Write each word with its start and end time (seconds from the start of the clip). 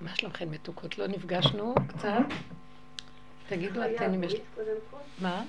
מה 0.00 0.16
שלומכם 0.16 0.50
מתוקות? 0.50 0.98
לא 0.98 1.06
נפגשנו 1.06 1.74
קצת? 1.88 2.22
תגידו 3.48 3.80
אתן 3.84 4.14
אם 4.14 4.24
יש... 4.24 4.34
מה? 5.20 5.44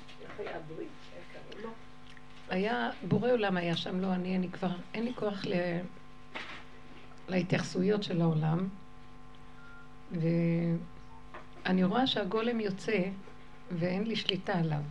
היה, 2.49 2.89
בורא 3.07 3.31
עולם 3.31 3.57
היה 3.57 3.77
שם, 3.77 3.99
לא 3.99 4.13
אני, 4.13 4.35
אני 4.35 4.49
כבר, 4.49 4.71
אין 4.93 5.03
לי 5.03 5.13
כוח 5.15 5.45
ל... 5.45 5.53
להתייחסויות 7.27 8.03
של 8.03 8.21
העולם. 8.21 8.67
ואני 10.11 11.83
רואה 11.83 12.07
שהגולם 12.07 12.59
יוצא 12.59 12.99
ואין 13.71 14.03
לי 14.03 14.15
שליטה 14.15 14.53
עליו. 14.59 14.81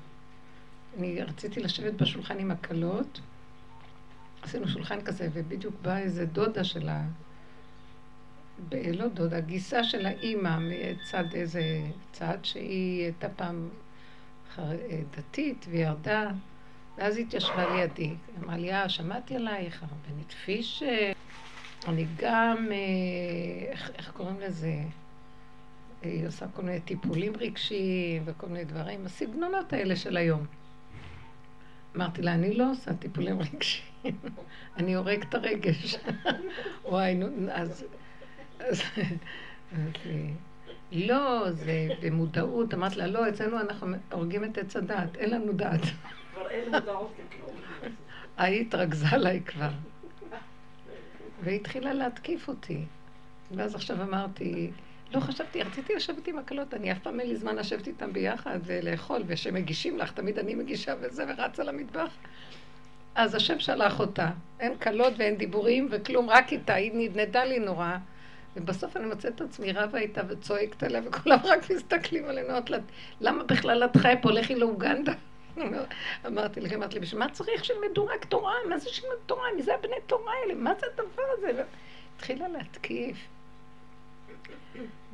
אני 0.99 1.23
רציתי 1.23 1.61
לשבת 1.61 1.93
בשולחן 1.95 2.39
עם 2.39 2.51
הקלות, 2.51 3.21
עשינו 4.43 4.69
שולחן 4.69 5.01
כזה, 5.01 5.29
ובדיוק 5.33 5.75
באה 5.83 5.99
איזה 5.99 6.27
דודה 6.27 6.65
של. 6.65 6.89
לא 8.93 9.09
דודה, 9.09 9.41
גיסה 9.41 9.85
של 9.85 10.07
האימא 10.07 10.59
מצד 10.61 11.25
איזה 11.35 11.63
צד, 12.13 12.39
שהיא 12.43 13.03
הייתה 13.03 13.29
פעם 13.29 13.69
חר... 14.55 14.73
דתית 15.17 15.67
וירדה, 15.69 16.31
ואז 16.99 17.19
התיישבה 17.19 17.75
לידי. 17.75 18.15
אמרה 18.39 18.57
לי, 18.57 18.73
אה, 18.73 18.89
שמעתי 18.89 19.37
עלייך, 19.37 19.83
הרבנית 19.83 20.33
פישר, 20.33 21.13
אני 21.89 22.07
גם, 22.17 22.67
אה, 22.71 23.71
איך, 23.73 23.91
איך 23.99 24.11
קוראים 24.11 24.41
לזה? 24.41 24.75
היא 26.03 26.27
עושה 26.27 26.47
כל 26.55 26.63
מיני 26.63 26.81
טיפולים 26.81 27.33
רגשיים 27.37 28.23
וכל 28.27 28.47
מיני 28.47 28.65
דברים, 28.65 29.07
הסגנונות 29.07 29.73
האלה 29.73 29.97
של 29.97 30.17
היום. 30.17 30.47
אמרתי 31.97 32.23
לה, 32.23 32.35
אני 32.35 32.55
לא 32.55 32.71
עושה 32.71 32.95
טיפולים 32.95 33.41
רגשיים, 33.41 34.19
אני 34.77 34.95
הורג 34.95 35.23
את 35.29 35.35
הרגש. 35.35 35.97
וואי, 36.85 37.15
נו, 37.15 37.27
אז... 37.53 37.85
אז 38.69 38.83
לא, 40.93 41.51
זה 41.51 41.89
במודעות. 42.03 42.75
אמרתי 42.75 42.97
לה, 42.97 43.07
לא, 43.07 43.29
אצלנו 43.29 43.61
אנחנו 43.61 43.97
הורגים 44.13 44.45
את 44.45 44.59
עץ 44.59 44.77
הדעת, 44.77 45.17
אין 45.17 45.31
לנו 45.31 45.53
דעת. 45.53 45.81
כבר 46.35 46.51
אין 46.51 46.71
מודעות 46.75 47.13
לכלום. 47.19 47.57
היית 48.37 48.75
רגזה 48.75 49.07
עליי 49.11 49.41
כבר. 49.41 49.71
והיא 51.43 51.61
התחילה 51.61 51.95
להתקיף 51.95 52.49
אותי. 52.49 52.85
ואז 53.51 53.75
עכשיו 53.75 54.03
אמרתי, 54.03 54.71
לא 55.15 55.21
חשבתי, 55.21 55.63
רציתי 55.63 55.95
לשבת 55.95 56.27
עם 56.27 56.39
הקלות, 56.39 56.75
אני 56.75 56.93
אף 56.93 56.99
פעם 56.99 57.21
אין 57.21 57.29
לי 57.29 57.37
זמן 57.37 57.57
לשבת 57.57 57.87
איתם 57.87 58.13
ביחד 58.13 58.59
ולאכול, 58.65 59.23
ושמגישים 59.27 59.99
לך, 59.99 60.13
תמיד 60.13 60.39
אני 60.39 60.55
מגישה 60.55 60.95
וזה, 61.01 61.25
ורצה 61.29 61.65
למטבח. 61.65 62.17
אז 63.15 63.35
השם 63.35 63.59
שלח 63.59 64.01
אותה. 64.01 64.31
אין 64.61 64.77
קלות 64.79 65.13
ואין 65.19 65.37
דיבורים 65.37 65.89
וכלום, 65.91 66.31
רק 66.31 66.53
איתה, 66.53 66.75
היא 66.75 66.93
נדנדה 66.95 67.45
לי 67.45 67.59
נורא. 67.59 67.97
ובסוף 68.57 68.97
אני 68.97 69.07
מוצאת 69.07 69.35
את 69.35 69.41
עצמי 69.41 69.73
רבה 69.73 69.99
איתה 69.99 70.23
וצועקת 70.29 70.83
עליה, 70.83 71.01
וכולם 71.05 71.39
רק 71.45 71.71
מסתכלים 71.71 72.25
עלינו, 72.25 72.55
למה 73.21 73.45
בכלל 73.45 73.85
את 73.85 73.97
חיה 73.97 74.17
פה? 74.17 74.31
לכי 74.31 74.55
לאוגנדה. 74.55 75.13
אמרתי 76.27 76.61
לי, 76.61 76.75
אמרתי 76.75 76.95
לי, 76.95 77.01
בשביל 77.01 77.19
מה 77.19 77.31
צריך 77.31 77.65
שילמדו 77.65 78.07
רק 78.07 78.25
תורה? 78.25 78.55
מה 78.69 78.79
זה 78.79 78.89
שילמדו 78.91 79.21
תורה? 79.27 79.47
מי 79.57 79.63
זה 79.63 79.75
הבני 79.75 79.97
תורה 80.07 80.33
האלה? 80.43 80.55
מה 80.55 80.75
זה 80.81 80.87
הדבר 80.95 81.23
הזה? 81.39 81.63
התחילה 82.17 82.49
להתקיף. 82.49 83.17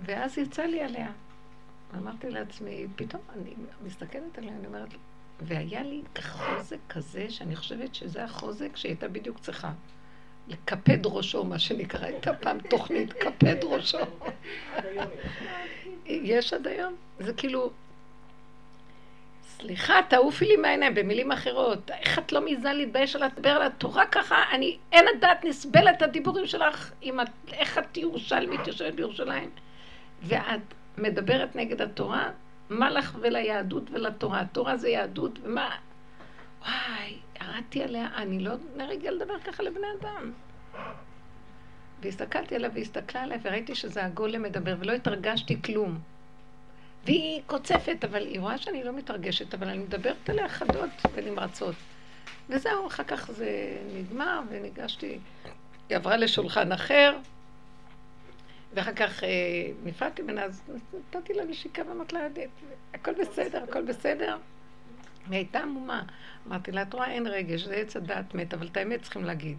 ואז 0.03 0.39
יצא 0.39 0.63
לי 0.63 0.83
עליה. 0.83 1.09
אמרתי 1.95 2.31
לעצמי, 2.31 2.87
פתאום 2.97 3.23
אני 3.37 3.55
מסתכלת 3.85 4.39
עליה, 4.39 4.53
אני 4.53 4.67
אומרת, 4.67 4.89
והיה 5.41 5.83
לי 5.83 6.03
חוזק 6.23 6.79
כזה, 6.89 7.31
שאני 7.31 7.57
חושבת 7.57 7.95
שזה 7.95 8.25
החוזק 8.25 8.77
שהיא 8.77 8.91
הייתה 8.91 9.09
בדיוק 9.09 9.39
צריכה. 9.39 9.73
לקפד 10.49 11.07
ראשו, 11.07 11.45
מה 11.45 11.59
שנקרא, 11.59 12.07
הייתה 12.07 12.35
פעם 12.35 12.59
תוכנית 12.61 13.13
קפד 13.13 13.65
ראשו. 13.65 13.99
יש 16.07 16.53
עד 16.53 16.67
היום. 16.67 16.95
זה 17.19 17.33
כאילו, 17.33 17.71
סליחה, 19.59 20.01
תעופי 20.09 20.45
לי 20.45 20.57
מהעיניים, 20.57 20.95
במילים 20.95 21.33
אחרות. 21.33 21.91
איך 21.91 22.19
את 22.19 22.33
לא 22.33 22.41
מעיזה 22.41 22.73
להתבייש 22.73 23.17
על 23.17 23.25
לדבר 23.25 23.51
על 23.51 23.63
התורה 23.63 24.07
ככה? 24.07 24.37
אני, 24.53 24.79
אין 24.93 25.05
הדעת 25.17 25.45
נסבלת 25.45 26.03
הדיבורים 26.03 26.47
שלך, 26.47 26.93
אם 27.03 27.21
את, 27.21 27.29
איך 27.53 27.79
את 27.79 27.97
ירושלמית 27.97 28.67
יושבת 28.67 28.95
בירושלים? 28.95 29.51
ואת 30.23 30.61
מדברת 30.99 31.57
נגד 31.57 31.83
התורה, 31.83 32.31
מה 32.71 32.91
לך 32.91 33.17
וליהדות 33.21 33.83
ולתורה? 33.91 34.41
התורה 34.41 34.77
זה 34.77 34.89
יהדות, 34.89 35.39
ומה... 35.43 35.71
וואי, 36.61 37.19
ירדתי 37.43 37.83
עליה, 37.83 38.09
אני 38.17 38.39
לא 38.41 38.55
נרגע 38.77 39.11
לדבר 39.11 39.41
ככה 39.41 39.63
לבני 39.63 39.87
אדם. 40.01 40.33
והסתכלתי 42.03 42.55
עליה 42.55 42.71
והסתכלה 42.75 43.23
עליה 43.23 43.39
וראיתי 43.43 43.75
שזה 43.75 44.05
הגולם 44.05 44.43
מדבר 44.43 44.77
ולא 44.79 44.93
התרגשתי 44.93 45.63
כלום. 45.63 45.99
והיא 47.05 47.43
קוצפת, 47.47 48.05
אבל 48.05 48.27
היא 48.27 48.41
רואה 48.41 48.59
שאני 48.59 48.85
לא 48.85 48.93
מתרגשת, 48.93 49.55
אבל 49.55 49.69
אני 49.69 49.79
מדברת 49.79 50.31
עליה 50.31 50.49
חדות 50.49 50.91
ונמרצות. 51.15 51.75
וזהו, 52.49 52.87
אחר 52.87 53.05
כך 53.05 53.31
זה 53.31 53.79
נגמר 53.95 54.41
וניגשתי, 54.49 55.19
היא 55.89 55.97
עברה 55.97 56.17
לשולחן 56.17 56.73
אחר, 56.73 57.17
ואחר 58.75 58.95
כך 58.95 59.25
אה, 59.25 59.29
נפרדתי 59.85 60.23
ממנה, 60.23 60.45
אז 60.45 60.63
נתתי 60.95 61.35
לה 61.35 61.45
נשיקה 61.45 61.83
ואמרתי 61.89 62.15
לה, 62.15 62.29
הכל 62.95 63.13
בסדר, 63.21 63.63
הכל 63.63 63.83
בסדר. 63.83 64.37
והיא 65.29 65.39
הייתה 65.39 65.59
עמומה. 65.59 66.03
אמרתי 66.47 66.73
לה, 66.73 66.83
את 66.83 66.95
רואה, 66.95 67.11
אין 67.11 67.27
רגש, 67.27 67.63
זה 67.63 67.75
עץ 67.75 67.97
הדעת 67.97 68.35
מת, 68.35 68.55
אבל 68.55 68.67
את 68.67 68.77
האמת 68.77 69.03
צריכים 69.03 69.25
להגיד. 69.25 69.59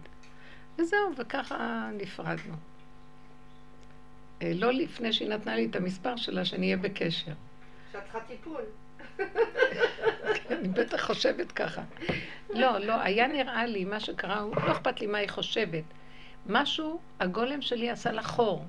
וזהו, 0.78 1.12
וככה 1.16 1.88
נפרדנו. 1.92 2.54
אה, 4.42 4.52
לא 4.54 4.72
לפני 4.72 5.12
שהיא 5.12 5.28
נתנה 5.28 5.56
לי 5.56 5.66
את 5.70 5.76
המספר 5.76 6.16
שלה, 6.16 6.44
שאני 6.44 6.66
אהיה 6.66 6.76
בקשר. 6.76 7.32
שאת 7.92 8.02
צריכה 8.02 8.20
טיפול. 8.20 8.62
אני 10.50 10.68
בטח 10.68 11.06
חושבת 11.06 11.52
ככה. 11.52 11.82
לא, 12.50 12.78
לא, 12.78 13.00
היה 13.00 13.26
נראה 13.26 13.66
לי, 13.66 13.84
מה 13.84 14.00
שקרה, 14.00 14.40
לא 14.66 14.72
אכפת 14.72 15.00
לי 15.00 15.06
מה 15.06 15.18
היא 15.18 15.28
חושבת. 15.28 15.84
משהו, 16.46 17.00
הגולם 17.20 17.62
שלי 17.62 17.90
עשה 17.90 18.12
לה 18.12 18.22
חור. 18.22 18.64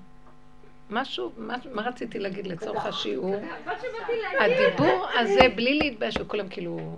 משהו, 0.90 1.32
מה, 1.38 1.58
רציתי 1.76 2.20
להגיד 2.20 2.48
לצורך 2.48 2.86
השיעור? 2.86 3.36
הדיבור 4.40 5.06
הזה, 5.20 5.42
בלי 5.56 5.80
להתבייש, 5.80 6.18
וכולם 6.20 6.50
כאילו, 6.50 6.98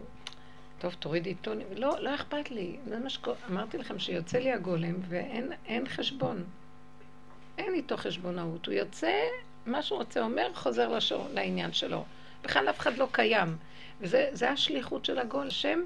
טוב, 0.80 0.94
תורידי 1.00 1.36
טונים. 1.36 1.68
לא, 1.76 1.96
לא 2.00 2.16
אכפת 2.16 2.52
לי. 2.52 2.76
זה 2.86 3.00
מה 3.00 3.10
שקורה. 3.10 3.38
אמרתי 3.50 3.78
לכם 3.78 4.00
שיוצא 4.00 4.38
לי 4.38 4.52
הגולם 4.52 4.96
ואין 5.10 5.88
חשבון. 5.88 6.44
אין 7.58 7.74
איתו 7.74 7.98
חשבונאות. 7.98 8.66
הוא 8.66 8.74
יוצא, 8.74 9.14
מה 9.66 9.82
שהוא 9.82 10.00
רוצה 10.00 10.22
אומר, 10.22 10.48
חוזר 10.54 10.90
לשור, 10.90 11.28
לעניין 11.34 11.74
שלו. 11.74 12.06
בכלל 12.44 12.70
אף 12.70 12.80
אחד 12.80 12.98
לא 12.98 13.08
קיים. 13.12 13.58
וזה 14.02 14.50
השליחות 14.50 15.06
של 15.06 15.20
הגול. 15.20 15.48
השם 15.48 15.80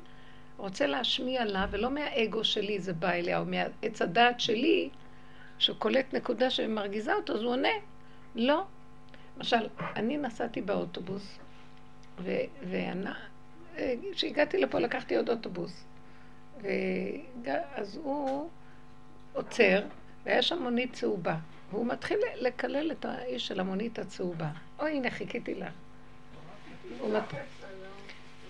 רוצה 0.57 0.87
להשמיע 0.87 1.45
לה, 1.45 1.65
ולא 1.71 1.89
מהאגו 1.89 2.43
שלי 2.43 2.79
זה 2.79 2.93
בא 2.93 3.11
אליה, 3.11 3.39
או 3.39 3.45
מעץ 3.45 4.01
הדעת 4.01 4.39
שלי, 4.39 4.89
שקולט 5.59 6.13
נקודה 6.13 6.49
שמרגיזה 6.49 7.13
אותו, 7.13 7.33
אז 7.33 7.41
הוא 7.41 7.51
עונה. 7.51 7.69
לא. 8.35 8.63
למשל, 9.37 9.67
אני 9.95 10.17
נסעתי 10.17 10.61
באוטובוס, 10.61 11.39
וכשהגעתי 13.75 14.57
לפה 14.57 14.79
לקחתי 14.79 15.15
עוד 15.15 15.29
אוטובוס. 15.29 15.85
ואז 17.43 17.99
הוא 18.03 18.49
עוצר, 19.33 19.83
והיה 20.25 20.41
שם 20.41 20.63
מונית 20.63 20.93
צהובה. 20.93 21.35
והוא 21.71 21.85
מתחיל 21.85 22.17
לקלל 22.35 22.91
את 22.91 23.05
האיש 23.05 23.47
של 23.47 23.59
המונית 23.59 23.99
הצהובה. 23.99 24.47
אוי, 24.79 24.91
הנה, 24.91 25.09
חיכיתי 25.09 25.55
לה. 25.55 25.69
מת... 27.13 27.23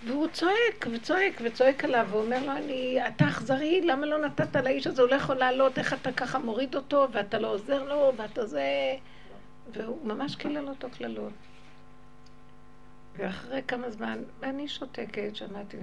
והוא 0.06 0.28
צועק 0.28 0.88
וצועק 0.92 1.42
וצועק 1.44 1.84
עליו, 1.84 2.08
ואומר 2.12 2.46
לו, 2.46 2.52
אני, 2.52 3.08
אתה 3.08 3.28
אכזרי, 3.28 3.82
למה 3.82 4.06
לא 4.06 4.18
נתת 4.18 4.56
לאיש 4.56 4.88
הזה, 4.88 5.02
הוא 5.02 5.10
לא 5.10 5.16
יכול 5.16 5.36
לעלות, 5.36 5.80
איך 5.80 5.94
אתה 5.94 6.12
ככה 6.12 6.40
מוריד 6.40 6.76
אותו, 6.76 7.08
ואתה 7.12 7.40
לא 7.40 7.48
עוזר 7.48 7.84
לו, 7.84 8.14
ואתה 8.18 8.46
זה... 8.46 8.64
והוא 9.74 10.08
ממש 10.08 10.36
קילל 10.36 10.70
אותו 10.70 10.88
קללות. 10.98 11.34
ואחרי 13.18 13.62
כמה 13.68 13.90
זמן, 13.90 14.24
אני 14.44 14.68
שותקת, 14.68 15.36
שמעתי, 15.36 15.78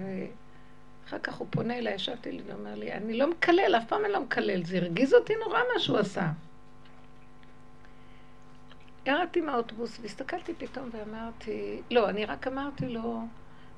ואחר 1.05 1.19
כך 1.19 1.34
הוא 1.34 1.46
פונה 1.50 1.79
אליי, 1.79 1.94
ישבתי 1.94 2.32
לי 2.32 2.43
ואומר 2.46 2.75
לי, 2.75 2.93
אני 2.93 3.19
לא 3.19 3.31
מקלל, 3.31 3.75
אף 3.79 3.84
פעם 3.88 4.05
אני 4.05 4.12
לא 4.12 4.20
מקלל, 4.20 4.64
זה 4.64 4.76
הרגיז 4.76 5.14
אותי 5.14 5.32
נורא 5.46 5.58
מה 5.75 5.81
שהוא 5.81 5.99
עשה. 5.99 6.31
ירדתי 9.06 9.40
מהאוטובוס 9.40 9.99
והסתכלתי 10.00 10.55
פתאום 10.55 10.90
ואמרתי, 10.93 11.82
לא, 11.90 12.08
אני 12.08 12.25
רק 12.25 12.46
אמרתי 12.46 12.88
לו, 12.88 13.23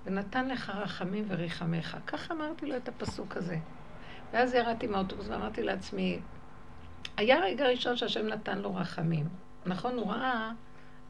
ונתן 0.05 0.49
לך 0.49 0.71
רחמים 0.71 1.25
וריחמך. 1.29 1.97
ככה 2.07 2.35
אמרתי 2.35 2.67
לו 2.67 2.77
את 2.77 2.89
הפסוק 2.89 3.37
הזה. 3.37 3.59
ואז 4.33 4.55
ירדתי 4.55 4.87
מהאוטובוס 4.87 5.29
ואמרתי 5.29 5.63
לעצמי, 5.63 6.21
היה 7.17 7.41
רגע 7.41 7.69
ראשון 7.69 7.97
שהשם 7.97 8.27
נתן 8.27 8.59
לו 8.59 8.75
רחמים. 8.75 9.29
נכון, 9.67 9.99
הוא 9.99 10.13
ראה 10.13 10.53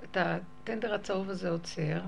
את 0.05 0.17
הטנדר 0.17 0.95
הצהוב 0.95 1.31
הזה 1.31 1.51
עוצר, 1.51 2.01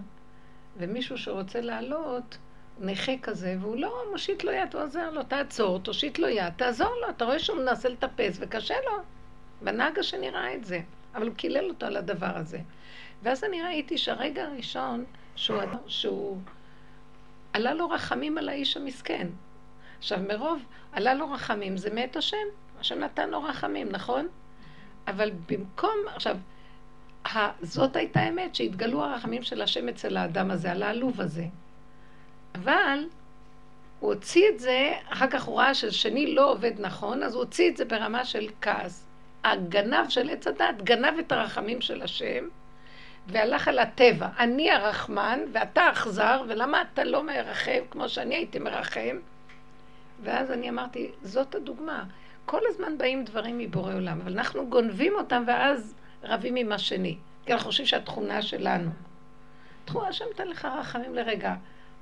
ומישהו 0.78 1.18
שרוצה 1.18 1.60
לעלות, 1.60 2.38
נכה 2.80 3.12
כזה, 3.22 3.56
והוא 3.60 3.76
לא 3.76 4.02
מושיט 4.12 4.44
לו 4.44 4.52
יד, 4.52 4.74
הוא 4.74 4.82
עוזר 4.82 5.10
לו, 5.10 5.22
תעצור, 5.22 5.78
תושיט 5.78 6.18
לו 6.18 6.28
יד, 6.28 6.52
תעזור 6.56 6.94
לו, 7.02 7.10
אתה 7.10 7.24
רואה 7.24 7.38
שהוא 7.38 7.58
מנסה 7.58 7.88
לטפס 7.88 8.36
וקשה 8.40 8.74
לו. 8.84 8.98
בנהג 9.62 9.98
השני 9.98 10.30
ראה 10.30 10.54
את 10.54 10.64
זה. 10.64 10.80
אבל 11.16 11.26
הוא 11.26 11.34
קילל 11.34 11.68
אותו 11.68 11.86
על 11.86 11.96
הדבר 11.96 12.36
הזה. 12.36 12.58
ואז 13.22 13.44
אני 13.44 13.62
ראיתי 13.62 13.98
שהרגע 13.98 14.44
הראשון 14.44 15.04
שהוא, 15.36 15.62
שהוא 15.86 16.38
עלה 17.52 17.74
לו 17.74 17.90
רחמים 17.90 18.38
על 18.38 18.48
האיש 18.48 18.76
המסכן. 18.76 19.28
עכשיו, 19.98 20.18
מרוב 20.28 20.62
עלה 20.92 21.14
לו 21.14 21.30
רחמים, 21.30 21.76
זה 21.76 21.94
מאת 21.94 22.16
השם. 22.16 22.46
השם 22.80 22.98
נתן 22.98 23.30
לו 23.30 23.42
רחמים, 23.42 23.88
נכון? 23.90 24.28
אבל 25.08 25.30
במקום, 25.48 25.96
עכשיו, 26.06 26.36
זאת 27.62 27.96
הייתה 27.96 28.20
האמת, 28.20 28.54
שהתגלו 28.54 29.04
הרחמים 29.04 29.42
של 29.42 29.62
השם 29.62 29.88
אצל 29.88 30.16
האדם 30.16 30.50
הזה, 30.50 30.72
על 30.72 30.82
העלוב 30.82 31.20
הזה. 31.20 31.44
אבל 32.54 33.06
הוא 34.00 34.14
הוציא 34.14 34.48
את 34.48 34.60
זה, 34.60 34.92
אחר 35.08 35.26
כך 35.30 35.44
הוא 35.44 35.58
ראה 35.58 35.74
ששני 35.74 36.34
לא 36.34 36.50
עובד 36.50 36.72
נכון, 36.78 37.22
אז 37.22 37.34
הוא 37.34 37.42
הוציא 37.42 37.70
את 37.70 37.76
זה 37.76 37.84
ברמה 37.84 38.24
של 38.24 38.48
כעס. 38.60 39.06
הגנב 39.44 40.08
של 40.08 40.30
עץ 40.30 40.46
הדת 40.46 40.82
גנב 40.82 41.18
את 41.18 41.32
הרחמים 41.32 41.80
של 41.80 42.02
השם, 42.02 42.44
והלך 43.26 43.68
על 43.68 43.78
הטבע. 43.78 44.28
אני 44.38 44.70
הרחמן, 44.70 45.40
ואתה 45.52 45.90
אכזר, 45.92 46.42
ולמה 46.48 46.82
אתה 46.82 47.04
לא 47.04 47.22
מרחם 47.22 47.80
כמו 47.90 48.08
שאני 48.08 48.34
הייתי 48.34 48.58
מרחם? 48.58 49.16
ואז 50.22 50.50
אני 50.50 50.70
אמרתי, 50.70 51.10
זאת 51.22 51.54
הדוגמה. 51.54 52.04
כל 52.44 52.60
הזמן 52.68 52.98
באים 52.98 53.24
דברים 53.24 53.58
מבורא 53.58 53.94
עולם, 53.94 54.20
אבל 54.20 54.32
אנחנו 54.32 54.68
גונבים 54.68 55.12
אותם 55.14 55.44
ואז 55.46 55.94
רבים 56.22 56.56
עם 56.56 56.72
השני. 56.72 57.16
כי 57.46 57.52
אנחנו 57.52 57.66
חושבים 57.66 57.86
שהתכונה 57.86 58.42
שלנו. 58.42 58.90
תחום 59.84 60.04
השם 60.04 60.24
תן 60.36 60.48
לך 60.48 60.68
רחמים 60.80 61.14
לרגע. 61.14 61.54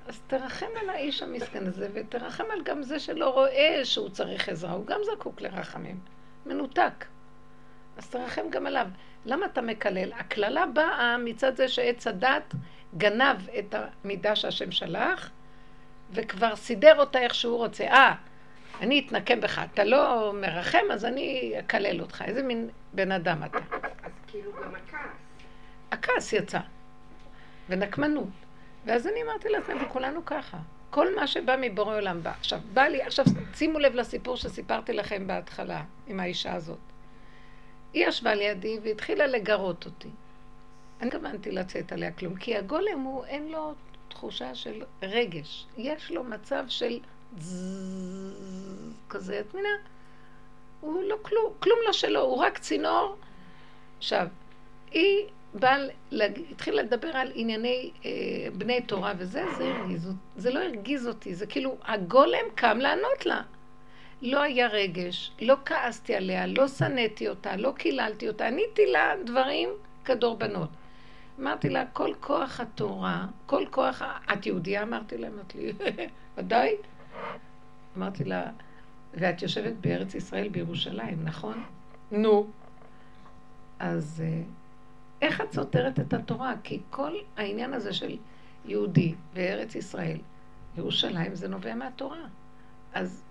אז 0.06 0.20
תרחם 0.26 0.66
על 0.80 0.90
האיש 0.90 1.22
המסכן 1.22 1.66
הזה, 1.66 1.88
ותרחם 1.92 2.44
על 2.52 2.62
גם 2.62 2.82
זה 2.82 2.98
שלא 2.98 3.30
רואה 3.30 3.80
שהוא 3.84 4.08
צריך 4.08 4.48
עזרה, 4.48 4.72
הוא 4.72 4.86
גם 4.86 5.00
זקוק 5.04 5.40
לרחמים. 5.40 5.98
מנותק. 6.46 7.04
אז 7.96 8.08
תרחם 8.10 8.50
גם 8.50 8.66
עליו. 8.66 8.86
למה 9.26 9.46
אתה 9.46 9.60
מקלל? 9.60 10.12
הקללה 10.12 10.66
באה 10.66 11.16
מצד 11.18 11.56
זה 11.56 11.68
שעץ 11.68 12.06
הדת 12.06 12.54
גנב 12.96 13.48
את 13.58 13.74
המידה 13.74 14.36
שהשם 14.36 14.70
שלח, 14.70 15.30
וכבר 16.12 16.56
סידר 16.56 16.98
אותה 16.98 17.18
איך 17.18 17.34
שהוא 17.34 17.56
רוצה. 17.56 17.84
אה, 17.84 18.14
אני 18.80 19.04
אתנקם 19.06 19.40
בך, 19.40 19.60
אתה 19.72 19.84
לא 19.84 20.32
מרחם, 20.34 20.84
אז 20.92 21.04
אני 21.04 21.54
אקלל 21.58 22.00
אותך. 22.00 22.22
איזה 22.22 22.42
מין 22.42 22.68
בן 22.92 23.12
אדם 23.12 23.44
אתה. 23.44 23.58
אז 24.02 24.12
כאילו 24.26 24.52
גם 24.52 24.74
הכעס. 24.74 25.10
הכעס 25.92 26.32
יצא. 26.32 26.60
ונקמנות. 27.68 28.28
ואז 28.84 29.06
אני 29.06 29.22
אמרתי 29.22 29.48
לעצמי, 29.48 29.74
וכולנו 29.84 30.24
ככה. 30.24 30.58
כל 30.90 31.14
מה 31.16 31.26
שבא 31.26 31.56
מבורא 31.60 31.96
עולם 31.96 32.22
בא. 32.22 32.30
עכשיו, 32.30 32.60
בא 32.72 32.82
לי, 32.82 33.02
עכשיו 33.02 33.24
שימו 33.54 33.78
לב 33.78 33.94
לסיפור 33.94 34.36
שסיפרתי 34.36 34.92
לכם 34.92 35.26
בהתחלה, 35.26 35.82
עם 36.06 36.20
האישה 36.20 36.54
הזאת. 36.54 36.78
היא 37.92 38.06
ישבה 38.06 38.34
לידי 38.34 38.78
והתחילה 38.82 39.26
לגרות 39.26 39.86
אותי. 39.86 40.08
אני 41.00 41.08
התכוונתי 41.08 41.50
לצאת 41.50 41.92
עליה 41.92 42.12
כלום, 42.12 42.36
כי 42.36 42.56
הגולם 42.56 43.00
הוא, 43.00 43.24
אין 43.24 43.48
לו 43.48 43.74
תחושה 44.08 44.54
של 44.54 44.82
רגש. 45.02 45.66
יש 45.76 46.10
לו 46.10 46.24
מצב 46.24 46.64
של 46.68 46.98
כזה, 49.08 49.40
את 49.40 49.54
מבינה? 49.54 49.68
הוא 50.80 51.02
לא 51.02 51.16
כלום, 51.22 51.52
כלום 51.60 51.78
לא 51.86 51.92
שלו, 51.92 52.20
הוא 52.20 52.36
רק 52.36 52.58
צינור. 52.58 53.16
עכשיו, 53.98 54.26
היא 54.90 55.26
באה, 55.54 55.76
התחילה 56.50 56.82
לדבר 56.82 57.08
על 57.16 57.32
ענייני 57.34 57.90
אה, 58.04 58.10
בני 58.54 58.80
תורה 58.80 59.12
וזה, 59.18 59.44
זה 59.58 59.64
הרגיז 59.64 60.06
אותי. 60.06 60.18
זה 60.36 60.50
לא 60.50 60.60
הרגיז 60.60 61.08
אותי, 61.08 61.34
זה 61.34 61.46
כאילו, 61.46 61.76
הגולם 61.84 62.44
קם 62.54 62.78
לענות 62.78 63.26
לה. 63.26 63.42
לא 64.22 64.42
היה 64.42 64.66
רגש, 64.66 65.32
לא 65.42 65.56
כעסתי 65.64 66.14
עליה, 66.14 66.46
לא 66.46 66.68
שנאתי 66.68 67.28
אותה, 67.28 67.56
לא 67.56 67.72
קיללתי 67.76 68.28
אותה, 68.28 68.46
עניתי 68.46 68.86
לה 68.86 69.14
דברים 69.24 69.68
כדורבנות. 70.04 70.68
אמרתי 71.40 71.68
לה, 71.68 71.86
כל 71.92 72.10
כוח 72.20 72.60
התורה, 72.60 73.26
כל 73.46 73.64
כוח, 73.70 74.02
את 74.32 74.46
יהודייה? 74.46 74.82
אמרתי 74.82 75.18
לה, 75.18 75.28
אמרתי 75.28 75.58
לי, 75.58 75.72
ודאי. 76.36 76.76
אמרתי 77.96 78.24
לה, 78.24 78.50
ואת 79.14 79.42
יושבת 79.42 79.72
בארץ 79.80 80.14
ישראל, 80.14 80.48
בירושלים, 80.48 81.24
נכון? 81.24 81.64
נו. 82.12 82.46
אז 83.78 84.22
אה, 84.24 84.42
איך 85.22 85.40
את 85.40 85.52
סותרת 85.52 86.00
את 86.00 86.12
התורה? 86.12 86.54
כי 86.62 86.80
כל 86.90 87.12
העניין 87.36 87.74
הזה 87.74 87.92
של 87.92 88.16
יהודי 88.64 89.14
בארץ 89.34 89.74
ישראל, 89.74 90.18
ירושלים, 90.76 91.34
זה 91.34 91.48
נובע 91.48 91.74
מהתורה. 91.74 92.26
אז 92.94 93.22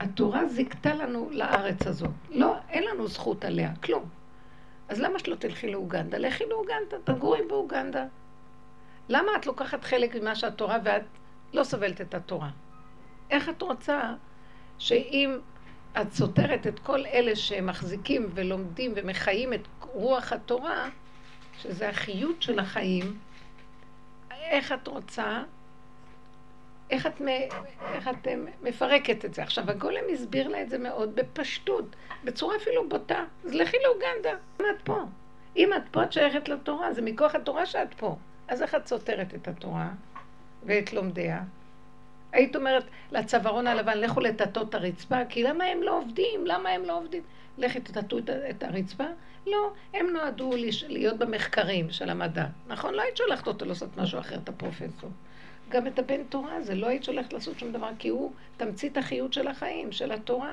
התורה 0.00 0.48
זיכתה 0.48 0.94
לנו 0.94 1.28
לארץ 1.32 1.86
הזאת. 1.86 2.10
לא, 2.30 2.56
אין 2.68 2.84
לנו 2.84 3.08
זכות 3.08 3.44
עליה, 3.44 3.72
כלום. 3.82 4.04
אז 4.88 5.00
למה 5.00 5.18
שלא 5.18 5.34
תלכי 5.34 5.72
לאוגנדה? 5.72 6.18
לכי 6.18 6.44
לאוגנדה, 6.50 6.96
תגורי 7.04 7.40
באוגנדה. 7.48 8.04
למה 9.08 9.32
את 9.36 9.46
לוקחת 9.46 9.84
חלק 9.84 10.14
ממה 10.14 10.34
שהתורה 10.34 10.78
ואת 10.84 11.02
לא 11.52 11.64
סובלת 11.64 12.00
את 12.00 12.14
התורה? 12.14 12.50
איך 13.30 13.48
את 13.48 13.62
רוצה 13.62 14.14
שאם 14.78 15.38
את 16.00 16.12
סותרת 16.12 16.66
את 16.66 16.78
כל 16.78 17.06
אלה 17.06 17.36
שמחזיקים 17.36 18.30
ולומדים 18.34 18.92
ומחיים 18.96 19.52
את 19.52 19.60
רוח 19.80 20.32
התורה, 20.32 20.88
שזה 21.58 21.88
החיות 21.88 22.42
של 22.42 22.58
החיים, 22.58 23.18
איך 24.30 24.72
את 24.72 24.86
רוצה, 24.86 25.42
איך 26.90 27.06
את, 27.06 27.22
איך 27.94 28.08
את 28.08 28.28
מפרקת 28.62 29.24
את 29.24 29.34
זה? 29.34 29.42
עכשיו, 29.42 29.70
הגולם 29.70 30.04
הסביר 30.12 30.48
לה 30.48 30.62
את 30.62 30.70
זה 30.70 30.78
מאוד 30.78 31.14
בפשטות, 31.14 31.96
בצורה 32.24 32.56
אפילו 32.56 32.88
בוטה. 32.88 33.24
אז 33.44 33.54
לכי 33.54 33.76
לאוגנדה, 33.84 34.30
אם 34.60 34.66
את 34.76 34.82
פה. 34.84 35.02
אם 35.56 35.74
את 35.74 35.82
פה, 35.90 36.02
את 36.02 36.12
שייכת 36.12 36.48
לתורה, 36.48 36.92
זה 36.92 37.02
מכוח 37.02 37.34
התורה 37.34 37.66
שאת 37.66 37.94
פה. 37.94 38.16
אז 38.48 38.62
איך 38.62 38.74
את 38.74 38.86
סותרת 38.86 39.34
את 39.34 39.48
התורה 39.48 39.88
ואת 40.66 40.92
לומדיה? 40.92 41.42
היית 42.32 42.56
אומרת 42.56 42.84
לצווארון 43.12 43.66
הלבן, 43.66 43.98
לכו 43.98 44.20
לטטו 44.20 44.62
את 44.62 44.74
הרצפה, 44.74 45.24
כי 45.28 45.42
למה 45.42 45.64
הם 45.64 45.82
לא 45.82 45.98
עובדים? 45.98 46.46
למה 46.46 46.68
הם 46.68 46.84
לא 46.84 46.98
עובדים? 46.98 47.22
לכי 47.58 47.80
תטטו 47.80 48.18
את 48.50 48.62
הרצפה? 48.62 49.04
לא, 49.46 49.72
הם 49.94 50.06
נועדו 50.12 50.50
להיות 50.88 51.18
במחקרים 51.18 51.90
של 51.90 52.10
המדע. 52.10 52.46
נכון? 52.66 52.94
לא 52.94 53.02
היית 53.02 53.16
שולחת 53.16 53.46
אותו 53.46 53.64
לעשות 53.64 53.96
משהו 53.96 54.20
אחר, 54.20 54.36
את 54.36 54.48
הפרופסור. 54.48 55.10
גם 55.68 55.86
את 55.86 55.98
הבן 55.98 56.24
תורה 56.24 56.56
הזה, 56.56 56.74
לא 56.74 56.86
היית 56.86 57.04
שולחת 57.04 57.32
לעשות 57.32 57.58
שום 57.58 57.72
דבר, 57.72 57.90
כי 57.98 58.08
הוא 58.08 58.32
תמצית 58.56 58.96
החיות 58.96 59.32
של 59.32 59.48
החיים, 59.48 59.92
של 59.92 60.12
התורה. 60.12 60.52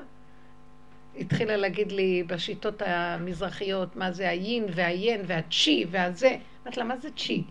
התחילה 1.18 1.56
להגיד 1.56 1.92
לי 1.92 2.22
בשיטות 2.22 2.82
המזרחיות, 2.86 3.96
מה 3.96 4.12
זה 4.12 4.28
היין 4.28 4.66
והיין 4.74 5.20
והצ'י 5.26 5.84
והזה. 5.90 6.36
אמרתי 6.62 6.80
לה, 6.80 6.86
מה 6.86 6.96
זה 6.96 7.08
צ'י? 7.10 7.42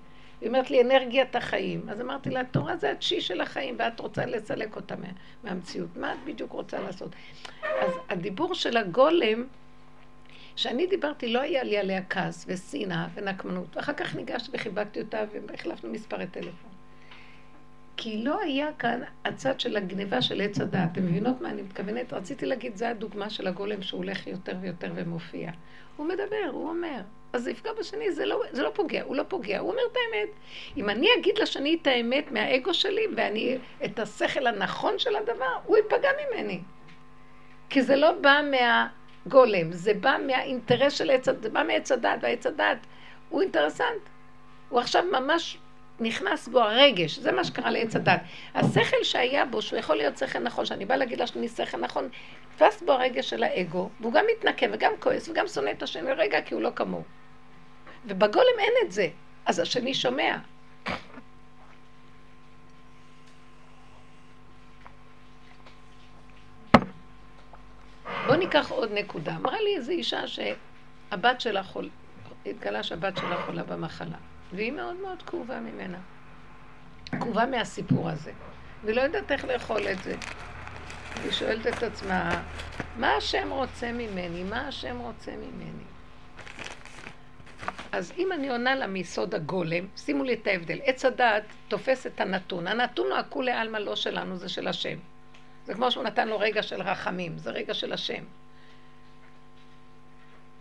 היא 0.42 0.48
אומרת 0.48 0.72
לי, 0.72 0.82
אנרגיית 0.82 1.36
החיים. 1.36 1.90
אז 1.90 2.02
אמרתי 2.02 2.30
לה, 2.30 2.40
התורה 2.40 2.78
זה 2.78 2.92
הצ'י 2.92 3.22
של 3.22 3.42
החיים, 3.42 3.76
ואת 3.80 4.00
רוצה 4.00 4.26
לסלק 4.26 4.76
אותה 4.76 4.96
מה, 4.96 5.08
מהמציאות. 5.44 5.98
מה 5.98 6.14
את 6.14 6.18
בדיוק 6.26 6.52
רוצה 6.52 6.80
לעשות? 6.80 7.12
אז 7.64 7.92
הדיבור 8.10 8.54
של 8.54 8.78
הגולם, 8.78 9.46
כשאני 10.56 10.88
דיברתי, 10.88 11.28
לא 11.28 11.40
היה 11.40 11.64
לי 11.64 11.78
עליה 11.78 12.02
כעס 12.10 12.46
ושנאה 12.48 13.08
ונקמנות. 13.14 13.78
ואחר 13.78 13.94
כך 13.94 14.16
ניגשתי 14.16 14.52
וחיבקתי 14.54 15.02
אותה 15.02 15.24
והחלפנו 15.48 15.90
מספרי 15.92 16.28
טלפון. 16.28 16.73
כי 17.98 18.24
לא 18.24 18.40
היה 18.40 18.70
כאן 18.80 19.02
הצד 19.26 19.60
של 19.60 19.78
הגניבה 19.78 20.22
של 20.22 20.42
עץ 20.42 20.60
הדעת. 20.60 20.92
אתם 20.92 21.06
מבינות 21.06 21.42
מה 21.42 21.50
אני 21.50 21.62
מתכוונת? 21.62 22.14
רציתי 22.14 22.46
להגיד, 22.46 22.76
זה 22.76 22.90
הדוגמה 22.90 23.30
של 23.30 23.48
הגולם 23.48 23.82
שהוא 23.82 23.98
הולך 23.98 24.28
יותר 24.28 24.56
ויותר 24.62 24.92
ומופיע. 24.96 25.52
הוא 25.98 26.08
מדבר, 26.08 26.50
הוא 26.52 26.70
אומר. 26.70 27.02
אז 27.34 27.44
זה 27.44 27.52
יפגע 27.52 27.72
בשני, 27.80 28.12
זה 28.12 28.26
לא, 28.26 28.44
זה 28.52 28.64
לא 28.64 28.72
פוגע, 28.74 29.04
הוא 29.04 29.16
לא 29.16 29.24
פוגע, 29.28 29.60
הוא 29.60 29.72
אומר 29.72 29.82
את 29.92 29.98
האמת. 29.98 30.30
אם 30.78 30.90
אני 30.90 31.08
אגיד 31.20 31.38
לשני 31.38 31.78
את 31.82 31.88
האמת 31.88 32.32
מהאגו 32.32 32.74
שלי, 32.74 33.08
ואני, 33.16 33.58
את 33.86 34.00
השכל 34.00 34.48
הנכון 34.48 35.00
של 35.00 35.16
הדבר, 35.16 35.58
הוא 35.66 35.78
ייפגע 35.78 36.10
ממני. 36.28 36.62
כי 37.70 37.82
זה 37.82 37.96
לא 37.96 38.12
בא 38.12 38.42
מהגולם, 38.52 39.72
זה 39.72 39.94
בא 39.94 40.18
מהאינטרס 40.28 40.94
של 40.94 41.12
עץ, 41.12 41.26
זה 41.26 41.50
בא 41.50 41.64
מעץ 41.64 41.92
הדת, 41.92 42.20
והעץ 42.22 42.46
הדת 42.46 42.78
הוא 43.30 43.42
אינטרסנט. 43.42 44.10
הוא 44.70 44.80
עכשיו 44.80 45.04
ממש 45.12 45.58
נכנס 46.04 46.48
בו 46.48 46.60
הרגש, 46.60 47.20
זה 47.20 47.32
מה 47.32 47.44
שקרה 47.44 47.72
לעץ 47.72 47.96
הדת. 47.96 48.22
השכל 48.56 49.04
שהיה 49.04 49.46
בו, 49.46 49.62
שהוא 49.62 49.80
יכול 49.80 49.96
להיות 49.96 50.18
שכל 50.18 50.40
נכון, 50.40 50.66
שאני 50.66 50.86
באה 50.86 50.98
להגיד 50.98 51.22
לשני 51.22 51.50
שכל 51.50 51.78
נכון, 51.78 52.10
תפס 52.56 52.84
בו 52.86 52.92
הרגש 52.92 53.30
של 53.30 53.44
האגו, 53.44 53.90
והוא 54.00 54.14
גם 54.14 54.26
מתנקם 54.38 54.70
וגם 54.74 54.92
כועס 55.00 55.30
וגם 55.30 55.48
שונא 55.48 55.70
את 55.70 55.84
השני 55.84 56.12
רגע 56.12 56.42
כי 56.42 56.54
הוא 56.54 56.62
לא 56.62 56.70
כמוהו. 56.76 57.04
ובגולם 58.06 58.60
אין 58.60 58.74
את 58.86 58.92
זה, 58.92 59.08
אז 59.46 59.60
השני 59.60 59.94
שומע. 59.94 60.38
בואו 68.26 68.38
ניקח 68.38 68.70
עוד 68.70 68.92
נקודה. 68.94 69.36
אמרה 69.36 69.62
לי 69.62 69.76
איזו 69.76 69.92
אישה 69.92 70.28
שהבת 70.28 71.42
שלה 71.42 71.64
חולה, 71.64 71.90
התגלה 72.46 72.84
שהבת 72.84 73.18
שלה 73.18 73.38
חולה 73.46 73.64
במחלה. 73.64 74.18
והיא 74.56 74.72
מאוד 74.72 74.96
מאוד 74.96 75.22
כאובה 75.22 75.60
ממנה. 75.60 75.98
כאובה 77.12 77.46
מהסיפור 77.46 78.10
הזה. 78.10 78.32
והיא 78.84 78.96
לא 78.96 79.02
יודעת 79.02 79.32
איך 79.32 79.46
לאכול 79.46 79.88
את 79.88 80.04
זה. 80.04 80.16
היא 81.24 81.32
שואלת 81.32 81.68
את 81.68 81.84
עצמה, 81.84 82.44
מה 82.98 83.16
השם 83.16 83.50
רוצה 83.52 83.92
ממני? 83.92 84.44
מה 84.44 84.68
השם 84.68 85.00
רוצה 85.00 85.32
ממני? 85.32 85.84
אז 87.92 88.14
אם 88.18 88.32
אני 88.32 88.50
עונה 88.50 88.76
לה 88.76 88.88
מיסוד 88.88 89.36
הגולם, 89.36 89.88
שימו 89.98 90.24
לי 90.24 90.34
את 90.34 90.48
ההבדל. 90.48 90.80
עץ 90.84 91.06
הדעת 91.06 91.44
תופס 91.68 92.08
את 92.08 92.22
הנתון. 92.22 92.68
הנתון 92.68 93.08
הוא 93.08 93.18
הכולי 93.18 93.52
עלמא 93.52 93.78
לא 93.78 93.96
שלנו, 93.96 94.38
זה 94.38 94.50
של 94.50 94.68
השם. 94.68 94.98
זה 95.66 95.74
כמו 95.74 95.92
שהוא 95.92 96.04
נתן 96.04 96.28
לו 96.28 96.40
רגע 96.40 96.64
של 96.64 96.82
רחמים, 96.82 97.38
זה 97.38 97.52
רגע 97.52 97.74
של 97.74 97.94
השם. 97.94 98.24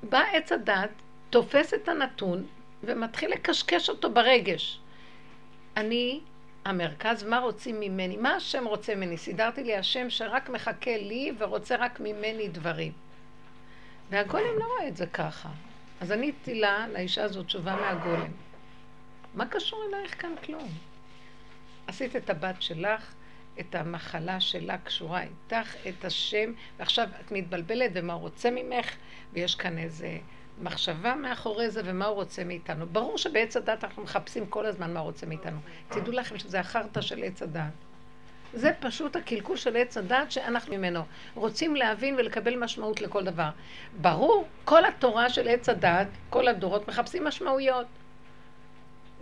בא 0.03 0.23
עץ 0.33 0.53
הדעת, 0.53 0.91
תופס 1.31 1.75
את 1.75 1.89
הנתון 1.89 2.47
ומתחיל 2.83 3.31
לקשקש 3.31 3.89
אותו 3.89 4.11
ברגש. 4.11 4.81
אני 5.77 6.21
המרכז, 6.65 7.23
מה 7.23 7.39
רוצים 7.39 7.81
ממני? 7.81 8.17
מה 8.17 8.35
השם 8.35 8.65
רוצה 8.65 8.95
ממני? 8.95 9.19
סידרתי 9.19 9.65
לי 9.65 9.77
השם 9.77 10.11
שרק 10.11 10.49
מחכה 10.49 10.97
לי 10.97 11.33
ורוצה 11.39 11.77
רק 11.77 12.01
ממני 12.01 12.49
דברים. 12.49 12.93
והגולם 14.11 14.59
לא 14.59 14.65
רואה 14.65 14.89
את 14.89 14.97
זה 14.97 15.07
ככה. 15.07 15.49
אז 16.01 16.11
עניתי 16.11 16.55
לה, 16.55 16.87
לאישה 16.93 17.25
הזאת, 17.25 17.47
תשובה 17.47 17.77
מהגולם. 17.77 18.31
מה 19.35 19.47
קשור 19.47 19.85
אלייך 19.89 20.23
כאן 20.23 20.35
כלום? 20.45 20.69
עשית 21.87 22.17
את 22.17 22.31
הבת 22.31 22.63
שלך, 22.63 23.13
את 23.61 23.75
המחלה 23.75 24.41
שלה 24.41 24.79
קשורה 24.79 25.23
איתך, 25.23 25.77
את 25.89 26.05
השם, 26.05 26.53
ועכשיו 26.79 27.09
את 27.21 27.33
מתבלבלת 27.33 27.91
ומה 27.95 28.13
רוצה 28.13 28.51
ממך, 28.51 28.97
ויש 29.33 29.55
כאן 29.55 29.79
איזה 29.79 30.19
מחשבה 30.59 31.15
מאחורי 31.15 31.71
זה 31.71 31.83
ומה 31.85 32.07
הוא 32.07 32.15
רוצה 32.15 32.45
מאיתנו. 32.45 32.87
ברור 32.87 33.19
שבעץ 33.19 33.57
הדת 33.57 33.85
אנחנו 33.85 34.03
מחפשים 34.03 34.47
כל 34.47 34.67
הזמן 34.67 34.95
מה 34.95 35.01
הוא 35.01 35.07
רוצה 35.07 35.27
מאיתנו. 35.27 35.59
תדעו 35.89 36.13
לכם 36.13 36.39
שזה 36.39 36.61
החרטא 36.61 37.01
של 37.01 37.23
עץ 37.23 37.43
הדת. 37.43 37.73
זה 38.55 38.71
פשוט 38.81 39.17
הקלקול 39.17 39.57
של 39.57 39.77
עץ 39.77 39.97
הדת 39.97 40.33
שאנחנו 40.33 40.77
ממנו 40.77 41.03
רוצים 41.35 41.77
להבין 41.77 42.15
ולקבל 42.15 42.57
משמעות 42.57 43.01
לכל 43.01 43.25
דבר. 43.25 43.49
ברור, 44.01 44.47
כל 44.65 44.85
התורה 44.85 45.31
של 45.31 45.49
עץ 45.49 45.69
הדת, 45.69 46.09
כל 46.31 46.49
הדורות 46.49 46.89
מחפשים 46.89 47.25
משמעויות. 47.25 47.87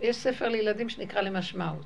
יש 0.01 0.15
ספר 0.15 0.49
לילדים 0.49 0.89
שנקרא 0.89 1.21
למשמעות. 1.21 1.85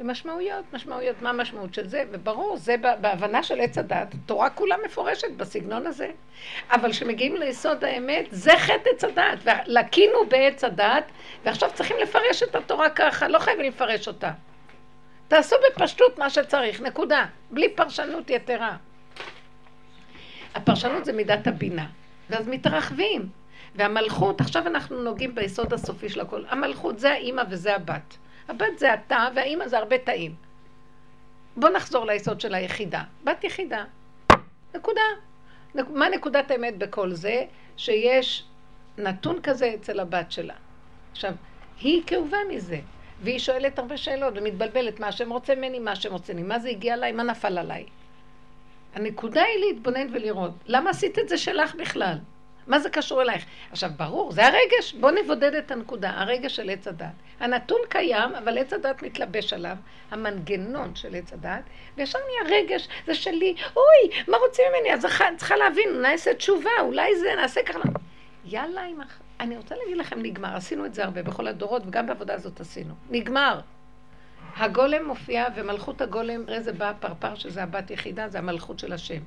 למשמעויות, 0.00 0.64
משמעויות, 0.72 1.22
מה 1.22 1.30
המשמעות 1.30 1.74
של 1.74 1.88
זה, 1.88 2.04
וברור, 2.10 2.56
זה 2.56 2.76
בהבנה 3.00 3.42
של 3.42 3.60
עץ 3.60 3.78
הדת, 3.78 4.14
התורה 4.14 4.50
כולה 4.50 4.76
מפורשת 4.84 5.30
בסגנון 5.36 5.86
הזה. 5.86 6.10
אבל 6.70 6.92
כשמגיעים 6.92 7.36
ליסוד 7.36 7.84
האמת, 7.84 8.26
זה 8.30 8.52
חטא 8.58 8.88
עץ 8.94 9.04
הדת, 9.04 9.38
ולקינו 9.44 10.26
בעץ 10.28 10.64
הדת, 10.64 11.04
ועכשיו 11.44 11.70
צריכים 11.74 11.96
לפרש 12.02 12.42
את 12.42 12.54
התורה 12.54 12.90
ככה, 12.90 13.28
לא 13.28 13.38
חייבים 13.38 13.66
לפרש 13.66 14.08
אותה. 14.08 14.30
תעשו 15.28 15.56
בפשטות 15.66 16.18
מה 16.18 16.30
שצריך, 16.30 16.80
נקודה. 16.80 17.26
בלי 17.50 17.68
פרשנות 17.68 18.30
יתרה. 18.30 18.76
הפרשנות 20.54 21.04
זה 21.04 21.12
מידת 21.12 21.46
הבינה, 21.46 21.86
ואז 22.30 22.48
מתרחבים. 22.48 23.28
והמלכות, 23.74 24.40
עכשיו 24.40 24.66
אנחנו 24.66 25.02
נוגעים 25.02 25.34
ביסוד 25.34 25.72
הסופי 25.72 26.08
של 26.08 26.20
הכל. 26.20 26.44
המלכות 26.48 26.98
זה 26.98 27.10
האימא 27.10 27.42
וזה 27.50 27.74
הבת. 27.74 28.16
הבת 28.48 28.78
זה 28.78 28.92
התא 28.92 29.28
והאימא 29.34 29.68
זה 29.68 29.78
הרבה 29.78 29.98
תאים. 29.98 30.34
בואו 31.56 31.72
נחזור 31.72 32.06
ליסוד 32.06 32.40
של 32.40 32.54
היחידה. 32.54 33.02
בת 33.24 33.44
יחידה. 33.44 33.84
נקודה. 34.74 35.02
מה 35.74 36.08
נקודת 36.08 36.50
האמת 36.50 36.78
בכל 36.78 37.12
זה? 37.12 37.44
שיש 37.76 38.44
נתון 38.98 39.40
כזה 39.42 39.72
אצל 39.74 40.00
הבת 40.00 40.32
שלה. 40.32 40.54
עכשיו, 41.12 41.32
היא 41.80 42.02
כאובה 42.06 42.38
מזה. 42.48 42.80
והיא 43.22 43.38
שואלת 43.38 43.78
הרבה 43.78 43.96
שאלות 43.96 44.34
ומתבלבלת 44.36 45.00
מה 45.00 45.06
השם 45.06 45.32
רוצה 45.32 45.54
ממני, 45.54 45.78
מה 45.78 45.92
השם 45.92 46.12
רוצה 46.12 46.32
ממני, 46.32 46.46
מה 46.46 46.58
זה 46.58 46.68
הגיע 46.68 46.94
אליי, 46.94 47.12
מה 47.12 47.22
נפל 47.22 47.58
עליי. 47.58 47.84
הנקודה 48.94 49.42
היא 49.42 49.64
להתבונן 49.66 50.06
ולראות, 50.12 50.52
למה 50.66 50.90
עשית 50.90 51.18
את 51.18 51.28
זה 51.28 51.38
שלך 51.38 51.74
בכלל? 51.74 52.18
מה 52.70 52.78
זה 52.78 52.90
קשור 52.90 53.22
אלייך? 53.22 53.44
עכשיו, 53.70 53.90
ברור, 53.96 54.32
זה 54.32 54.46
הרגש, 54.46 54.94
בואו 55.00 55.14
נבודד 55.14 55.54
את 55.54 55.70
הנקודה, 55.70 56.10
הרגש 56.10 56.56
של 56.56 56.70
עץ 56.70 56.88
הדת. 56.88 57.06
הנתון 57.40 57.80
קיים, 57.88 58.34
אבל 58.34 58.58
עץ 58.58 58.72
הדת 58.72 59.02
מתלבש 59.02 59.52
עליו, 59.52 59.76
המנגנון 60.10 60.94
של 60.94 61.14
עץ 61.14 61.32
הדת, 61.32 61.62
וישר 61.96 62.18
נהיה 62.18 62.58
רגש, 62.58 62.88
זה 63.06 63.14
שלי, 63.14 63.54
אוי, 63.76 64.24
מה 64.28 64.36
רוצים 64.36 64.64
ממני? 64.70 64.94
אז 64.94 65.06
צריכה 65.36 65.56
להבין, 65.56 66.02
נעשה 66.02 66.34
תשובה, 66.34 66.70
אולי 66.80 67.16
זה, 67.16 67.28
נעשה 67.36 67.62
ככה. 67.62 67.78
יאללה, 68.44 68.82
עם. 68.82 69.00
אני 69.40 69.56
רוצה 69.56 69.74
להגיד 69.82 69.96
לכם, 69.96 70.18
נגמר. 70.22 70.56
עשינו 70.56 70.86
את 70.86 70.94
זה 70.94 71.04
הרבה 71.04 71.22
בכל 71.22 71.46
הדורות, 71.46 71.82
וגם 71.86 72.06
בעבודה 72.06 72.34
הזאת 72.34 72.60
עשינו. 72.60 72.94
נגמר. 73.10 73.60
הגולם 74.56 75.04
מופיע, 75.04 75.46
ומלכות 75.56 76.00
הגולם, 76.00 76.44
הרי 76.48 76.60
זה 76.60 76.72
בא 76.72 76.90
הפרפר, 76.90 77.34
שזה 77.34 77.62
הבת 77.62 77.90
יחידה, 77.90 78.28
זה 78.28 78.38
המלכות 78.38 78.78
של 78.78 78.92
השם. 78.92 79.20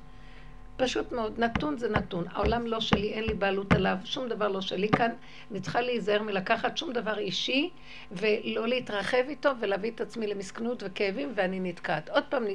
פשוט 0.77 1.11
מאוד, 1.11 1.39
נתון 1.39 1.77
זה 1.77 1.89
נתון. 1.89 2.25
העולם 2.31 2.67
לא 2.67 2.79
שלי, 2.79 3.13
אין 3.13 3.23
לי 3.23 3.33
בעלות 3.33 3.73
עליו, 3.73 3.97
שום 4.05 4.27
דבר 4.27 4.47
לא 4.47 4.61
שלי 4.61 4.89
כאן. 4.89 5.11
אני 5.51 5.59
צריכה 5.59 5.81
להיזהר 5.81 6.21
מלקחת 6.21 6.77
שום 6.77 6.93
דבר 6.93 7.17
אישי, 7.17 7.69
ולא 8.11 8.67
להתרחב 8.67 9.23
איתו, 9.29 9.51
ולהביא 9.59 9.91
את 9.91 10.01
עצמי 10.01 10.27
למסכנות 10.27 10.83
וכאבים, 10.85 11.31
ואני 11.35 11.59
נתקעת. 11.59 12.09
עוד 12.09 12.23
פעם, 12.29 12.45
אה, 12.47 12.53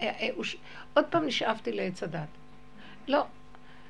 אה, 0.00 0.28
עוד 0.94 1.04
פעם 1.10 1.26
נשאבתי 1.26 1.72
לעץ 1.72 2.02
הדת. 2.02 2.28
לא, 3.08 3.24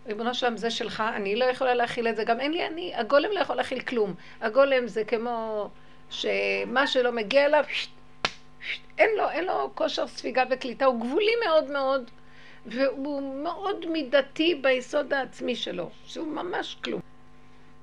ריבונו 0.07 0.35
שלם, 0.35 0.57
זה 0.57 0.71
שלך, 0.71 1.02
אני 1.17 1.37
לא 1.37 1.45
יכולה 1.45 1.75
להכיל 1.75 2.09
את 2.09 2.17
זה, 2.17 2.25
גם 2.25 2.41
אין 2.41 2.52
לי 2.52 2.67
אני, 2.67 2.95
הגולם 2.95 3.31
לא 3.33 3.41
יכול 3.41 3.57
להכיל 3.57 3.81
כלום. 3.81 4.14
הגולם 4.41 4.87
זה 4.87 5.05
כמו 5.05 5.69
שמה 6.11 6.87
שלא 6.87 7.12
מגיע 7.12 7.47
אליו, 7.47 7.64
אין 8.99 9.11
לו, 9.17 9.31
אין 9.31 9.45
לו 9.45 9.71
כושר 9.75 10.07
ספיגה 10.07 10.45
וקליטה, 10.50 10.85
הוא 10.85 11.00
גבולי 11.00 11.33
מאוד 11.45 11.71
מאוד, 11.71 12.11
והוא 12.66 13.42
מאוד 13.42 13.87
מידתי 13.87 14.54
ביסוד 14.54 15.12
העצמי 15.12 15.57
שלו, 15.57 15.90
שהוא 16.04 16.28
ממש 16.28 16.76
כלום. 16.85 17.00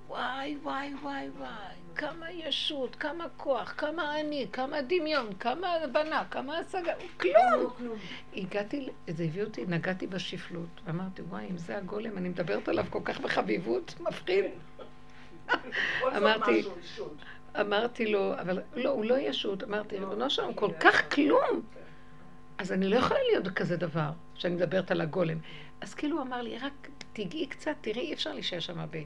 וואי, 0.08 0.58
וואי, 0.64 0.94
וואי, 1.04 1.30
וואי, 1.38 1.50
כמה 1.96 2.32
ישות, 2.32 2.96
כמה 2.96 3.26
כוח, 3.38 3.74
כמה 3.78 4.20
אני, 4.20 4.48
כמה 4.54 4.82
דמיון, 4.82 5.34
כמה 5.40 5.74
הבנה, 5.74 6.24
כמה 6.32 6.58
השגה, 6.58 6.94
כלום. 7.20 7.96
הגעתי, 8.36 8.90
זה 9.08 9.24
הביא 9.24 9.44
אותי, 9.44 9.66
נגעתי 9.68 10.08
בשפלות, 10.08 10.82
ואמרתי, 10.86 11.22
וואי, 11.22 11.46
אם 11.50 11.58
זה 11.58 11.78
הגולם, 11.78 12.18
אני 12.18 12.30
מדברת 12.30 12.68
עליו 12.68 12.86
כל 12.90 13.02
כך 13.06 13.20
בחביבות, 13.20 13.96
מפחיד. 14.00 14.46
אמרתי, 16.18 16.64
אמרתי 17.60 18.06
לו, 18.06 18.34
אבל 18.34 18.62
לא, 18.76 18.90
הוא 18.90 19.06
לא 19.06 19.18
ישות, 19.18 19.64
אמרתי, 19.64 19.98
ריבונו 19.98 20.30
שלום, 20.30 20.54
כל 20.54 20.72
כך 20.80 21.14
כלום. 21.16 21.62
אז 22.60 22.72
אני 22.72 22.88
לא 22.88 22.96
יכולה 22.96 23.20
להיות 23.32 23.44
בכזה 23.44 23.78
דבר, 23.78 24.12
שאני 24.36 24.56
מדברת 24.56 24.92
על 24.92 25.02
הגולם. 25.02 25.38
אז 25.82 25.94
כאילו 25.94 26.16
הוא 26.18 26.24
אמר 26.24 26.42
לי, 26.42 26.58
רק 26.58 26.90
תיגעי 27.14 27.48
קצת, 27.48 27.76
תראי, 27.82 28.02
אי 28.02 28.14
אפשר 28.14 28.34
להישאר 28.34 28.60
שם 28.60 28.80
הרבה. 28.80 29.00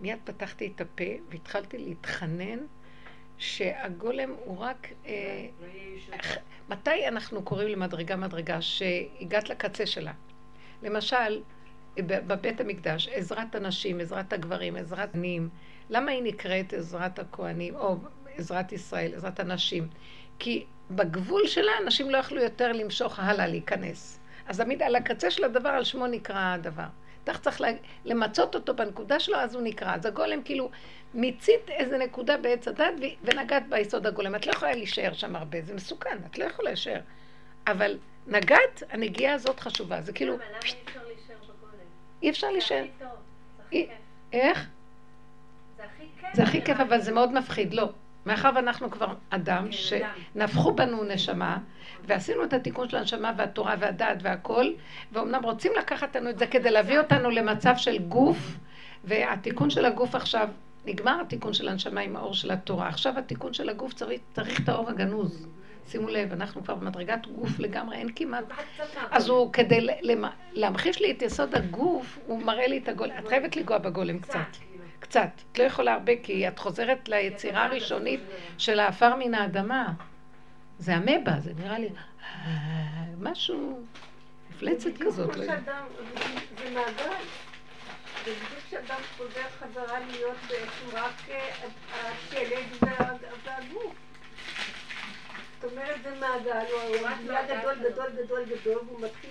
מיד 0.00 0.18
פתחתי 0.24 0.72
את 0.74 0.80
הפה 0.80 1.04
והתחלתי 1.30 1.78
להתחנן 1.78 2.58
שהגולם 3.38 4.30
הוא 4.44 4.58
רק... 4.58 4.88
אה, 5.06 5.46
מתי 6.68 7.08
אנחנו 7.08 7.42
קוראים 7.42 7.68
למדרגה 7.68 8.16
מדרגה 8.16 8.62
שהגעת 8.62 9.50
לקצה 9.50 9.86
שלה? 9.86 10.12
למשל, 10.82 11.42
בבית 11.96 12.60
המקדש, 12.60 13.08
עזרת 13.08 13.54
הנשים, 13.54 14.00
עזרת 14.00 14.32
הגברים, 14.32 14.76
עזרת 14.76 15.14
עניים. 15.14 15.48
למה 15.90 16.10
היא 16.10 16.22
נקראת 16.22 16.72
עזרת 16.72 17.18
הכוהנים, 17.18 17.74
או 17.74 17.96
עזרת 18.36 18.72
ישראל, 18.72 19.14
עזרת 19.14 19.40
הנשים? 19.40 19.88
כי 20.38 20.64
בגבול 20.90 21.46
שלה 21.46 21.72
אנשים 21.82 22.10
לא 22.10 22.18
יכלו 22.18 22.42
יותר 22.42 22.72
למשוך 22.72 23.18
הלאה, 23.18 23.46
להיכנס. 23.46 24.18
אז 24.46 24.60
תמיד 24.60 24.82
על 24.82 24.96
הקצה 24.96 25.30
של 25.30 25.44
הדבר, 25.44 25.68
על 25.68 25.84
שמו 25.84 26.06
נקרא 26.06 26.54
הדבר. 26.54 26.86
אתה 27.24 27.38
צריך 27.38 27.60
למצות 28.04 28.54
אותו 28.54 28.74
בנקודה 28.74 29.20
שלו, 29.20 29.36
אז 29.36 29.54
הוא 29.54 29.62
נקרא. 29.62 29.94
אז 29.94 30.06
הגולם 30.06 30.42
כאילו 30.42 30.70
מיצית 31.14 31.70
איזה 31.70 31.98
נקודה 31.98 32.36
בעץ 32.36 32.68
הדת 32.68 32.94
ונגעת 33.22 33.68
ביסוד 33.68 34.06
הגולם. 34.06 34.34
את 34.34 34.46
לא 34.46 34.52
יכולה 34.52 34.72
להישאר 34.72 35.12
שם 35.12 35.36
הרבה, 35.36 35.62
זה 35.62 35.74
מסוכן, 35.74 36.18
את 36.30 36.38
לא 36.38 36.44
יכולה 36.44 36.70
להישאר. 36.70 37.00
אבל 37.66 37.98
נגעת, 38.26 38.82
הנגיעה 38.90 39.34
הזאת 39.34 39.60
חשובה. 39.60 40.02
זה 40.02 40.12
כאילו... 40.12 40.34
למה 40.34 40.44
אי 40.44 40.60
אפשר 40.60 41.00
להישאר 41.06 41.34
בגולם? 41.44 41.72
אי 42.22 42.30
אפשר 42.30 42.50
להישאר. 42.50 42.84
זה 42.98 43.04
הכי 43.66 43.86
טוב, 43.86 43.90
איך? 44.32 44.66
זה 45.76 45.84
הכי 45.84 46.04
כיף. 46.20 46.34
זה 46.34 46.42
הכי 46.42 46.62
כיף, 46.62 46.80
אבל 46.80 47.00
זה 47.00 47.12
מאוד 47.12 47.32
מפחיד. 47.32 47.74
לא. 47.74 47.88
מאחר 48.28 48.50
ואנחנו 48.54 48.90
כבר 48.90 49.14
אדם 49.30 49.66
שנפחו 49.70 50.72
בנו 50.72 51.04
נשמה, 51.04 51.58
ועשינו 52.06 52.44
את 52.44 52.52
התיקון 52.52 52.88
של 52.88 52.96
הנשמה 52.96 53.32
והתורה 53.36 53.74
והדעת 53.80 54.18
והכל, 54.22 54.66
ואומנם 55.12 55.42
רוצים 55.42 55.72
לקחת 55.78 56.16
לנו 56.16 56.30
את 56.30 56.38
זה 56.38 56.46
כדי 56.46 56.70
להביא 56.70 56.98
אותנו 56.98 57.30
למצב 57.30 57.76
של 57.76 57.98
גוף, 57.98 58.56
והתיקון 59.04 59.70
של 59.70 59.84
הגוף 59.84 60.14
עכשיו, 60.14 60.48
נגמר 60.86 61.20
התיקון 61.20 61.52
של 61.52 61.68
הנשמה 61.68 62.00
עם 62.00 62.16
האור 62.16 62.34
של 62.34 62.50
התורה, 62.50 62.88
עכשיו 62.88 63.18
התיקון 63.18 63.54
של 63.54 63.68
הגוף 63.68 63.92
צריך, 63.94 64.20
צריך 64.32 64.60
את 64.60 64.68
האור 64.68 64.88
הגנוז. 64.90 65.48
שימו 65.88 66.08
לב, 66.08 66.32
אנחנו 66.32 66.64
כבר 66.64 66.74
במדרגת 66.74 67.26
גוף 67.26 67.58
לגמרי, 67.58 67.96
אין 67.96 68.08
כמעט. 68.16 68.44
אז 69.10 69.28
הוא, 69.28 69.52
כדי 69.52 69.86
להמחיש 70.52 71.00
לי 71.00 71.10
את 71.10 71.22
יסוד 71.22 71.54
הגוף, 71.54 72.18
הוא 72.26 72.42
מראה 72.42 72.66
לי 72.66 72.78
את 72.78 72.88
הגולם. 72.88 73.18
את 73.18 73.28
חייבת 73.28 73.56
לגוע 73.56 73.78
בגולם 73.78 74.18
קצת. 74.18 74.67
קצת. 75.00 75.28
את 75.52 75.58
לא 75.58 75.64
יכולה 75.64 75.92
הרבה, 75.92 76.12
כי 76.22 76.48
את 76.48 76.58
חוזרת 76.58 77.08
ליצירה 77.08 77.64
הראשונית 77.64 78.20
של 78.58 78.80
האפר 78.80 79.14
מן 79.16 79.34
האדמה. 79.34 79.92
זה 80.78 80.94
המבה, 80.94 81.40
זה 81.40 81.52
נראה 81.58 81.78
לי 81.78 81.88
משהו, 83.20 83.80
מפלצת 84.50 84.90
כזאת. 85.00 85.34
זה 85.34 86.70
מעגל. 86.74 87.14
בדיוק 88.22 88.38
כשאדם 88.66 89.00
חוזר 89.16 89.48
חזרה 89.58 90.00
להיות 90.00 90.36
שהוא 90.48 90.92
רק 90.92 91.30
אה, 91.30 91.50
השלד 91.92 92.88
והגוף. 93.44 93.94
זאת 95.60 95.72
אומרת, 95.72 95.96
זה 96.02 96.10
מעגל, 96.20 96.64
הוא 96.72 97.08
נהיה 97.26 97.42
גדול, 97.44 97.74
גדול, 97.90 98.06
גדול, 98.24 98.44
גדול, 98.44 98.78
והוא 98.88 99.00
מתחיל 99.00 99.30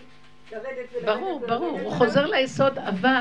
לרדת 0.52 0.90
ולרדת. 0.92 1.06
ברור, 1.06 1.48
ברור, 1.48 1.80
הוא 1.80 1.92
חוזר 1.92 2.26
ליסוד, 2.26 2.80
אבל... 2.80 3.20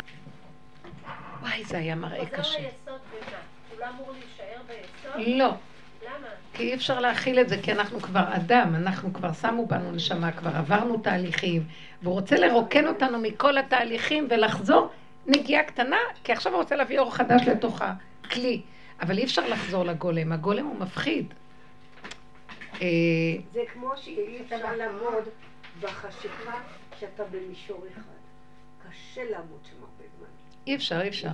וואי, 1.46 1.64
זה 1.64 1.78
היה 1.78 1.94
מראה 1.94 2.26
קשה. 2.26 2.42
חוזר 2.42 2.58
ליסוד 2.58 3.00
ומה? 3.10 3.38
הוא 3.70 3.80
לא 3.80 3.86
אמור 3.88 4.12
להישאר 4.12 4.62
ביסוד? 4.66 5.38
לא. 5.38 5.54
למה? 6.02 6.26
כי 6.54 6.62
אי 6.62 6.74
אפשר 6.74 7.00
להכיל 7.00 7.40
את 7.40 7.48
זה, 7.48 7.56
כי 7.62 7.72
אנחנו 7.72 8.00
כבר 8.00 8.36
אדם, 8.36 8.74
אנחנו 8.74 9.12
כבר 9.12 9.32
שמו 9.32 9.66
בנו 9.66 9.92
נשמה, 9.92 10.32
כבר 10.32 10.56
עברנו 10.56 10.98
תהליכים, 10.98 11.62
והוא 12.02 12.14
רוצה 12.14 12.36
לרוקן 12.36 12.86
אותנו 12.86 13.18
מכל 13.18 13.58
התהליכים 13.58 14.26
ולחזור 14.30 14.90
נגיעה 15.26 15.62
קטנה, 15.62 15.96
כי 16.24 16.32
עכשיו 16.32 16.52
הוא 16.52 16.60
רוצה 16.60 16.76
להביא 16.76 16.98
אור 16.98 17.14
חדש 17.14 17.42
לתוך 17.48 17.82
הכלי. 17.82 18.62
אבל 19.00 19.18
אי 19.18 19.24
אפשר 19.24 19.48
לחזור 19.48 19.84
לגולם, 19.84 20.32
הגולם 20.32 20.66
הוא 20.66 20.76
מפחיד. 20.80 21.34
אה, 22.82 22.86
זה 23.52 23.60
כמו 23.72 23.92
שאי 23.96 24.38
אפשר 24.44 24.76
לעמוד 24.76 25.24
בחשיכה 25.80 26.60
כשאתה 26.96 27.22
במישור 27.24 27.84
אחד. 27.92 28.16
קשה 28.90 29.24
לעמוד 29.30 29.60
שם. 29.70 29.85
אי 30.66 30.74
אפשר, 30.74 31.00
אי 31.02 31.08
אפשר. 31.08 31.28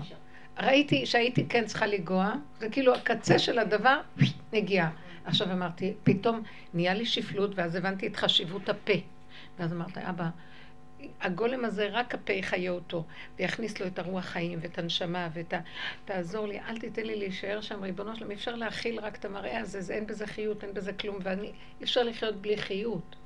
ראיתי 0.59 1.07
שהייתי 1.07 1.47
כן 1.49 1.65
צריכה 1.67 1.87
לנגוע, 1.87 2.33
זה 2.59 2.69
כאילו 2.69 2.95
הקצה 2.95 3.39
של 3.39 3.59
הדבר 3.59 4.01
נגיעה. 4.53 4.91
עכשיו 5.25 5.53
אמרתי, 5.53 5.93
פתאום 6.03 6.43
נהיה 6.75 6.95
לי 6.95 7.07
שפלות, 7.07 7.51
ואז 7.55 7.75
הבנתי 7.75 8.07
את 8.07 8.17
חשיבות 8.17 8.69
הפה. 8.69 8.93
ואז 9.59 9.73
אמרתי, 9.73 10.01
אבא, 10.09 10.29
הגולם 11.21 11.65
הזה, 11.65 11.89
רק 11.93 12.15
הפה 12.15 12.33
יחיה 12.33 12.71
אותו, 12.71 13.05
ויכניס 13.39 13.81
לו 13.81 13.87
את 13.87 13.99
הרוח 13.99 14.25
חיים 14.25 14.59
ואת 14.63 14.79
הנשמה 14.79 15.29
ואת 15.33 15.53
ה... 15.53 15.61
תעזור 16.05 16.47
לי, 16.47 16.61
אל 16.61 16.79
תיתן 16.79 17.03
לי 17.03 17.17
להישאר 17.17 17.61
שם, 17.61 17.83
ריבונו 17.83 18.17
שלום, 18.17 18.31
אי 18.31 18.37
אפשר 18.37 18.55
להכיל 18.55 19.01
רק 19.01 19.17
את 19.17 19.25
המראה 19.25 19.61
הזה, 19.61 19.81
זה, 19.81 19.95
אין 19.95 20.07
בזה 20.07 20.27
חיות, 20.27 20.65
אין 20.65 20.75
בזה 20.75 20.93
כלום, 20.93 21.19
ואני, 21.23 21.47
אי 21.47 21.85
אפשר 21.85 22.03
לחיות 22.03 22.43
בלי 22.43 22.57
חיות. 22.57 23.17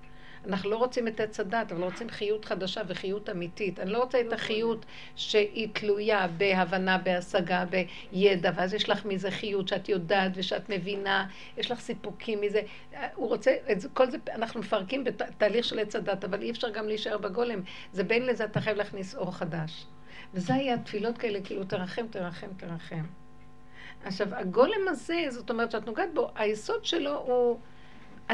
אנחנו 0.48 0.70
לא 0.70 0.76
רוצים 0.76 1.08
את 1.08 1.20
עץ 1.20 1.40
הדת, 1.40 1.72
אבל 1.72 1.82
רוצים 1.82 2.10
חיות 2.10 2.44
חדשה 2.44 2.80
וחיות 2.88 3.30
אמיתית. 3.30 3.80
אני 3.80 3.90
לא 3.90 3.98
רוצה 3.98 4.20
את 4.20 4.32
החיות 4.32 4.86
שהיא 5.16 5.68
תלויה 5.72 6.28
בהבנה, 6.28 6.98
בהשגה, 6.98 7.64
בידע, 8.12 8.50
ואז 8.54 8.74
יש 8.74 8.88
לך 8.88 9.04
מזה 9.04 9.30
חיות 9.30 9.68
שאת 9.68 9.88
יודעת 9.88 10.32
ושאת 10.34 10.68
מבינה, 10.68 11.28
יש 11.56 11.70
לך 11.70 11.80
סיפוקים 11.80 12.40
מזה. 12.40 12.60
הוא 13.14 13.28
רוצה, 13.28 13.54
את 13.72 13.80
זה, 13.80 13.88
כל 13.88 14.10
זה, 14.10 14.18
אנחנו 14.34 14.60
מפרקים 14.60 15.04
בתהליך 15.04 15.64
של 15.64 15.78
עץ 15.78 15.96
הדת, 15.96 16.24
אבל 16.24 16.42
אי 16.42 16.50
אפשר 16.50 16.70
גם 16.70 16.88
להישאר 16.88 17.18
בגולם. 17.18 17.60
זה 17.92 18.04
בין 18.04 18.26
לזה 18.26 18.44
אתה 18.44 18.60
חייב 18.60 18.76
להכניס 18.76 19.14
אור 19.14 19.32
חדש. 19.32 19.86
וזה 20.34 20.54
היה 20.54 20.78
תפילות 20.78 21.18
כאלה, 21.18 21.40
כאילו, 21.44 21.64
תרחם, 21.64 22.06
תרחם, 22.10 22.48
תרחם. 22.56 23.04
עכשיו, 24.04 24.34
הגולם 24.34 24.88
הזה, 24.88 25.24
זאת 25.28 25.50
אומרת 25.50 25.70
שאת 25.70 25.86
נוגעת 25.86 26.14
בו, 26.14 26.30
היסוד 26.34 26.84
שלו 26.84 27.16
הוא... 27.16 27.58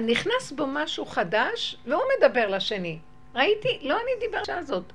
נכנס 0.01 0.53
בו 0.53 0.67
משהו 0.67 1.07
חדש, 1.07 1.77
והוא 1.87 2.03
מדבר 2.19 2.49
לשני. 2.49 2.99
ראיתי? 3.35 3.79
לא 3.83 3.95
אני 3.95 4.11
דיבר 4.21 4.43
בשעה 4.43 4.59
הזאת. 4.59 4.93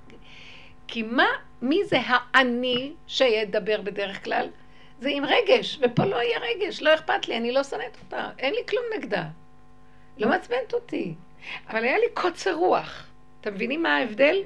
כי 0.88 1.04
מה, 1.04 1.28
מי 1.62 1.86
זה 1.86 1.98
האני 2.06 2.94
שידבר 3.08 3.82
בדרך 3.82 4.24
כלל? 4.24 4.48
זה 5.00 5.10
עם 5.10 5.26
רגש, 5.26 5.80
ופה 5.82 6.06
לא 6.06 6.16
יהיה 6.16 6.40
רגש, 6.40 6.82
לא 6.82 6.94
אכפת 6.94 7.28
לי, 7.28 7.38
אני 7.38 7.52
לא 7.52 7.64
שונאת 7.64 7.98
אותה, 8.04 8.30
אין 8.40 8.54
לי 8.54 8.62
כלום 8.70 8.84
נגדה. 8.98 9.24
לא 10.18 10.30
מעצבנת 10.30 10.74
אותי. 10.74 11.14
אבל 11.70 11.84
היה 11.84 11.98
לי 11.98 12.06
קוצר 12.14 12.54
רוח. 12.54 13.08
אתם 13.42 13.54
מבינים 13.54 13.84
מה 13.84 13.98
ההבדל? 13.98 14.44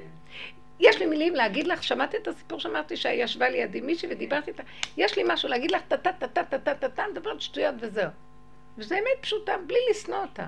יש 0.80 0.98
לי 0.98 1.06
מילים 1.06 1.34
להגיד 1.34 1.66
לך, 1.66 1.82
שמעת 1.82 2.14
את 2.14 2.28
הסיפור 2.28 2.60
שאמרתי 2.60 2.96
שישבה 2.96 3.48
לידי 3.48 3.80
מישהי 3.80 4.08
ודיברתי 4.12 4.50
איתה, 4.50 4.62
יש 4.96 5.16
לי 5.16 5.22
משהו 5.26 5.48
להגיד 5.48 5.70
לך, 5.70 5.82
טה-טה-טה-טה-טה-טה, 5.88 7.04
מדברת 7.12 7.40
שטויות 7.40 7.74
וזהו. 7.80 8.10
וזו 8.78 8.94
אמת 8.94 9.22
פשוטה, 9.22 9.52
בלי 9.66 9.78
לשנוא 9.90 10.18
אותה. 10.18 10.46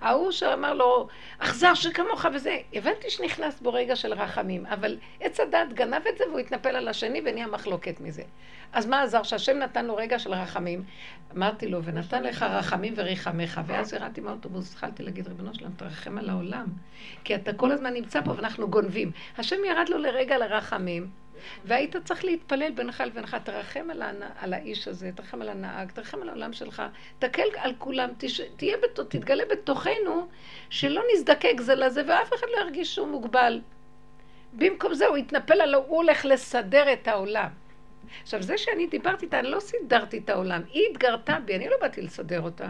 ההוא 0.00 0.30
שאמר 0.30 0.74
לו, 0.74 1.08
אכזר 1.38 1.74
שכמוך 1.74 2.26
וזה, 2.34 2.58
הבנתי 2.72 3.10
שנכנס 3.10 3.60
בו 3.60 3.72
רגע 3.72 3.96
של 3.96 4.12
רחמים, 4.12 4.66
אבל 4.66 4.98
עץ 5.20 5.40
הדת 5.40 5.72
גנב 5.72 6.06
את 6.08 6.18
זה 6.18 6.24
והוא 6.28 6.38
התנפל 6.38 6.76
על 6.76 6.88
השני 6.88 7.20
ונהיה 7.24 7.46
מחלוקת 7.46 8.00
מזה. 8.00 8.22
אז 8.72 8.86
מה 8.86 9.02
עזר? 9.02 9.22
שהשם 9.22 9.58
נתן 9.58 9.86
לו 9.86 9.96
רגע 9.96 10.18
של 10.18 10.34
רחמים. 10.34 10.84
אמרתי 11.36 11.68
לו, 11.68 11.84
ונתן 11.84 12.22
לך 12.22 12.42
רחמים 12.42 12.94
וריחמך, 12.96 13.60
ואז 13.66 13.92
ירדתי 13.92 14.20
מהאוטובוס, 14.20 14.72
התחלתי 14.72 15.02
להגיד, 15.02 15.28
ריבונו 15.28 15.54
שלם, 15.54 15.70
תרחם 15.76 16.18
על 16.18 16.30
העולם, 16.30 16.66
כי 17.24 17.34
אתה 17.34 17.52
כל 17.52 17.72
הזמן 17.72 17.94
נמצא 17.94 18.20
פה 18.20 18.32
ואנחנו 18.36 18.70
גונבים. 18.70 19.10
השם 19.38 19.56
ירד 19.64 19.88
לו 19.88 19.98
לרגע 19.98 20.38
לרחמים, 20.38 21.10
והיית 21.64 21.96
צריך 21.96 22.24
להתפלל 22.24 22.70
בינך 22.70 23.00
לבינך, 23.06 23.36
תרחם 23.44 23.90
על, 23.90 24.02
הנ... 24.02 24.22
על 24.38 24.54
האיש 24.54 24.88
הזה, 24.88 25.10
תרחם 25.14 25.42
על 25.42 25.48
הנהג, 25.48 25.90
תרחם 25.90 26.22
על 26.22 26.28
העולם 26.28 26.52
שלך, 26.52 26.82
תקל 27.18 27.48
על 27.56 27.74
כולם, 27.78 28.10
תש... 28.18 28.40
תהיה 28.56 28.76
בת... 28.76 29.00
תתגלה 29.00 29.44
בתוכנו, 29.50 30.28
שלא 30.70 31.02
נזדקק 31.14 31.60
זה 31.60 31.74
לזה, 31.74 32.02
ואף 32.08 32.34
אחד 32.34 32.46
לא 32.56 32.60
ירגיש 32.60 32.94
שהוא 32.94 33.08
מוגבל. 33.08 33.60
במקום 34.52 34.94
זה 34.94 35.06
הוא 35.06 35.16
יתנפל 35.16 35.60
עליו, 35.60 35.80
הוא 35.86 35.96
הולך 35.96 36.24
לסדר 36.24 36.92
את 36.92 37.08
העולם. 37.08 37.48
עכשיו, 38.22 38.42
זה 38.42 38.58
שאני 38.58 38.86
דיברתי 38.86 39.24
איתה, 39.24 39.38
אני 39.38 39.48
לא 39.48 39.60
סידרתי 39.60 40.18
את 40.18 40.30
העולם, 40.30 40.62
היא 40.72 40.82
התגרתה 40.90 41.36
בי, 41.44 41.56
אני 41.56 41.68
לא 41.68 41.76
באתי 41.80 42.02
לסדר 42.02 42.40
אותה, 42.40 42.68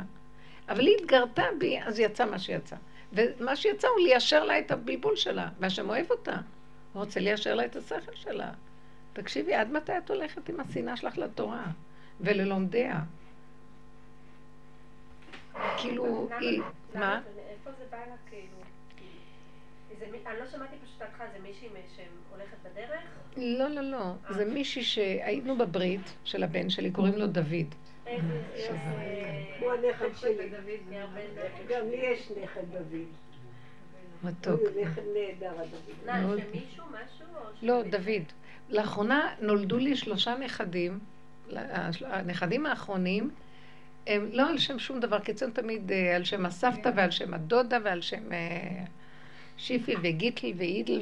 אבל 0.69 0.87
היא 0.87 0.97
התגרתה 0.97 1.45
בי, 1.59 1.79
אז 1.85 1.99
יצא 2.01 2.25
מה 2.25 2.39
שיצא. 2.39 2.77
ומה 3.13 3.57
שיצא 3.57 3.89
הוא 3.89 4.01
ליישר 4.01 4.45
לה 4.45 4.59
את 4.59 4.71
הבלבול 4.71 5.17
שלה, 5.17 5.49
והשם 5.59 5.89
אוהב 5.89 6.11
אותה. 6.11 6.37
הוא 6.93 7.05
רוצה 7.05 7.21
ליישר 7.21 7.55
לה 7.55 7.65
את 7.65 7.77
השכל 7.77 8.15
שלה. 8.15 8.53
תקשיבי, 9.13 9.55
עד 9.55 9.71
מתי 9.73 9.99
את 9.99 10.11
הולכת 10.11 10.49
עם 10.49 10.61
השנאה 10.61 10.97
שלך 10.97 11.19
לתורה 11.19 11.65
וללומדיה? 12.21 13.01
כאילו, 15.77 16.29
היא... 16.41 16.63
מה? 16.95 17.21
איפה 17.51 17.71
זה 17.79 17.85
בא 17.91 17.97
לה 17.97 18.17
כאילו? 18.31 18.57
אני 20.27 20.39
לא 20.39 20.47
שמעתי 20.47 20.77
פשוט 20.85 21.03
אותך, 21.03 21.23
זה 21.33 21.39
מישהי 21.43 21.69
שהולכת 21.97 22.57
בדרך? 22.63 23.01
לא, 23.37 23.69
לא, 23.69 23.83
לא. 23.83 23.99
אה. 23.99 24.33
זה 24.33 24.45
מישהי 24.45 24.83
שהיינו 24.83 25.59
בברית 25.59 26.13
של 26.25 26.43
הבן 26.43 26.71
שלי, 26.71 26.91
קוראים 26.91 27.15
לו 27.15 27.27
דוד. 27.27 27.75
הוא 29.61 29.73
הנכד 29.73 30.17
שלי. 30.17 30.51
גם 31.69 31.89
לי 31.89 31.97
יש 31.97 32.31
נכד 32.43 32.65
דוד. 32.73 33.07
מתוק. 34.25 34.61
לא, 37.63 37.83
דוד. 37.83 38.23
לאחרונה 38.69 39.35
נולדו 39.41 39.79
לי 39.79 39.97
שלושה 39.97 40.35
נכדים, 40.39 40.99
הנכדים 42.07 42.67
האחרונים, 42.67 43.31
הם 44.07 44.29
לא 44.33 44.49
על 44.49 44.59
שם 44.59 44.79
שום 44.79 45.01
דבר, 45.01 45.21
כי 45.21 45.33
אצלנו 45.33 45.53
תמיד 45.53 45.93
אה, 45.93 46.17
על 46.17 46.25
שם 46.25 46.47
הסבתא 46.47 46.91
ועל 46.97 47.11
שם 47.11 47.35
הדודה 47.35 47.79
ועל 47.85 48.01
שם 48.01 48.33
אה, 48.33 48.85
שיפי 49.57 49.95
וגיטל 50.03 50.53
ואידל. 50.57 51.01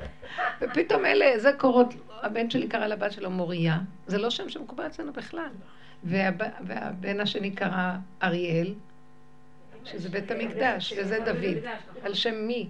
ופתאום 0.60 1.06
אלה, 1.06 1.38
זה 1.38 1.52
קורות, 1.58 1.94
הבן 2.22 2.50
שלי 2.50 2.68
קרא 2.68 2.86
לבת 2.86 3.12
שלו 3.12 3.30
מוריה, 3.30 3.78
זה 4.06 4.18
לא 4.18 4.30
שם 4.30 4.48
שמקובל 4.48 4.86
אצלנו 4.86 5.12
בכלל. 5.12 5.50
והבן 6.04 7.20
השני 7.20 7.50
קרא 7.50 7.92
אריאל, 8.22 8.74
שזה 9.86 10.08
בית 10.08 10.30
המקדש, 10.30 10.92
וזה 10.98 11.18
דוד. 11.24 11.64
על 12.02 12.14
שם 12.14 12.34
מי? 12.34 12.68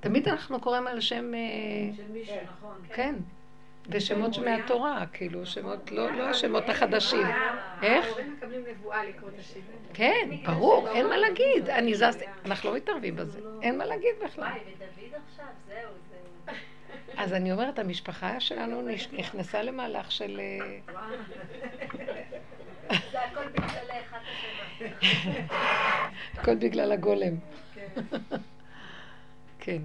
תמיד 0.00 0.28
אנחנו 0.28 0.60
קוראים 0.60 0.86
על 0.86 1.00
שם... 1.00 1.34
אה, 1.34 1.40
שם 1.96 2.12
מישהו, 2.12 2.36
נכון. 2.44 2.78
כן. 2.94 3.14
ושמות 3.88 4.38
מהתורה, 4.38 5.04
כאילו, 5.12 5.46
שמות, 5.46 5.92
לא, 5.92 6.10
לא 6.10 6.28
השמות 6.28 6.68
החדשים. 6.68 7.26
איך? 7.82 8.06
ההורים 8.06 8.32
מקבלים 8.32 8.64
נבואה 8.70 9.04
לקרוא 9.04 9.30
את 9.34 9.38
השם. 9.38 9.60
כן, 9.94 10.28
ברור, 10.46 10.88
אין 10.88 11.06
מה 11.06 11.16
להגיד. 11.16 11.68
אני 11.68 11.94
זזתי, 11.94 12.24
אנחנו 12.44 12.70
לא 12.70 12.76
מתערבים 12.76 13.16
בזה, 13.16 13.40
אין 13.62 13.78
מה 13.78 13.84
להגיד 13.84 14.10
בכלל. 14.24 14.44
וואי, 14.44 14.58
ודוד 14.76 15.20
עכשיו, 15.28 15.46
זהו, 15.68 15.90
זה... 16.10 16.52
אז 17.22 17.32
אני 17.32 17.52
אומרת, 17.52 17.78
המשפחה 17.78 18.40
שלנו 18.40 18.88
נכנסה 19.12 19.62
למהלך 19.62 20.12
של... 20.12 20.40
אה, 20.40 20.94
זה 23.12 23.20
הכל 23.20 23.48
בגללך, 23.48 24.09
הכל 26.34 26.54
בגלל 26.54 26.92
הגולם. 26.92 27.34
כן. 29.58 29.82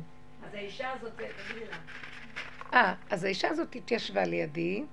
אז 0.48 0.54
האישה 0.54 0.92
הזאת, 0.92 1.12
תגידי 1.14 1.66
לה. 1.66 1.78
אה, 2.74 2.94
אז 3.10 3.24
האישה 3.24 3.50
הזאת 3.50 3.76
התיישבה 3.76 4.26
לידי. 4.26 4.84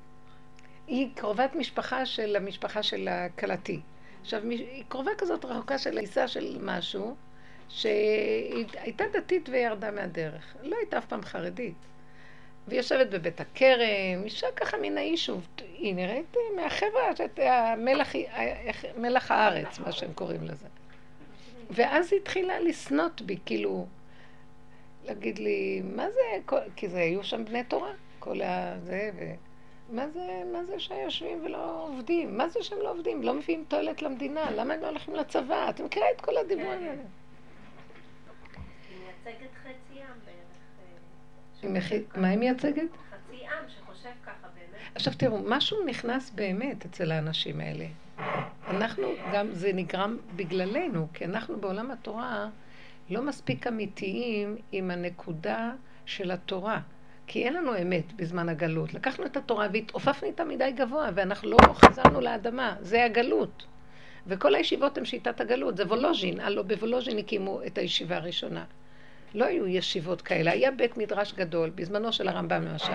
היא 0.87 1.09
קרובת 1.15 1.55
משפחה 1.55 2.07
של 2.07 2.37
המשפחה 2.37 2.83
של 2.83 3.09
הכלתי. 3.09 3.81
עכשיו, 4.23 4.43
היא 4.51 4.85
קרובה 4.89 5.11
כזאת 5.19 5.45
רחוקה 5.45 5.79
של 5.79 5.99
עיסה 5.99 6.29
של 6.29 6.59
משהו, 6.63 7.17
שהיא 7.69 8.67
הייתה 8.75 9.05
דתית 9.13 9.49
וירדה 9.49 9.91
מהדרך. 9.91 10.55
לא 10.63 10.77
הייתה 10.77 10.99
אף 10.99 11.07
פעם 11.07 11.23
חרדית. 11.23 11.75
והיא 12.69 12.79
יושבת 12.79 13.07
בבית 13.07 13.41
הכרם, 13.41 14.25
אישה 14.25 14.47
ככה 14.57 14.77
מן 14.77 14.99
היישוב. 14.99 15.47
היא 15.79 15.95
נראית 15.95 16.37
מהחברה, 16.57 17.17
שאת 17.17 17.39
המלח, 17.43 18.13
מלח 18.97 19.31
הארץ, 19.31 19.79
מה 19.79 19.93
שהם 19.93 20.13
קוראים 20.13 20.45
לזה. 20.45 20.67
ואז 21.71 22.13
היא 22.13 22.21
התחילה 22.21 22.61
לסנות 22.61 23.23
בי, 23.23 23.39
כאילו, 23.47 23.87
להגיד 25.05 25.39
לי, 25.39 25.83
מה 25.85 26.11
זה, 26.11 26.57
כי 26.77 26.89
זה 26.89 26.99
היו 26.99 27.25
שם 27.25 27.45
בני 27.45 27.65
תורה, 27.65 27.93
כל 28.19 28.43
הזה, 28.43 29.11
ו... 29.17 29.33
מה 29.93 30.09
זה, 30.09 30.43
מה 30.53 30.65
זה 30.65 30.81
שיושבים 30.81 31.45
ולא 31.45 31.87
עובדים? 31.89 32.37
מה 32.37 32.49
זה 32.49 32.63
שהם 32.63 32.79
לא 32.79 32.91
עובדים? 32.91 33.23
לא 33.23 33.35
מביאים 33.35 33.65
תועלת 33.69 34.03
למדינה? 34.03 34.51
למה 34.51 34.75
הם 34.75 34.81
לא 34.81 34.89
הולכים 34.89 35.15
לצבא? 35.15 35.71
אתם 35.71 35.85
מכירים 35.85 36.09
את 36.17 36.21
כל 36.21 36.37
הדיבורים 36.37 36.79
כן. 36.79 36.85
האלה. 36.85 37.03
היא 38.91 38.99
מייצגת 38.99 39.55
חצי 39.63 40.01
עם 40.01 40.21
מה 42.17 42.29
היא 42.29 42.39
מייצגת? 42.39 42.91
חצי 43.11 43.37
עם 43.45 43.69
שחושב 43.69 44.11
ככה 44.27 44.49
באמת. 44.55 44.81
עכשיו 44.95 45.13
תראו, 45.17 45.39
משהו 45.47 45.87
נכנס 45.87 46.31
באמת 46.31 46.85
אצל 46.85 47.13
האנשים 47.13 47.61
האלה. 47.61 47.87
אנחנו, 48.69 49.05
גם 49.33 49.49
זה 49.53 49.73
נגרם 49.73 50.17
בגללנו, 50.37 51.09
כי 51.15 51.25
אנחנו 51.25 51.61
בעולם 51.61 51.91
התורה 51.91 52.49
לא 53.11 53.23
מספיק 53.23 53.67
אמיתיים 53.67 54.57
עם 54.73 54.91
הנקודה 54.91 55.73
של 56.07 56.31
התורה. 56.31 56.81
כי 57.27 57.45
אין 57.45 57.55
לנו 57.55 57.83
אמת 57.83 58.13
בזמן 58.13 58.49
הגלות. 58.49 58.95
לקחנו 58.95 59.27
את 59.27 59.37
התורה 59.37 59.67
והתעופפנו 59.73 60.29
איתה 60.29 60.45
מדי 60.45 60.73
גבוה, 60.77 61.11
ואנחנו 61.15 61.51
לא 61.51 61.59
חזרנו 61.73 62.21
לאדמה. 62.21 62.77
זה 62.81 63.05
הגלות. 63.05 63.67
וכל 64.27 64.55
הישיבות 64.55 64.99
הן 64.99 65.05
שיטת 65.05 65.41
הגלות. 65.41 65.77
זה 65.77 65.87
וולוז'ין. 65.87 66.41
הלוא 66.41 66.63
בוולוז'ין 66.63 67.19
הקימו 67.19 67.61
את 67.67 67.79
הישיבה 67.79 68.17
הראשונה. 68.17 68.65
לא 69.35 69.45
היו 69.45 69.67
ישיבות 69.67 70.23
כאלה. 70.23 70.51
היה 70.51 70.71
בית 70.71 70.97
מדרש 70.97 71.33
גדול, 71.33 71.71
בזמנו 71.75 72.13
של 72.13 72.29
הרמב"ם 72.29 72.63
למשל. 72.63 72.93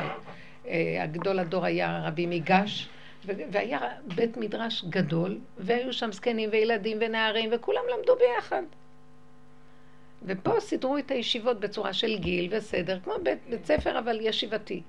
אה, 0.68 1.04
הגדול 1.04 1.40
הדור 1.40 1.66
היה 1.66 2.02
רבי 2.04 2.26
מיגש, 2.26 2.90
והיה 3.26 3.80
בית 4.16 4.38
מדרש 4.38 4.86
גדול, 4.90 5.38
והיו 5.58 5.94
שם 5.94 6.12
זקנים 6.12 6.50
וילדים 6.52 6.98
ונערים, 7.02 7.50
וכולם 7.54 7.82
למדו 7.98 8.16
ביחד. 8.16 8.64
ופה 10.24 10.60
סידרו 10.60 10.98
את 10.98 11.12
הישיבות 11.12 11.60
בצורה 11.60 11.94
של 11.94 12.18
גיל 12.18 12.48
וסדר, 12.52 13.00
כמו 13.00 13.14
בית, 13.24 13.40
בית 13.50 13.66
ספר 13.66 14.00
אבל 14.00 14.18
ישיבתי. 14.22 14.82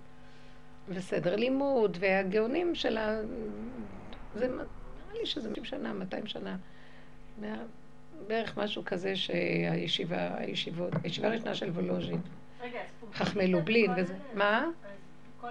וסדר 0.88 1.36
לימוד, 1.36 1.96
והגאונים 2.00 2.74
של 2.74 2.96
ה... 2.98 3.20
זה 4.34 4.48
נראה 4.48 4.64
לי 5.20 5.26
שזה 5.26 5.48
50 5.48 5.64
שנה, 5.64 5.92
200 5.92 6.26
שנה. 6.26 6.56
בערך 8.26 8.56
משהו 8.58 8.82
כזה 8.84 9.16
שהישיבה, 9.16 10.28
הישיבות, 10.38 10.92
הישיבה 11.04 11.28
הראשונה 11.28 11.54
של 11.54 11.70
וולוז'ין, 11.70 12.20
רגע, 12.62 12.78
אז 12.80 12.86
פומפידיטה 13.00 13.24
חכמי 13.24 13.46
לובלין 13.46 13.90
וזה. 13.96 14.14
מה? 14.34 14.66
כל 15.40 15.46
ה... 15.48 15.50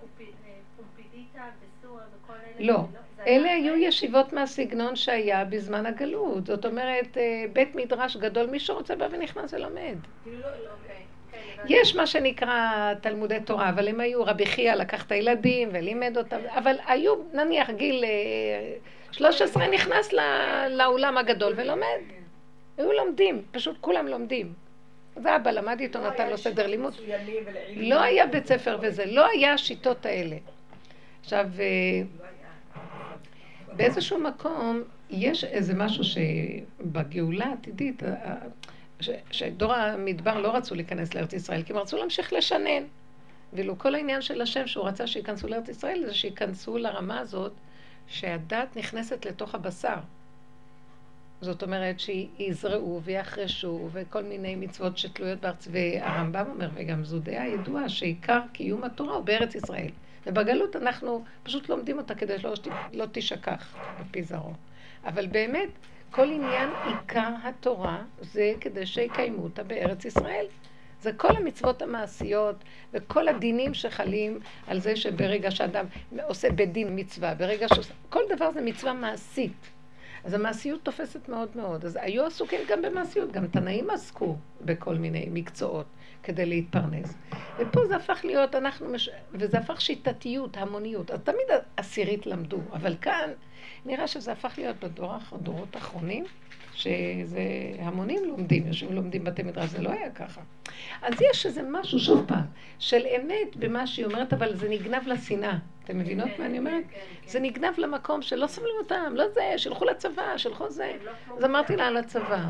פומפי- 0.00 0.22
אה, 0.46 0.50
פומפידיטה 0.76 1.42
וסורה 1.80 2.02
וכל 2.24 2.32
אלה? 2.60 2.66
לא. 2.72 2.84
זה 3.16 3.22
היה 3.24 3.36
אלה 3.40 3.52
היו? 3.52 3.76
ישיבות 3.76 4.32
מהסגנון 4.32 4.96
שהיה 4.96 5.44
בזמן 5.44 5.86
הגלות. 5.86 6.46
זאת 6.46 6.66
אומרת, 6.66 7.16
אה, 7.18 7.44
בית 7.52 7.74
מדרש 7.74 8.16
גדול, 8.16 8.46
מי 8.46 8.60
שרוצה 8.60 8.96
בא 8.96 9.08
ונכנס 9.10 9.54
ולומד. 9.54 9.96
כאילו 10.22 10.38
לא, 10.38 10.46
לא, 10.46 10.50
אוקיי, 10.82 10.96
כן. 11.32 11.62
יש 11.68 11.96
מה 11.96 12.06
שנקרא 12.06 12.70
תלמודי 13.00 13.38
תורה, 13.44 13.68
אבל 13.68 13.88
הם 13.88 14.00
היו, 14.00 14.24
רבי 14.24 14.46
חייא 14.46 14.74
לקח 14.74 15.06
את 15.06 15.12
הילדים 15.12 15.68
ולימד 15.72 16.16
אותם, 16.18 16.38
אבל 16.48 16.76
היו, 16.86 17.14
נניח, 17.32 17.70
גיל 17.70 18.04
אה, 18.04 18.10
13 19.18 19.66
נכנס 19.68 20.12
ל- 20.12 20.20
לאולם 20.68 21.18
הגדול 21.18 21.52
ולומד. 21.56 21.98
היו 22.78 22.92
לומדים, 22.92 23.42
פשוט 23.52 23.76
כולם 23.80 24.06
לומדים. 24.08 24.52
זה 25.16 25.36
אבא 25.36 25.50
למד 25.50 25.80
איתו, 25.80 25.98
לא 26.00 26.10
נתן 26.10 26.30
לו 26.30 26.38
סדר 26.38 26.66
לימוד. 26.66 26.94
לא 27.76 28.02
היה 28.02 28.26
בית 28.26 28.46
ספר 28.46 28.78
וזה, 28.82 29.06
לא 29.06 29.26
היה 29.26 29.52
השיטות 29.52 30.06
האלה. 30.06 30.36
עכשיו, 31.20 31.46
אה, 31.58 32.02
לא. 32.76 33.76
באיזשהו 33.76 34.18
מקום 34.18 34.82
יש 35.10 35.44
איזה 35.44 35.74
משהו 35.74 36.04
שבגאולה 36.04 37.46
העתידית, 37.46 38.02
ה- 38.02 38.06
ה- 38.06 38.34
ש- 39.00 39.10
שדור 39.30 39.72
המדבר 39.74 40.40
לא 40.40 40.48
רצו 40.56 40.74
להיכנס 40.74 41.14
לארץ 41.14 41.32
ישראל, 41.32 41.62
כי 41.62 41.72
הם 41.72 41.78
רצו 41.78 41.96
להמשיך 41.96 42.32
לשנן. 42.32 42.82
ואילו 43.52 43.78
כל 43.78 43.94
העניין 43.94 44.22
של 44.22 44.40
השם 44.40 44.66
שהוא 44.66 44.84
רצה 44.88 45.06
שייכנסו 45.06 45.48
לארץ 45.48 45.68
ישראל, 45.68 46.02
זה 46.06 46.14
שייכנסו 46.14 46.78
לרמה 46.78 47.18
הזאת 47.20 47.52
שהדת 48.08 48.76
נכנסת 48.76 49.26
לתוך 49.26 49.54
הבשר. 49.54 49.96
זאת 51.40 51.62
אומרת 51.62 52.00
שיזרעו 52.00 53.00
ויחרשו 53.04 53.88
וכל 53.92 54.22
מיני 54.22 54.56
מצוות 54.56 54.98
שתלויות 54.98 55.40
בארץ. 55.40 55.68
והרמב"ם 55.70 56.46
אומר, 56.50 56.68
וגם 56.74 57.04
זו 57.04 57.18
דעה 57.18 57.48
ידועה, 57.48 57.88
שעיקר 57.88 58.40
קיום 58.52 58.84
התורה 58.84 59.14
הוא 59.14 59.24
בארץ 59.24 59.54
ישראל. 59.54 59.90
ובגלות 60.26 60.76
אנחנו 60.76 61.24
פשוט 61.42 61.68
לומדים 61.68 61.98
אותה 61.98 62.14
כדי 62.14 62.38
שלא 62.38 62.54
לא 62.92 63.06
תשכח 63.12 63.76
בפי 64.00 64.22
זרעו. 64.22 64.52
אבל 65.04 65.26
באמת, 65.26 65.68
כל 66.10 66.30
עניין 66.30 66.68
עיקר 66.86 67.30
התורה 67.42 68.02
זה 68.20 68.52
כדי 68.60 68.86
שיקיימו 68.86 69.42
אותה 69.42 69.62
בארץ 69.62 70.04
ישראל. 70.04 70.46
זה 71.04 71.12
כל 71.12 71.36
המצוות 71.36 71.82
המעשיות 71.82 72.56
וכל 72.92 73.28
הדינים 73.28 73.74
שחלים 73.74 74.40
על 74.66 74.80
זה 74.80 74.96
שברגע 74.96 75.50
שאדם 75.50 75.86
עושה 76.22 76.50
בדין 76.50 76.88
מצווה, 76.98 77.34
ברגע 77.34 77.68
שעושה... 77.68 77.94
כל 78.08 78.20
דבר 78.36 78.52
זה 78.52 78.60
מצווה 78.60 78.92
מעשית. 78.92 79.70
אז 80.24 80.34
המעשיות 80.34 80.80
תופסת 80.82 81.28
מאוד 81.28 81.48
מאוד. 81.54 81.84
אז 81.84 81.98
היו 82.00 82.24
עסוקים 82.26 82.60
גם 82.68 82.82
במעשיות, 82.82 83.32
גם 83.32 83.46
תנאים 83.46 83.90
עסקו 83.90 84.36
בכל 84.60 84.94
מיני 84.94 85.28
מקצועות 85.30 85.86
כדי 86.24 86.46
להתפרנס. 86.46 87.14
ופה 87.58 87.86
זה 87.86 87.96
הפך 87.96 88.20
להיות, 88.24 88.54
אנחנו, 88.54 88.88
מש... 88.88 89.10
וזה 89.32 89.58
הפך 89.58 89.80
שיטתיות, 89.80 90.56
המוניות. 90.56 91.10
אז 91.10 91.20
תמיד 91.20 91.46
עשירית 91.76 92.26
למדו, 92.26 92.60
אבל 92.72 92.96
כאן 93.00 93.30
נראה 93.84 94.06
שזה 94.06 94.32
הפך 94.32 94.54
להיות 94.58 94.84
בדור, 94.84 95.12
הדורות 95.32 95.76
האחרונים, 95.76 96.24
שזה 96.74 97.40
המונים 97.78 98.24
לומדים, 98.24 98.66
יושבים 98.66 98.92
לומדים 98.92 99.24
בתי 99.24 99.42
מדרש, 99.42 99.70
זה 99.70 99.82
לא 99.82 99.90
היה 99.90 100.10
ככה. 100.10 100.40
אז 101.02 101.14
יש 101.30 101.46
איזה 101.46 101.62
משהו, 101.70 101.98
שוב 101.98 102.24
פעם, 102.28 102.44
של 102.78 103.06
אמת 103.16 103.56
במה 103.56 103.86
שהיא 103.86 104.06
אומרת, 104.06 104.32
אבל 104.32 104.56
זה 104.56 104.68
נגנב 104.68 105.08
לשנאה. 105.08 105.58
אתם 105.84 105.98
מבינות 105.98 106.28
מה 106.38 106.46
אני 106.46 106.58
אומרת? 106.58 106.84
כן, 106.90 106.98
כן. 107.22 107.28
זה 107.28 107.40
נגנב 107.40 107.78
למקום 107.78 108.22
שלא 108.22 108.46
סובלים 108.46 108.74
אותם, 108.82 109.12
לא 109.14 109.24
זה, 109.34 109.40
שילכו 109.56 109.84
לצבא, 109.84 110.36
שילכו 110.36 110.70
זה. 110.70 110.92
לא 111.04 111.36
אז 111.36 111.44
אמרתי 111.44 111.76
לה 111.76 111.86
על 111.86 111.96
הצבא. 111.96 112.46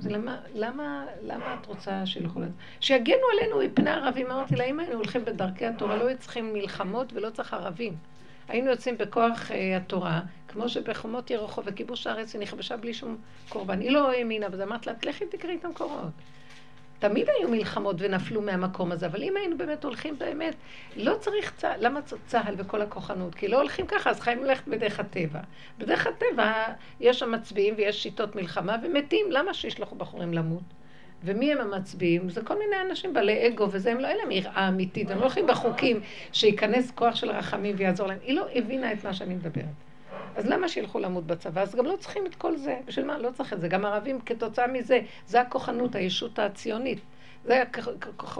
זה 0.00 0.10
למה, 0.10 0.36
למה, 0.54 1.06
למה 1.22 1.56
את 1.60 1.66
רוצה 1.66 2.06
שילכו 2.06 2.40
לצבא? 2.40 2.52
שיגנו 2.80 3.22
עלינו 3.32 3.58
מפני 3.58 3.90
ערבים. 3.90 4.30
אמרתי 4.30 4.56
לה, 4.56 4.64
אם 4.64 4.80
היינו 4.80 4.94
הולכים 4.94 5.24
בדרכי 5.24 5.66
התורה, 5.66 5.96
לא 5.96 6.08
היו 6.08 6.18
צריכים 6.18 6.52
מלחמות 6.52 7.12
ולא 7.12 7.30
צריך 7.30 7.54
ערבים. 7.54 7.96
היינו 8.48 8.70
יוצאים 8.70 8.98
בכוח 8.98 9.50
אה, 9.50 9.76
התורה, 9.76 10.20
כמו 10.48 10.68
שבחומות 10.68 11.30
ירחו 11.30 11.62
וכיבוש 11.64 12.06
הארץ 12.06 12.34
היא 12.34 12.42
נכבשה 12.42 12.76
בלי 12.76 12.94
שום 12.94 13.16
קורבן. 13.48 13.80
היא 13.80 13.90
לא 13.90 14.12
האמינה 14.12 14.48
בזה, 14.48 14.62
אמרת 14.62 14.86
לה, 14.86 14.92
לכי 15.02 15.26
תקראי 15.26 15.56
את 15.56 15.64
המקורות. 15.64 16.12
תמיד 17.00 17.26
היו 17.38 17.48
מלחמות 17.48 17.96
ונפלו 17.98 18.42
מהמקום 18.42 18.92
הזה, 18.92 19.06
אבל 19.06 19.22
אם 19.22 19.36
היינו 19.36 19.58
באמת 19.58 19.84
הולכים 19.84 20.18
באמת, 20.18 20.54
לא 20.96 21.14
צריך 21.20 21.52
צה"ל, 21.56 21.86
למה 21.86 22.00
צה"ל 22.26 22.54
וכל 22.58 22.82
הכוחנות? 22.82 23.34
כי 23.34 23.48
לא 23.48 23.58
הולכים 23.58 23.86
ככה, 23.86 24.10
אז 24.10 24.20
חייבים 24.20 24.44
ללכת 24.44 24.68
בדרך 24.68 25.00
הטבע. 25.00 25.40
בדרך 25.78 26.06
הטבע 26.06 26.52
יש 27.00 27.18
שם 27.18 27.32
מצביעים 27.32 27.74
ויש 27.76 28.02
שיטות 28.02 28.36
מלחמה 28.36 28.76
ומתים, 28.82 29.26
למה 29.30 29.54
שישלחו 29.54 29.94
בחורים 29.94 30.34
למות? 30.34 30.62
ומי 31.24 31.52
הם 31.52 31.58
המצביעים? 31.60 32.30
זה 32.30 32.42
כל 32.42 32.58
מיני 32.58 32.76
אנשים 32.90 33.14
בעלי 33.14 33.48
אגו 33.48 33.68
וזה, 33.70 33.92
הם 33.92 34.00
לא, 34.00 34.08
אין 34.08 34.16
להם 34.16 34.30
יראה 34.30 34.68
אמיתית, 34.68 35.10
הם 35.10 35.18
לא 35.18 35.22
הולכים 35.22 35.46
בחוקים 35.46 36.00
שייכנס 36.32 36.90
כוח 36.90 37.14
של 37.14 37.30
רחמים 37.30 37.74
ויעזור 37.78 38.06
להם. 38.06 38.18
היא 38.22 38.36
לא 38.36 38.46
הבינה 38.54 38.92
את 38.92 39.04
מה 39.04 39.14
שאני 39.14 39.34
מדברת. 39.34 39.89
אז 40.36 40.46
למה 40.46 40.68
שילכו 40.68 40.98
למות 40.98 41.26
בצבא? 41.26 41.60
אז 41.62 41.74
גם 41.74 41.86
לא 41.86 41.96
צריכים 41.98 42.26
את 42.26 42.34
כל 42.34 42.56
זה. 42.56 42.78
בשביל 42.84 43.06
מה? 43.06 43.18
לא 43.18 43.30
צריך 43.30 43.52
את 43.52 43.60
זה. 43.60 43.68
גם 43.68 43.84
ערבים 43.84 44.20
כתוצאה 44.20 44.66
מזה, 44.66 45.00
זה 45.26 45.40
הכוחנות, 45.40 45.94
הישות 45.94 46.38
הציונית. 46.38 46.98
זה 47.44 47.62
הכ- 47.62 47.80
כ- 48.00 48.08
כ- 48.18 48.38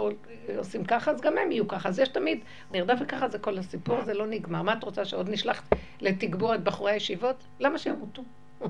עושים 0.57 0.85
ככה, 0.85 1.11
אז 1.11 1.21
גם 1.21 1.37
הם 1.37 1.51
יהיו 1.51 1.67
ככה. 1.67 1.89
אז 1.89 1.99
יש 1.99 2.09
תמיד 2.09 2.39
נרדף 2.71 2.97
וככה 3.01 3.27
זה 3.29 3.39
כל 3.39 3.57
הסיפור, 3.57 4.01
זה 4.01 4.13
לא 4.13 4.27
נגמר. 4.27 4.61
מה 4.61 4.73
את 4.73 4.83
רוצה 4.83 5.05
שעוד 5.05 5.29
נשלח 5.29 5.63
לתגבור 6.01 6.55
את 6.55 6.63
בחורי 6.63 6.91
הישיבות? 6.91 7.35
למה 7.59 7.77
שימותו? 7.77 8.21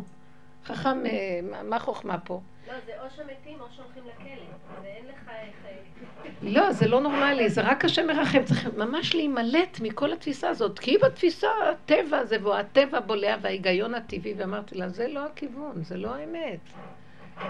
חכם, 0.65 1.05
אה, 1.05 1.39
מה- 1.51 1.63
מה 1.63 1.79
חוכמה 1.79 2.19
פה? 2.19 2.41
לא, 2.67 2.73
זה 2.85 3.01
או 3.01 3.09
שמתים 3.09 3.61
או 3.61 3.65
שהולכים 3.75 4.03
לכלא. 4.07 4.43
ואין 4.83 5.05
לך 5.05 5.29
איך... 5.29 5.55
אה, 5.65 5.77
לא, 6.43 6.71
זה 6.71 6.87
לא 6.87 7.01
נורמלי, 7.01 7.49
זה 7.49 7.61
רק 7.61 7.85
השם 7.85 8.07
מרחם. 8.07 8.43
צריך 8.43 8.67
ממש 8.77 9.15
להימלט 9.15 9.79
מכל 9.81 10.13
התפיסה 10.13 10.49
הזאת. 10.49 10.79
כי 10.79 10.97
בתפיסה, 10.97 11.47
הטבע 11.71 12.25
זה, 12.25 12.45
והטבע 12.45 12.99
בולע 12.99 13.35
וההיגיון 13.41 13.95
הטבעי, 13.95 14.33
ואמרתי 14.37 14.75
לה, 14.75 14.89
זה 14.89 15.07
לא 15.07 15.25
הכיוון, 15.25 15.83
זה 15.83 15.97
לא 15.97 16.15
האמת. 16.15 16.59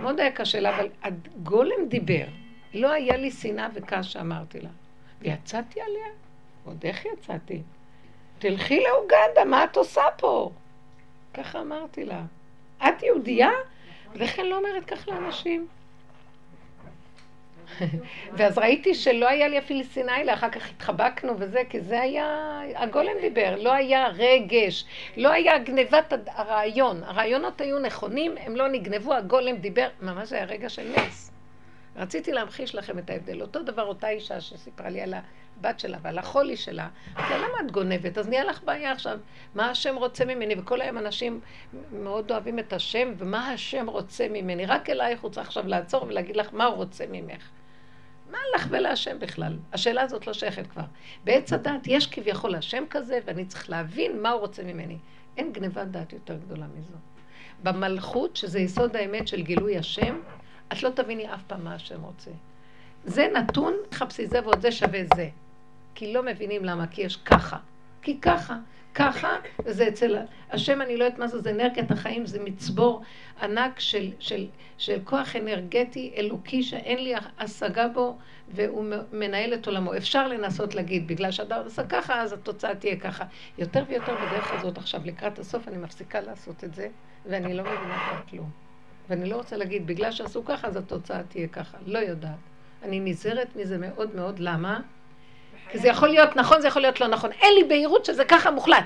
מאוד 0.01 0.19
היה 0.19 0.31
קשה 0.31 0.59
לה, 0.59 0.75
אבל 0.75 0.87
הגולם 1.03 1.87
דיבר. 1.87 2.25
לא 2.73 2.91
היה 2.91 3.17
לי 3.17 3.31
שנאה 3.31 3.67
וכעס 3.73 4.05
שאמרתי 4.05 4.59
לה. 4.59 4.69
ויצאתי 5.21 5.81
עליה. 5.81 6.07
עוד 6.65 6.77
איך 6.83 7.05
יצאתי? 7.05 7.61
תלכי 8.39 8.83
לאוגנדה, 8.83 9.45
מה 9.45 9.63
את 9.63 9.77
עושה 9.77 10.01
פה? 10.17 10.51
ככה 11.33 11.61
אמרתי 11.61 12.05
לה. 12.05 12.21
את 12.77 13.03
יהודייה? 13.03 13.49
כלל 14.35 14.45
לא 14.45 14.57
אומרת 14.57 14.85
כך 14.85 15.07
לאנשים. 15.07 15.67
ואז 18.37 18.57
ראיתי 18.57 18.95
שלא 18.95 19.29
היה 19.29 19.47
לי 19.47 19.59
אפילו 19.59 19.81
אליה, 20.09 20.33
אחר 20.33 20.49
כך 20.49 20.69
התחבקנו 20.69 21.33
וזה, 21.39 21.61
כי 21.69 21.81
זה 21.81 22.01
היה, 22.01 22.59
הגולם 22.75 23.13
דיבר, 23.21 23.55
לא 23.59 23.73
היה 23.73 24.07
רגש, 24.07 24.85
לא 25.17 25.31
היה 25.31 25.57
גנבת 25.57 26.13
הרעיון. 26.27 27.03
הרעיונות 27.03 27.61
היו 27.61 27.79
נכונים, 27.79 28.35
הם 28.37 28.55
לא 28.55 28.67
נגנבו, 28.67 29.13
הגולם 29.13 29.55
דיבר, 29.55 29.87
ממש 30.01 30.33
היה 30.33 30.45
רגע 30.45 30.69
של 30.69 30.93
נס. 30.97 31.31
רציתי 31.95 32.31
להמחיש 32.31 32.75
לכם 32.75 32.99
את 32.99 33.09
ההבדל. 33.09 33.41
אותו 33.41 33.63
דבר 33.63 33.85
אותה 33.85 34.09
אישה 34.09 34.41
שסיפרה 34.41 34.89
לי 34.89 35.01
על 35.01 35.13
הבת 35.13 35.79
שלה 35.79 35.97
ועל 36.01 36.17
החולי 36.17 36.57
שלה, 36.57 36.87
אז 37.15 37.31
למה 37.31 37.59
את 37.65 37.71
גונבת? 37.71 38.17
אז 38.17 38.29
נהיה 38.29 38.43
לך 38.43 38.63
בעיה 38.63 38.91
עכשיו, 38.91 39.19
מה 39.55 39.69
השם 39.69 39.95
רוצה 39.95 40.25
ממני? 40.25 40.55
וכל 40.57 40.81
היום 40.81 40.97
אנשים 40.97 41.39
מאוד 41.91 42.31
אוהבים 42.31 42.59
את 42.59 42.73
השם, 42.73 43.13
ומה 43.17 43.51
השם 43.51 43.89
רוצה 43.89 44.27
ממני? 44.29 44.65
רק 44.65 44.89
אלייך 44.89 45.21
הוא 45.21 45.31
צריך 45.31 45.47
עכשיו 45.47 45.67
לעצור 45.67 46.03
ולהגיד 46.03 46.37
לך 46.37 46.49
מה 46.53 46.65
הוא 46.65 46.75
רוצה 46.75 47.05
ממך. 47.11 47.49
מה 48.31 48.37
לך 48.55 48.67
ולהשם 48.69 49.19
בכלל? 49.19 49.57
השאלה 49.73 50.01
הזאת 50.01 50.27
לא 50.27 50.33
שייכת 50.33 50.67
כבר. 50.67 50.83
בעץ 51.23 51.53
הדת 51.53 51.87
יש 51.87 52.07
כביכול 52.07 52.55
השם 52.55 52.83
כזה, 52.89 53.19
ואני 53.25 53.45
צריך 53.45 53.69
להבין 53.69 54.21
מה 54.21 54.29
הוא 54.29 54.39
רוצה 54.41 54.63
ממני. 54.63 54.97
אין 55.37 55.53
גניבת 55.53 55.87
דעת 55.87 56.13
יותר 56.13 56.37
גדולה 56.37 56.65
מזו. 56.77 56.97
במלכות, 57.63 58.35
שזה 58.35 58.59
יסוד 58.59 58.95
האמת 58.95 59.27
של 59.27 59.41
גילוי 59.41 59.77
השם, 59.77 60.19
את 60.71 60.83
לא 60.83 60.89
תביני 60.89 61.33
אף 61.33 61.43
פעם 61.47 61.63
מה 61.63 61.75
השם 61.75 62.01
רוצה. 62.01 62.31
זה 63.03 63.27
נתון, 63.35 63.73
חפשי 63.93 64.27
זה 64.27 64.39
ועוד 64.43 64.61
זה 64.61 64.71
שווה 64.71 64.99
זה. 65.15 65.29
כי 65.95 66.13
לא 66.13 66.23
מבינים 66.23 66.65
למה, 66.65 66.87
כי 66.87 67.01
יש 67.01 67.17
ככה. 67.17 67.57
כי 68.01 68.21
ככה, 68.21 68.57
ככה, 68.93 69.29
וזה 69.65 69.87
אצל 69.87 70.17
השם, 70.51 70.81
אני 70.81 70.97
לא 70.97 71.03
יודעת 71.03 71.19
מה 71.19 71.27
זה, 71.27 71.41
זה 71.41 71.49
אנרגיית 71.49 71.91
החיים, 71.91 72.25
זה 72.25 72.43
מצבור 72.43 73.01
ענק 73.41 73.79
של, 73.79 74.11
של, 74.19 74.47
של 74.77 74.99
כוח 75.03 75.35
אנרגטי 75.35 76.13
אלוקי 76.17 76.63
שאין 76.63 77.03
לי 77.03 77.13
השגה 77.39 77.87
בו, 77.87 78.17
והוא 78.55 78.85
מנהל 79.11 79.53
את 79.53 79.67
עולמו. 79.67 79.97
אפשר 79.97 80.27
לנסות 80.27 80.75
להגיד, 80.75 81.07
בגלל 81.07 81.31
שאדם 81.31 81.61
עושה 81.63 81.83
ככה, 81.87 82.21
אז 82.21 82.33
התוצאה 82.33 82.75
תהיה 82.75 82.95
ככה. 82.95 83.25
יותר 83.57 83.83
ויותר 83.87 84.15
בדרך 84.15 84.53
הזאת 84.53 84.77
עכשיו, 84.77 85.01
לקראת 85.05 85.39
הסוף, 85.39 85.67
אני 85.67 85.77
מפסיקה 85.77 86.21
לעשות 86.21 86.63
את 86.63 86.73
זה, 86.73 86.87
ואני 87.25 87.53
לא 87.53 87.63
מבינה 87.63 87.99
כבר 87.99 88.21
כלום. 88.29 88.49
ואני 89.09 89.29
לא 89.29 89.35
רוצה 89.35 89.57
להגיד, 89.57 89.87
בגלל 89.87 90.11
שעשו 90.11 90.45
ככה, 90.45 90.67
אז 90.67 90.75
התוצאה 90.75 91.23
תהיה 91.23 91.47
ככה. 91.47 91.77
לא 91.85 91.99
יודעת. 91.99 92.39
אני 92.83 92.99
נזהרת 92.99 93.55
מזה 93.55 93.77
מאוד 93.77 94.15
מאוד, 94.15 94.39
למה? 94.39 94.79
כי 95.71 95.77
זה 95.77 95.87
יכול 95.87 96.09
להיות 96.09 96.35
נכון, 96.35 96.61
זה 96.61 96.67
יכול 96.67 96.81
להיות 96.81 97.01
לא 97.01 97.07
נכון. 97.07 97.31
אין 97.41 97.53
לי 97.53 97.63
בהירות 97.63 98.05
שזה 98.05 98.25
ככה 98.25 98.51
מוחלט. 98.51 98.85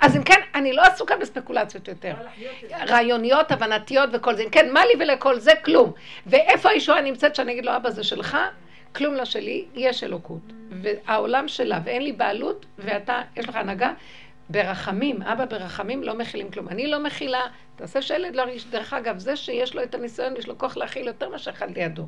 אז 0.00 0.16
אם 0.16 0.22
כן, 0.22 0.40
אני 0.54 0.72
לא 0.72 0.82
עסוקה 0.82 1.16
בספקולציות 1.16 1.88
יותר. 1.88 2.14
רעיוניות, 2.88 3.52
הבנתיות 3.52 4.10
וכל 4.12 4.34
זה. 4.34 4.42
אם 4.42 4.50
כן, 4.50 4.72
מה 4.72 4.84
לי 4.84 5.04
ולכל 5.04 5.38
זה? 5.38 5.52
כלום. 5.64 5.92
ואיפה 6.26 6.70
הישועה 6.70 7.00
נמצאת 7.00 7.34
שאני 7.34 7.52
אגיד 7.52 7.64
לו, 7.64 7.76
אבא 7.76 7.90
זה 7.90 8.04
שלך? 8.04 8.36
כלום 8.94 9.14
לא 9.14 9.24
שלי, 9.24 9.64
יש 9.74 10.04
אלוקות. 10.04 10.52
והעולם 10.82 11.48
שלה, 11.48 11.80
ואין 11.84 12.02
לי 12.02 12.12
בעלות, 12.12 12.66
ואתה, 12.78 13.22
יש 13.36 13.48
לך 13.48 13.56
הנהגה. 13.56 13.92
ברחמים, 14.48 15.22
אבא 15.22 15.44
ברחמים 15.44 16.02
לא 16.02 16.14
מכילים 16.14 16.50
כלום. 16.50 16.68
אני 16.68 16.86
לא 16.86 17.00
מכילה, 17.00 17.40
תעשה 17.76 18.02
שילד 18.02 18.36
לא 18.36 18.42
ירגיש. 18.42 18.66
דרך 18.66 18.92
אגב, 18.92 19.18
זה 19.18 19.36
שיש 19.36 19.74
לו 19.74 19.82
את 19.82 19.94
הניסיון, 19.94 20.36
יש 20.36 20.48
לו 20.48 20.58
כוח 20.58 20.76
להכיל 20.76 21.06
יותר 21.06 21.28
מאשר 21.28 21.50
אחד 21.50 21.70
לידו. 21.76 22.06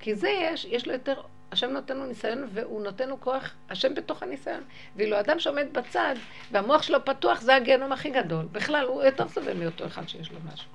כי 0.00 0.14
זה 0.14 0.28
יש, 0.28 0.64
יש 0.64 0.86
לו 0.86 0.92
יותר, 0.92 1.20
השם 1.52 1.70
נותן 1.70 1.96
לו 1.96 2.06
ניסיון 2.06 2.48
והוא 2.52 2.82
נותן 2.82 3.08
לו 3.08 3.20
כוח, 3.20 3.54
השם 3.70 3.94
בתוך 3.94 4.22
הניסיון. 4.22 4.62
ואילו 4.96 5.20
אדם 5.20 5.38
שעומד 5.38 5.66
בצד 5.72 6.14
והמוח 6.50 6.82
שלו 6.82 7.04
פתוח, 7.04 7.40
זה 7.40 7.54
הגיהנום 7.54 7.92
הכי 7.92 8.10
גדול. 8.10 8.46
בכלל, 8.52 8.86
הוא 8.86 9.02
יותר 9.02 9.28
סובל 9.28 9.52
מאותו 9.52 9.86
אחד 9.86 10.08
שיש 10.08 10.32
לו 10.32 10.38
משהו. 10.52 10.68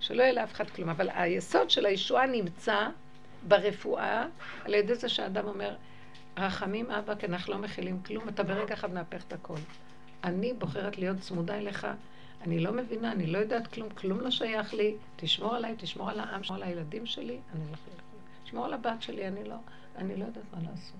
שלא 0.00 0.22
יהיה 0.22 0.32
לאף 0.32 0.52
אחד 0.52 0.70
כלום. 0.70 0.88
אבל 0.88 1.08
היסוד 1.14 1.70
של 1.70 1.86
הישועה 1.86 2.26
נמצא 2.26 2.88
ברפואה, 3.48 4.26
על 4.64 4.74
ידי 4.74 4.94
זה 4.94 5.08
שהאדם 5.08 5.46
אומר, 5.48 5.74
רחמים 6.36 6.90
אבא, 6.90 7.14
כי 7.14 7.26
אנחנו 7.26 7.52
לא 7.52 7.58
מכילים 7.58 8.02
כלום, 8.02 8.28
אתה 8.28 8.42
ברגע 8.42 8.74
אחד 8.74 8.94
מהפך 8.94 9.22
את 9.28 9.32
הכל. 9.32 9.54
אני 10.24 10.52
בוחרת 10.52 10.98
להיות 10.98 11.20
צמודה 11.20 11.58
אליך, 11.58 11.86
אני 12.40 12.60
לא 12.60 12.72
מבינה, 12.72 13.12
אני 13.12 13.26
לא 13.26 13.38
יודעת 13.38 13.66
כלום, 13.66 13.88
כלום 13.90 14.20
לא 14.20 14.30
שייך 14.30 14.74
לי, 14.74 14.94
תשמור 15.16 15.54
עליי, 15.54 15.74
תשמור 15.78 16.10
על 16.10 16.20
העם, 16.20 16.40
תשמור 16.40 16.56
על 16.56 16.62
הילדים 16.62 17.06
שלי, 17.06 17.38
אני 17.54 17.60
לא 17.70 17.74
יכולה. 17.74 17.96
תשמור 18.44 18.64
על 18.64 18.74
הבת 18.74 19.02
שלי, 19.02 19.28
אני 19.28 19.44
לא, 19.44 19.54
אני 19.96 20.16
לא 20.16 20.24
יודעת 20.24 20.44
מה 20.52 20.70
לעשות. 20.70 20.96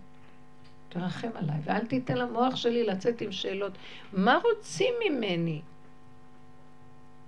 תרחם 0.89 1.31
עליי, 1.35 1.57
ואל 1.65 1.87
תיתן 1.87 2.17
למוח 2.17 2.57
שלי 2.57 2.85
לצאת 2.85 3.21
עם 3.21 3.33
שאלות. 3.33 3.73
מה 4.13 4.39
רוצים 4.45 4.95
ממני? 5.09 5.61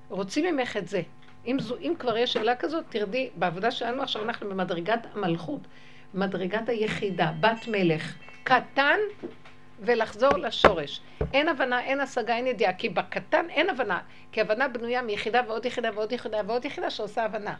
רוצים 0.08 0.54
ממך 0.54 0.76
את 0.76 0.88
זה. 0.88 1.02
אם, 1.46 1.56
זו, 1.60 1.76
אם 1.78 1.94
כבר 1.98 2.16
יש 2.16 2.32
שאלה 2.32 2.56
כזאת, 2.56 2.84
תרדי, 2.88 3.30
בעבודה 3.36 3.70
שלנו 3.70 4.02
עכשיו 4.02 4.22
אנחנו 4.22 4.50
במדרגת 4.50 5.06
המלכות, 5.14 5.60
מדרגת 6.14 6.68
היחידה, 6.68 7.32
בת 7.40 7.68
מלך, 7.68 8.16
קטן 8.44 8.98
ולחזור 9.82 10.38
לשורש. 10.38 11.00
אין 11.32 11.48
הבנה, 11.48 11.80
אין 11.80 12.00
השגה, 12.00 12.36
אין 12.36 12.46
ידיעה, 12.46 12.72
כי 12.72 12.88
בקטן 12.88 13.50
אין 13.50 13.70
הבנה, 13.70 13.98
כי 14.32 14.40
הבנה 14.40 14.68
בנויה 14.68 15.02
מיחידה 15.02 15.40
ועוד 15.46 15.66
יחידה 15.66 15.90
ועוד 15.94 16.12
יחידה 16.12 16.40
ועוד 16.46 16.64
יחידה 16.64 16.90
שעושה 16.90 17.24
הבנה. 17.24 17.54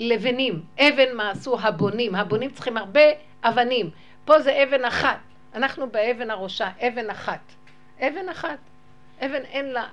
לבנים, 0.00 0.62
אבן 0.80 1.14
מה 1.14 1.30
עשו 1.30 1.58
הבונים, 1.60 2.14
הבונים 2.14 2.50
צריכים 2.50 2.76
הרבה 2.76 3.00
אבנים, 3.44 3.90
פה 4.24 4.40
זה 4.40 4.62
אבן 4.62 4.84
אחת, 4.84 5.18
אנחנו 5.54 5.90
באבן 5.90 6.30
הראשה, 6.30 6.68
אבן 6.80 7.10
אחת. 7.10 7.40
אבן 8.00 8.28
אחת. 8.28 8.58
אבן 9.20 9.42
אין 9.44 9.72
לה, 9.72 9.86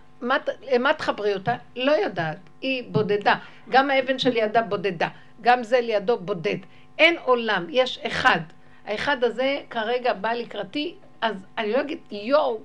מה 0.79 0.93
תחברי 0.97 1.33
אותה? 1.33 1.55
לא 1.75 1.91
יודעת, 1.91 2.37
היא 2.61 2.83
בודדה. 2.91 3.35
גם 3.69 3.91
האבן 3.91 4.19
שלידה 4.19 4.61
בודדה, 4.61 5.07
גם 5.41 5.63
זה 5.63 5.81
לידו 5.81 6.17
בודד. 6.17 6.57
אין 6.97 7.15
עולם, 7.23 7.65
יש 7.69 7.97
אחד. 7.97 8.39
האחד 8.85 9.23
הזה 9.23 9.59
כרגע 9.69 10.13
בא 10.13 10.33
לקראתי, 10.33 10.95
אז 11.21 11.35
אני 11.57 11.71
לא 11.71 11.81
אגיד, 11.81 11.99
יואו, 12.11 12.59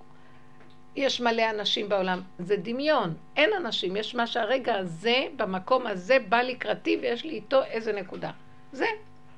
יש 0.96 1.20
מלא 1.20 1.50
אנשים 1.50 1.88
בעולם. 1.88 2.20
זה 2.38 2.56
דמיון, 2.56 3.14
אין 3.36 3.50
אנשים, 3.56 3.96
יש 3.96 4.14
מה 4.14 4.26
שהרגע 4.26 4.74
הזה, 4.74 5.26
במקום 5.36 5.86
הזה, 5.86 6.18
בא 6.28 6.42
לקראתי 6.42 6.98
ויש 7.02 7.24
לי 7.24 7.34
איתו 7.34 7.62
איזה 7.64 7.92
נקודה. 7.92 8.30
זה, 8.72 8.86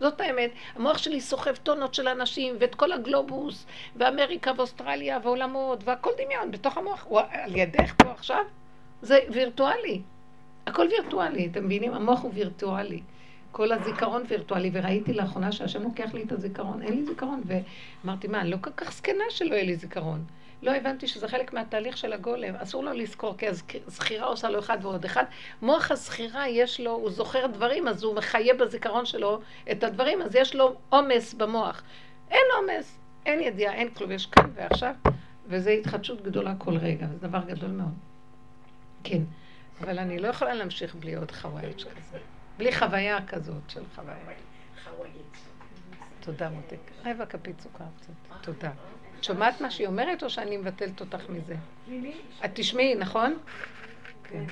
זאת 0.00 0.20
האמת. 0.20 0.50
המוח 0.74 0.98
שלי 0.98 1.20
סוחב 1.20 1.56
טונות 1.56 1.94
של 1.94 2.08
אנשים, 2.08 2.56
ואת 2.58 2.74
כל 2.74 2.92
הגלובוס, 2.92 3.66
ואמריקה 3.96 4.52
ואוסטרליה 4.56 5.18
ועולמות, 5.22 5.84
והכל 5.84 6.10
דמיון 6.24 6.50
בתוך 6.50 6.78
המוח. 6.78 7.04
הוא 7.08 7.20
על 7.30 7.56
ידך 7.56 7.94
פה 7.96 8.10
עכשיו? 8.10 8.44
זה 9.02 9.18
וירטואלי. 9.30 10.00
הכל 10.66 10.86
וירטואלי, 10.90 11.48
אתם 11.52 11.64
מבינים? 11.64 11.94
המוח 11.94 12.22
הוא 12.22 12.30
וירטואלי. 12.34 13.00
כל 13.52 13.72
הזיכרון 13.72 14.22
וירטואלי, 14.28 14.70
וראיתי 14.72 15.12
לאחרונה 15.12 15.52
שהשם 15.52 15.82
לוקח 15.82 16.14
לי 16.14 16.22
את 16.22 16.32
הזיכרון, 16.32 16.82
אין 16.82 16.94
לי 16.94 17.04
זיכרון, 17.04 17.42
ואמרתי, 17.46 18.28
מה, 18.28 18.40
אני 18.40 18.50
לא 18.50 18.56
כל 18.60 18.70
כך 18.76 18.92
זקנה 18.92 19.24
שלא 19.30 19.54
יהיה 19.54 19.64
לי 19.64 19.76
זיכרון. 19.76 20.24
לא 20.62 20.70
הבנתי 20.70 21.08
שזה 21.08 21.28
חלק 21.28 21.52
מהתהליך 21.52 21.96
של 21.96 22.12
הגולם, 22.12 22.54
אסור 22.54 22.84
לו 22.84 22.92
לזכור, 22.92 23.36
כי 23.36 23.46
הזכירה 23.86 24.26
עושה 24.26 24.50
לו 24.50 24.58
אחד 24.58 24.78
ועוד 24.82 25.04
אחד. 25.04 25.24
מוח 25.62 25.90
הזכירה 25.90 26.48
יש 26.48 26.80
לו, 26.80 26.90
הוא 26.90 27.10
זוכר 27.10 27.46
דברים, 27.46 27.88
אז 27.88 28.02
הוא 28.02 28.14
מחיה 28.14 28.54
בזיכרון 28.54 29.06
שלו 29.06 29.40
את 29.70 29.84
הדברים, 29.84 30.22
אז 30.22 30.34
יש 30.34 30.54
לו 30.54 30.74
עומס 30.88 31.34
במוח. 31.34 31.82
אין 32.30 32.44
עומס, 32.56 32.98
אין 33.26 33.40
ידיעה, 33.40 33.74
אין 33.74 33.90
כלום, 33.90 34.12
יש 34.12 34.26
כאן 34.26 34.50
ועכשיו, 34.54 34.94
וזו 35.46 35.70
התחדשות 35.70 36.22
גדולה 36.22 36.54
כל 36.58 36.76
רגע, 36.76 37.06
זה 37.06 37.28
דבר 37.28 37.40
גדול 37.46 37.70
מאוד. 37.70 37.94
כן, 39.04 39.22
אבל 39.80 39.98
אני 39.98 40.18
לא 40.18 40.28
יכולה 40.28 40.54
להמשיך 40.54 40.94
בלי 40.94 41.14
עוד 41.14 41.30
חווייץ' 41.30 41.84
כזה. 41.84 42.18
בלי 42.56 42.72
חוויה 42.72 43.26
כזאת 43.26 43.70
של 43.70 43.82
חוויה. 43.94 44.16
תודה 46.20 46.48
מותק. 46.48 46.78
רבע 47.04 47.26
כפית 47.26 47.60
סוכר 47.60 47.84
קצת. 48.00 48.12
תודה. 48.42 48.70
את 49.18 49.24
שומעת 49.24 49.60
מה 49.60 49.70
שהיא 49.70 49.86
אומרת 49.86 50.22
או 50.22 50.30
שאני 50.30 50.56
מבטלת 50.56 51.00
אותך 51.00 51.22
מזה? 51.28 51.56
את 52.44 52.50
תשמעי, 52.54 52.94
נכון? 52.94 53.38
כן. 54.24 54.44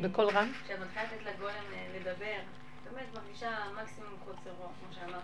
בקול 0.00 0.28
רם? 0.28 0.52
כשאת 0.64 0.78
מתחילה 0.78 1.04
לתת 1.04 1.34
לגולם 1.34 1.64
אה, 1.72 1.86
לדבר, 2.00 2.38
את 2.84 2.92
באמת 2.92 3.06
מרגישה 3.14 3.50
מקסימום 3.82 4.12
חוסר 4.24 4.50
רוח, 4.58 4.70
כמו 4.80 4.94
שאמרת. 4.94 5.22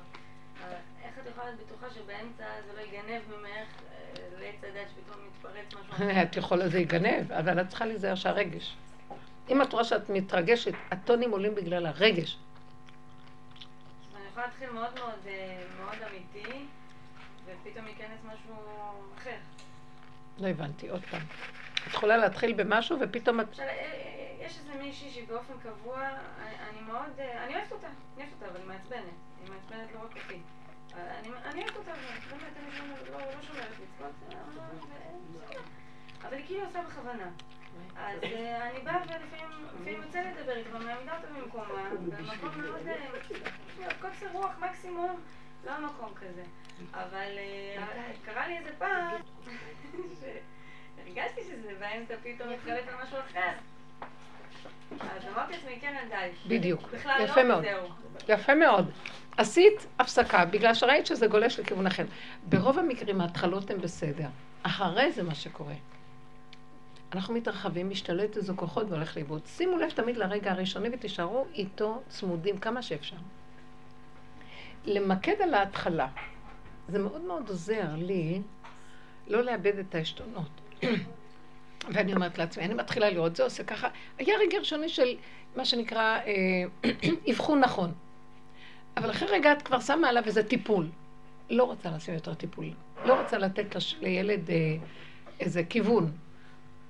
איך 1.02 1.18
את 1.22 1.30
יכולה 1.30 1.46
להיות 1.46 1.60
בטוחה 1.60 1.86
שבאמצע 1.90 2.44
זה 2.66 2.72
לא 2.76 2.80
יגנב 2.80 3.22
ממך 3.28 3.48
אה, 3.48 4.40
לעץ 4.40 4.64
הדת 4.64 4.86
שפתאום 4.90 5.26
מתפרץ 5.26 5.84
משהו? 5.92 6.10
את 6.22 6.36
יכולה, 6.36 6.68
זה 6.68 6.78
יגנב, 6.78 7.32
אבל 7.32 7.60
את 7.60 7.68
צריכה 7.68 7.86
להיזהר 7.86 8.14
שהרגש. 8.14 8.76
אם 9.50 9.62
את 9.62 9.72
רואה 9.72 9.84
שאת 9.84 10.10
מתרגשת, 10.10 10.72
הטונים 10.90 11.30
עולים 11.30 11.54
בגלל 11.54 11.86
הרגש. 11.86 12.38
אני 14.16 14.24
יכולה 14.28 14.46
להתחיל 14.46 14.70
מאוד 14.70 14.94
מאוד, 14.94 15.26
אה, 15.26 15.62
מאוד 15.80 15.96
אמיתי, 16.10 16.64
ופתאום 17.44 17.86
ייכנס 17.86 18.18
משהו 18.24 18.54
אחר. 19.18 19.36
לא 20.38 20.46
הבנתי, 20.48 20.88
עוד 20.88 21.04
פעם. 21.10 21.22
את 21.86 21.94
יכולה 21.94 22.16
להתחיל 22.16 22.52
במשהו 22.52 22.98
ופתאום 23.00 23.40
את... 23.40 23.60
אה, 23.60 23.64
אה, 23.64 24.46
יש 24.46 24.58
איזה 24.58 24.82
מישהי 24.82 25.10
שהיא 25.10 25.28
באופן 25.28 25.54
קבוע, 25.62 26.08
אני 26.70 26.80
מאוד, 26.80 27.20
אני 27.44 27.54
אוהבת 27.54 27.72
אותה, 27.72 27.86
אני 27.86 28.24
אוהבת 28.24 28.32
אותה, 28.32 28.46
אבל 28.46 28.60
היא 28.60 28.66
מעצבנת. 28.66 29.02
היא 29.42 29.50
מעצבנת 29.50 29.94
לא 29.94 29.98
רק 29.98 30.16
אותי. 30.24 30.38
אני 31.44 31.62
אוהבת 31.62 31.76
אותה, 31.76 31.92
באמת, 32.30 32.52
אני 32.56 32.88
לא, 33.10 33.18
לא 33.18 33.42
שומרת 33.42 33.72
מצוות, 33.82 34.34
אבל 36.22 36.36
היא 36.36 36.46
כאילו 36.46 36.64
עושה 36.64 36.82
בכוונה. 36.82 37.30
אז 38.06 38.18
אה, 38.22 38.70
אני 38.70 38.80
באה 38.84 38.96
ולפעמים 39.02 40.02
יוצא 40.02 40.20
לדבר 40.20 40.56
איתך, 40.56 40.70
מעמידה 40.72 41.16
אותה 41.16 41.26
במקומה, 41.40 41.90
במקום 42.00 42.60
מאוד, 42.60 42.88
אה, 43.82 43.88
קוצר 44.00 44.26
רוח 44.32 44.50
מקסימום, 44.58 45.20
לא 45.66 45.70
המקום 45.70 46.08
כזה. 46.14 46.42
אבל 46.94 47.38
אה, 47.38 48.12
קרה 48.24 48.48
לי 48.48 48.58
איזה 48.58 48.70
פעם, 48.78 49.14
שהרגשתי 50.20 51.40
שזה 51.44 51.72
באמצע 51.80 52.14
פתאום 52.22 52.52
מתחלף 52.52 52.88
על 52.88 52.94
משהו 53.02 53.18
אחר. 53.18 53.52
אז 55.00 55.22
אמרתי 55.34 55.52
לעצמי, 55.52 55.78
כן, 55.80 55.94
די. 56.08 56.56
בדיוק. 56.56 56.80
יפה 57.24 57.42
לא, 57.42 57.48
מאוד. 57.48 57.64
יפה 58.28 58.54
מאוד. 58.54 58.90
עשית 59.36 59.86
הפסקה, 59.98 60.44
בגלל 60.44 60.74
שראית 60.74 61.06
שזה 61.06 61.26
גולש 61.26 61.60
לכיוון 61.60 61.86
אחר. 61.86 62.04
ברוב 62.48 62.78
המקרים 62.78 63.20
ההתחלות 63.20 63.70
הן 63.70 63.78
בסדר. 63.78 64.28
אחרי 64.62 65.12
זה 65.12 65.22
מה 65.22 65.34
שקורה. 65.34 65.74
אנחנו 67.16 67.34
מתרחבים, 67.34 67.90
משתלט 67.90 68.36
איזה 68.36 68.52
כוחות 68.52 68.86
והולך 68.90 69.16
לאיבוד. 69.16 69.40
שימו 69.46 69.76
לב 69.76 69.90
תמיד 69.90 70.16
לרגע 70.16 70.52
הראשוני 70.52 70.88
ותישארו 70.92 71.46
איתו 71.54 72.02
צמודים 72.08 72.58
כמה 72.58 72.82
שאפשר. 72.82 73.16
למקד 74.84 75.34
על 75.42 75.54
ההתחלה. 75.54 76.08
זה 76.88 76.98
מאוד 76.98 77.20
מאוד 77.20 77.48
עוזר 77.48 77.94
לי 77.96 78.40
לא 79.26 79.42
לאבד 79.42 79.78
את 79.78 79.94
העשתונות. 79.94 80.50
ואני 81.92 82.14
אומרת 82.14 82.38
לעצמי, 82.38 82.64
אני 82.64 82.74
מתחילה 82.74 83.10
לראות, 83.10 83.36
זה 83.36 83.44
עושה 83.44 83.64
ככה. 83.64 83.88
היה 84.18 84.38
רגע 84.38 84.58
ראשוני 84.58 84.88
של 84.88 85.16
מה 85.56 85.64
שנקרא 85.64 86.18
אה, 86.26 86.90
אבחון 87.30 87.60
נכון. 87.60 87.92
אבל 88.96 89.10
אחרי 89.10 89.28
רגע 89.28 89.52
את 89.52 89.62
כבר 89.62 89.80
שמה 89.80 90.08
עליו 90.08 90.22
איזה 90.26 90.42
טיפול. 90.42 90.86
לא 91.50 91.64
רוצה 91.64 91.90
לשים 91.90 92.14
יותר 92.14 92.34
טיפול. 92.34 92.70
לא 93.04 93.20
רוצה 93.20 93.38
לתת. 93.38 93.76
לילד 94.00 94.50
אה, 94.50 94.76
איזה 95.40 95.64
כיוון. 95.64 96.12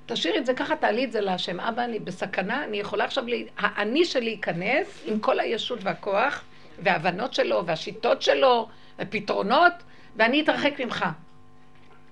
תשאירי 0.07 0.38
את 0.38 0.47
זה 0.47 0.55
ככה, 0.55 0.77
תעלי 0.77 1.05
את 1.05 1.12
זה 1.12 1.21
להשם. 1.21 1.61
אבא, 1.61 1.85
אני 1.85 1.99
בסכנה, 1.99 2.64
אני 2.64 2.77
יכולה 2.77 3.05
עכשיו, 3.05 3.27
לי... 3.27 3.47
האני 3.59 4.05
שלי 4.05 4.31
ייכנס 4.31 5.03
עם 5.07 5.21
כל 5.21 5.40
הישות 5.40 5.79
והכוח, 5.83 6.45
וההבנות 6.83 7.35
שלו, 7.35 7.66
והשיטות 7.66 8.23
שלו, 8.23 8.69
ופתרונות, 8.99 9.73
ואני 10.16 10.42
אתרחק 10.42 10.81
ממך. 10.81 11.05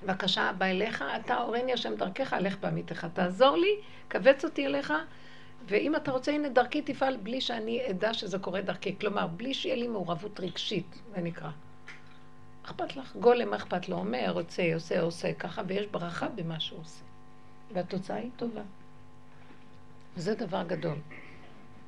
בבקשה, 0.02 0.50
אבא 0.50 0.66
אליך, 0.66 1.04
אתה 1.20 1.34
הורני 1.34 1.72
השם 1.72 1.94
דרכך, 1.94 2.32
הלך 2.32 2.56
בעמיתך. 2.60 3.06
תעזור 3.12 3.56
לי, 3.56 3.74
כווץ 4.12 4.44
אותי 4.44 4.66
אליך, 4.66 4.92
ואם 5.66 5.96
אתה 5.96 6.12
רוצה, 6.12 6.32
הנה 6.32 6.48
דרכי 6.48 6.82
תפעל 6.82 7.16
בלי 7.16 7.40
שאני 7.40 7.80
אדע 7.90 8.14
שזה 8.14 8.38
קורה 8.38 8.60
דרכי. 8.60 8.94
כלומר, 9.00 9.26
בלי 9.26 9.54
שיהיה 9.54 9.76
לי 9.76 9.88
מעורבות 9.88 10.40
רגשית, 10.40 11.02
זה 11.14 11.20
נקרא. 11.20 11.50
אכפת 12.64 12.96
לך? 12.96 13.16
גולם, 13.16 13.54
אכפת 13.54 13.88
לו? 13.88 13.96
אומר, 13.96 14.30
רוצה, 14.30 14.62
עושה, 14.74 15.00
עושה, 15.00 15.32
ככה, 15.32 15.62
ויש 15.66 15.86
ברכה 15.86 16.28
במה 16.28 16.60
שהוא 16.60 16.80
עושה. 16.80 17.13
והתוצאה 17.74 18.16
היא 18.16 18.30
טובה. 18.36 18.62
וזה 20.16 20.34
דבר 20.34 20.62
גדול. 20.62 20.96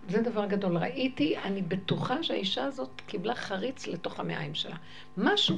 זה 0.09 0.23
דבר 0.23 0.47
גדול. 0.47 0.77
ראיתי, 0.77 1.39
אני 1.39 1.63
בטוחה 1.63 2.23
שהאישה 2.23 2.65
הזאת 2.65 2.91
קיבלה 3.07 3.35
חריץ 3.35 3.87
לתוך 3.87 4.21
המעיים 4.21 4.55
שלה. 4.55 4.77
משהו, 5.17 5.57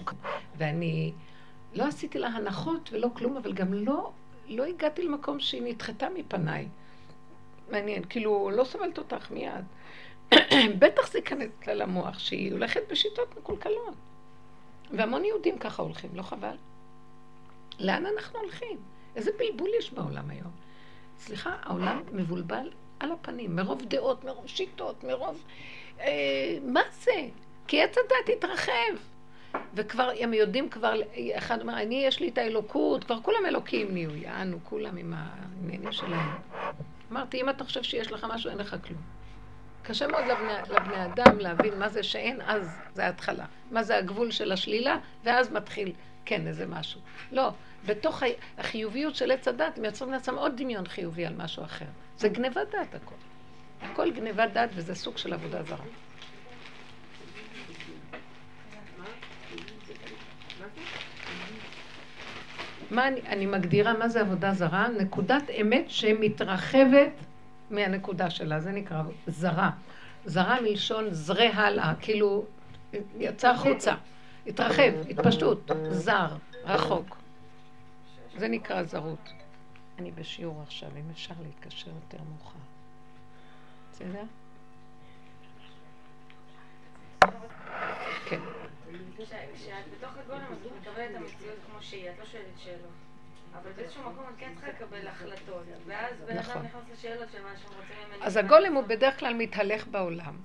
ואני 0.56 1.12
לא 1.74 1.84
עשיתי 1.84 2.18
לה 2.18 2.28
הנחות 2.28 2.90
ולא 2.92 3.08
כלום, 3.16 3.36
אבל 3.36 3.52
גם 3.52 3.74
לא, 3.74 4.12
לא 4.48 4.64
הגעתי 4.64 5.02
למקום 5.02 5.40
שהיא 5.40 5.62
נדחתה 5.62 6.08
מפניי. 6.14 6.68
מעניין, 7.70 8.04
כאילו, 8.04 8.50
לא 8.50 8.64
סובלת 8.64 8.98
אותך 8.98 9.30
מיד. 9.30 9.64
בטח 10.80 11.12
זה 11.12 11.18
ייכנס 11.18 11.50
לה 11.66 11.74
למוח, 11.74 12.18
שהיא 12.18 12.52
הולכת 12.52 12.80
בשיטות 12.90 13.36
מקולקלות. 13.38 13.94
והמון 14.90 15.24
יהודים 15.24 15.58
ככה 15.58 15.82
הולכים, 15.82 16.10
לא 16.14 16.22
חבל? 16.22 16.56
לאן 17.78 18.06
אנחנו 18.06 18.38
הולכים? 18.38 18.78
איזה 19.18 19.30
בלבול 19.38 19.70
יש 19.78 19.92
בעולם 19.92 20.30
היום? 20.30 20.50
סליחה, 21.18 21.56
העולם 21.62 22.02
מבולבל 22.12 22.70
על 23.00 23.12
הפנים, 23.12 23.56
מרוב 23.56 23.82
דעות, 23.88 24.24
מרוב 24.24 24.46
שיטות, 24.46 25.04
מרוב... 25.04 25.44
אה, 26.00 26.58
מה 26.62 26.80
זה? 26.92 27.28
כי 27.66 27.82
עץ 27.82 27.96
הדת 27.98 28.36
התרחב. 28.36 28.72
וכבר, 29.74 30.10
הם 30.20 30.34
יודעים 30.34 30.68
כבר, 30.68 31.00
אחד 31.34 31.60
אומר, 31.60 31.82
אני, 31.82 32.04
יש 32.04 32.20
לי 32.20 32.28
את 32.28 32.38
האלוקות, 32.38 33.04
כבר 33.04 33.20
כולם 33.22 33.46
אלוקים 33.46 33.92
נהיו, 33.92 34.16
יענו, 34.16 34.58
כולם 34.64 34.96
עם 34.96 35.14
העניינים 35.16 35.92
שלהם. 35.92 36.30
אמרתי, 37.12 37.40
אם 37.40 37.48
אתה 37.48 37.64
חושב 37.64 37.82
שיש 37.82 38.12
לך 38.12 38.26
משהו, 38.30 38.50
אין 38.50 38.58
לך 38.58 38.76
כלום. 38.86 39.00
קשה 39.82 40.06
מאוד 40.06 40.24
לבני, 40.24 40.52
לבני 40.70 41.04
אדם 41.04 41.38
להבין 41.38 41.78
מה 41.78 41.88
זה 41.88 42.02
שאין, 42.02 42.40
אז 42.40 42.76
זה 42.94 43.06
ההתחלה. 43.06 43.44
מה 43.70 43.82
זה 43.82 43.96
הגבול 43.96 44.30
של 44.30 44.52
השלילה, 44.52 44.96
ואז 45.24 45.52
מתחיל, 45.52 45.92
כן, 46.24 46.46
איזה 46.46 46.66
משהו. 46.66 47.00
לא, 47.32 47.50
בתוך 47.86 48.22
החיוביות 48.58 49.14
של 49.14 49.30
עץ 49.30 49.48
הדת, 49.48 49.78
הם 49.78 49.84
יוצרים 49.84 50.12
לעצמם 50.12 50.38
עוד 50.38 50.52
דמיון 50.56 50.88
חיובי 50.88 51.26
על 51.26 51.34
משהו 51.36 51.64
אחר. 51.64 51.84
זה 52.18 52.28
גניבת 52.28 52.70
דעת 52.72 52.94
הכל. 52.94 53.14
הכל 53.82 54.10
גניבת 54.10 54.50
דעת 54.52 54.70
וזה 54.74 54.94
סוג 54.94 55.18
של 55.18 55.32
עבודה 55.32 55.62
זרה. 55.62 55.84
מה 62.90 63.08
אני, 63.08 63.20
אני 63.20 63.46
מגדירה, 63.46 63.92
מה 63.92 64.08
זה 64.08 64.20
עבודה 64.20 64.54
זרה? 64.54 64.88
נקודת 64.88 65.42
אמת 65.60 65.84
שמתרחבת 65.88 67.12
מהנקודה 67.70 68.30
שלה, 68.30 68.60
זה 68.60 68.70
נקרא 68.70 69.02
זרה. 69.26 69.70
זרה 70.24 70.60
מלשון 70.60 71.06
זרה 71.10 71.46
הלאה, 71.46 71.92
כאילו 72.00 72.44
יצא 73.18 73.50
החוצה, 73.50 73.94
התרחב, 74.46 74.92
התפשטות, 75.10 75.70
זר, 75.90 76.28
רחוק. 76.64 77.17
זה 78.38 78.48
נקרא 78.48 78.82
זרות. 78.82 79.32
אני 79.98 80.10
בשיעור 80.10 80.62
עכשיו, 80.62 80.88
אם 80.96 81.10
אפשר 81.12 81.34
להתקשר 81.42 81.90
יותר 81.90 82.18
מאוחר. 82.30 82.58
בסדר? 83.92 84.22
כן. 88.28 88.40
כש- 89.18 89.32
כשאת 89.54 89.84
בתוך 89.98 90.10
הגולם 90.18 90.44
את 90.52 90.72
מקבלת 90.80 91.10
את 91.10 91.16
המציאות 91.16 91.56
כמו 91.70 91.82
שהיא, 91.82 92.10
את 92.10 92.18
לא 92.18 92.24
שואלת 92.24 92.44
שאלות. 92.64 92.90
אבל 93.54 93.72
באיזשהו 93.72 94.02
מקום 94.02 94.24
את 94.34 94.40
כן 94.40 94.52
צריכה 94.54 94.68
לקבל 94.68 95.06
החלטות, 95.08 95.62
ואז 95.86 96.14
בן 96.28 96.36
נכון. 96.38 96.56
אדם 96.56 96.64
נכנס 96.64 96.82
לשאלות 96.98 97.28
של 97.32 97.42
מה 97.42 97.52
שהם 97.56 97.70
רוצים 97.80 97.96
ממני. 98.08 98.26
אז 98.26 98.36
הגולם 98.36 98.74
הוא 98.74 98.84
בדרך 98.84 99.18
כלל 99.20 99.34
מתהלך 99.34 99.86
בעולם. 99.88 100.36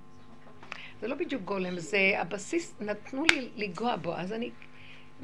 זה 1.02 1.08
לא 1.08 1.16
בדיוק 1.16 1.42
גולם, 1.42 1.80
זה 1.80 1.98
הבסיס, 2.18 2.76
נתנו 2.82 3.24
לי 3.32 3.52
לנגוע 3.56 3.96
בו, 3.96 4.16
אז 4.16 4.34
אני 4.34 4.52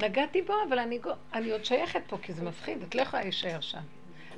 נגעתי 0.02 0.42
בו, 0.42 0.54
אבל 0.68 0.78
אני, 0.78 0.98
אני 1.32 1.50
עוד 1.50 1.64
שייכת 1.64 2.02
פה, 2.06 2.18
כי 2.22 2.32
זה 2.32 2.42
מפחיד, 2.44 2.82
את 2.82 2.94
לא 2.94 3.02
יכולה 3.02 3.22
להישאר 3.22 3.60
שם. 3.60 3.82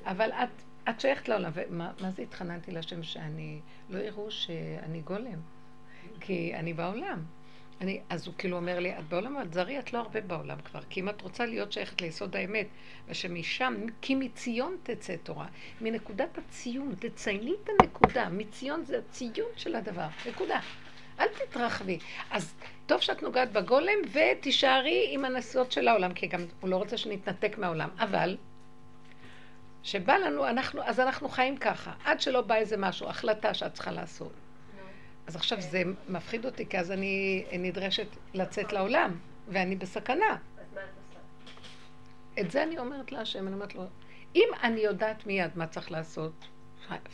אבל 0.05 0.33
את, 0.33 0.63
את 0.89 1.01
שייכת 1.01 1.29
לעולם, 1.29 1.51
ומה 1.55 1.93
מה 2.01 2.11
זה 2.11 2.23
התחננתי 2.23 2.71
להשם 2.71 3.03
שאני, 3.03 3.61
לא 3.91 3.99
יראו 3.99 4.31
שאני 4.31 5.01
גולם, 5.01 5.41
כי 6.21 6.55
אני 6.55 6.73
בעולם. 6.73 7.25
אני, 7.81 8.01
אז 8.11 8.27
הוא 8.27 8.35
כאילו 8.39 8.57
אומר 8.57 8.79
לי, 8.79 8.99
את 8.99 9.09
בעולם, 9.09 9.43
את 9.43 9.53
זרי, 9.53 9.79
את 9.79 9.93
לא 9.93 9.99
הרבה 9.99 10.21
בעולם 10.21 10.59
כבר, 10.61 10.81
כי 10.91 11.01
אם 11.01 11.09
את 11.09 11.21
רוצה 11.21 11.47
להיות 11.47 11.73
שייכת 11.73 12.01
ליסוד 12.01 12.37
האמת, 12.37 12.67
ושמשם, 13.09 13.75
כי 14.01 14.15
מציון 14.15 14.77
תצא 14.83 15.17
תורה, 15.23 15.47
מנקודת 15.81 16.39
הציון, 16.39 16.95
תצייני 16.99 17.55
את 17.65 17.69
הנקודה, 17.69 18.29
מציון 18.29 18.85
זה 18.85 18.99
הציון 18.99 19.49
של 19.57 19.77
הדבר, 19.77 20.07
נקודה. 20.29 20.61
אל 21.23 21.29
תתרחבי. 21.29 21.99
אז 22.31 22.55
טוב 22.87 23.01
שאת 23.01 23.23
נוגעת 23.23 23.53
בגולם, 23.53 23.99
ותישארי 24.13 25.07
עם 25.11 25.25
הנסיעות 25.25 25.73
של 25.73 25.89
העולם, 25.89 26.15
כי 26.15 26.27
גם 26.27 26.41
הוא 26.61 26.71
לא 26.71 26.77
רוצה 26.77 26.97
שנתנתק 26.97 27.59
מהעולם. 27.59 27.89
אבל, 27.99 28.37
שבא 29.83 30.17
לנו, 30.17 30.49
אנחנו, 30.49 30.83
אז 30.85 31.01
אנחנו 31.01 31.29
חיים 31.29 31.57
ככה, 31.57 31.93
עד 32.05 32.21
שלא 32.21 32.41
בא 32.41 32.55
איזה 32.55 32.77
משהו, 32.77 33.09
החלטה 33.09 33.55
שאת 33.55 33.75
צריכה 33.75 33.91
לעשות. 33.91 34.33
אז 35.27 35.37
עכשיו 35.37 35.61
זה 35.61 35.83
מפחיד 36.09 36.47
אותי, 36.47 36.67
כי 36.67 36.79
אז 36.79 36.93
אני 36.93 37.45
נדרשת 37.53 38.07
לצאת 38.35 38.73
לעולם, 38.73 39.19
ואני 39.49 39.77
בסכנה. 39.77 40.37
את 42.41 42.51
זה 42.51 42.63
אני 42.63 42.79
אומרת 42.79 43.13
להשם, 43.13 43.47
אני 43.47 43.55
אומרת 43.55 43.75
לו, 43.75 43.85
אם 44.35 44.49
אני 44.63 44.81
יודעת 44.81 45.27
מיד 45.27 45.51
מה 45.55 45.67
צריך 45.67 45.91
לעשות, 45.91 46.33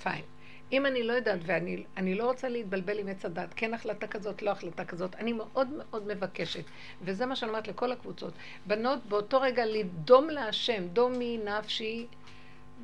פיין. 0.02 0.22
אם 0.72 0.86
אני 0.86 1.02
לא 1.02 1.12
יודעת 1.12 1.40
ואני 1.42 1.84
אני 1.96 2.14
לא 2.14 2.24
רוצה 2.24 2.48
להתבלבל 2.48 2.98
עם 2.98 3.08
עץ 3.08 3.24
הדת, 3.24 3.54
כן 3.56 3.74
החלטה 3.74 4.06
כזאת, 4.06 4.42
לא 4.42 4.50
החלטה 4.50 4.84
כזאת, 4.84 5.14
אני 5.16 5.32
מאוד 5.32 5.68
מאוד 5.78 6.06
מבקשת, 6.06 6.64
וזה 7.02 7.26
מה 7.26 7.36
שאני 7.36 7.48
אומרת 7.48 7.68
לכל 7.68 7.92
הקבוצות, 7.92 8.32
בנות 8.66 9.06
באותו 9.06 9.40
רגע 9.40 9.66
לדום 9.66 10.30
להשם, 10.30 10.88
דומי 10.88 11.38
נפשי, 11.44 12.06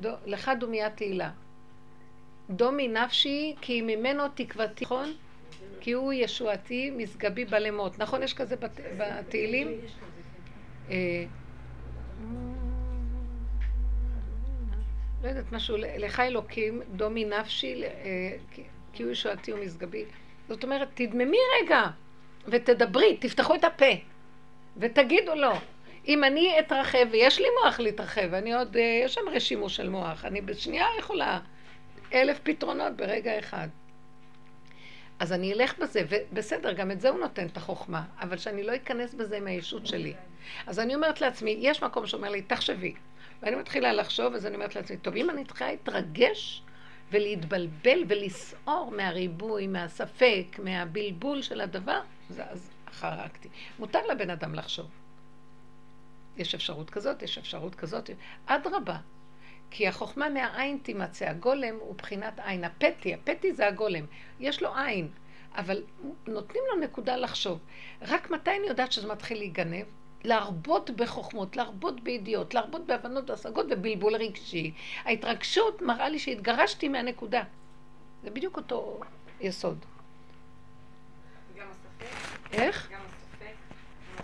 דו, 0.00 0.10
לך 0.26 0.50
דומיה 0.60 0.90
תהילה. 0.90 1.30
דומי 2.50 2.88
נפשי, 2.88 3.54
כי 3.60 3.82
ממנו 3.82 4.22
תקוותי, 4.34 4.84
נכון? 4.84 5.12
כי 5.80 5.92
הוא 5.92 6.12
ישועתי, 6.12 6.90
משגבי 6.90 7.44
בלמות. 7.44 7.98
נכון, 7.98 8.22
יש 8.22 8.34
כזה 8.34 8.56
בת, 8.56 8.80
בתהילים? 8.98 9.68
לא 15.24 15.28
יודעת 15.28 15.52
משהו, 15.52 15.76
לך 15.76 16.20
אלוקים, 16.20 16.82
דומי 16.92 17.24
נפשי, 17.24 17.84
אה, 17.84 17.90
כי- 18.92 19.02
הוא 19.02 19.10
ישועתי 19.10 19.52
ומשגבי. 19.52 20.04
זאת 20.48 20.64
אומרת, 20.64 20.88
תדממי 20.94 21.36
רגע 21.62 21.82
ותדברי, 22.46 23.16
תפתחו 23.16 23.54
את 23.54 23.64
הפה 23.64 23.90
ותגידו 24.76 25.34
לו. 25.34 25.52
אם 26.08 26.24
אני 26.24 26.58
אתרחב, 26.58 27.06
ויש 27.10 27.38
לי 27.40 27.46
מוח 27.64 27.80
להתרחב, 27.80 28.34
אני 28.34 28.54
עוד, 28.54 28.76
אה, 28.76 29.00
יש 29.04 29.14
שם 29.14 29.20
רשימו 29.32 29.68
של 29.68 29.88
מוח, 29.88 30.24
אני 30.24 30.40
בשנייה 30.40 30.86
יכולה 30.98 31.40
אלף 32.14 32.38
פתרונות 32.42 32.96
ברגע 32.96 33.38
אחד. 33.38 33.68
אז 35.18 35.32
אני 35.32 35.52
אלך 35.52 35.78
בזה, 35.78 36.02
ובסדר, 36.08 36.72
גם 36.72 36.90
את 36.90 37.00
זה 37.00 37.08
הוא 37.08 37.18
נותן 37.20 37.46
את 37.46 37.56
החוכמה, 37.56 38.02
אבל 38.20 38.36
שאני 38.36 38.62
לא 38.62 38.76
אכנס 38.76 39.14
בזה 39.14 39.36
עם 39.36 39.46
הישות 39.46 39.86
שלי. 39.86 40.14
אז 40.66 40.80
אני 40.80 40.94
אומרת 40.94 41.20
לעצמי, 41.20 41.56
יש 41.60 41.82
מקום 41.82 42.06
שאומר 42.06 42.30
לי, 42.30 42.42
תחשבי. 42.42 42.94
ואני 43.44 43.56
מתחילה 43.56 43.92
לחשוב, 43.92 44.34
אז 44.34 44.46
אני 44.46 44.54
אומרת 44.54 44.76
לעצמי, 44.76 44.96
טוב, 44.96 45.16
אם 45.16 45.30
אני 45.30 45.44
צריכה 45.44 45.66
להתרגש 45.66 46.62
ולהתבלבל 47.10 48.04
ולסעור 48.08 48.92
מהריבוי, 48.96 49.66
מהספק, 49.66 50.58
מהבלבול 50.58 51.42
של 51.42 51.60
הדבר, 51.60 52.00
זה 52.30 52.44
אז 52.44 52.70
חרקתי. 52.92 53.48
מותר 53.78 54.06
לבן 54.06 54.30
אדם 54.30 54.54
לחשוב. 54.54 54.86
יש 56.36 56.54
אפשרות 56.54 56.90
כזאת, 56.90 57.22
יש 57.22 57.38
אפשרות 57.38 57.74
כזאת, 57.74 58.10
אדרבה. 58.46 58.96
כי 59.70 59.88
החוכמה 59.88 60.28
מהעין 60.28 60.78
תימצא. 60.82 61.24
הגולם 61.24 61.74
הוא 61.80 61.94
בחינת 61.94 62.40
עין. 62.44 62.64
הפתי, 62.64 63.14
הפתי 63.14 63.52
זה 63.52 63.66
הגולם. 63.66 64.04
יש 64.40 64.62
לו 64.62 64.76
עין, 64.76 65.08
אבל 65.56 65.82
נותנים 66.26 66.62
לו 66.72 66.80
נקודה 66.80 67.16
לחשוב. 67.16 67.58
רק 68.02 68.30
מתי 68.30 68.50
אני 68.50 68.66
יודעת 68.66 68.92
שזה 68.92 69.08
מתחיל 69.08 69.38
להיגנב? 69.38 69.86
להרבות 70.24 70.90
בחוכמות, 70.90 71.56
להרבות 71.56 72.00
בידיעות, 72.00 72.54
להרבות 72.54 72.86
בהבנות 72.86 73.30
והשגות 73.30 73.66
ובלבול 73.70 74.16
רגשי. 74.16 74.72
ההתרגשות 75.04 75.82
מראה 75.82 76.08
לי 76.08 76.18
שהתגרשתי 76.18 76.88
מהנקודה. 76.88 77.42
זה 78.22 78.30
בדיוק 78.30 78.56
אותו 78.56 79.00
יסוד. 79.40 79.78
גם 81.58 81.66
הספק. 81.70 82.06
איך? 82.52 82.90
גם 82.92 83.00
הספק. 83.06 83.54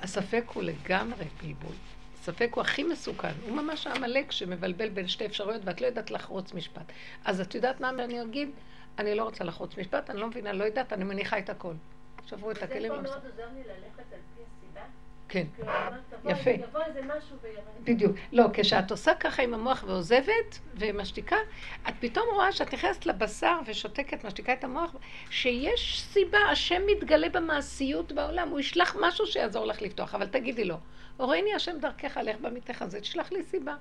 הספק 0.02 0.44
הוא 0.54 0.62
לגמרי 0.62 1.24
בלבול. 1.42 1.74
הספק 2.20 2.50
הוא 2.54 2.60
הכי 2.60 2.82
מסוכן. 2.82 3.32
הוא 3.42 3.56
ממש 3.56 3.86
העמלק 3.86 4.32
שמבלבל 4.32 4.88
בין 4.88 5.08
שתי 5.08 5.26
אפשרויות 5.26 5.62
ואת 5.64 5.80
לא 5.80 5.86
יודעת 5.86 6.10
לחרוץ 6.10 6.54
משפט. 6.54 6.92
אז 7.24 7.40
את 7.40 7.54
יודעת 7.54 7.80
מה 7.80 7.88
אני 7.88 8.22
אגיד? 8.22 8.50
אני 8.98 9.14
לא 9.14 9.24
רוצה 9.24 9.44
לחרוץ 9.44 9.76
משפט, 9.78 10.10
אני 10.10 10.20
לא 10.20 10.26
מבינה, 10.26 10.52
לא 10.52 10.64
יודעת, 10.64 10.92
אני 10.92 11.04
מניחה 11.04 11.38
את 11.38 11.50
הכל. 11.50 11.72
שברו 12.26 12.50
את 12.50 12.62
הכלים. 12.62 12.92
זה 12.92 12.96
פה 12.96 13.02
מאוד 13.02 13.24
עוזר 13.26 13.46
לי 13.54 13.60
ללכת 13.60 14.12
על. 14.12 14.18
כן. 15.30 15.46
יפה. 16.24 16.50
יבוא 16.50 16.80
איזה 16.86 17.00
משהו 17.02 17.36
וירד. 17.42 17.62
בדיוק. 17.84 18.16
לא, 18.32 18.44
כשאת 18.52 18.90
עושה 18.90 19.14
ככה 19.14 19.42
עם 19.42 19.54
המוח 19.54 19.84
ועוזבת 19.86 20.58
ומשתיקה, 20.74 21.36
את 21.88 21.94
פתאום 22.00 22.24
רואה 22.32 22.52
שאת 22.52 22.74
נכנסת 22.74 23.06
לבשר 23.06 23.58
ושותקת, 23.66 24.24
משתיקה 24.24 24.52
את 24.52 24.64
המוח, 24.64 24.94
שיש 25.30 26.02
סיבה, 26.02 26.38
השם 26.38 26.82
מתגלה 26.86 27.28
במעשיות 27.28 28.12
בעולם, 28.12 28.48
הוא 28.48 28.60
ישלח 28.60 28.96
משהו 29.00 29.26
שיעזור 29.26 29.66
לך 29.66 29.82
לפתוח, 29.82 30.14
אבל 30.14 30.26
תגידי 30.26 30.64
לו, 30.64 30.76
הורני 31.16 31.54
השם 31.54 31.78
דרכך, 31.80 32.16
לך 32.16 32.36
במיתך 32.40 32.82
הזה, 32.82 33.00
תשלח 33.00 33.32
לי 33.32 33.42
סיבה. 33.42 33.74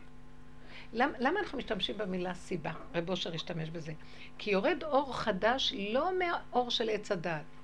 למ, 0.93 1.11
למה 1.19 1.39
אנחנו 1.39 1.57
משתמשים 1.57 1.97
במילה 1.97 2.33
סיבה? 2.33 2.71
רב 2.95 3.09
אושר 3.09 3.33
השתמש 3.33 3.69
בזה. 3.69 3.93
כי 4.37 4.51
יורד 4.51 4.83
אור 4.83 5.15
חדש 5.15 5.73
לא 5.77 6.19
מהאור 6.19 6.71
של 6.71 6.89
עץ 6.89 7.11
הדעת. 7.11 7.58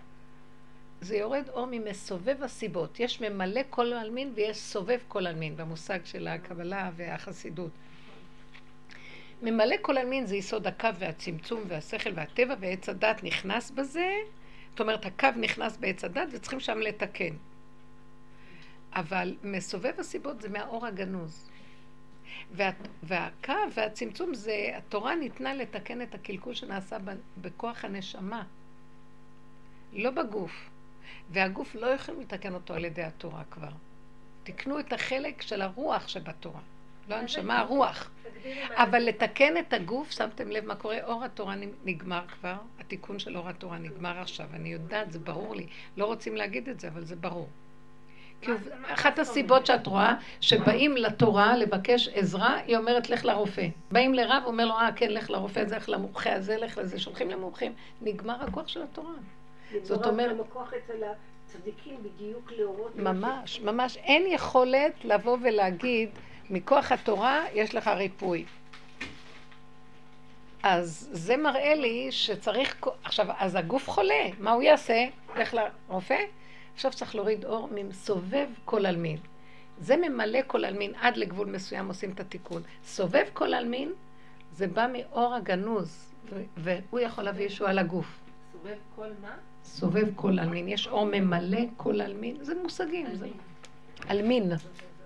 זה 1.06 1.18
יורד 1.18 1.50
אור 1.50 1.68
ממסובב 1.72 2.44
הסיבות. 2.44 3.00
יש 3.00 3.22
ממלא 3.22 3.62
כל 3.70 3.94
עלמין 3.94 4.32
ויש 4.36 4.58
סובב 4.58 5.00
כל 5.08 5.28
עלמין, 5.28 5.58
במושג 5.58 6.00
של 6.06 6.28
הקבלה 6.28 6.92
והחסידות. 6.96 7.72
ממלא 9.42 9.76
כל 9.82 9.98
עלמין 9.98 10.26
זה 10.26 10.36
יסוד 10.36 10.68
הקו 10.68 10.90
והצמצום 11.00 11.64
והשכל 11.68 12.10
והטבע, 12.16 12.56
ועץ 12.60 12.90
הדת 12.90 13.24
נכנס 13.24 13.72
בזה. 13.72 14.12
זאת 14.70 14.80
אומרת, 14.80 15.06
הקו 15.06 15.28
נכנס 15.38 15.78
בעץ 15.78 16.04
הדת 16.04 16.28
וצריכים 16.32 16.60
שם 16.60 16.80
לתקן. 16.80 17.34
אבל 18.94 19.36
מסובב 19.44 19.94
הסיבות 20.00 20.42
זה 20.42 20.50
מהאור 20.50 20.86
הגנוז. 20.86 21.50
וה, 22.52 22.70
והקו 23.04 23.54
והצמצום 23.74 24.34
זה, 24.34 24.72
התורה 24.76 25.16
ניתנה 25.16 25.54
לתקן 25.54 26.02
את 26.02 26.16
הקלקול 26.16 26.54
שנעשה 26.54 26.98
ב- 27.00 27.42
בכוח 27.42 27.86
הנשמה, 27.86 28.44
לא 29.94 30.12
בגוף. 30.12 30.70
והגוף 31.30 31.76
לא 31.76 31.88
יכולים 31.88 32.22
לתקן 32.22 32.54
אותו 32.54 32.74
על 32.74 32.86
ידי 32.86 33.04
התורה 33.04 33.44
כבר. 33.52 33.72
תקנו 34.44 34.80
את 34.80 34.94
החלק 34.94 35.42
של 35.42 35.62
הרוח 35.62 36.08
שבתורה. 36.08 36.60
לא 37.10 37.16
הנשמה, 37.16 37.60
הרוח. 37.60 38.12
אבל 38.70 39.00
לתקן 39.00 39.58
את 39.58 39.74
הגוף, 39.74 40.12
שמתם 40.12 40.52
לב 40.52 40.66
מה 40.66 40.76
קורה? 40.76 40.98
אור 41.04 41.24
התורה 41.24 41.56
נגמר 41.86 42.22
כבר, 42.28 42.56
התיקון 42.80 43.20
של 43.20 43.38
אור 43.38 43.50
התורה 43.50 43.78
נגמר 43.78 44.20
עכשיו. 44.20 44.48
אני 44.54 44.70
יודעת, 44.70 45.12
זה 45.12 45.20
ברור 45.20 45.56
לי. 45.56 45.68
לא 45.98 46.06
רוצים 46.06 46.36
להגיד 46.36 46.70
את 46.70 46.80
זה, 46.80 46.88
אבל 46.88 47.06
זה 47.06 47.16
ברור. 47.16 47.50
כי 48.42 48.52
אחת 48.88 49.20
הסיבות 49.20 49.66
שאת 49.66 49.88
רואה, 49.88 50.14
שבאים 50.42 50.98
לתורה 50.98 51.58
לבקש 51.58 52.08
עזרה, 52.08 52.56
היא 52.56 52.78
אומרת 52.78 53.10
לך 53.10 53.26
לרופא. 53.26 53.68
באים 53.92 54.14
לרב, 54.14 54.44
אומר 54.46 54.66
לו, 54.66 54.74
אה, 54.74 54.90
כן, 54.96 55.12
לך 55.12 55.30
לרופא, 55.30 55.66
זה 55.66 55.78
לך 55.78 55.90
למומחה 55.90 56.34
הזה, 56.34 56.58
לך 56.58 56.78
לזה, 56.78 57.00
שולחים 57.00 57.30
למומחים. 57.30 57.74
נגמר 58.02 58.44
הכוח 58.44 58.68
של 58.68 58.82
התורה. 58.84 59.14
זאת 59.84 60.06
אומרת- 60.06 60.32
גם 60.32 60.42
הכוח 60.42 60.74
אצל 60.74 61.04
הצדיקים 61.46 62.04
בדיוק 62.04 62.52
להורות. 62.52 62.96
ממש, 62.96 63.60
ממש. 63.62 63.98
אין 63.98 64.24
יכולת 64.28 64.94
לבוא 65.06 65.38
ולהגיד, 65.42 66.10
מכוח 66.50 66.92
התורה 66.92 67.44
יש 67.54 67.76
לך 67.76 67.88
ריפוי. 67.88 68.46
אז 70.64 71.10
זה 71.12 71.38
מראה 71.38 71.76
לי 71.76 72.08
שצריך... 72.12 72.76
עכשיו, 73.04 73.26
אז 73.40 73.56
הגוף 73.56 73.90
חולה, 73.90 74.30
מה 74.40 74.52
הוא 74.52 74.62
יעשה? 74.64 75.06
לך 75.36 75.54
לרופא? 75.90 76.18
עכשיו 76.74 76.92
צריך 76.92 77.16
להוריד 77.16 77.46
אור 77.46 77.70
מסובב 77.72 78.48
כל 78.66 78.86
עלמין. 78.86 79.18
זה 79.80 79.98
ממלא 79.98 80.40
כל 80.48 80.66
עלמין, 80.66 80.94
עד 81.02 81.18
לגבול 81.18 81.48
מסוים 81.48 81.88
עושים 81.88 82.12
את 82.12 82.20
התיקון. 82.20 82.62
סובב 82.86 83.24
כל 83.34 83.54
עלמין, 83.54 83.94
זה 84.52 84.68
בא 84.68 84.88
מאור 84.94 85.36
הגנוז, 85.36 86.14
והוא 86.58 87.00
יכול 87.00 87.24
להביא 87.24 87.46
ישועה 87.46 87.74
לגוף. 87.74 88.20
סובב 88.52 88.76
כל 88.96 89.08
מה? 89.22 89.36
סובב 89.66 90.08
כל 90.16 90.40
עלמין. 90.40 90.68
יש 90.68 90.88
אור 90.88 91.06
ממלא 91.06 91.62
כל 91.78 92.02
עלמין, 92.02 92.38
זה 92.42 92.54
מושגים. 92.62 93.16
זה... 93.16 93.28
עלמין, 94.08 94.52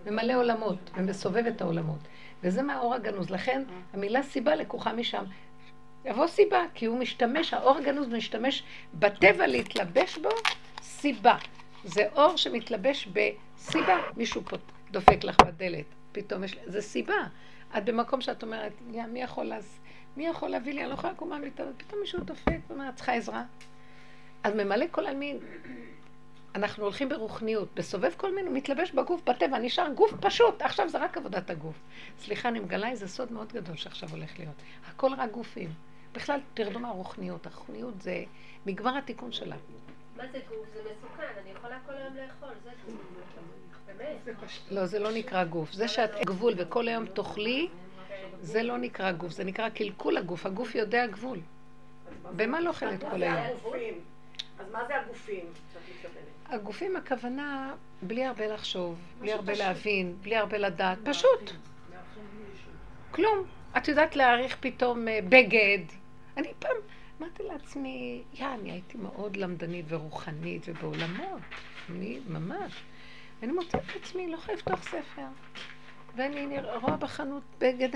ממלא 0.06 0.34
עולמות, 0.34 0.90
ומסובב 0.96 1.46
את 1.46 1.62
העולמות. 1.62 2.00
וזה 2.44 2.62
מהאור 2.62 2.94
הגנוז. 2.94 3.30
לכן 3.30 3.64
המילה 3.94 4.24
סיבה 4.24 4.56
לקוחה 4.56 4.94
משם. 4.94 5.24
יבוא 6.06 6.28
סיבה, 6.28 6.66
כי 6.74 6.86
הוא 6.86 7.00
משתמש, 7.00 7.54
האור 7.54 7.78
הגנוז 7.78 8.08
משתמש 8.08 8.64
בטבע 8.94 9.48
להתלבש 9.48 10.18
בו 10.18 10.30
סיבה. 10.82 11.38
זה 11.84 12.08
אור 12.16 12.38
שמתלבש 12.38 13.08
בסיבה. 13.08 13.98
מישהו 14.18 14.42
פה 14.46 14.58
דופק 14.92 15.24
לך 15.24 15.36
בדלת, 15.46 15.86
פתאום 16.12 16.44
יש... 16.44 16.56
זה 16.66 16.82
סיבה. 16.82 17.28
את 17.78 17.86
במקום 17.86 18.22
שאת 18.22 18.44
אומרת, 18.44 18.72
יא, 18.92 19.04
מי 19.04 19.22
יכול. 19.22 19.52
מי 20.18 20.28
יכול 20.28 20.50
להביא 20.50 20.74
לי? 20.74 20.82
אני 20.82 20.90
לא 20.90 20.94
יכולה 20.94 21.14
לקום 21.14 21.30
מהמיטה, 21.30 21.64
פתאום 21.78 22.02
מישהו 22.02 22.20
דופק 22.20 22.58
ואומר, 22.68 22.90
את 22.90 22.96
צריכה 22.96 23.14
עזרה? 23.14 23.44
אז 24.44 24.56
ממלא 24.56 24.86
כל 24.92 25.08
עלמין. 25.08 25.40
אנחנו 26.56 26.84
הולכים 26.84 27.10
ברוחניות, 27.10 27.68
בסובב 27.74 28.12
כל 28.18 28.36
מין, 28.36 28.48
הוא 28.48 28.54
מתלבש 28.56 28.92
בגוף, 28.92 29.22
בטבע, 29.30 29.60
נשאר 29.60 29.90
גוף 29.90 30.14
פשוט, 30.22 30.62
עכשיו 30.62 30.90
זה 30.90 30.98
רק 30.98 31.18
עבודת 31.18 31.50
הגוף. 31.50 31.76
סליחה, 32.20 32.50
אני 32.50 32.60
מגלה 32.60 32.90
איזה 32.90 33.08
סוד 33.08 33.32
מאוד 33.32 33.54
גדול 33.54 33.76
שעכשיו 33.76 34.10
הולך 34.10 34.40
להיות. 34.40 34.56
הכל 34.88 35.14
רק 35.18 35.32
גופים. 35.32 35.70
בכלל, 36.14 36.40
תרדו 36.54 36.80
מהרוחניות. 36.80 37.46
הרוחניות 37.46 38.02
זה 38.02 38.24
מגמר 38.66 38.98
התיקון 38.98 39.32
שלה. 39.32 39.56
מה 40.18 40.24
זה 40.32 40.40
גוף? 40.50 40.68
זה 40.74 40.80
מסוכן, 40.80 41.24
אני 41.42 41.50
יכולה 41.50 41.78
כל 41.86 41.94
היום 41.94 42.14
לאכול, 42.16 42.56
זה 42.64 42.70
גוף. 42.86 43.02
באמת. 43.98 44.38
לא, 44.72 44.86
זה 44.86 45.00
לא 45.00 45.12
נקרא 45.12 45.44
גוף. 45.44 45.72
זה 45.72 45.88
שאת 45.88 46.12
גבול 46.26 46.54
וכל 46.58 46.88
היום 46.88 47.06
תאכלי, 47.06 47.68
זה 48.42 48.64
לא 48.64 48.78
נקרא 48.78 49.12
גוף, 49.12 49.32
זה 49.32 49.44
נקרא 49.44 49.70
קלקול 49.70 50.18
הגוף. 50.18 50.46
הגוף 50.46 50.76
יודע 50.76 51.08
גבול. 51.08 51.40
במה 52.36 52.62
לא 52.62 52.70
אוכלת 52.70 53.04
כל 53.12 53.24
היום? 53.24 53.36
אז 54.60 54.72
מה 54.72 54.86
זה 54.88 55.00
הגופים 55.00 55.46
שאת 55.74 55.82
מתכוונת? 55.90 56.26
הגופים 56.46 56.96
הכוונה 56.96 57.76
בלי 58.02 58.26
הרבה 58.26 58.48
לחשוב, 58.48 59.00
בלי 59.20 59.34
הרבה 59.34 59.54
להבין, 59.54 60.16
בלי 60.22 60.36
הרבה 60.36 60.58
לדעת, 60.58 60.98
פשוט. 61.04 61.52
כלום. 63.12 63.46
את 63.78 63.88
יודעת 63.88 64.16
להעריך 64.16 64.58
פתאום 64.60 65.08
אה, 65.08 65.20
בגד. 65.30 65.80
אני 66.38 66.54
פעם 66.60 66.76
אמרתי 67.20 67.44
לעצמי, 67.44 68.24
יא, 68.34 68.46
אני 68.46 68.72
הייתי 68.72 68.98
מאוד 68.98 69.38
למדנית 69.38 69.86
ורוחנית 69.90 70.62
ובעולמות. 70.68 71.42
אני 71.90 72.20
ממש. 72.28 72.74
ואני 73.42 73.52
מוצאת 73.52 73.82
את 73.92 73.96
עצמי, 74.04 74.28
לא 74.28 74.36
יכולה 74.36 74.58
לפתוח 74.58 74.84
ספר. 74.84 75.26
ואני 76.16 76.60
רואה 76.82 76.98
בחנות 76.98 77.44
בגד, 77.60 77.90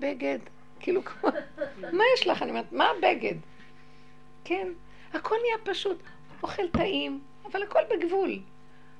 בגד. 0.00 0.38
כאילו 0.80 1.02
מה 1.98 2.04
יש 2.14 2.26
לך? 2.26 2.42
אני 2.42 2.50
אומרת, 2.50 2.72
מה 2.72 2.84
הבגד? 2.98 3.34
כן, 4.44 4.68
הכל 5.14 5.34
נהיה 5.42 5.58
פשוט. 5.64 5.98
אוכל 6.42 6.68
טעים, 6.68 7.20
אבל 7.52 7.62
הכל 7.62 7.80
בגבול. 7.90 8.38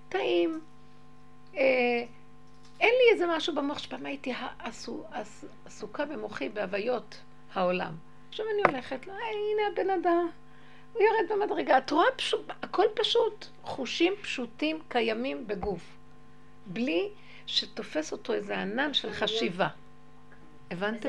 טעים. 0.08 0.60
אה, 1.56 2.04
אין 2.80 2.94
לי 2.98 3.12
איזה 3.12 3.26
משהו 3.26 3.54
במוח 3.54 3.78
שפעם 3.78 4.06
הייתי 4.06 4.32
עסו, 4.58 5.04
עס, 5.12 5.44
עסוקה 5.66 6.04
במוחי 6.04 6.48
בהוויות 6.48 7.20
העולם. 7.54 7.94
עכשיו 8.28 8.46
אני 8.54 8.62
הולכת, 8.68 9.06
לא, 9.06 9.12
הנה 9.12 9.62
הבן 9.72 9.90
אדם, 9.90 10.28
הוא 10.92 11.02
יורד 11.02 11.32
במדרגה. 11.32 11.78
את 11.78 11.90
רואה 11.90 12.06
פשוט, 12.16 12.50
הכל 12.62 12.84
פשוט. 12.94 13.46
חושים 13.62 14.12
פשוטים 14.22 14.78
קיימים 14.88 15.46
בגוף. 15.46 15.82
בלי 16.66 17.08
שתופס 17.46 18.12
אותו 18.12 18.32
איזה 18.32 18.58
ענן 18.58 18.94
של 18.94 19.12
חשיבה. 19.12 19.68
הבנתם? 20.72 21.08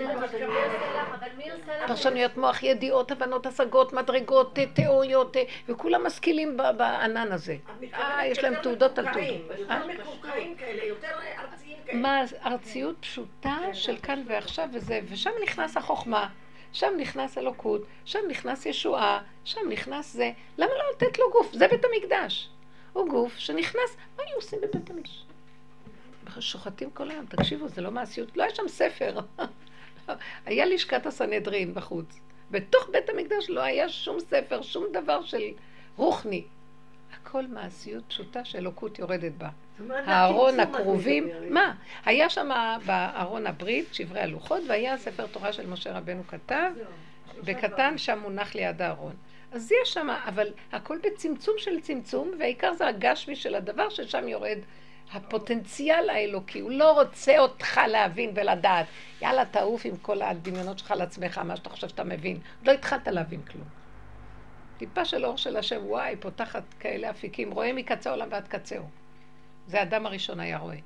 פרשנויות 1.88 2.38
מוח, 2.38 2.64
ידיעות, 2.64 3.11
הבנות, 3.11 3.45
השגות, 3.45 3.93
מדרגות, 3.93 4.59
תיאוריות, 4.74 5.38
וכולם 5.70 6.05
משכילים 6.05 6.57
ב- 6.57 6.72
בענן 6.78 7.32
הזה. 7.32 7.57
אה, 7.93 8.28
יש 8.28 8.39
להם 8.39 8.55
תעודות 8.55 8.99
על 8.99 9.05
תעודות. 9.05 9.51
אה? 9.51 9.57
יותר 9.59 9.88
מקורקעים 9.88 10.55
כאלה, 10.55 10.84
יותר 10.84 11.07
ארציים 11.39 11.78
כאלה. 11.86 11.99
מה, 11.99 12.22
ארציות 12.45 12.95
פשוטה 12.99 13.57
של 13.74 13.97
כאן 13.97 14.24
ועכשיו 14.28 14.70
וזה, 14.74 14.99
ושם 15.09 15.32
נכנס 15.43 15.78
החוכמה. 15.78 16.30
שם 16.74 16.93
נכנס 16.97 17.38
אלוקות, 17.38 17.82
שם 18.05 18.20
נכנס 18.28 18.66
ישועה, 18.66 19.20
שם 19.43 19.61
נכנס 19.70 20.14
זה. 20.14 20.32
למה 20.57 20.72
לא 20.72 20.84
לתת 20.95 21.20
לו 21.20 21.32
גוף? 21.32 21.53
זה 21.53 21.68
בית 21.68 21.86
המקדש. 21.86 22.49
הוא 22.93 23.09
גוף 23.09 23.38
שנכנס, 23.38 23.97
מה 24.18 24.24
היו 24.24 24.36
עושים 24.36 24.59
בבית 24.61 24.89
המקדש? 24.89 25.24
שוחטים 26.39 26.89
כל 26.89 27.11
היום, 27.11 27.26
תקשיבו, 27.26 27.67
זה 27.67 27.82
לא 27.82 27.91
מעשיות, 27.91 28.38
לא 28.38 28.43
היה 28.43 28.55
שם 28.55 28.67
ספר. 28.67 29.19
היה 30.45 30.65
לשכת 30.65 31.05
הסנהדרין 31.05 31.74
בחוץ. 31.74 32.19
בתוך 32.51 32.89
בית 32.91 33.09
המקדש 33.09 33.49
לא 33.49 33.61
היה 33.61 33.89
שום 33.89 34.19
ספר, 34.19 34.61
שום 34.61 34.86
דבר 34.93 35.24
של 35.24 35.43
רוחני. 35.97 36.43
הכל 37.13 37.47
מעשיות 37.47 38.03
פשוטה 38.07 38.45
שאלוקות 38.45 38.99
יורדת 38.99 39.32
בה. 39.32 39.49
הארון 39.89 40.59
הקרובים, 40.59 41.30
מה? 41.49 41.76
היה 42.05 42.30
שם 42.30 42.49
בארון 42.86 43.47
הברית, 43.47 43.93
שברי 43.93 44.19
הלוחות, 44.19 44.61
והיה 44.67 44.97
ספר 44.97 45.28
תורה 45.28 45.53
של 45.53 45.67
משה 45.67 45.97
רבנו 45.97 46.28
כתב, 46.28 46.71
בקטן 47.43 47.97
שם 47.97 48.19
מונח 48.19 48.55
ליד 48.55 48.82
הארון. 48.82 49.13
אז 49.51 49.71
יש 49.71 49.93
שם, 49.93 50.09
אבל 50.09 50.47
הכל 50.71 50.97
בצמצום 51.03 51.55
של 51.57 51.80
צמצום, 51.82 52.32
והעיקר 52.39 52.74
זה 52.74 52.88
הגשמי 52.88 53.36
של 53.36 53.55
הדבר 53.55 53.89
ששם 53.89 54.28
יורד 54.28 54.57
הפוטנציאל 55.14 56.09
האלוקי. 56.09 56.59
הוא 56.59 56.72
לא 56.72 56.91
רוצה 56.91 57.39
אותך 57.39 57.82
להבין 57.88 58.32
ולדעת. 58.36 58.86
יאללה, 59.22 59.45
תעוף 59.45 59.86
עם 59.86 59.97
כל 59.97 60.22
הדמיונות 60.22 60.80
שלך 60.80 60.91
לעצמך, 60.91 61.38
מה 61.38 61.55
שאתה 61.55 61.70
חושב 61.70 61.88
שאתה 61.88 62.03
מבין. 62.03 62.39
לא 62.64 62.72
התחלת 62.72 63.07
להבין 63.07 63.41
כלום. 63.41 63.68
טיפה 64.78 65.05
של 65.05 65.26
אור 65.26 65.38
של 65.38 65.57
השם, 65.57 65.82
וואי, 65.86 66.16
פותחת 66.16 66.64
כאלה 66.80 67.09
אפיקים, 67.09 67.51
רואה 67.51 67.74
מקצה 67.74 68.11
עולם 68.11 68.28
ועד 68.32 68.47
קצהו. 68.47 68.86
זה 69.68 69.80
האדם 69.80 70.05
הראשון 70.05 70.39
היה 70.39 70.57
רואה, 70.57 70.78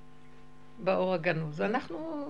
באור 0.79 1.13
הגנוז. 1.13 1.61
אנחנו 1.61 2.25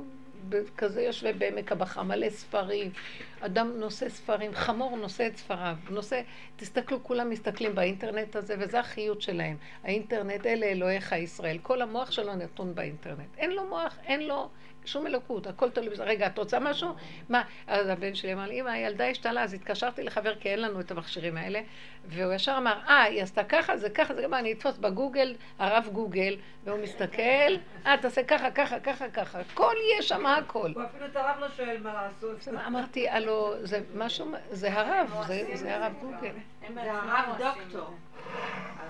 כזה 0.78 1.02
יושבי 1.02 1.34
בעמק 1.34 1.72
הבכה, 1.72 2.04
מלא 2.04 2.30
ספרים, 2.30 2.92
אדם 3.40 3.72
נושא 3.76 4.10
ספרים, 4.10 4.54
חמור 4.54 4.98
נושא 4.98 5.28
את 5.28 5.38
ספריו, 5.38 5.76
נושא, 5.90 6.22
תסתכלו, 6.56 7.04
כולם 7.04 7.30
מסתכלים 7.30 7.76
באינטרנט 7.76 8.36
הזה, 8.36 8.56
וזה 8.60 8.80
החיות 8.80 9.22
שלהם. 9.22 9.58
האינטרנט, 9.84 10.46
אלה 10.46 10.66
אלוהיך 10.66 11.12
ישראל. 11.12 11.58
כל 11.62 11.82
המוח 11.82 12.12
שלו 12.12 12.36
נתון 12.36 12.76
באינטרנט. 12.76 13.38
אין 13.38 13.52
לו 13.52 13.66
מוח, 13.66 13.98
אין 14.06 14.28
לו 14.28 14.50
שום 14.88 15.08
אלוקות, 15.08 15.48
הכל 15.48 15.70
תלוי 15.70 15.90
בזה. 15.90 16.04
רגע, 16.04 16.28
את 16.28 16.38
רוצה 16.38 16.60
משהו? 16.60 16.96
מה? 17.30 17.44
אז 17.68 17.88
הבן 17.88 18.16
שלי 18.16 18.34
אמר 18.34 18.46
לי, 18.46 18.62
אמא, 18.62 18.70
הילדה 18.70 19.08
השתלה, 19.08 19.44
אז 19.44 19.54
התקשרתי 19.54 20.04
לחבר, 20.04 20.36
כי 20.36 20.50
אין 20.50 20.62
לנו 20.62 20.80
את 20.80 20.92
המכשירים 20.92 21.38
האלה, 21.38 21.62
והוא 22.06 22.34
ישר 22.34 22.56
אמר, 22.58 22.78
אה, 22.88 23.04
היא 23.04 23.24
עשתה 23.24 23.44
ככה, 23.44 23.78
זה 23.78 23.90
ככה, 23.90 24.16
זה 24.16 24.22
ככה, 24.28 24.40
אני 24.40 24.52
אתפוס 24.52 24.78
בגוגל, 24.78 25.36
הרב 25.60 25.90
גוגל, 25.94 26.38
והוא 26.64 26.80
מסתכל, 26.84 27.54
אה, 27.86 27.98
תעשה 28.02 28.24
ככה, 28.24 28.52
ככה, 28.52 28.80
ככה, 28.80 29.10
ככה, 29.10 29.40
הכל 29.40 29.76
יש 30.00 30.08
שם, 30.08 30.26
הכל. 30.26 30.72
הוא 30.76 30.84
אפילו 30.84 31.06
את 31.06 31.16
הרב 31.16 31.36
לא 31.40 31.48
שואל 31.58 31.78
מה 31.84 31.94
לעשות. 31.94 32.56
אמרתי, 32.68 33.10
הלו, 33.10 33.54
זה 33.62 33.80
משהו, 33.96 34.32
זה 34.50 34.74
הרב, 34.74 35.24
זה 35.54 35.76
הרב 35.76 35.94
גוגל. 36.02 36.34
זה 36.74 36.94
הרב 36.94 37.38
דוקטור. 37.38 37.94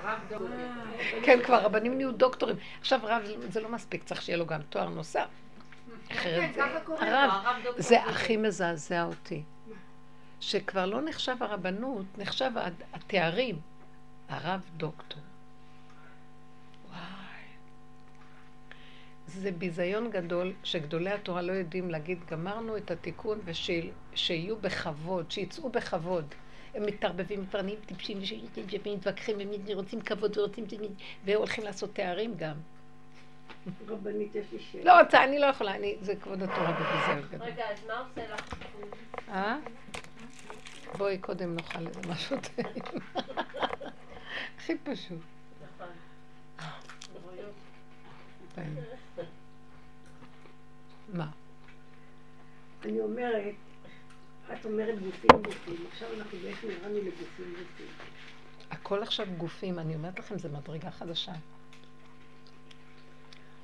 הרב 0.03 0.19
דוקטור. 0.29 0.47
כן, 1.23 1.39
כבר 1.43 1.57
רבנים 1.57 1.97
נהיו 1.97 2.11
דוקטורים. 2.11 2.55
עכשיו 2.79 2.99
רב 3.03 3.21
זה 3.49 3.61
לא 3.61 3.69
מספיק, 3.69 4.03
צריך 4.03 4.21
שיהיה 4.21 4.37
לו 4.37 4.45
גם 4.45 4.61
תואר 4.61 4.89
נוסף. 4.89 5.27
אחרת 6.11 6.53
זה, 6.53 6.63
הרב, 6.99 7.31
זה 7.77 8.03
הכי 8.03 8.37
מזעזע 8.37 9.03
אותי. 9.03 9.43
שכבר 10.39 10.85
לא 10.85 11.01
נחשב 11.01 11.35
הרבנות, 11.39 12.05
נחשב 12.17 12.51
התארים. 12.93 13.59
הרב 14.29 14.61
דוקטור. 14.77 15.21
וואי. 16.89 16.97
זה 19.27 19.51
ביזיון 19.51 20.11
גדול 20.11 20.53
שגדולי 20.63 21.11
התורה 21.11 21.41
לא 21.41 21.51
יודעים 21.51 21.89
להגיד, 21.89 22.19
גמרנו 22.31 22.77
את 22.77 22.91
התיקון 22.91 23.39
ושיהיו 23.45 24.55
בכבוד, 24.55 25.31
שיצאו 25.31 25.69
בכבוד. 25.69 26.25
הם 26.75 26.85
מתערבבים, 26.85 27.41
מתפרנים 27.41 27.75
טיפשים, 27.85 28.17
ומתווכחים, 28.85 29.37
ורוצים 29.65 30.01
כבוד, 30.01 30.37
ורוצים... 30.37 30.65
והולכים 31.25 31.63
לעשות 31.63 31.95
תארים 31.95 32.33
גם. 32.37 32.55
רבנית, 33.87 34.35
יש 34.35 34.45
לי 34.51 34.59
שאלה. 34.59 34.83
לא 34.83 35.01
רוצה, 35.01 35.23
אני 35.23 35.39
לא 35.39 35.45
יכולה, 35.45 35.75
אני, 35.75 35.95
זה 36.01 36.15
כבוד 36.15 36.43
התורה 36.43 36.71
גדול. 36.71 37.41
רגע, 37.47 37.63
אז 37.71 37.85
מה 37.87 37.99
עושה 37.99 38.33
לך? 38.33 38.53
אה? 39.29 39.57
בואי 40.97 41.17
קודם 41.17 41.55
נאכל 41.55 41.87
איזה 41.87 42.01
משהו 42.09 42.37
טעים. 42.55 42.83
הכי 44.57 44.77
פשוט. 44.77 45.19
מה? 51.13 51.27
אני 52.85 52.99
אומרת, 52.99 53.53
את 54.53 54.65
אומרת 54.65 54.99
גופים 54.99 55.41
גופים, 55.43 55.85
עכשיו 55.91 56.07
אנחנו 56.17 56.37
בעצם 56.37 56.67
הרמנו 56.67 56.97
לגופים 56.97 57.53
גופים. 57.59 57.87
הכל 58.71 59.03
עכשיו 59.03 59.27
גופים, 59.37 59.79
אני 59.79 59.95
אומרת 59.95 60.19
לכם, 60.19 60.39
זה 60.39 60.49
מדרגה 60.49 60.91
חדשה. 60.91 61.31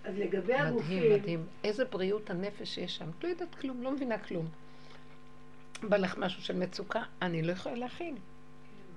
אז 0.03 0.17
לגבי 0.17 0.53
הגופים... 0.53 0.97
מדהים, 0.97 1.13
מדהים. 1.13 1.45
איזה 1.63 1.85
בריאות 1.85 2.29
הנפש 2.29 2.77
יש 2.77 2.97
שם. 2.97 3.09
לא 3.23 3.27
יודעת 3.27 3.55
כלום, 3.55 3.83
לא 3.83 3.91
מבינה 3.91 4.17
כלום. 4.17 4.47
בא 5.83 5.97
לך 5.97 6.17
משהו 6.17 6.41
של 6.41 6.55
מצוקה, 6.55 7.03
אני 7.21 7.41
לא 7.41 7.51
יכולה 7.51 7.75
להכין. 7.75 8.17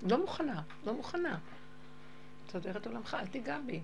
לא 0.03 0.21
מוכנה, 0.21 0.63
לא 0.87 0.95
מוכנה. 0.95 1.39
תסדר 2.47 2.77
את 2.77 2.87
עולמך, 2.87 3.17
אל 3.21 3.27
תיגע 3.27 3.59
בי. 3.67 3.81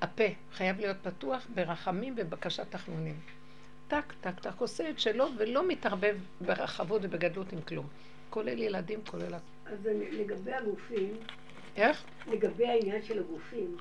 הפה 0.00 0.24
חייב 0.52 0.80
להיות 0.80 0.96
פתוח 1.02 1.46
ברחמים 1.54 2.14
ובבקשת 2.16 2.66
תחנונים. 2.70 3.20
טק, 3.88 4.12
טק, 4.20 4.40
טק, 4.40 4.60
עושה 4.60 4.90
את 4.90 4.98
שלו 4.98 5.28
ולא 5.38 5.68
מתערבב 5.68 6.16
ברחבות 6.40 7.00
ובגדלות 7.04 7.52
עם 7.52 7.60
כלום. 7.60 7.86
כולל 8.30 8.58
ילדים, 8.58 9.00
כולל... 9.10 9.34
אז 9.66 9.88
לגבי 10.12 10.52
הגופים... 10.52 11.16
איך? 11.76 12.04
לגבי 12.26 12.66
העניין 12.66 13.02
של 13.02 13.18
הגופים. 13.18 13.76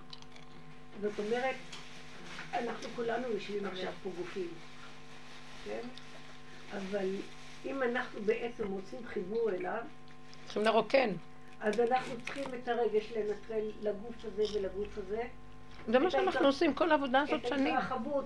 זאת 1.02 1.20
אומרת, 1.20 1.56
אנחנו 2.54 2.90
כולנו 2.96 3.28
יושבים 3.28 3.66
עכשיו 3.66 3.92
פה 4.04 4.10
גופים, 4.18 4.50
כן? 5.66 5.82
אבל 6.78 7.16
אם 7.66 7.84
אנחנו 7.84 8.22
בעצם 8.22 8.68
רוצים 8.68 9.00
חיבור 9.08 9.50
אליו... 9.50 9.82
צריכים 10.46 10.64
לרוקן. 10.64 11.10
אז 11.62 11.80
אנחנו 11.80 12.14
צריכים 12.26 12.54
את 12.54 12.68
הרגש 12.68 13.12
לנטרל 13.12 13.72
לגוף 13.82 14.16
הזה 14.26 14.44
ולגוף 14.54 14.98
הזה. 14.98 15.22
זה 15.88 16.00
מה 16.00 16.12
שאנחנו 16.12 16.46
עושים, 16.46 16.74
כל 16.74 16.92
העבודה 16.92 17.22
הזאת 17.22 17.48
שנים. 17.48 17.78
את 17.78 17.82
ההתרחבות 17.82 18.26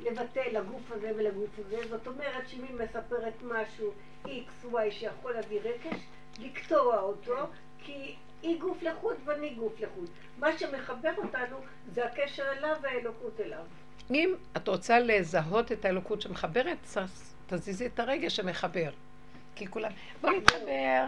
לבטא 0.00 0.40
לגוף 0.52 0.92
הזה 0.92 1.12
ולגוף 1.16 1.50
הזה. 1.58 1.88
זאת 1.88 2.06
אומרת 2.06 2.48
היא 2.50 2.74
מספרת 2.74 3.34
משהו 3.42 3.92
X, 4.24 4.72
Y 4.72 4.90
שיכול 4.90 5.32
להביא 5.32 5.60
רגש, 5.60 6.00
לקטוע 6.38 7.00
אותו, 7.00 7.36
כי 7.78 8.16
היא 8.42 8.60
גוף 8.60 8.82
לחוד 8.82 9.16
ואני 9.24 9.50
גוף 9.50 9.80
לחוד. 9.80 10.08
מה 10.38 10.58
שמחבר 10.58 11.12
אותנו 11.16 11.56
זה 11.94 12.04
הקשר 12.04 12.52
אליו 12.58 12.76
והאלוקות 12.82 13.40
אליו. 13.40 13.64
אם 14.10 14.34
את 14.56 14.68
רוצה 14.68 15.00
לזהות 15.00 15.72
את 15.72 15.84
האלוקות 15.84 16.22
שמחברת, 16.22 16.96
תזיזי 17.46 17.86
את 17.86 18.00
הרגש 18.00 18.36
שמחבר. 18.36 18.90
כי 19.54 19.66
כולם, 19.66 19.90
בוא 20.20 20.30
נתחבר, 20.30 21.04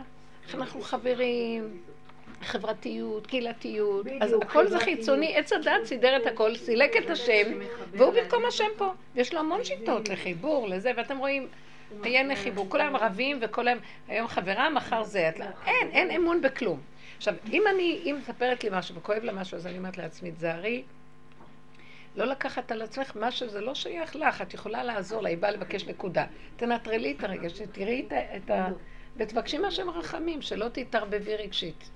איך 0.46 0.54
אנחנו 0.54 0.80
חברים, 0.80 1.80
חברתיות, 2.42 3.26
קהילתיות. 3.26 4.06
אז 4.20 4.34
הכל 4.42 4.68
זה 4.68 4.78
חיצוני, 4.78 5.36
עץ 5.36 5.52
הדת 5.52 5.84
סידר 5.84 6.16
את 6.16 6.26
הכל, 6.26 6.56
סילק 6.56 6.96
את 6.96 7.10
השם, 7.10 7.58
והוא 7.90 8.12
במקום 8.12 8.44
השם 8.44 8.68
פה. 8.76 8.92
יש 9.14 9.34
לו 9.34 9.40
המון 9.40 9.64
שיטות 9.64 10.08
לחיבור, 10.08 10.68
לזה, 10.68 10.92
ואתם 10.96 11.18
רואים, 11.18 11.48
עיין 12.02 12.28
לחיבור, 12.28 12.66
כולם 12.68 12.96
רבים 12.96 13.38
וכל 13.40 13.68
היום, 13.68 13.80
היום 14.08 14.28
חברה, 14.28 14.70
מחר 14.70 15.02
זה. 15.02 15.30
אין, 15.66 15.88
אין 15.92 16.10
אמון 16.10 16.42
בכלום. 16.42 16.80
עכשיו, 17.20 17.34
אם 17.52 17.62
אני, 17.74 18.00
אם 18.04 18.16
מספרת 18.18 18.64
לי 18.64 18.70
משהו 18.72 18.94
וכואב 18.94 19.22
לה 19.22 19.32
משהו, 19.32 19.56
אז 19.56 19.66
אני 19.66 19.78
אומרת 19.78 19.98
לעצמי, 19.98 20.32
תזהרי, 20.32 20.82
לא 22.16 22.24
לקחת 22.24 22.72
על 22.72 22.82
עצמך 22.82 23.16
משהו, 23.20 23.48
זה 23.48 23.60
לא 23.60 23.74
שייך 23.74 24.16
לך, 24.16 24.42
את 24.42 24.54
יכולה 24.54 24.84
לעזור 24.84 25.22
לה, 25.22 25.28
היא 25.28 25.38
באה 25.38 25.50
לבקש 25.50 25.84
נקודה. 25.84 26.26
תנטרלי 26.56 27.14
את 27.18 27.24
הרגש, 27.24 27.60
תראי 27.72 28.06
את 28.36 28.50
ה... 28.50 28.68
ותבקשי 29.16 29.58
מהשם 29.58 29.90
רחמים, 29.90 30.42
שלא 30.42 30.68
תתערבבי 30.68 31.36
רגשית. 31.36 31.90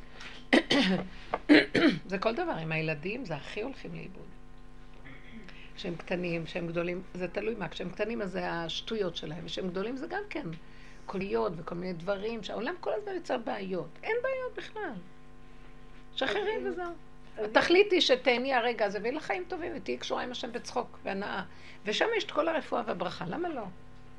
זה 2.10 2.18
כל 2.18 2.34
דבר, 2.34 2.52
עם 2.52 2.72
הילדים 2.72 3.24
זה 3.24 3.36
הכי 3.36 3.62
הולכים 3.62 3.94
לאיבוד. 3.94 4.28
כשהם 5.76 5.94
קטנים, 5.96 6.44
כשהם 6.44 6.66
גדולים, 6.66 7.02
זה 7.14 7.28
תלוי 7.28 7.54
מה, 7.54 7.68
כשהם 7.68 7.90
קטנים 7.90 8.22
אז 8.22 8.30
זה 8.30 8.50
השטויות 8.50 9.16
שלהם, 9.16 9.46
כשהם 9.46 9.68
גדולים 9.68 9.96
זה 9.96 10.06
גם 10.06 10.22
כן 10.30 10.46
קוליות 11.06 11.52
וכל 11.56 11.74
מיני 11.74 11.92
דברים, 11.92 12.42
שהעולם 12.42 12.74
כל 12.80 12.90
הזמן 12.96 13.12
יוצר 13.12 13.38
בעיות. 13.38 13.88
אין 14.02 14.16
בעיות 14.22 14.56
בכלל. 14.56 15.13
שחררי 16.16 16.68
וזהו. 16.68 16.92
התכלית 17.38 17.92
היא 17.92 18.00
שתהני 18.00 18.54
הרגע 18.54 18.86
הזה, 18.86 18.98
ויהיה 19.02 19.16
לך 19.16 19.22
חיים 19.22 19.44
טובים, 19.48 19.72
ותהיי 19.76 19.96
קשורה 19.96 20.22
עם 20.22 20.30
השם 20.30 20.52
בצחוק 20.52 20.98
והנאה. 21.02 21.42
ושם 21.84 22.06
יש 22.16 22.24
את 22.24 22.30
כל 22.30 22.48
הרפואה 22.48 22.82
והברכה, 22.86 23.24
למה 23.28 23.48
לא? 23.48 23.62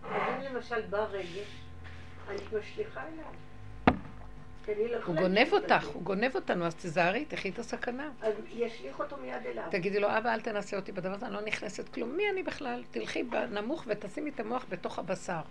אם 0.03 0.41
למשל 0.41 0.81
בא 0.81 1.05
רגש, 1.11 1.47
אני 2.29 2.37
משליכה 2.59 3.01
אליו. 3.01 3.25
לא 4.67 4.97
הוא 5.05 5.15
גונב 5.15 5.47
אותך, 5.51 5.87
הוא 5.87 6.03
גונב 6.03 6.35
אותנו, 6.35 6.65
אז 6.65 6.75
תזהרי, 6.75 7.25
תחי 7.25 7.49
את 7.49 7.59
הסכנה. 7.59 8.09
אז 8.21 8.33
ישליך 8.49 8.99
אותו 8.99 9.17
מיד 9.17 9.45
אליו. 9.45 9.63
תגידי 9.71 9.99
לו, 9.99 10.17
אבא, 10.17 10.33
אל 10.33 10.41
תנסה 10.41 10.77
אותי 10.77 10.91
בדבר 10.91 11.13
הזה, 11.13 11.25
אני 11.25 11.33
לא 11.33 11.41
נכנסת 11.41 11.89
כלום. 11.89 12.17
מי 12.17 12.29
אני 12.29 12.43
בכלל? 12.43 12.83
תלכי 12.91 13.23
נמוך 13.51 13.83
ותשימי 13.87 14.29
את 14.29 14.39
המוח 14.39 14.65
בתוך 14.69 14.99
הבשר. 14.99 15.41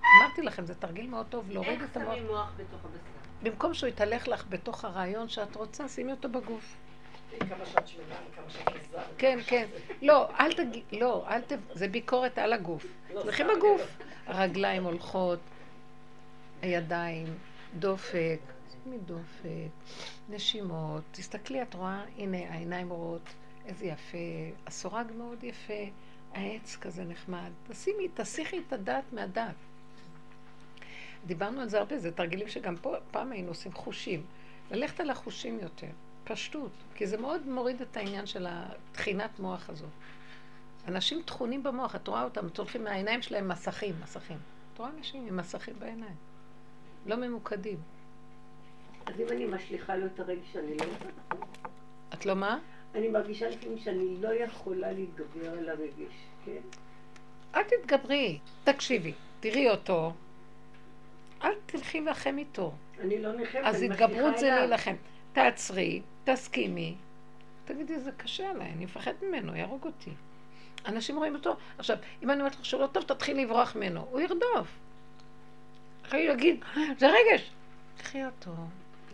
אמרתי 0.00 0.42
לכם, 0.42 0.64
זה 0.64 0.74
תרגיל 0.74 1.06
מאוד 1.06 1.26
טוב 1.28 1.50
להוריד 1.50 1.80
איך 1.80 1.90
את 1.90 1.96
המוח. 1.96 2.14
שמים 2.14 2.26
מוח 2.26 2.52
בתוך 2.56 2.84
הבשר? 2.84 3.23
במקום 3.44 3.74
שהוא 3.74 3.88
יתהלך 3.88 4.28
לך 4.28 4.44
בתוך 4.48 4.84
הרעיון 4.84 5.28
שאת 5.28 5.56
רוצה, 5.56 5.88
שימי 5.88 6.12
אותו 6.12 6.28
בגוף. 6.28 6.76
כן, 9.18 9.38
כן. 9.46 9.66
לא, 10.02 10.28
אל 10.40 10.52
תגיד, 10.52 10.82
לא, 10.92 11.24
אל 11.28 11.40
ת... 11.40 11.52
זה 11.74 11.88
ביקורת 11.88 12.38
על 12.38 12.52
הגוף. 12.52 12.86
לא, 13.14 13.22
תלכי 13.22 13.42
סתם, 13.44 13.54
בגוף. 13.56 13.96
הרגליים 14.26 14.84
הולכות, 14.84 15.38
הידיים, 16.62 17.26
דופק, 17.78 18.38
שימי 18.72 18.98
דופק, 18.98 19.70
נשימות. 20.28 21.02
תסתכלי, 21.12 21.62
את 21.62 21.74
רואה, 21.74 22.04
הנה, 22.18 22.38
העיניים 22.50 22.88
רואות, 22.88 23.28
איזה 23.66 23.86
יפה, 23.86 24.18
הסורג 24.66 25.06
מאוד 25.18 25.44
יפה, 25.44 25.84
העץ 26.34 26.76
כזה 26.76 27.04
נחמד. 27.04 27.50
תשימי, 27.68 28.08
תסיכי 28.14 28.58
את 28.68 28.72
הדעת 28.72 29.04
מהדעת. 29.12 29.54
דיברנו 31.26 31.60
על 31.60 31.68
זה 31.68 31.78
הרבה, 31.78 31.98
זה 31.98 32.12
תרגילים 32.12 32.48
שגם 32.48 32.76
פה, 32.76 32.94
פעם 33.10 33.32
היינו 33.32 33.48
עושים 33.48 33.72
חושים. 33.72 34.22
ללכת 34.70 35.00
על 35.00 35.10
החושים 35.10 35.58
יותר, 35.62 35.86
פשטות, 36.24 36.70
כי 36.94 37.06
זה 37.06 37.16
מאוד 37.16 37.46
מוריד 37.46 37.80
את 37.80 37.96
העניין 37.96 38.26
של 38.26 38.46
התחינת 38.48 39.38
מוח 39.38 39.70
הזאת. 39.70 39.88
אנשים 40.88 41.22
טחונים 41.22 41.62
במוח, 41.62 41.96
את 41.96 42.08
רואה 42.08 42.24
אותם, 42.24 42.48
צולחים 42.48 42.84
מהעיניים 42.84 43.22
שלהם 43.22 43.48
מסכים, 43.48 43.94
מסכים. 44.02 44.38
את 44.72 44.78
רואה 44.78 44.90
אנשים 44.98 45.26
עם 45.26 45.36
מסכים 45.36 45.74
בעיניים, 45.78 46.16
לא 47.06 47.16
ממוקדים. 47.16 47.78
אז 49.06 49.20
אם 49.20 49.26
אני 49.30 49.44
משליכה 49.46 49.96
לו 49.96 50.06
את 50.06 50.20
הרגש, 50.20 50.56
אני 50.56 50.76
לא 50.76 50.82
יודעת. 50.82 51.48
את 52.14 52.26
לא 52.26 52.34
מה? 52.34 52.58
אני 52.94 53.08
מרגישה 53.08 53.48
לפעמים 53.48 53.78
שאני 53.78 54.16
לא 54.20 54.34
יכולה 54.34 54.92
להתגבר 54.92 55.50
על 55.58 55.68
הרגש, 55.68 56.14
כן? 56.44 56.60
אל 57.54 57.62
תתגברי, 57.62 58.38
תקשיבי, 58.64 59.12
תראי 59.40 59.70
אותו, 59.70 60.12
אל 61.44 61.52
תלכי 61.66 62.00
לכם 62.00 62.38
איתו. 62.38 62.72
אני 63.00 63.22
לא 63.22 63.32
נלחמת, 63.32 63.62
אז 63.64 63.82
התגברות 63.82 64.38
זה. 64.38 64.46
להילחם. 64.46 64.94
תעצרי, 65.32 66.02
תסכימי. 66.24 66.94
תגידי, 67.64 68.00
זה 68.00 68.10
קשה 68.12 68.50
עליי, 68.50 68.72
אני 68.72 68.84
מפחד 68.84 69.12
ממנו, 69.22 69.56
יהרוג 69.56 69.84
אותי. 69.84 70.10
אנשים 70.86 71.16
רואים 71.16 71.34
אותו. 71.34 71.56
עכשיו, 71.78 71.96
אם 72.22 72.30
אני 72.30 72.38
אומרת 72.38 72.54
לך 72.54 72.64
שהוא 72.64 72.80
לא 72.80 72.86
טוב, 72.86 73.02
תתחיל 73.02 73.40
לברוח 73.40 73.76
ממנו. 73.76 74.06
הוא 74.10 74.20
ירדוף. 74.20 74.78
אחרי 76.06 76.28
להגיד, 76.28 76.64
זה 76.98 77.06
רגש. 77.06 77.50
קחי 77.98 78.24
אותו. 78.24 78.50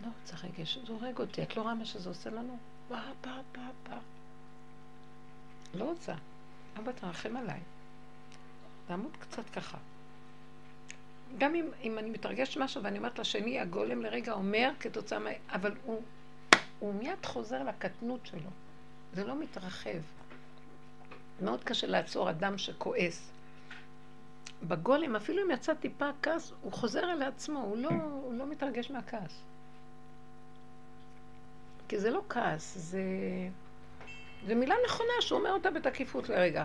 לא 0.03 0.07
רוצה 0.21 0.47
רגש, 0.47 0.77
זה 0.87 0.93
הורג 0.93 1.19
אותי. 1.19 1.43
את 1.43 1.57
לא 1.57 1.61
רואה 1.61 1.75
מה 1.75 1.85
שזה 1.85 2.09
עושה 2.09 2.29
לנו? 2.29 2.57
בא, 2.89 3.01
בא, 3.21 3.41
בא, 3.51 3.61
בא. 3.89 3.97
לא 5.73 5.83
רוצה. 5.83 6.13
אבא, 6.79 6.91
תרחם 6.91 7.37
עליי. 7.37 7.59
תעמוד 8.87 9.17
קצת 9.19 9.49
ככה. 9.49 9.77
גם 11.37 11.55
אם, 11.55 11.65
אם 11.83 11.99
אני 11.99 12.09
מתרגשת 12.09 12.57
משהו 12.57 12.83
ואני 12.83 12.97
אומרת 12.97 13.19
לשני, 13.19 13.59
הגולם 13.59 14.01
לרגע 14.01 14.31
אומר 14.31 14.71
כתוצאה 14.79 15.19
מה... 15.19 15.29
אבל 15.49 15.71
הוא, 15.83 16.01
הוא 16.79 16.93
מיד 16.93 17.25
חוזר 17.25 17.63
לקטנות 17.63 18.25
שלו. 18.25 18.49
זה 19.13 19.23
לא 19.23 19.35
מתרחב. 19.35 19.99
מאוד 21.41 21.63
קשה 21.63 21.87
לעצור 21.87 22.29
אדם 22.29 22.57
שכועס. 22.57 23.31
בגולם, 24.63 25.15
אפילו 25.15 25.45
אם 25.45 25.51
יצא 25.51 25.73
טיפה 25.73 26.09
כעס, 26.21 26.53
הוא 26.61 26.71
חוזר 26.71 27.11
אל 27.11 27.21
עצמו, 27.23 27.59
הוא 27.59 27.77
לא, 27.77 27.89
הוא 27.89 28.33
לא 28.33 28.45
מתרגש 28.47 28.91
מהכעס. 28.91 29.41
כי 31.87 31.99
זה 31.99 32.11
לא 32.11 32.21
כעס, 32.29 32.77
זה... 32.77 33.01
זו 34.47 34.55
מילה 34.55 34.75
נכונה 34.85 35.13
שהוא 35.19 35.39
אומר 35.39 35.51
אותה 35.51 35.71
בתקיפות 35.71 36.29
לרגע. 36.29 36.63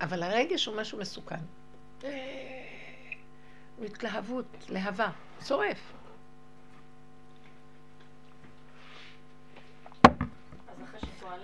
אבל 0.00 0.22
הרגש 0.22 0.66
הוא 0.66 0.76
משהו 0.76 0.98
מסוכן. 0.98 1.40
אה, 2.04 2.10
התלהבות, 3.84 4.46
להבה, 4.68 5.10
שורף. 5.46 5.92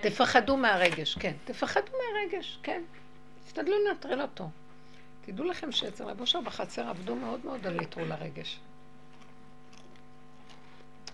תפחדו 0.00 0.56
מהרגש, 0.56 1.14
כן. 1.14 1.32
תפחדו 1.44 1.92
מהרגש, 1.92 2.58
כן. 2.62 2.82
תשתדלו 3.46 3.74
לנטרל 3.88 4.22
אותו. 4.22 4.50
תדעו 5.20 5.44
לכם 5.44 5.72
שאצל 5.72 6.04
רב 6.04 6.20
אושר 6.20 6.40
בחצר 6.40 6.88
עבדו 6.88 7.16
מאוד 7.16 7.40
מאוד 7.44 7.66
על 7.66 7.80
נטרול 7.80 8.12
הרגש. 8.12 8.60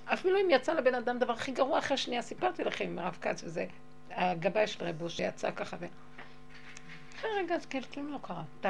אפילו 0.05 0.41
אם 0.41 0.47
יצא 0.51 0.73
לבן 0.73 0.95
אדם 0.95 1.19
דבר 1.19 1.33
הכי 1.33 1.53
גרוע 1.53 1.79
אחרי 1.79 1.97
שנייה, 1.97 2.23
סיפרתי 2.23 2.65
לכם 2.65 2.85
עם 2.85 2.99
הרב 2.99 3.19
כץ 3.21 3.45
וזה, 3.45 3.67
הגבאי 4.11 4.67
של 4.67 4.85
רב 4.85 5.03
אושר 5.03 5.23
יצא 5.23 5.51
ככה 5.51 5.77
ו... 5.81 5.87
אחרי 7.17 7.31
רגע 7.39 7.55
אז 7.55 7.67
כאילו 7.67 7.87
כלום 7.95 8.13
לא 8.13 8.19
קרה, 8.23 8.43
די. 8.61 8.69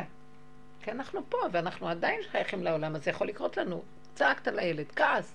כי 0.86 0.92
אנחנו 0.92 1.20
פה 1.28 1.38
ואנחנו 1.52 1.88
עדיין 1.88 2.20
שייכים 2.32 2.62
לעולם 2.62 2.94
הזה, 2.94 3.10
יכול 3.10 3.26
לקרות 3.26 3.56
לנו. 3.56 3.82
צעקת 4.14 4.48
לילד, 4.48 4.86
כעס. 4.96 5.34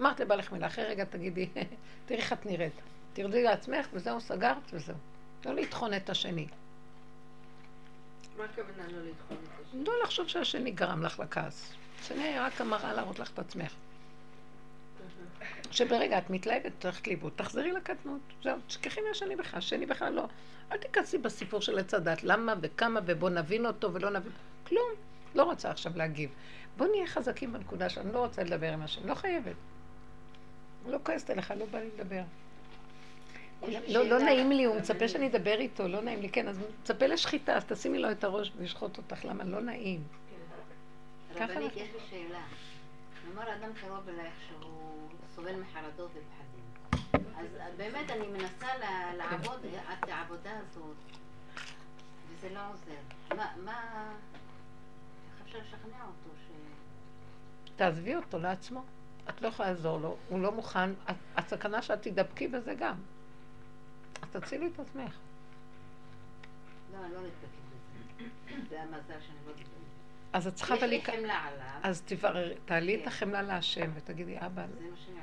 אמרת 0.00 0.20
לבעלך 0.20 0.52
מילה, 0.52 0.66
אחרי 0.66 0.84
רגע 0.84 1.04
תגידי, 1.04 1.48
תראי 2.06 2.20
איך 2.20 2.32
את 2.32 2.46
נראית. 2.46 2.72
תרדי 3.12 3.42
לעצמך 3.42 3.86
וזהו, 3.92 4.20
סגרת 4.20 4.56
וזהו. 4.72 4.94
לא 5.44 5.54
לטחון 5.54 5.94
את 5.94 6.10
השני. 6.10 6.46
מה 8.36 8.44
הכוונה 8.44 8.88
לא 8.88 8.98
לטחון 9.10 9.36
את 9.44 9.66
השני? 9.66 9.84
לא 9.84 10.02
לחשוב 10.02 10.28
שהשני 10.28 10.70
גרם 10.70 11.02
לך 11.02 11.20
לכעס. 11.20 11.72
השני 12.00 12.38
רק 12.38 12.60
המראה 12.60 12.92
להראות 12.92 13.18
לך 13.18 13.30
את 13.34 13.38
עצמך. 13.38 13.74
שברגע 15.70 16.18
את 16.18 16.30
מתלהבת, 16.30 16.84
הולכת 16.84 17.06
לאיבוד, 17.06 17.32
תחזרי 17.36 17.72
לקטנות. 17.72 18.20
זהו, 18.42 18.56
תשכחי 18.66 19.00
מהשני 19.08 19.36
בכלל, 19.36 19.58
השני 19.58 19.86
בכלל 19.86 20.12
לא. 20.12 20.24
אל 20.72 20.76
תיכנסי 20.76 21.18
בסיפור 21.18 21.60
של 21.60 21.78
עץ 21.78 21.94
הדת, 21.94 22.24
למה 22.24 22.54
וכמה 22.60 23.00
ובוא 23.06 23.30
נבין 23.30 23.66
אותו 23.66 23.92
ולא 23.92 24.10
נבין. 24.10 24.32
כלום. 24.66 24.90
לא 25.34 25.42
רוצה 25.42 25.70
עכשיו 25.70 25.92
להגיב. 25.96 26.30
בוא 26.76 26.86
נהיה 26.86 27.06
חזקים 27.06 27.52
בנקודה 27.52 27.88
שאני 27.88 28.12
לא 28.12 28.18
רוצה 28.18 28.42
לדבר 28.42 28.72
עם 28.72 28.82
השני, 28.82 29.08
לא 29.08 29.14
חייבת. 29.14 29.56
לא 30.86 30.98
כועסת 31.02 31.30
עליך, 31.30 31.54
לא 31.58 31.66
בא 31.66 31.78
לי 31.78 31.88
לדבר. 31.98 32.22
לא, 33.88 34.04
לא 34.04 34.18
נעים 34.18 34.52
לי, 34.52 34.64
הוא 34.64 34.76
מצפה 34.76 35.08
שאני 35.08 35.26
אדבר 35.26 35.58
איתו, 35.58 35.88
לא 35.88 36.00
נעים 36.00 36.20
לי, 36.20 36.28
כן, 36.28 36.48
אז 36.48 36.58
מצפה 36.82 37.06
לשחיטה, 37.06 37.56
אז 37.56 37.64
תשימי 37.64 37.98
לו 37.98 38.10
את 38.10 38.24
הראש 38.24 38.52
וישחוט 38.56 38.98
אותך, 38.98 39.24
למה? 39.24 39.44
לא 39.44 39.60
נעים. 39.60 40.02
ככה 41.36 41.44
רבנית, 41.44 41.76
יש 41.76 41.88
לי 41.94 42.00
שאלה. 42.10 42.42
נאמר 43.28 43.54
אדם 43.54 43.70
קרוב 43.80 44.08
אלייך 44.08 44.34
שהוא 44.48 45.08
סובל 45.34 45.56
מחרדות 45.56 46.10
ופחדים. 46.10 46.49
אז 47.14 47.74
באמת 47.76 48.10
אני 48.10 48.26
מנסה 48.28 48.66
לעבוד 49.16 49.64
את 49.64 50.08
העבודה 50.08 50.50
הזאת, 50.58 50.96
וזה 52.28 52.54
לא 52.54 52.60
עוזר. 52.72 53.36
מה, 53.36 53.52
מה... 53.64 54.10
איך 55.32 55.46
אפשר 55.46 55.58
לשכנע 55.58 56.04
אותו 56.04 56.30
ש... 56.46 56.50
תעזבי 57.76 58.16
אותו 58.16 58.38
לעצמו. 58.38 58.84
את 59.28 59.42
לא 59.42 59.48
יכולה 59.48 59.68
לעזור 59.70 59.98
לו, 59.98 60.16
הוא 60.28 60.40
לא 60.40 60.52
מוכן, 60.52 60.90
הסכנה 61.36 61.82
שאת 61.82 62.02
תדבקי 62.02 62.48
בזה 62.48 62.74
גם. 62.74 62.94
אז 64.22 64.28
תצילי 64.32 64.66
את 64.66 64.80
עצמך. 64.80 65.16
לא, 66.92 66.98
אני 67.04 67.14
לא 67.14 67.20
נדבקת 67.20 67.60
בזה. 67.70 68.28
זה 68.68 68.82
המזל 68.82 69.20
שאני 69.20 69.38
לא 69.46 69.52
נדבקת. 69.52 69.79
אז 70.32 70.46
את 70.46 70.54
צריכה 70.54 70.74
יש. 70.74 70.82
לי 70.82 71.02
חמלה 71.04 71.34
עליו, 71.34 71.66
אז 71.82 72.02
תבררי, 72.04 72.54
תעלי 72.64 72.94
את 72.94 73.00
כן. 73.00 73.08
החמלה 73.08 73.42
להשם 73.42 73.90
ותגידי, 73.94 74.36
אבא. 74.38 74.64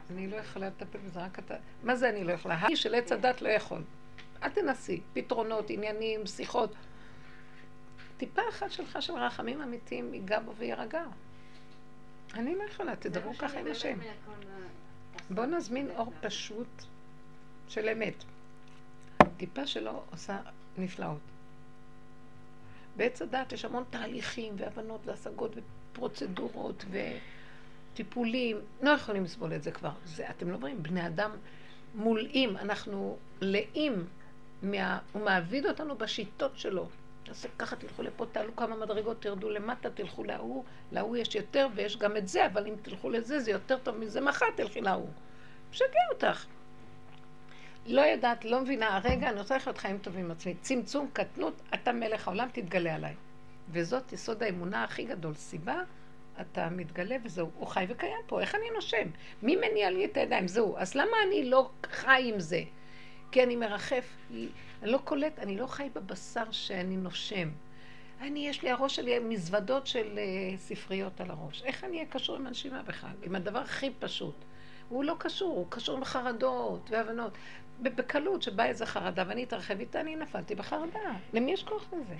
אני 0.10 0.28
לא 0.28 0.36
יכולה 0.36 0.68
לטפל 0.68 0.98
בזה, 0.98 1.20
רק 1.20 1.40
אתה... 1.40 1.56
מה 1.84 1.96
זה 1.96 2.10
אני 2.10 2.24
לא 2.24 2.32
יכולה? 2.32 2.56
האיש 2.56 2.84
של 2.84 2.96
עץ 2.96 3.12
הדת 3.12 3.42
לא 3.42 3.50
יכול. 3.50 3.84
אל 4.44 4.50
תנסי. 4.50 5.02
פתרונות, 5.14 5.70
עניינים, 5.70 6.26
שיחות. 6.26 6.74
טיפה 8.18 8.42
אחת 8.50 8.72
שלך 8.72 9.02
של 9.02 9.14
רחמים 9.14 9.62
אמיתיים 9.62 10.14
ייגע 10.14 10.40
בו 10.40 10.56
ויירגע. 10.56 11.04
אני 12.34 12.56
לא 12.56 12.64
יכולה, 12.64 12.96
תדברו 12.96 13.34
ככה 13.34 13.60
עם 13.60 13.68
השם. 13.72 14.00
בואו 15.30 15.46
נזמין 15.46 15.90
אור. 15.92 16.14
פשוט 16.22 16.84
של 17.68 17.90
אמת. 17.90 18.24
טיפה 19.38 19.68
שלו 19.68 20.04
עושה 20.12 20.40
נפלאות. 20.78 21.37
בעץ 22.98 23.22
הדת 23.22 23.52
יש 23.52 23.66
המון 23.66 23.84
תהליכים 23.90 24.54
והבנות 24.58 25.02
והשגות 25.06 25.56
ופרוצדורות 25.56 26.86
וטיפולים. 27.94 28.58
לא 28.82 28.90
יכולים 28.90 29.24
לסבול 29.24 29.54
את 29.54 29.64
זה 29.64 29.72
כבר. 29.72 29.92
זה, 30.06 30.30
אתם 30.30 30.50
לא 30.50 30.58
רואים, 30.62 30.84
בני 30.84 31.08
אדם 31.08 31.32
מולאים, 31.96 32.58
אנחנו 32.58 33.18
לאים, 33.42 34.06
מה, 34.64 35.00
הוא 35.14 35.24
מעביד 35.24 35.66
אותנו 35.66 35.96
בשיטות 35.96 36.58
שלו. 36.58 36.88
תעשה 37.24 37.48
ככה, 37.60 37.76
תלכו 37.76 38.04
לפה, 38.04 38.26
תעלו 38.32 38.56
כמה 38.56 38.76
מדרגות, 38.76 39.22
תרדו 39.22 39.50
למטה, 39.50 39.90
תלכו 39.90 40.24
להוא, 40.24 40.64
להוא 40.92 41.18
יש 41.18 41.36
יותר 41.36 41.68
ויש 41.76 41.98
גם 41.98 42.18
את 42.18 42.28
זה, 42.28 42.46
אבל 42.46 42.68
אם 42.68 42.74
תלכו 42.82 43.10
לזה, 43.10 43.40
זה 43.40 43.52
יותר 43.52 43.78
טוב 43.78 43.98
מזה, 43.98 44.22
מחר 44.22 44.46
תלכי 44.56 44.82
להוא. 44.82 45.10
משגע 45.72 46.00
אותך. 46.14 46.46
לא 47.88 48.02
יודעת, 48.02 48.46
לא 48.46 48.62
מבינה, 48.62 49.00
רגע, 49.04 49.30
אני 49.30 49.40
רוצה 49.40 49.56
לחיות 49.56 49.78
חיים 49.78 49.98
טובים 49.98 50.26
עם 50.26 50.32
עצמי. 50.32 50.54
צמצום, 50.62 51.10
קטנות, 51.14 51.62
אתה 51.74 51.92
מלך 51.92 52.28
העולם, 52.28 52.48
תתגלה 52.52 52.96
עליי. 52.96 53.14
וזאת 53.72 54.14
יסוד 54.14 54.44
האמונה 54.44 54.84
הכי 54.84 55.06
גדול. 55.06 55.34
סיבה, 55.34 55.82
אתה 56.42 56.70
מתגלה 56.70 57.16
וזהו. 57.24 57.50
הוא 57.58 57.68
חי 57.68 57.86
וקיים 57.90 58.22
פה, 58.28 58.42
איך 58.42 58.56
אני 58.56 58.66
נושם? 58.76 59.08
מי 59.42 59.56
מניע 59.56 59.90
לי 59.90 60.06
את 60.06 60.18
הידיים? 60.18 60.48
זהו. 60.48 60.78
אז 60.78 60.96
למה 60.96 61.18
אני 61.28 61.50
לא 61.50 61.70
חי 61.86 62.32
עם 62.34 62.40
זה? 62.40 62.62
כי 63.32 63.44
אני 63.44 63.56
מרחף, 63.56 64.16
אני 64.32 64.48
לא 64.82 64.98
קולט, 64.98 65.40
אני 65.40 65.58
לא 65.58 65.68
חי 65.68 65.90
בבשר 65.94 66.52
שאני 66.52 66.98
נושם. 66.98 67.50
אני, 68.22 68.48
יש 68.48 68.64
לי, 68.64 68.70
הראש 68.70 68.96
שלי 68.96 69.20
מזוודות 69.20 69.88
של 69.88 70.20
uh, 70.20 70.58
ספריות 70.58 71.22
על 71.22 71.32
הראש. 71.32 71.64
איך 71.64 71.84
אני 71.84 71.98
אהיה 71.98 72.10
קשור 72.10 72.36
עם 72.36 72.48
הנשימה 72.48 72.84
בכלל? 72.84 73.12
עם 73.24 73.36
הדבר 73.36 73.60
הכי 73.60 73.90
פשוט. 74.00 74.36
הוא 74.90 75.04
לא 75.04 75.16
קשור, 75.20 75.56
הוא 75.56 75.66
קשור 75.70 75.98
עם 75.98 76.06
חרדות 76.06 76.90
והבנות. 76.92 77.38
בקלות 77.82 78.42
שבאה 78.42 78.66
איזה 78.66 78.86
חרדה 78.86 79.24
ואני 79.28 79.44
אתרחב 79.44 79.80
איתה, 79.80 80.00
אני 80.02 80.16
נפלתי 80.16 80.56
בחרדה. 80.56 81.00
למי 81.34 81.52
יש 81.52 81.64
כוח 81.64 81.86
לזה? 81.94 82.16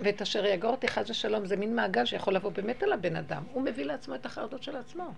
ואת 0.00 0.22
אשר 0.22 0.46
יגור 0.46 0.70
אותי 0.70 0.88
חס 0.88 1.10
ושלום, 1.10 1.46
זה 1.46 1.56
מין 1.56 1.76
מעגל 1.76 2.04
שיכול 2.04 2.34
לבוא 2.34 2.50
באמת 2.50 2.82
על 2.82 2.92
הבן 2.92 3.16
אדם. 3.16 3.42
הוא 3.52 3.62
מביא 3.62 3.84
לעצמו 3.84 4.14
את 4.14 4.26
החרדות 4.26 4.62
של 4.62 4.76
עצמו. 4.76 5.12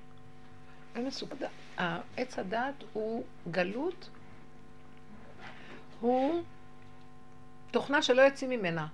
עץ 2.16 2.38
הדעת 2.38 2.74
הוא 2.92 3.24
גלות, 3.50 4.10
הוא 6.00 6.42
תוכנה 7.70 8.02
שלא 8.02 8.22
יוצאים 8.22 8.50
ממנה. 8.50 8.86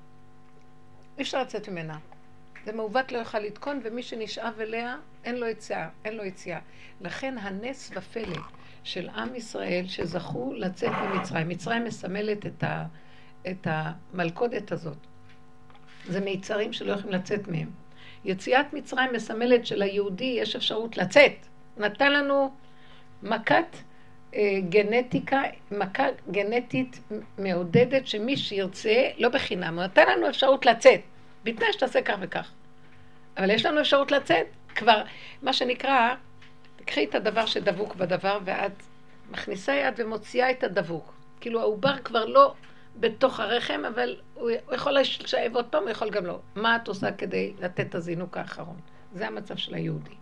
אי 1.18 1.22
אפשר 1.22 1.42
לצאת 1.42 1.68
ממנה. 1.68 1.98
זה 2.64 2.72
מעוות 2.72 3.12
לא 3.12 3.18
יוכל 3.18 3.38
לתקון, 3.38 3.80
ומי 3.82 4.02
שנשאב 4.02 4.61
אליה, 4.61 4.96
אין 5.24 5.36
לו 5.36 5.46
יציאה, 5.46 5.88
אין 6.04 6.16
לו 6.16 6.24
יציאה. 6.24 6.59
לכן 7.00 7.38
הנס 7.38 7.90
ופלא 7.94 8.38
של 8.85 9.09
עם 9.09 9.35
ישראל 9.35 9.85
שזכו 9.89 10.53
לצאת 10.57 10.93
ממצרים. 10.93 11.49
מצרים 11.49 11.85
מסמלת 11.85 12.47
את, 12.47 12.64
ה, 12.64 12.85
את 13.51 13.66
המלכודת 13.70 14.72
הזאת. 14.72 14.97
זה 16.07 16.20
מיצרים 16.20 16.72
שלא 16.72 16.93
יכולים 16.93 17.14
לצאת 17.14 17.49
מהם. 17.49 17.70
יציאת 18.24 18.72
מצרים 18.72 19.12
מסמלת 19.12 19.66
שליהודי 19.66 20.37
יש 20.41 20.57
אפשרות 20.57 20.97
לצאת. 20.97 21.33
נתן 21.76 22.12
לנו 22.12 22.55
מכת 23.22 23.76
אה, 24.35 24.59
גנטיקה, 24.68 25.43
מכה 25.70 26.07
גנטית 26.31 27.01
מעודדת 27.39 28.07
שמי 28.07 28.37
שירצה, 28.37 29.09
לא 29.18 29.29
בחינם, 29.29 29.74
הוא 29.79 29.85
נתן 29.85 30.05
לנו 30.09 30.29
אפשרות 30.29 30.66
לצאת, 30.66 31.01
בתנאי 31.45 31.72
שתעשה 31.72 32.03
כך 32.03 32.16
וכך. 32.20 32.53
אבל 33.37 33.51
יש 33.51 33.66
לנו 33.66 33.81
אפשרות 33.81 34.12
לצאת. 34.12 34.47
כבר, 34.74 35.03
מה 35.43 35.53
שנקרא, 35.53 36.14
תקחי 36.89 37.05
את 37.05 37.14
הדבר 37.14 37.47
שדבוק 37.47 37.95
בדבר 37.95 38.39
ואת 38.45 38.82
מכניסה 39.30 39.74
יד 39.74 39.95
ומוציאה 39.97 40.51
את 40.51 40.64
הדבוק. 40.64 41.14
כאילו 41.41 41.61
העובר 41.61 41.97
כבר 42.05 42.24
לא 42.24 42.55
בתוך 43.01 43.41
הרחם, 43.41 43.82
אבל 43.95 44.16
הוא 44.34 44.51
יכול 44.74 44.93
לשאב 44.93 45.57
עוד 45.57 45.64
פעם, 45.64 45.82
הוא 45.82 45.91
יכול 45.91 46.11
גם 46.11 46.26
לא. 46.26 46.39
מה 46.55 46.76
את 46.76 46.89
עושה 46.89 47.12
כדי 47.12 47.53
לתת 47.61 47.80
את 47.80 47.95
הזינוק 47.95 48.36
האחרון? 48.36 48.76
זה 49.14 49.26
המצב 49.26 49.57
של 49.57 49.74
היהודי. 49.74 50.14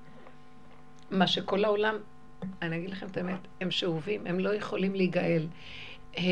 מה 1.11 1.27
שכל 1.27 1.64
העולם, 1.64 1.97
אני 2.62 2.77
אגיד 2.77 2.91
לכם 2.91 3.07
את 3.07 3.17
האמת, 3.17 3.41
הם 3.61 3.71
שאובים, 3.71 4.27
הם 4.27 4.41
לא 4.41 4.55
יכולים 4.55 4.95
להיגאל. 4.95 5.47
אה, 6.19 6.23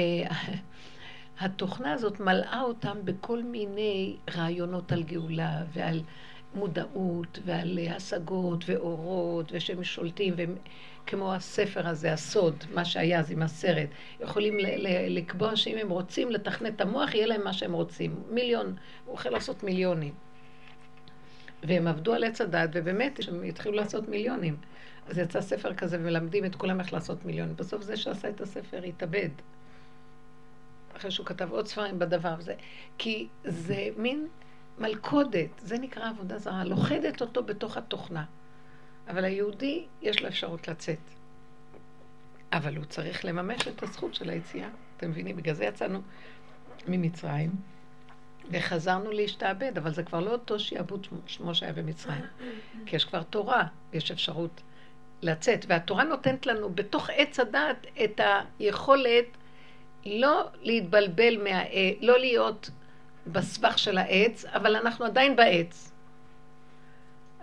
התוכנה 1.41 1.93
הזאת 1.93 2.21
מלאה 2.21 2.61
אותם 2.61 2.97
בכל 3.05 3.43
מיני 3.43 4.17
רעיונות 4.35 4.93
על 4.93 5.03
גאולה 5.03 5.63
ועל 5.73 6.03
מודעות 6.55 7.39
ועל 7.45 7.79
השגות 7.91 8.65
ואורות 8.67 9.53
ושהם 9.53 9.85
שולטים 9.85 10.35
והם 10.37 10.57
כמו 11.07 11.35
הספר 11.35 11.89
הזה, 11.89 12.13
הסוד, 12.13 12.65
מה 12.75 12.85
שהיה 12.85 13.21
אז 13.21 13.31
עם 13.31 13.43
הסרט, 13.43 13.89
יכולים 14.21 14.57
לקבוע 15.09 15.57
שאם 15.57 15.79
הם 15.79 15.91
רוצים 15.91 16.31
לתכנת 16.31 16.77
את 16.77 16.81
המוח, 16.81 17.15
יהיה 17.15 17.27
להם 17.27 17.45
מה 17.45 17.53
שהם 17.53 17.73
רוצים. 17.73 18.23
מיליון, 18.31 18.77
הוא 19.07 19.15
יכול 19.15 19.33
לעשות 19.33 19.63
מיליונים. 19.63 20.15
והם 21.63 21.87
עבדו 21.87 22.15
על 22.15 22.25
עץ 22.25 22.41
הדת, 22.41 22.71
ובאמת, 22.73 23.21
הם 23.29 23.43
התחילו 23.43 23.75
לעשות 23.75 24.09
מיליונים. 24.09 24.57
אז 25.09 25.19
יצא 25.19 25.41
ספר 25.41 25.75
כזה, 25.75 25.97
ומלמדים 26.01 26.45
את 26.45 26.55
כולם 26.55 26.81
איך 26.81 26.93
לעשות 26.93 27.25
מיליונים. 27.25 27.57
בסוף 27.57 27.83
זה 27.83 27.97
שעשה 27.97 28.29
את 28.29 28.41
הספר 28.41 28.83
התאבד. 28.83 29.29
אחרי 30.97 31.11
שהוא 31.11 31.27
כתב 31.27 31.49
עוד 31.53 31.67
ספרים 31.67 31.99
בדבר 31.99 32.35
הזה. 32.39 32.55
כי 32.99 33.29
זה 33.45 33.89
מין 33.97 34.27
מלכודת, 34.79 35.51
זה 35.59 35.79
נקרא 35.79 36.09
עבודה 36.09 36.39
זרה, 36.39 36.65
לוכדת 36.65 37.21
אותו 37.21 37.43
בתוך 37.43 37.77
התוכנה. 37.77 38.25
אבל 39.09 39.25
היהודי, 39.25 39.87
יש 40.03 40.23
לו 40.23 40.29
אפשרות 40.29 40.69
לצאת. 40.69 40.99
אבל 42.53 42.77
הוא 42.77 42.85
צריך 42.85 43.25
לממש 43.25 43.69
את 43.69 43.83
הזכות 43.83 44.15
של 44.15 44.31
היציאה. 44.31 44.69
אתם 44.97 45.11
מבינים? 45.11 45.37
בגלל 45.37 45.55
זה 45.55 45.65
יצאנו 45.65 46.01
ממצרים, 46.89 47.51
וחזרנו 48.51 49.11
להשתעבד, 49.11 49.79
אבל 49.79 49.95
זה 49.95 50.03
כבר 50.03 50.21
לא 50.21 50.33
אותו 50.33 50.61
שיעבוד 50.61 51.07
שמו 51.27 51.55
שהיה 51.55 51.73
במצרים. 51.73 52.25
כי 52.87 52.97
יש 52.97 53.05
כבר 53.05 53.23
תורה, 53.23 53.67
יש 53.93 54.11
אפשרות 54.11 54.63
לצאת. 55.23 55.65
והתורה 55.69 56.05
נותנת 56.05 56.47
לנו 56.47 56.71
בתוך 56.75 57.11
עץ 57.13 57.41
הדת 57.41 57.87
את 58.05 58.21
היכולת 58.59 59.25
לא 60.07 60.49
להתבלבל, 60.63 61.43
מה... 61.43 61.63
לא 62.01 62.19
להיות 62.19 62.71
בסבך 63.33 63.79
של 63.79 63.99
העץ, 63.99 64.45
אבל 64.45 64.77
אנחנו 64.77 65.05
עדיין 65.05 65.37
בעץ. 65.37 65.93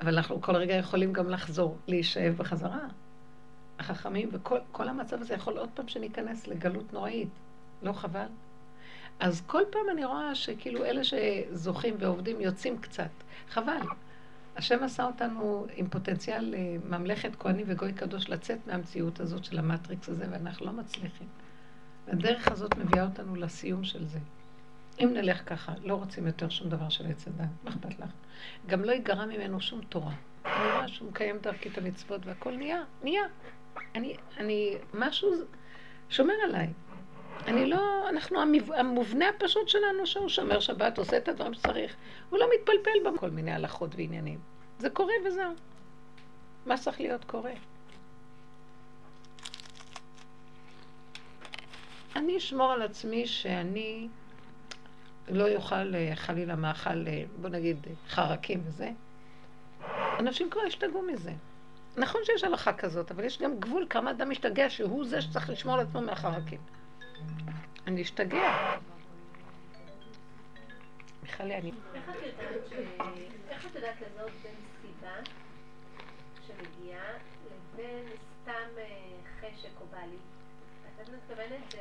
אבל 0.02 0.18
אנחנו 0.18 0.42
כל 0.42 0.56
רגע 0.56 0.74
יכולים 0.74 1.14
גם 1.14 1.30
לחזור, 1.30 1.78
להישאב 1.88 2.34
בחזרה. 2.38 2.88
החכמים, 3.80 4.30
וכל 4.32 4.90
המצב 4.90 5.22
הזה 5.22 5.34
יכול 5.34 5.58
עוד 5.58 5.70
פעם 5.74 5.88
שניכנס 5.88 6.48
לגלות 6.48 6.94
נוראית. 6.94 7.30
לא 7.82 7.94
חבל? 7.94 8.28
אז 9.20 9.42
כל 9.48 9.62
פעם 9.72 9.82
אני 9.92 10.06
רואה 10.06 10.36
שכאילו 10.36 10.86
אלה 10.86 11.02
שזוכים 11.04 11.96
ועובדים 12.00 12.42
יוצאים 12.42 12.78
קצת. 12.78 13.10
חבל. 13.50 13.82
השם 14.56 14.84
עשה 14.84 15.06
אותנו 15.06 15.66
עם 15.76 15.90
פוטנציאל 15.90 16.56
אה, 16.58 16.76
ממלכת 16.90 17.36
כהנים 17.40 17.66
וגוי 17.70 17.94
קדוש 17.94 18.30
לצאת 18.30 18.60
מהמציאות 18.68 19.20
הזאת 19.20 19.46
של 19.46 19.60
המטריקס 19.60 20.10
הזה, 20.10 20.26
ואנחנו 20.32 20.66
לא 20.66 20.72
מצליחים. 20.72 21.28
הדרך 22.08 22.52
הזאת 22.52 22.78
מביאה 22.78 23.04
אותנו 23.04 23.36
לסיום 23.36 23.84
של 23.84 24.08
זה. 24.08 24.20
אם 25.00 25.14
נלך 25.14 25.50
ככה, 25.50 25.74
לא 25.84 25.96
רוצים 25.96 26.28
יותר 26.28 26.50
שום 26.50 26.70
דבר 26.70 26.90
של 26.90 27.08
עץ 27.08 27.28
הדת, 27.28 27.48
מה 27.64 27.72
אכפת 27.72 28.00
לך? 28.00 28.10
גם 28.68 28.84
לא 28.84 28.92
ייגרע 28.92 29.26
ממנו 29.26 29.62
שום 29.62 29.82
תורה. 29.82 30.14
אני 30.46 30.72
רואה 30.72 30.88
שהוא 30.88 31.10
מקיים 31.10 31.38
דרכי 31.38 31.70
את 31.70 31.78
המצוות 31.78 32.26
והכל 32.26 32.52
נהיה, 32.58 32.84
נהיה. 33.04 33.24
אני, 33.96 34.16
אני, 34.38 34.78
משהו 34.94 35.32
שומר 36.10 36.34
עליי. 36.44 36.68
אני 37.48 37.66
לא, 37.66 38.10
אנחנו, 38.10 38.40
המובנה 38.78 39.30
הפשוט 39.30 39.68
שלנו 39.68 40.06
שהוא 40.06 40.30
שומר 40.30 40.60
שבת, 40.60 40.98
עושה 40.98 41.18
את 41.18 41.28
הדברים 41.28 41.54
שצריך. 41.54 41.96
הוא 42.30 42.40
לא 42.40 42.46
מתפלפל 42.56 43.12
בכל 43.16 43.30
מיני 43.30 43.52
הלכות 43.52 43.96
ועניינים. 43.96 44.40
זה 44.80 44.90
קורה 44.90 45.14
וזהו. 45.26 45.54
מה 46.66 46.78
צריך 46.78 47.00
להיות 47.00 47.26
קורה? 47.26 47.52
אני 52.16 52.38
אשמור 52.38 52.72
על 52.72 52.82
עצמי 52.82 53.28
שאני 53.28 54.08
לא 55.28 55.50
יאכל 55.50 55.96
אה, 55.96 56.12
חלילה 56.16 56.56
מאכל, 56.56 57.08
אה, 57.08 57.24
בוא 57.42 57.50
נגיד, 57.50 57.88
חרקים 58.08 58.62
וזה. 58.66 58.92
אנשים 60.20 60.50
כבר 60.50 60.62
השתגעו 60.62 61.02
מזה. 61.02 61.34
נכון 61.98 62.22
שיש 62.26 62.44
הלכה 62.44 62.74
כזאת, 62.74 63.12
אבל 63.12 63.24
יש 63.24 63.42
גם 63.42 63.60
גבול 63.60 63.86
כמה 63.90 64.12
אדם 64.12 64.30
משתגע 64.30 64.70
שהוא 64.70 65.06
זה 65.06 65.22
שצריך 65.22 65.50
לשמור 65.50 65.74
על 65.74 65.80
עצמו 65.80 66.02
מהחרקים. 66.02 66.60
אני 67.88 68.02
אשתגע. 68.02 68.78
מיכלי, 71.24 71.56
אני... 71.56 71.72
איך 73.50 73.66
את 73.66 73.76
יודעת 73.76 73.96
לזהות 74.02 74.32
בין 74.44 74.56
סיבה 74.82 75.32
שמגיעה 76.48 77.12
לבין 77.46 78.06
סתם 78.42 78.70
אה, 78.78 78.86
חשק 79.40 79.82
או 79.82 79.86
בעלי? 79.92 80.18
את 81.02 81.10
מתכוונת. 81.10 81.76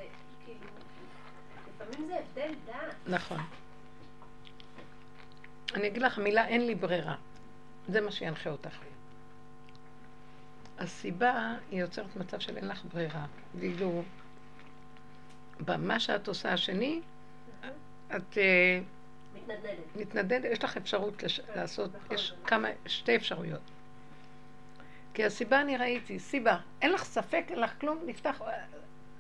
לפעמים 1.91 2.09
זה 2.09 2.19
הבדל 2.19 2.55
דעת. 2.67 2.95
נכון. 3.07 3.39
אני 5.75 5.87
אגיד 5.87 6.03
לך, 6.03 6.19
המילה 6.19 6.47
אין 6.47 6.67
לי 6.67 6.75
ברירה. 6.75 7.17
זה 7.89 8.01
מה 8.01 8.13
שינחה 8.13 8.51
אותך. 8.51 8.79
הסיבה 10.79 11.55
היא 11.71 11.81
יוצרת 11.81 12.17
מצב 12.17 12.41
של 12.41 12.57
אין 12.57 12.69
לך 12.69 12.85
ברירה. 12.93 13.27
ואילו 13.55 14.03
במה 15.61 16.01
שאת 16.01 16.29
עושה 16.29 16.53
השני, 16.53 17.01
את 18.17 18.39
אה, 18.39 18.81
מתנדנדת. 19.35 19.79
מתנדנדת, 19.97 20.51
יש 20.53 20.65
לך 20.65 20.77
אפשרות 20.77 21.23
לש... 21.23 21.41
לעשות, 21.57 21.91
יש 22.11 22.35
כמה, 22.47 22.69
שתי 22.87 23.17
אפשרויות. 23.17 23.61
כי 25.15 25.25
הסיבה 25.25 25.61
אני 25.61 25.77
ראיתי, 25.77 26.19
סיבה, 26.19 26.59
אין 26.83 26.93
לך 26.93 27.05
ספק, 27.05 27.45
אין 27.49 27.59
לך 27.59 27.81
כלום, 27.81 27.99
נפתח, 28.07 28.41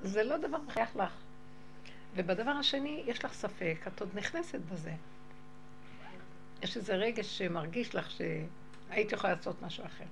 זה 0.03 0.23
לא 0.23 0.37
דבר 0.37 0.59
מחייך 0.59 0.97
לך. 0.97 1.12
ובדבר 2.14 2.50
השני, 2.50 3.02
יש 3.06 3.24
לך 3.24 3.32
ספק, 3.32 3.76
את 3.86 4.00
עוד 4.00 4.08
נכנסת 4.14 4.61
בזה. 4.72 4.92
יש 6.62 6.76
איזה 6.76 6.94
רגש 6.94 7.38
שמרגיש 7.38 7.94
לך 7.94 8.11
שהיית 8.11 9.12
יכולה 9.12 9.34
לעשות 9.34 9.62
משהו 9.62 9.84
אחר. 9.84 10.04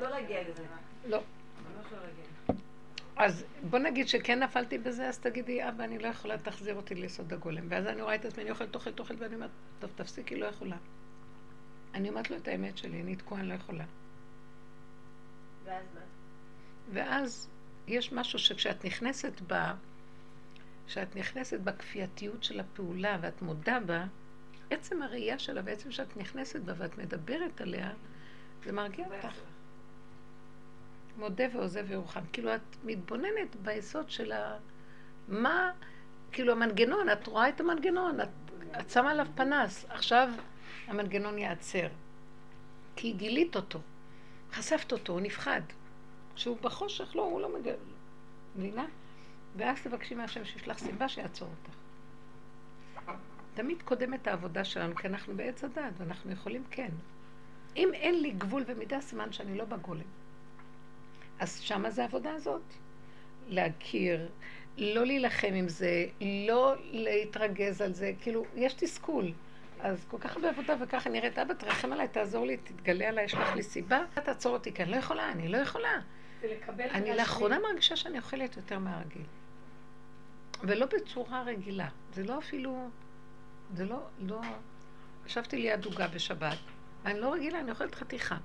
לא 0.00 0.10
להגיע 0.10 0.48
לזה. 0.48 0.62
לא. 1.08 1.22
אז 3.16 3.44
בוא 3.70 3.78
נגיד 3.78 4.08
שכן 4.08 4.42
נפלתי 4.42 4.78
בזה, 4.78 5.08
אז 5.08 5.18
תגידי, 5.18 5.68
אבא, 5.68 5.84
אני 5.84 5.98
לא 5.98 6.06
יכולה, 6.06 6.38
תחזיר 6.38 6.74
אותי 6.74 6.94
ליסוד 6.94 7.32
הגולם. 7.32 7.66
ואז 7.68 7.86
אני 7.86 8.02
רואה 8.02 8.14
את 8.14 8.24
עצמי, 8.24 8.42
אני 8.42 8.50
אוכלת, 8.50 8.74
אוכלת, 8.74 9.00
אוכלת, 9.00 9.20
ואני 9.20 9.34
אומרת, 9.34 9.50
טוב, 9.80 9.90
תפסיקי, 9.96 10.36
לא 10.36 10.46
יכולה. 10.46 10.76
אני 11.94 12.08
אומרת 12.08 12.30
לו 12.30 12.36
את 12.36 12.48
האמת 12.48 12.78
שלי, 12.78 13.02
אני 13.02 13.16
תקועה, 13.16 13.40
אני 13.40 13.48
לא 13.48 13.54
יכולה. 13.54 13.84
ואז 15.64 15.84
מה? 15.94 16.00
ואז 16.92 17.48
יש 17.86 18.12
משהו 18.12 18.38
שכשאת 18.38 18.84
נכנסת 18.84 19.40
ב... 19.46 19.54
שאת 20.86 21.16
נכנסת 21.16 21.60
בכפייתיות 21.60 22.44
של 22.44 22.60
הפעולה 22.60 23.18
ואת 23.20 23.42
מודה 23.42 23.78
בה, 23.86 24.04
עצם 24.70 25.02
הראייה 25.02 25.38
שלה 25.38 25.60
ועצם 25.64 25.92
שאת 25.92 26.16
נכנסת 26.16 26.60
בה 26.60 26.72
ואת 26.76 26.98
מדברת 26.98 27.60
עליה, 27.60 27.92
זה 28.64 28.72
מרגיע 28.72 29.06
אותך. 29.06 29.36
מודה 31.16 31.44
ועוזב 31.52 31.90
ירוחם. 31.90 32.20
כאילו 32.32 32.54
את 32.54 32.76
מתבוננת 32.84 33.56
ביסוד 33.62 34.10
של 34.10 34.32
ה... 34.32 34.58
מה, 35.28 35.70
כאילו 36.32 36.52
המנגנון, 36.52 37.10
את 37.10 37.26
רואה 37.26 37.48
את 37.48 37.60
המנגנון, 37.60 38.20
את, 38.20 38.28
את 38.80 38.90
שמה 38.90 39.10
עליו 39.10 39.26
פנס, 39.34 39.84
עכשיו 39.88 40.32
המנגנון 40.86 41.38
ייעצר. 41.38 41.88
כי 42.96 43.12
גילית 43.12 43.56
אותו, 43.56 43.80
חשפת 44.52 44.92
אותו, 44.92 45.12
הוא 45.12 45.20
נפחד. 45.20 45.60
כשהוא 46.34 46.56
בחושך, 46.60 47.16
לא, 47.16 47.22
הוא 47.22 47.40
לא 47.40 47.58
מגלה. 47.58 47.74
מבינה? 48.56 48.86
ואז 49.56 49.82
תבקשי 49.82 50.14
מהשם 50.14 50.44
שישלח 50.44 50.78
סיבה 50.78 51.08
שיעצור 51.08 51.48
אותך. 51.48 51.76
תמיד 53.54 53.82
קודמת 53.82 54.26
העבודה 54.26 54.64
שלנו, 54.64 54.94
כי 54.94 55.06
אנחנו 55.06 55.36
בעץ 55.36 55.64
הדת, 55.64 55.92
ואנחנו 55.98 56.32
יכולים 56.32 56.64
כן. 56.70 56.88
אם 57.76 57.90
אין 57.94 58.22
לי 58.22 58.30
גבול 58.30 58.64
ומידה, 58.66 59.00
סימן 59.00 59.32
שאני 59.32 59.58
לא 59.58 59.64
בגולם. 59.64 60.02
אז 61.38 61.60
שמה 61.60 61.90
זה 61.90 62.02
העבודה 62.02 62.34
הזאת. 62.34 62.62
להכיר, 63.48 64.28
לא 64.78 65.06
להילחם 65.06 65.52
עם 65.54 65.68
זה, 65.68 66.06
לא 66.20 66.74
להתרגז 66.90 67.80
על 67.80 67.92
זה, 67.92 68.12
כאילו, 68.20 68.44
יש 68.54 68.74
תסכול. 68.74 69.32
אז 69.80 70.04
כל 70.10 70.18
כך 70.18 70.36
הרבה 70.36 70.48
עבודה 70.48 70.76
וככה 70.80 71.10
נראית, 71.10 71.38
אבא, 71.38 71.54
תרחם 71.54 71.92
עליי, 71.92 72.08
תעזור 72.08 72.46
לי, 72.46 72.56
תתגלה 72.56 73.08
עליי, 73.08 73.24
יש 73.24 73.34
לך 73.34 73.54
לי 73.54 73.62
סיבה, 73.62 74.00
תעצור 74.14 74.52
אותי, 74.52 74.72
כי 74.72 74.82
אני 74.82 74.90
לא 74.90 74.96
יכולה, 74.96 75.32
אני 75.32 75.48
לא 75.48 75.56
יכולה. 75.56 76.00
אני 76.78 77.16
לאחרונה 77.16 77.58
מרגישה 77.58 77.96
שאני 77.96 78.18
אוכלת 78.18 78.56
יותר 78.56 78.78
מהרגיל. 78.78 79.26
ולא 80.62 80.86
בצורה 80.86 81.42
רגילה. 81.42 81.88
זה 82.14 82.24
לא 82.24 82.38
אפילו, 82.38 82.90
זה 83.74 83.84
לא, 83.84 84.06
לא... 84.18 84.40
ישבתי 85.26 85.56
ליד 85.56 85.84
עוגה 85.84 86.08
בשבת, 86.08 86.58
ואני 87.02 87.20
לא 87.20 87.32
רגילה, 87.32 87.60
אני 87.60 87.70
אוכלת 87.70 87.94
חתיכה. 87.94 88.36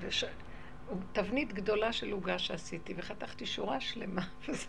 וש... 0.00 0.24
תבנית 1.12 1.52
גדולה 1.52 1.92
של 1.92 2.12
עוגה 2.12 2.38
שעשיתי, 2.38 2.94
וחתכתי 2.96 3.46
שורה 3.46 3.80
שלמה, 3.80 4.22
וזה... 4.48 4.66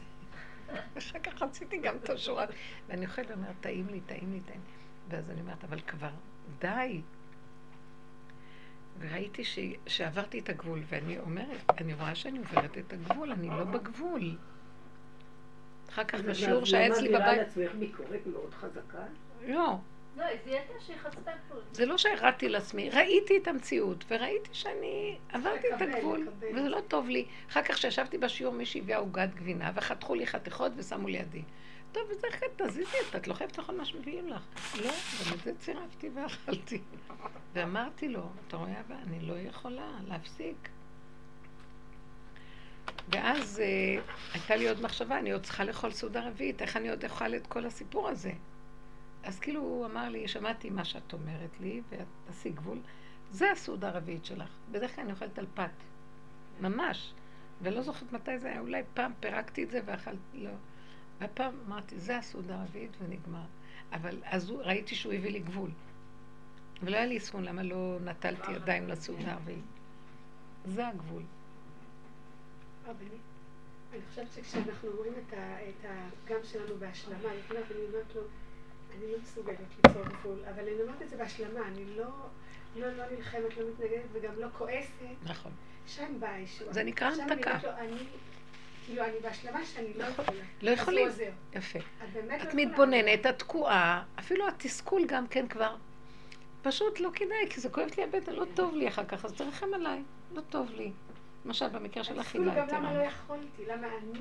ואחר 0.93 1.19
כך 1.19 1.41
עשיתי 1.41 1.77
גם 1.77 1.95
את 1.97 2.09
השורה, 2.09 2.45
ואני 2.87 3.05
אוכלת 3.05 3.29
ואומרת, 3.29 3.55
טעים 3.61 3.87
לי, 3.87 4.01
טעים 4.01 4.33
לי, 4.33 4.39
טעים 4.39 4.61
לי. 4.67 4.73
ואז 5.09 5.29
אני 5.29 5.41
אומרת, 5.41 5.63
אבל 5.63 5.79
כבר, 5.79 6.09
די. 6.59 7.01
וראיתי 8.99 9.43
ש... 9.43 9.59
שעברתי 9.87 10.39
את 10.39 10.49
הגבול, 10.49 10.79
ואני 10.89 11.19
אומרת, 11.19 11.71
אני 11.81 11.93
רואה 11.93 12.15
שאני 12.15 12.37
עוברת 12.37 12.77
את 12.77 12.93
הגבול, 12.93 13.31
אני 13.31 13.47
לא 13.47 13.63
בגבול. 13.63 14.35
אחר 15.89 16.03
כך 16.03 16.19
בשיעור 16.19 16.65
שהיה 16.65 16.87
אצלי 16.87 17.09
בבית... 17.09 17.41
את 17.41 17.57
לעצמך 17.57 17.71
ביקורת 17.79 18.27
מאוד 18.27 18.53
חזקה? 18.53 19.03
לא. 19.47 19.77
לא, 20.17 20.23
היא 20.23 20.37
זיהתה 20.45 20.73
שהיא 20.79 20.97
חצתה 20.97 21.31
גבול. 21.47 21.61
זה 21.71 21.85
לא 21.85 21.97
שהרדתי 21.97 22.49
לעצמי, 22.49 22.89
ראיתי 22.89 23.37
את 23.37 23.47
המציאות, 23.47 24.03
וראיתי 24.07 24.49
שאני 24.53 25.17
עברתי 25.29 25.67
את 25.75 25.81
הגבול, 25.81 26.27
וזה 26.53 26.69
לא 26.69 26.79
טוב 26.87 27.09
לי. 27.09 27.25
אחר 27.49 27.61
כך 27.61 27.75
כשישבתי 27.75 28.17
בשיעור 28.17 28.53
מישהי 28.53 28.81
הביאה 28.81 28.97
עוגת 28.97 29.29
גבינה, 29.35 29.71
וחתכו 29.75 30.15
לי 30.15 30.27
חתיכות 30.27 30.71
ושמו 30.75 31.07
לידי. 31.07 31.41
טוב, 31.91 32.03
וזה 32.09 32.27
אחרי, 32.29 32.47
תזיזי, 32.55 32.97
את 33.15 33.27
לא 33.27 33.33
חייבת 33.33 33.57
לאכול 33.57 33.77
מה 33.77 33.85
שמביאים 33.85 34.27
לך. 34.27 34.41
לא, 34.75 34.91
גם 35.29 35.33
את 35.33 35.43
זה 35.43 35.51
צירפתי 35.59 36.09
ואכלתי. 36.09 36.81
ואמרתי 37.53 38.09
לו, 38.09 38.29
אתה 38.47 38.57
רואה 38.57 38.79
אבא, 38.79 38.95
אני 39.07 39.19
לא 39.19 39.33
יכולה 39.33 39.91
להפסיק. 40.07 40.69
ואז 43.09 43.59
אה, 43.59 44.01
הייתה 44.33 44.55
לי 44.55 44.69
עוד 44.69 44.81
מחשבה, 44.81 45.19
אני 45.19 45.31
עוד 45.31 45.43
צריכה 45.43 45.63
לאכול 45.63 45.91
סעודה 45.91 46.27
רביעית, 46.27 46.61
איך 46.61 46.77
אני 46.77 46.89
עוד 46.89 47.05
אוכל 47.05 47.35
את 47.35 47.47
כל 47.47 47.65
הסיפור 47.65 48.07
הזה? 48.09 48.31
אז 49.23 49.39
כאילו 49.39 49.61
הוא 49.61 49.85
אמר 49.85 50.09
לי, 50.09 50.27
שמעתי 50.27 50.69
מה 50.69 50.85
שאת 50.85 51.13
אומרת 51.13 51.59
לי, 51.59 51.81
ועשי 51.89 52.49
גבול, 52.49 52.79
זה 53.31 53.51
הסעודה 53.51 53.87
הרביעית 53.87 54.25
שלך. 54.25 54.49
בדרך 54.71 54.95
כלל 54.95 55.03
אני 55.03 55.13
אוכלת 55.13 55.39
על 55.39 55.45
פת, 55.53 55.69
ממש. 56.61 57.13
ולא 57.61 57.81
זוכרת 57.81 58.11
מתי 58.11 58.39
זה 58.39 58.47
היה, 58.49 58.59
אולי 58.59 58.83
פעם 58.93 59.11
פירקתי 59.19 59.63
את 59.63 59.71
זה 59.71 59.79
ואכלתי, 59.85 60.17
לא. 60.33 60.51
והפעם 61.19 61.53
אמרתי, 61.67 61.99
זה 61.99 62.17
הסעודה 62.17 62.61
הרביעית 62.61 62.91
ונגמר. 62.99 63.45
אבל 63.91 64.17
אז 64.23 64.51
ראיתי 64.51 64.95
שהוא 64.95 65.13
הביא 65.13 65.31
לי 65.31 65.39
גבול. 65.39 65.69
ולא 66.83 66.95
היה 66.95 67.05
לי 67.05 67.13
עיסון 67.13 67.43
למה 67.43 67.63
לא 67.63 67.97
נטלתי 68.05 68.51
ידיים 68.51 68.87
לסעודה 68.87 69.33
הרביעית. 69.33 69.63
זה 70.65 70.87
הגבול. 70.87 71.23
אני 73.93 74.01
חושבת 74.09 74.27
שכשאנחנו 74.35 74.89
רואים 74.97 75.13
את 75.13 75.33
הפגם 75.85 76.39
שלנו 76.43 76.77
בהשלמה, 76.79 77.29
אני 77.31 77.39
אומרת 77.49 78.15
לו, 78.15 78.21
אני 78.91 79.11
לא 79.11 79.17
מסוגלת 79.21 79.57
ליצור 79.85 80.03
גבול, 80.03 80.39
אבל 80.53 80.59
אני 80.59 80.81
אומרת 80.81 81.01
את 81.01 81.09
זה 81.09 81.17
בהשלמה, 81.17 81.67
אני 81.67 81.85
לא, 81.85 82.05
לא, 82.75 82.97
לא 82.97 83.03
נלחמת, 83.11 83.57
לא 83.57 83.69
מתנגדת 83.69 84.05
וגם 84.11 84.33
לא 84.37 84.47
כועסת. 84.57 84.91
נכון. 85.23 85.51
שם 85.87 86.19
באה 86.19 86.33
הישועה. 86.33 86.73
זה 86.73 86.83
נקרא 86.83 87.07
המתקה. 87.07 87.59
כאילו, 88.87 89.03
אני 89.03 89.19
בהשלמה 89.21 89.65
שאני 89.65 89.93
לא. 89.95 90.03
יכולה. 90.03 90.27
לא 90.61 90.71
יכולים. 90.71 91.07
יפה. 91.53 91.79
את 92.43 92.53
מתבוננת, 92.53 93.25
את 93.25 93.39
תקועה, 93.39 94.03
אפילו 94.19 94.47
התסכול 94.47 95.05
גם 95.05 95.27
כן 95.27 95.47
כבר. 95.47 95.75
פשוט 96.61 96.99
לא 96.99 97.09
כדאי, 97.13 97.49
כי 97.49 97.61
זה 97.61 97.69
כואבת 97.69 97.97
לי 97.97 98.03
הבטן, 98.03 98.33
לא 98.33 98.45
טוב 98.53 98.75
לי 98.75 98.87
אחר 98.87 99.05
כך, 99.05 99.25
אז 99.25 99.33
תרחם 99.33 99.73
עליי, 99.73 100.01
לא 100.33 100.41
טוב 100.41 100.71
לי. 100.71 100.91
למשל, 101.45 101.67
במקרה 101.67 102.03
של 102.03 102.21
אכילה. 102.21 102.51
התסכול 102.51 102.77
גם 102.77 102.83
למה 102.83 102.97
לא 102.97 103.03
יכולתי, 103.03 103.65
למה 103.67 103.87
אני 103.87 104.19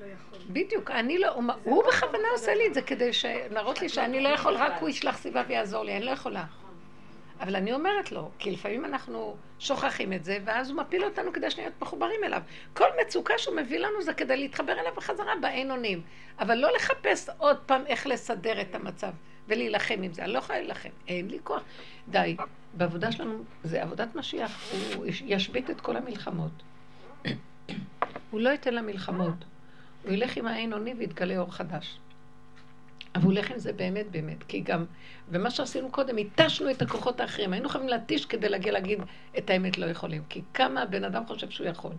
לא 0.00 0.04
יכולתי. 0.04 0.44
בדיוק, 0.52 0.90
אני 0.90 1.18
לא, 1.18 1.28
הוא 1.64 1.84
בכוונה 1.88 2.28
עושה 2.32 2.54
לי 2.54 2.66
את 2.66 2.74
זה 2.74 2.82
כדי 2.82 3.10
להראות 3.50 3.82
לי 3.82 3.88
שאני 3.88 4.22
לא 4.22 4.28
יכול, 4.28 4.54
רק 4.54 4.72
הוא 4.80 4.88
ישלח 4.88 5.16
סיבה 5.16 5.42
ויעזור 5.48 5.84
לי, 5.84 5.96
אני 5.96 6.04
לא 6.04 6.10
יכולה. 6.10 6.44
אבל 7.40 7.56
אני 7.56 7.72
אומרת 7.72 8.12
לו, 8.12 8.30
כי 8.38 8.50
לפעמים 8.50 8.84
אנחנו 8.84 9.36
שוכחים 9.58 10.12
את 10.12 10.24
זה, 10.24 10.38
ואז 10.44 10.70
הוא 10.70 10.76
מפיל 10.76 11.04
אותנו 11.04 11.32
כדי 11.32 11.50
שנהיה 11.50 11.70
מחוברים 11.80 12.24
אליו. 12.24 12.42
כל 12.74 12.88
מצוקה 13.00 13.34
שהוא 13.38 13.56
מביא 13.56 13.78
לנו 13.78 14.02
זה 14.02 14.14
כדי 14.14 14.36
להתחבר 14.36 14.72
אליו 14.72 14.92
בחזרה 14.96 15.32
באין 15.40 15.70
אונים. 15.70 16.02
אבל 16.38 16.54
לא 16.54 16.68
לחפש 16.76 17.28
עוד 17.38 17.56
פעם 17.66 17.86
איך 17.86 18.06
לסדר 18.06 18.60
את 18.60 18.74
המצב 18.74 19.10
ולהילחם 19.48 20.02
עם 20.02 20.12
זה. 20.12 20.24
אני 20.24 20.32
לא 20.32 20.38
יכולה 20.38 20.58
להילחם, 20.58 20.88
אין 21.08 21.28
לי 21.28 21.38
כוח. 21.44 21.62
די, 22.08 22.36
בעבודה 22.74 23.12
שלנו, 23.12 23.44
זה 23.64 23.82
עבודת 23.82 24.14
משיח, 24.14 24.72
הוא 24.96 25.06
ישבית 25.06 25.70
את 25.70 25.80
כל 25.80 25.96
המלחמות. 25.96 26.62
הוא 28.30 28.40
לא 28.40 28.48
ייתן 28.48 28.74
למלחמות. 28.74 29.44
הוא 30.04 30.12
ילך 30.12 30.36
עם 30.36 30.46
האין 30.46 30.72
אונים 30.72 30.98
ויתגלה 30.98 31.38
אור 31.38 31.52
חדש. 31.52 31.98
אבל 33.14 33.24
הולך 33.24 33.50
עם 33.50 33.58
זה 33.58 33.72
באמת 33.72 34.10
באמת, 34.10 34.42
כי 34.42 34.60
גם, 34.60 34.84
ומה 35.28 35.50
שעשינו 35.50 35.90
קודם, 35.90 36.16
התשנו 36.16 36.70
את 36.70 36.82
הכוחות 36.82 37.20
האחרים. 37.20 37.52
היינו 37.52 37.68
חייבים 37.68 37.88
להתיש 37.88 38.26
כדי 38.26 38.48
להגיע 38.48 38.72
להגיד 38.72 38.98
את 39.38 39.50
האמת 39.50 39.78
לא 39.78 39.86
יכולים. 39.86 40.22
כי 40.28 40.42
כמה 40.54 40.82
הבן 40.82 41.04
אדם 41.04 41.26
חושב 41.26 41.50
שהוא 41.50 41.66
יכול. 41.66 41.92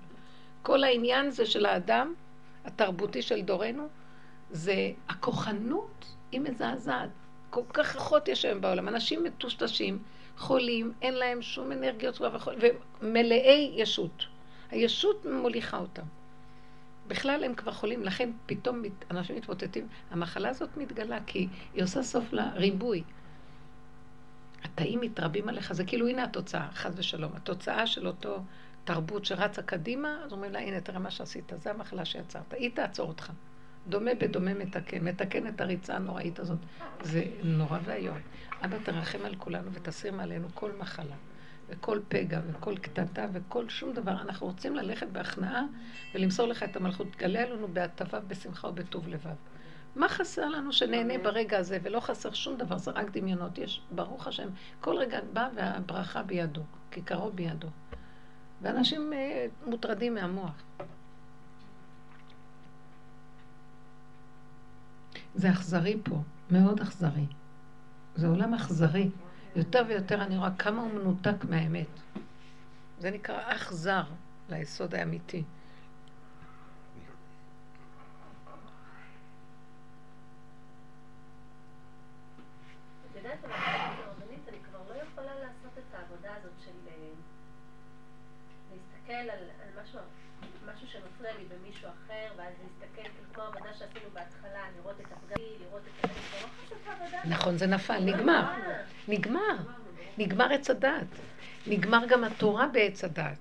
כל 0.61 0.83
העניין 0.83 1.29
זה 1.31 1.45
של 1.45 1.65
האדם, 1.65 2.13
התרבותי 2.65 3.21
של 3.21 3.41
דורנו, 3.41 3.87
זה 4.51 4.91
הכוחנות 5.09 6.05
היא 6.31 6.41
מזעזעת. 6.41 7.09
כל 7.49 7.61
כך 7.73 7.95
ריחות 7.95 8.27
יש 8.27 8.45
היום 8.45 8.61
בעולם. 8.61 8.87
אנשים 8.87 9.23
מטושטשים, 9.23 9.99
חולים, 10.37 10.93
אין 11.01 11.13
להם 11.13 11.41
שום 11.41 11.71
אנרגיות 11.71 12.21
ומלאי 13.01 13.71
ישות. 13.75 14.25
הישות 14.71 15.25
מוליכה 15.25 15.77
אותם. 15.77 16.03
בכלל 17.07 17.43
הם 17.43 17.55
כבר 17.55 17.71
חולים, 17.71 18.03
לכן 18.03 18.29
פתאום 18.45 18.81
אנשים 19.11 19.35
מתמוטטים. 19.35 19.87
המחלה 20.11 20.49
הזאת 20.49 20.77
מתגלה 20.77 21.17
כי 21.25 21.47
היא 21.73 21.83
עושה 21.83 22.03
סוף 22.03 22.33
לריבוי. 22.33 23.03
התאים 24.63 25.01
מתרבים 25.01 25.49
עליך, 25.49 25.73
זה 25.73 25.85
כאילו 25.85 26.07
הנה 26.07 26.23
התוצאה, 26.23 26.67
חס 26.73 26.93
ושלום. 26.95 27.31
התוצאה 27.35 27.87
של 27.87 28.07
אותו 28.07 28.43
תרבות 28.83 29.25
שרצה 29.25 29.61
קדימה, 29.61 30.17
אז 30.25 30.31
אומרים 30.31 30.51
לה, 30.51 30.59
הנה, 30.59 30.81
תראה 30.81 30.99
מה 30.99 31.11
שעשית, 31.11 31.51
זה 31.57 31.71
המחלה 31.71 32.05
שיצרת, 32.05 32.53
היא 32.53 32.71
תעצור 32.73 33.07
אותך. 33.07 33.31
דומה 33.87 34.11
בדומה 34.19 34.53
מתקן, 34.53 35.03
מתקן 35.03 35.47
את 35.47 35.61
הריצה 35.61 35.95
הנוראית 35.95 36.39
הזאת. 36.39 36.57
זה 37.01 37.23
נורא 37.43 37.79
ואיום. 37.83 38.17
אבא, 38.65 38.77
תרחם 38.83 39.25
על 39.25 39.35
כולנו 39.35 39.73
ותסיר 39.73 40.13
מעלינו 40.13 40.47
כל 40.53 40.71
מחלה. 40.79 41.15
וכל 41.69 41.99
פגע 42.07 42.39
וכל 42.47 42.77
קטטה 42.77 43.25
וכל 43.33 43.69
שום 43.69 43.93
דבר. 43.93 44.11
אנחנו 44.11 44.47
רוצים 44.47 44.75
ללכת 44.75 45.07
בהכנעה 45.07 45.63
ולמסור 46.15 46.47
לך 46.47 46.63
את 46.63 46.75
המלכות. 46.75 47.07
תגלה 47.11 47.49
לנו 47.49 47.67
בהטבה, 47.67 48.19
בשמחה 48.19 48.67
ובטוב 48.67 49.07
לבב. 49.07 49.35
מה 49.95 50.09
חסר 50.09 50.49
לנו 50.49 50.73
שנהנה 50.73 51.17
ברגע 51.23 51.57
הזה, 51.57 51.77
ולא 51.83 51.99
חסר 51.99 52.33
שום 52.33 52.57
דבר, 52.57 52.77
זה 52.77 52.91
רק 52.91 53.11
דמיונות. 53.11 53.57
יש, 53.57 53.81
ברוך 53.91 54.27
השם, 54.27 54.47
כל 54.81 54.97
רגע 54.97 55.19
בא 55.33 55.49
והברכה 55.55 56.23
בידו, 56.23 56.61
כיכרו 56.91 57.31
בידו. 57.31 57.67
ואנשים 58.61 59.13
אה, 59.13 59.45
מוטרדים 59.65 60.13
מהמוח. 60.13 60.63
זה 65.35 65.51
אכזרי 65.51 65.97
פה, 66.03 66.21
מאוד 66.51 66.81
אכזרי. 66.81 67.25
זה 68.15 68.27
עולם 68.27 68.53
אכזרי. 68.53 69.09
יותר 69.57 69.83
ויותר 69.87 70.23
אני 70.23 70.37
רואה 70.37 70.49
כמה 70.59 70.81
הוא 70.81 70.91
מנותק 70.93 71.43
מהאמת. 71.49 71.87
זה 72.99 73.11
נקרא 73.11 73.41
אך 73.45 73.73
זר 73.73 74.03
ליסוד 74.49 74.95
האמיתי. 74.95 75.43
נכון, 97.25 97.57
זה 97.57 97.67
נפל, 97.67 97.99
נגמר. 97.99 98.43
נגמר. 99.07 99.55
נגמר 100.17 100.53
עץ 100.53 100.69
הדעת. 100.69 101.07
נגמר 101.67 102.05
גם 102.07 102.23
התורה 102.23 102.67
בעץ 102.67 103.03
הדעת. 103.03 103.37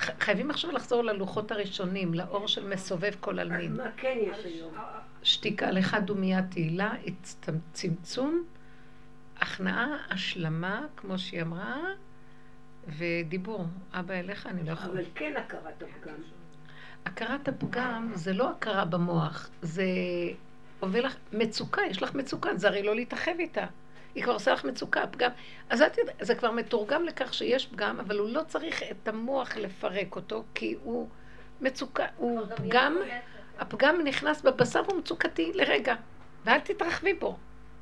ח- 0.00 0.22
חייבים 0.24 0.50
עכשיו 0.50 0.72
לחזור 0.72 1.04
ללוחות 1.04 1.52
הראשונים, 1.52 2.14
לאור 2.14 2.48
של 2.48 2.68
מסובב 2.68 3.12
כל 3.20 3.38
עלמין. 3.38 3.76
מה 3.76 3.84
כן 3.96 4.18
יש 4.20 4.44
היום? 4.44 4.74
שתיקה 5.22 5.70
לך 5.70 5.96
דומיית 6.04 6.44
תהילה, 6.50 6.92
צמצום, 7.72 8.44
הכנעה, 9.36 9.86
השלמה, 10.10 10.86
כמו 10.96 11.18
שהיא 11.18 11.42
אמרה, 11.42 11.76
ודיבור. 12.88 13.64
אבא 13.92 14.14
אליך 14.14 14.46
אני 14.46 14.64
לא 14.64 14.70
יכול. 14.72 14.90
אבל 14.90 15.04
כן 15.14 15.34
הכרת 15.36 15.82
הפגם. 15.82 16.14
הכרת 17.04 17.48
הפגם 17.48 18.10
זה 18.14 18.32
לא 18.32 18.50
הכרה 18.50 18.84
במוח, 18.84 19.50
זה 19.62 19.84
עובר 20.80 21.00
לך 21.00 21.16
מצוקה, 21.32 21.82
יש 21.90 22.02
לך 22.02 22.14
מצוקה, 22.14 22.54
זה 22.56 22.68
הרי 22.68 22.82
לא 22.82 22.94
להתאחד 22.94 23.32
איתה. 23.38 23.66
היא 24.16 24.24
כבר 24.24 24.32
עושה 24.32 24.52
לך 24.52 24.64
מצוקה, 24.64 25.02
הפגם. 25.02 25.30
אז 25.70 25.82
את 25.82 25.98
יודעת, 25.98 26.16
זה 26.20 26.34
כבר 26.34 26.50
מתורגם 26.50 27.04
לכך 27.04 27.34
שיש 27.34 27.66
פגם, 27.66 28.00
אבל 28.00 28.18
הוא 28.18 28.28
לא 28.28 28.42
צריך 28.48 28.82
את 28.90 29.08
המוח 29.08 29.56
לפרק 29.56 30.16
אותו, 30.16 30.44
כי 30.54 30.76
הוא 30.82 31.08
מצוקה, 31.60 32.06
הוא 32.16 32.40
פגם, 32.56 32.96
הפגם 33.58 34.00
נכנס 34.04 34.42
בבשר 34.42 34.82
והוא 34.86 34.98
מצוקתי 34.98 35.52
לרגע, 35.54 35.94
ואל 36.44 36.60
תתרחבי 36.60 37.14
בו. 37.14 37.36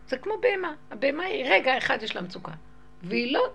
זה 0.08 0.18
כמו 0.18 0.34
בהמה, 0.40 0.74
הבהמה 0.90 1.22
היא 1.22 1.44
רגע 1.48 1.78
אחד 1.78 2.02
יש 2.02 2.16
לה 2.16 2.22
מצוקה. 2.22 2.52
והיא 3.02 3.34
לא, 3.34 3.52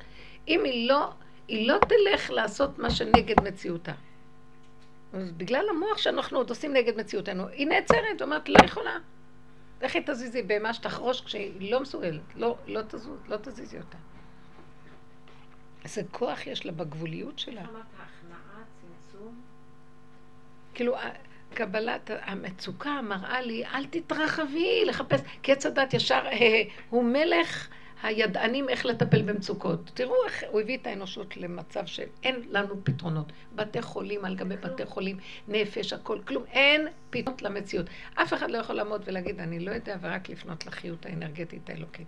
אם 0.48 0.64
היא 0.64 0.90
לא, 0.90 1.10
היא 1.48 1.68
לא 1.68 1.78
תלך 1.78 2.32
לעשות 2.32 2.80
מה 2.80 2.90
שנגד 2.90 3.42
מציאותה. 3.42 3.94
אז 5.14 5.32
בגלל 5.32 5.70
המוח 5.70 5.98
שאנחנו 5.98 6.38
עוד 6.38 6.50
עושים 6.50 6.74
נגד 6.74 6.98
מציאותנו, 6.98 7.48
היא 7.48 7.68
נעצרת, 7.68 8.22
אומרת, 8.22 8.50
לא 8.50 8.66
יכולה. 8.66 8.98
לכי 9.82 10.00
תזיזי 10.06 10.42
בהמה 10.42 10.74
שתחרוש 10.74 11.22
כשהיא 11.22 11.72
לא 11.72 11.80
מסוגלת, 11.80 12.22
לא, 12.36 12.58
לא, 12.68 12.82
תזוז, 12.82 13.20
לא 13.28 13.38
תזיזי 13.38 13.78
אותה. 13.78 13.98
איזה 15.84 16.02
כוח 16.12 16.48
יש 16.48 16.66
לה 16.66 16.72
בגבוליות 16.72 17.40
שלה. 17.40 17.62
אמרת 17.62 17.86
הכנעה, 17.96 18.64
צמצום. 18.82 19.42
כאילו, 20.74 20.96
קבלת 21.54 22.10
המצוקה 22.22 23.02
מראה 23.02 23.42
לי, 23.42 23.66
אל 23.66 23.86
תתרחבי 23.86 24.86
לחפש, 24.86 25.22
כי 25.44 25.52
עץ 25.52 25.66
הדת 25.66 25.94
ישר, 25.94 26.22
אה, 26.26 26.62
הוא 26.90 27.04
מלך 27.04 27.68
הידענים 28.04 28.70
איך 28.70 28.86
לטפל 28.86 29.22
במצוקות. 29.22 29.92
תראו 29.94 30.16
איך 30.26 30.44
הוא 30.50 30.62
הביא 30.62 30.78
את 30.78 30.88
האנושות 30.88 31.38
למצב 31.38 31.86
שאין 31.86 32.42
לנו 32.50 32.84
פתרונות. 32.84 33.32
בתי 33.56 33.82
חולים 33.82 34.26
על 34.26 34.36
גבי 34.36 34.58
בתי 34.58 34.86
חולים, 34.86 35.18
נפש, 35.48 35.94
הכל, 35.94 36.20
כלום. 36.28 36.44
אין 36.52 36.88
פתרונות 37.10 37.42
למציאות. 37.42 37.86
אף 38.14 38.34
אחד 38.34 38.52
לא 38.52 38.58
יכול 38.58 38.76
לעמוד 38.76 39.02
ולהגיד, 39.06 39.40
אני 39.40 39.60
לא 39.60 39.72
יודע, 39.72 39.98
ורק 40.02 40.30
לפנות 40.30 40.66
לחיות 40.66 41.06
האנרגטית 41.06 41.70
האלוקית. 41.70 42.08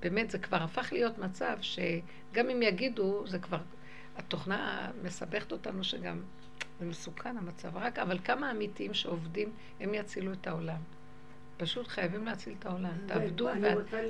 באמת, 0.00 0.30
זה 0.30 0.38
כבר 0.38 0.56
הפך 0.56 0.88
להיות 0.92 1.18
מצב 1.18 1.56
שגם 1.60 2.50
אם 2.50 2.62
יגידו, 2.62 3.26
זה 3.26 3.38
כבר, 3.38 3.58
התוכנה 4.16 4.90
מסבכת 5.02 5.52
אותנו 5.52 5.84
שגם 5.84 6.22
זה 6.80 6.86
מסוכן 6.86 7.36
המצב. 7.36 7.76
רק, 7.76 7.98
אבל 7.98 8.18
כמה 8.24 8.50
אמיתיים 8.50 8.94
שעובדים, 8.94 9.52
הם 9.80 9.94
יצילו 9.94 10.32
את 10.32 10.46
העולם. 10.46 10.95
פשוט 11.56 11.88
חייבים 11.88 12.24
להציל 12.24 12.54
את 12.58 12.66
העולם. 12.66 12.92
תעבדו, 13.06 13.48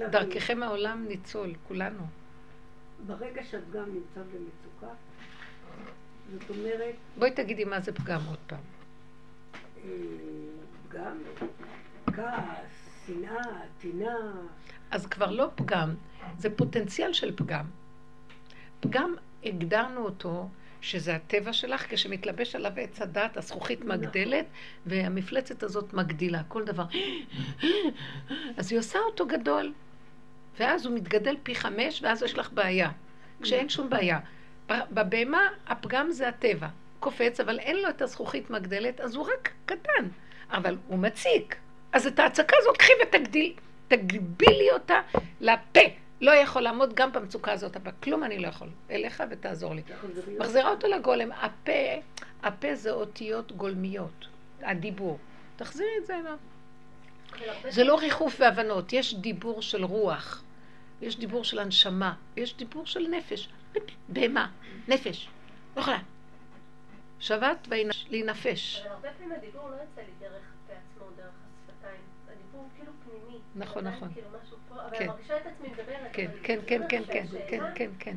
ודרככם 0.09 0.63
העולם 0.63 1.05
ניצול, 1.09 1.55
כולנו. 1.69 2.07
ברגע 3.07 3.45
שהפגם 3.45 3.85
נמצא 3.85 4.21
במצוקה, 4.21 4.95
זאת 6.33 6.51
אומרת, 6.51 6.95
בואי 7.19 7.31
תגידי 7.31 7.65
מה 7.65 7.81
זה 7.81 7.93
פגם 7.93 8.21
עוד 8.29 8.39
פעם. 8.47 8.59
אה, 9.85 9.91
פגם, 10.89 11.19
כעס, 12.07 13.07
שנאה, 13.07 13.61
טינה, 13.81 14.33
אז 14.91 15.07
כבר 15.07 15.31
לא 15.31 15.51
פגם, 15.55 15.95
זה 16.39 16.57
פוטנציאל 16.57 17.13
של 17.13 17.37
פגם. 17.37 17.65
פגם, 18.81 19.15
הגדרנו 19.45 20.01
אותו, 20.01 20.49
שזה 20.87 21.15
הטבע 21.15 21.53
שלך, 21.53 21.87
כשמתלבש 21.89 22.55
עליו 22.55 22.73
עץ 22.77 23.01
הדת, 23.01 23.37
הזכוכית 23.37 23.85
מגדלת, 23.85 24.47
והמפלצת 24.87 25.63
הזאת 25.63 25.93
מגדילה, 25.93 26.43
כל 26.49 26.65
דבר. 26.65 26.85
אז 28.57 28.73
היא 28.73 28.79
עושה 28.79 28.99
אותו 28.99 29.27
גדול, 29.27 29.73
ואז 30.59 30.87
הוא 30.87 30.95
מתגדל 30.95 31.37
פי 31.43 31.55
חמש, 31.55 32.03
ואז 32.03 32.23
יש 32.23 32.39
לך 32.39 32.53
בעיה. 32.53 32.91
כשאין 33.43 33.69
שום 33.69 33.91
בעיה. 33.91 34.19
בבהמה, 34.69 35.49
הפגם 35.67 36.11
זה 36.11 36.29
הטבע. 36.29 36.69
קופץ, 37.01 37.41
אבל 37.41 37.59
אין 37.59 37.77
לו 37.77 37.89
את 37.89 38.03
הזכוכית 38.03 38.51
מגדלת, 38.51 39.01
אז 39.01 39.15
הוא 39.15 39.25
רק 39.25 39.53
קטן. 39.67 40.09
אבל 40.51 40.77
הוא 40.87 40.99
מציק. 40.99 41.57
אז 41.93 42.07
את 42.07 42.19
ההצקה 42.19 42.57
הזאת, 42.61 42.77
קחי 42.77 42.93
ותגדיל, 43.03 43.53
תגבילי 43.89 44.71
אותה 44.73 45.01
לפה. 45.41 45.81
לא 46.21 46.31
יכול 46.31 46.63
לעמוד 46.63 46.95
גם 46.95 47.13
במצוקה 47.13 47.53
הזאת, 47.53 47.77
אבל 47.77 47.91
כלום 48.03 48.25
אני 48.25 48.39
לא 48.39 48.49
יכול. 48.49 48.69
אליך 48.91 49.23
ותעזור 49.31 49.75
לי. 49.75 49.83
תחזרי 49.83 50.39
מחזירה 50.39 50.71
אותו 50.71 50.89
לגולם. 50.89 51.33
הפה, 51.33 51.73
הפה 52.43 52.75
זה 52.75 52.91
אותיות 52.91 53.53
גולמיות, 53.53 54.27
הדיבור. 54.63 55.19
תחזירי 55.57 55.91
את 56.01 56.07
זה 56.07 56.19
אליו. 56.19 56.39
הרבה 57.33 57.71
זה 57.71 57.85
לא 57.85 57.99
ריחוף 57.99 58.37
והבנות, 58.41 58.93
יש 58.93 59.15
דיבור 59.15 59.63
של 59.63 59.85
רוח, 59.85 60.43
יש 61.01 61.19
דיבור 61.19 61.45
של 61.45 61.59
הנשמה, 61.59 62.15
יש 62.37 62.57
דיבור 62.57 62.87
של 62.87 63.07
נפש. 63.11 63.49
בהמה, 64.09 64.51
נפש, 64.89 65.29
לא 65.77 65.81
יכולה. 65.81 65.99
שבת 67.21 67.69
להינפש. 68.11 68.81
אבל 68.81 68.91
הרבה 68.91 69.09
פעמים 69.19 69.33
הדיבור 69.33 69.71
לא 69.71 69.75
יוצא 69.75 70.01
לי 70.01 70.13
דרך 70.21 70.33
הפה 70.33 70.73
עצמו, 70.73 71.07
דרך 71.17 71.35
השפתיים. 71.71 72.03
הדיבור 72.33 72.69
כאילו 72.77 72.93
פנימי. 73.05 73.39
נכון, 73.55 73.87
נכון. 73.87 74.09
כן. 74.99 75.07
כן, 76.13 76.31
כן, 76.43 76.61
כן, 76.67 76.83
כן, 76.89 77.03
כן. 77.09 77.27
כן, 77.49 77.63
כן, 77.75 77.91
כן. 77.99 78.17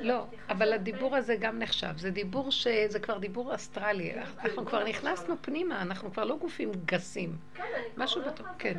לא, 0.00 0.26
אבל 0.48 0.72
הדיבור. 0.72 1.16
הזה 1.16 1.36
גם 1.36 1.58
נחשב. 1.58 1.92
זה 1.96 2.10
דיבור 2.10 2.52
ש... 2.52 2.66
זה 2.88 3.00
כבר 3.00 3.18
דיבור 3.18 3.54
אסטרלי. 3.54 4.14
אנחנו 4.14 4.66
כבר 4.66 4.84
נכנסנו 4.84 5.34
פנימה, 5.40 5.82
אנחנו 5.82 6.12
כבר 6.12 6.24
לא 6.24 6.36
גופים 6.36 6.72
גסים. 6.86 7.36
כן, 7.54 7.62
אני 7.62 7.84
כבר 7.94 8.04
משהו 8.04 8.20
לא 8.20 8.28
בטוח, 8.28 8.46
כן. 8.58 8.78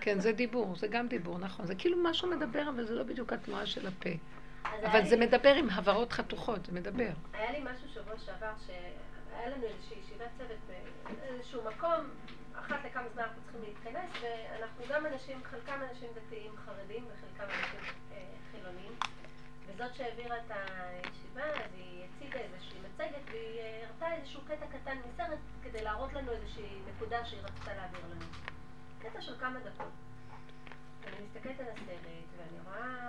כן, 0.00 0.20
זה 0.20 0.32
דיבור, 0.32 0.76
זה 0.76 0.88
גם 0.88 1.08
דיבור, 1.08 1.38
נכון. 1.38 1.66
זה 1.66 1.74
כאילו 1.74 1.96
משהו 2.02 2.28
מדבר, 2.28 2.68
אבל 2.68 2.84
זה 2.84 2.94
לא 2.94 3.02
בדיוק 3.02 3.32
התנועה 3.32 3.66
של 3.66 3.86
הפה. 3.86 4.10
אבל 4.84 5.04
זה 5.04 5.16
מדבר 5.16 5.54
עם 5.54 5.70
הברות 5.70 6.12
חתוכות, 6.12 6.66
זה 6.66 6.72
מדבר. 6.72 7.10
היה 7.32 7.52
לי 7.52 7.58
משהו 7.60 7.88
שבוע 7.94 8.14
שעבר, 8.18 8.52
שהיה 8.66 9.48
לנו 9.48 9.64
איזושהי 9.64 9.96
ישיבת 10.04 10.28
צוות 10.38 10.58
באיזשהו 11.20 11.60
מקום, 11.76 12.04
אחת 12.70 12.84
לכמה 12.84 13.08
זמן 13.14 13.22
אנחנו 13.22 13.42
צריכים 13.42 13.62
להתכנס, 13.62 14.10
ואנחנו 14.22 14.84
גם 14.88 15.06
אנשים, 15.06 15.44
חלקם 15.44 15.80
אנשים 15.90 16.08
דתיים 16.14 16.56
חרדים 16.56 17.04
וחלקם 17.06 17.44
אנשים 17.44 17.80
אה, 18.12 18.24
חילונים. 18.50 18.92
וזאת 19.66 19.94
שהעבירה 19.94 20.36
את 20.36 20.50
הישיבה, 20.50 21.44
אז 21.44 21.70
היא 21.74 22.04
הציגה 22.04 22.38
איזושהי 22.38 22.78
מצגת, 22.80 23.22
והיא 23.30 23.60
אה, 23.60 23.86
הראתה 23.86 24.14
איזשהו 24.14 24.40
קטע 24.44 24.66
קטן 24.66 24.98
מסרט 25.08 25.38
כדי 25.62 25.82
להראות 25.82 26.12
לנו 26.12 26.32
איזושהי 26.32 26.78
נקודה 26.94 27.24
שהיא 27.24 27.40
רצתה 27.40 27.74
להעביר 27.74 28.00
לנו. 28.10 28.26
קטע 29.02 29.20
של 29.20 29.38
כמה 29.38 29.58
דקות. 29.60 29.92
אני 31.06 31.26
מסתכלת 31.26 31.60
על 31.60 31.66
הסרט, 31.68 32.28
ואני 32.36 32.58
רואה, 32.64 33.08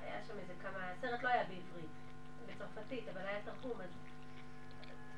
היה 0.00 0.24
שם 0.24 0.38
איזה 0.38 0.52
כמה, 0.62 0.90
הסרט 0.90 1.22
לא 1.22 1.28
היה 1.28 1.42
בעברית, 1.44 1.90
בצרפתית, 2.46 3.08
אבל 3.08 3.26
היה 3.26 3.38
תרגום, 3.44 3.80
אז 3.80 3.90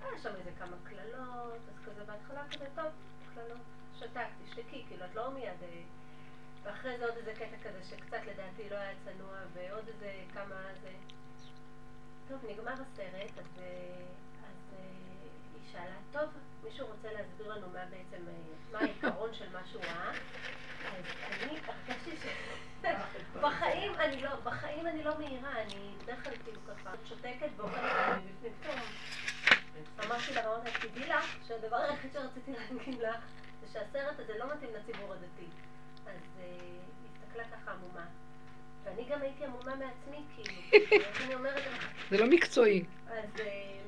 היה 0.03 0.19
שם 0.19 0.35
איזה 0.37 0.51
כמה 0.59 0.77
קללות, 0.85 1.61
אז 1.69 1.85
כזה 1.85 2.05
בהתחלה 2.05 2.45
כזה, 2.51 2.67
טוב, 2.75 2.87
קללות, 3.35 3.61
שתקתי, 3.99 4.45
שתקי, 4.51 4.85
כאילו, 4.89 5.05
את 5.05 5.15
לא 5.15 5.31
מיד... 5.31 5.63
אה, 5.63 5.83
ואחרי 6.63 6.99
זה 6.99 7.05
עוד 7.05 7.17
איזה 7.17 7.35
קטע 7.35 7.57
כזה 7.63 7.85
שקצת 7.91 8.21
לדעתי 8.27 8.69
לא 8.71 8.77
היה 8.77 8.93
צנוע, 9.05 9.35
ועוד 9.53 9.89
איזה 9.89 10.13
כמה 10.35 10.57
זה... 10.83 10.91
טוב, 12.29 12.39
נגמר 12.51 12.73
הסרט, 12.73 13.39
אז, 13.39 13.59
אה, 13.59 13.65
אז 14.43 14.75
אה, 14.79 14.83
היא 15.55 15.73
שאלה, 15.73 15.97
טוב, 16.13 16.31
מישהו 16.65 16.87
רוצה 16.87 17.13
להסביר 17.13 17.55
לנו 17.55 17.67
מה 17.73 17.85
בעצם, 17.91 18.25
מה 18.73 18.79
העיקרון 18.79 19.35
של 19.35 19.53
מה 19.53 19.61
שהוא 19.71 19.83
ראה? 19.83 20.13
אז 20.87 21.43
אני 21.43 21.59
הרגשתי 21.67 22.17
ש... 22.17 22.27
בחיים 23.41 23.95
אני 23.95 24.23
לא, 24.23 24.31
בחיים 24.45 24.87
אני 24.87 25.05
לא 25.05 25.19
מהירה, 25.19 25.63
אני 25.63 25.91
בדרך 26.03 26.25
כלל 26.25 26.33
כאילו 26.45 26.61
ככה 26.69 26.91
שותקת 27.05 27.49
ואוכלת 27.57 27.83
מבפנים 27.83 28.53
פתאום. 28.61 28.81
אמרתי 30.05 30.35
לה, 30.35 30.47
אמרתי 30.47 31.09
לה, 31.09 31.21
שהדבר 31.47 31.77
היחיד 31.77 32.13
שרציתי 32.13 32.53
להגיד 32.53 32.99
לך 33.01 33.25
זה 33.61 33.67
שהסרט 33.73 34.19
הזה 34.19 34.39
לא 34.39 34.47
מתאים 34.55 34.71
לציבור 34.75 35.13
הדתי. 35.13 35.47
אז 36.07 36.21
אה, 36.39 36.45
היא 36.45 37.11
הסתכלה 37.15 37.45
ככה 37.45 37.71
עמומה. 37.73 38.07
ואני 38.85 39.05
גם 39.05 39.23
הייתי 39.23 39.45
עמומה 39.45 39.75
מעצמי, 39.77 40.25
כאילו. 40.35 40.61
אז 41.11 41.25
אני 41.25 41.35
אומרת, 41.35 41.63
זה 42.11 42.19
לא 42.19 42.27
מקצועי. 42.27 42.85
אז 43.07 43.41
אה, 43.41 43.81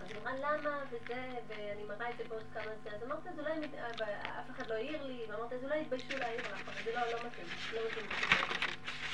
אז 0.00 0.10
היא 0.10 0.18
אמרה 0.22 0.36
למה, 0.36 0.84
וזה, 0.90 1.28
ואני 1.46 1.84
מראה 1.84 2.10
את 2.10 2.18
זה 2.18 2.24
בעוד 2.28 2.42
כמה 2.54 2.72
זה, 2.82 2.90
אז 2.90 3.02
אמרתי, 3.02 3.28
אז 3.28 3.38
אולי 3.38 3.52
אה, 3.78 4.40
אף 4.40 4.50
אחד 4.50 4.66
לא 4.66 4.74
העיר 4.74 5.02
לי, 5.02 5.24
ואמרתי, 5.28 5.54
אז 5.54 5.64
אולי 5.64 5.80
יתביישו 5.80 6.18
להעיר 6.18 6.40
לך, 6.40 6.68
אבל 6.68 6.82
זה 6.84 6.92
לא 6.94 7.00
לא 7.00 7.26
מתאים, 7.26 7.46
לא 7.72 7.80
מתאים. 7.90 8.06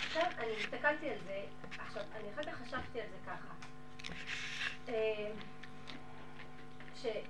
עכשיו, 0.07 0.22
אני 0.39 0.53
הסתכלתי 0.61 1.11
על 1.11 1.18
זה, 1.26 1.45
עכשיו, 1.79 2.03
אני 2.16 2.29
אחר 2.35 2.43
כך 2.43 2.59
חשבתי 2.66 3.01
על 3.01 3.07
זה 3.11 3.16
ככה. 3.26 3.55
אה, 7.07 7.20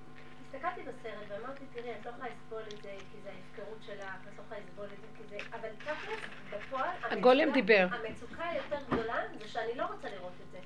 הסתכלתי 0.47 0.83
בסרט 0.83 1.25
ואמרתי, 1.29 1.65
תראי, 1.73 1.93
את 2.01 2.07
לא 2.07 2.11
יכולה 2.11 2.29
לסבול 2.29 2.63
את 2.63 2.83
זה 2.83 2.95
כי 3.13 3.19
זה 3.23 3.31
ההפקרות 3.31 3.79
שלך, 3.87 4.29
את 4.33 4.39
לא 4.39 4.43
יכולה 4.43 4.61
לסבול 4.61 4.85
את 4.85 5.01
זה 5.01 5.07
כי 5.17 5.23
זה... 5.29 5.57
אבל 5.57 5.69
תכלס, 5.79 6.21
בפועל, 6.51 6.89
הגולם 7.03 7.53
דיבר. 7.53 7.87
המצוקה 7.91 8.49
היותר 8.49 8.79
גדולה 8.87 9.23
זה 9.39 9.49
שאני 9.49 9.75
לא 9.75 9.87
רוצה 9.87 10.09
לראות 10.09 10.33
את 10.47 10.51
זה. 10.51 10.59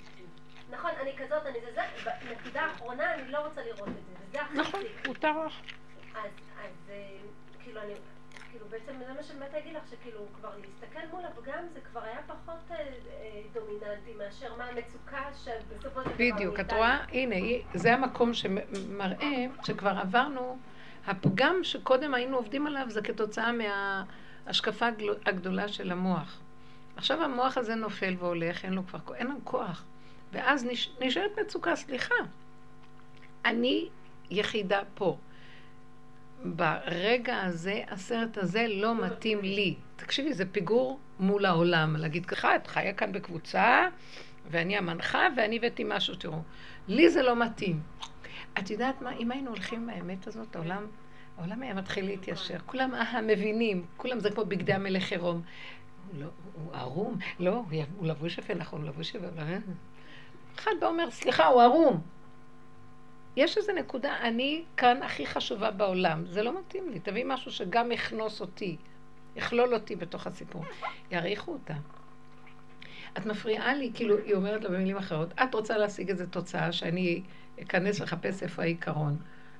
נכון, 0.71 0.91
אני 1.01 1.17
כזאת, 1.17 1.47
אני 1.47 1.61
זה 1.61 1.73
זה, 1.75 2.11
בנקודה 2.29 2.61
האחרונה 2.61 3.15
אני 3.15 3.29
לא 3.29 3.39
רוצה 3.39 3.63
לראות 3.63 3.89
את 3.89 3.95
זה, 3.95 4.13
וזה 4.29 4.41
הכי 4.41 4.59
נכון. 4.59 4.81
מותר 5.07 5.47
לך. 5.47 5.53
אז, 6.15 6.31
אז 6.65 6.91
אה, 6.91 7.17
כאילו 7.63 7.81
אני, 7.81 7.95
בעצם 8.73 8.93
זה 9.07 9.13
מה 9.13 9.23
שבאמת 9.23 9.55
אגיד 9.55 9.75
לך, 9.75 9.83
שכאילו 9.91 10.21
כבר 10.41 10.51
להסתכל 10.61 11.01
מול 11.11 11.25
הפגם 11.25 11.65
זה 11.75 11.81
כבר 11.81 12.01
היה 12.05 12.19
פחות 12.27 12.71
אה, 12.71 12.77
אה, 12.77 13.43
דומיננטי 13.53 14.15
מאשר 14.19 14.57
מה 14.59 14.65
המצוקה 14.65 15.23
שבסופו 15.45 16.03
של 16.03 16.11
דבר... 16.11 16.13
בדיוק, 16.19 16.61
את. 16.61 16.73
רואה? 16.73 16.99
הנה, 17.13 17.37
זה 17.75 17.95
המקום 17.95 18.35
שמראה 18.35 19.47
שכבר 19.65 19.99
עברנו, 19.99 20.59
הפגם 21.07 21.55
שקודם 21.63 22.15
היינו 22.15 22.37
עובדים 22.37 22.67
עליו 22.67 22.87
זה 22.89 23.03
כתוצאה 23.03 23.51
מההשקפה 23.53 24.87
הגדולה 25.27 25.69
של 25.69 25.93
המוח. 25.93 26.41
עכשיו 26.97 27.23
המוח 27.23 27.59
הזה 27.59 27.75
נופל 27.75 28.15
והולך, 28.19 28.65
אין 28.65 28.73
לו 28.73 28.87
כבר, 28.87 29.15
אין 29.15 29.27
לנו 29.27 29.41
כוח. 29.45 29.85
ואז 30.33 30.65
נש, 30.65 30.91
נשארת 31.01 31.39
מצוקה, 31.39 31.77
סליחה. 31.77 32.15
אני 33.45 33.89
יחידה 34.31 34.81
פה. 34.95 35.17
ברגע 36.45 37.41
הזה, 37.43 37.83
הסרט 37.89 38.39
הזה 38.39 38.67
לא 38.69 38.95
מתאים 38.95 39.41
לי. 39.43 39.75
תקשיבי, 39.97 40.33
זה 40.33 40.47
פיגור 40.53 40.99
מול 41.21 41.47
העולם. 41.47 41.97
להגיד 41.97 42.27
ככה, 42.27 42.57
את 42.57 42.67
חיה 42.67 42.93
כאן 42.93 43.13
בקבוצה, 43.13 43.87
ואני 44.51 44.77
המנחה, 44.77 45.27
ואני 45.37 45.57
הבאתי 45.57 45.85
משהו, 45.87 46.15
תראו. 46.15 46.39
לי 46.89 47.11
זה 47.11 47.23
לא 47.23 47.37
מתאים. 47.37 47.81
את 48.59 48.71
יודעת 48.71 49.03
מה, 49.03 49.13
אם 49.17 49.31
היינו 49.31 49.51
הולכים 49.51 49.87
באמת 49.87 50.27
הזאת, 50.27 50.57
העולם, 50.57 50.87
העולם 51.39 51.63
היה 51.63 51.75
מתחיל 51.75 52.05
להתיישר. 52.05 52.59
כולם 52.67 52.95
אה, 52.95 53.21
מבינים, 53.23 53.87
כולם 53.97 54.21
זה 54.21 54.31
כמו 54.31 54.45
בגדי 54.45 54.73
המלך 54.73 55.13
עירום. 55.13 55.43
הוא 56.13 56.21
לא, 56.21 56.27
הוא 56.55 56.75
ערום, 56.75 57.19
לא, 57.41 57.63
הוא- 57.99 58.07
לבוש 58.07 58.39
יפה, 58.39 58.55
נכון, 58.55 58.81
הוא 58.81 58.89
לבוש 58.89 59.15
יפה, 59.15 59.27
אבל... 59.29 59.59
אחד 60.59 60.71
בא 60.81 60.87
אומר, 60.87 61.11
סליחה, 61.11 61.47
הוא 61.47 61.63
ערום. 61.63 62.01
יש 63.37 63.59
איזו 63.59 63.73
נקודה, 63.73 64.17
אני 64.21 64.65
כאן 64.77 65.03
הכי 65.03 65.27
חשובה 65.27 65.71
בעולם, 65.71 66.25
זה 66.27 66.43
לא 66.43 66.61
מתאים 66.61 66.91
לי, 66.91 67.01
תביא 67.01 67.25
משהו 67.25 67.51
שגם 67.51 67.93
יכנוס 67.93 68.41
אותי, 68.41 68.77
יכלול 69.37 69.75
אותי 69.75 69.97
בתוך 69.97 70.27
הסיפור. 70.27 70.65
יעריכו 71.11 71.53
אותה. 71.53 71.75
את 73.19 73.27
מפריעה 73.27 73.75
לי, 73.75 73.91
כאילו, 73.95 74.19
היא 74.19 74.35
אומרת 74.35 74.65
לה 74.65 74.71
במילים 74.71 74.97
אחרות, 74.97 75.33
את 75.43 75.55
רוצה 75.55 75.79
להשיג 75.79 76.11
איזו 76.11 76.25
תוצאה 76.27 76.73
שאני 76.73 77.23
אכנס 77.63 78.01
לחפש 78.01 78.43
איפה 78.43 78.63
העיקרון, 78.63 79.17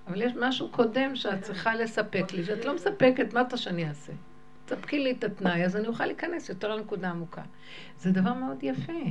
אבל 0.07 0.23
יש 0.23 0.33
משהו 0.41 0.69
קודם 0.69 1.17
שאת 1.17 1.43
צריכה 1.43 1.75
לספק 1.75 2.33
לי, 2.33 2.45
שאת 2.45 2.65
לא 2.65 2.75
מספקת, 2.75 3.35
מה 3.35 3.41
אתה 3.41 3.57
שאני 3.57 3.89
אעשה? 3.89 4.13
תספקי 4.67 4.99
לי 4.99 5.11
את 5.13 5.25
התנאי, 5.25 5.65
אז 5.65 5.77
אני 5.77 5.87
אוכל 5.87 6.07
להיכנס 6.07 6.49
יותר 6.49 6.77
לנקודה 6.77 7.11
עמוקה. 7.11 7.43
זה 7.99 8.13
דבר 8.13 8.33
מאוד 8.33 8.59
יפה. 8.63 9.03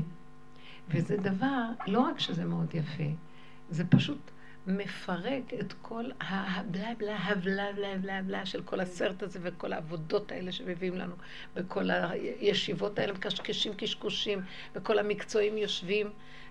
וזה 0.90 1.18
דבר, 1.18 1.64
לא 1.88 2.00
רק 2.00 2.20
שזה 2.20 2.46
מאוד 2.46 2.76
יפה, 2.76 3.04
זה 3.70 3.84
פשוט 3.86 4.32
מפרק 4.68 5.54
את 5.60 5.74
כל 5.82 6.06
הבלה 6.20 6.94
בלה 6.98 7.18
הבלה 7.18 7.74
בלה 7.74 7.98
בלה 7.98 8.22
בלה 8.22 8.46
של 8.46 8.64
כל 8.64 8.80
הסרט 8.80 9.24
הזה 9.24 9.40
וכל 9.44 9.74
העבודות 9.74 10.32
האלה 10.32 10.52
שמביאים 10.52 10.98
לנו, 10.98 11.16
וכל 11.56 11.90
הישיבות 11.92 13.00
האלה 13.00 13.14
מקשקשים 13.14 13.74
קשקושים, 13.74 14.42
וכל 14.76 15.00
המקצועים 15.00 15.58
יושבים, 15.58 16.10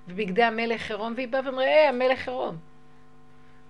ובגדי 0.08 0.42
המלך 0.42 0.90
עירום, 0.90 1.12
והיא 1.16 1.28
באה 1.28 1.40
ואומרת, 1.44 1.66
היי, 1.66 1.88
המלך 1.88 2.28
עירום. 2.28 2.56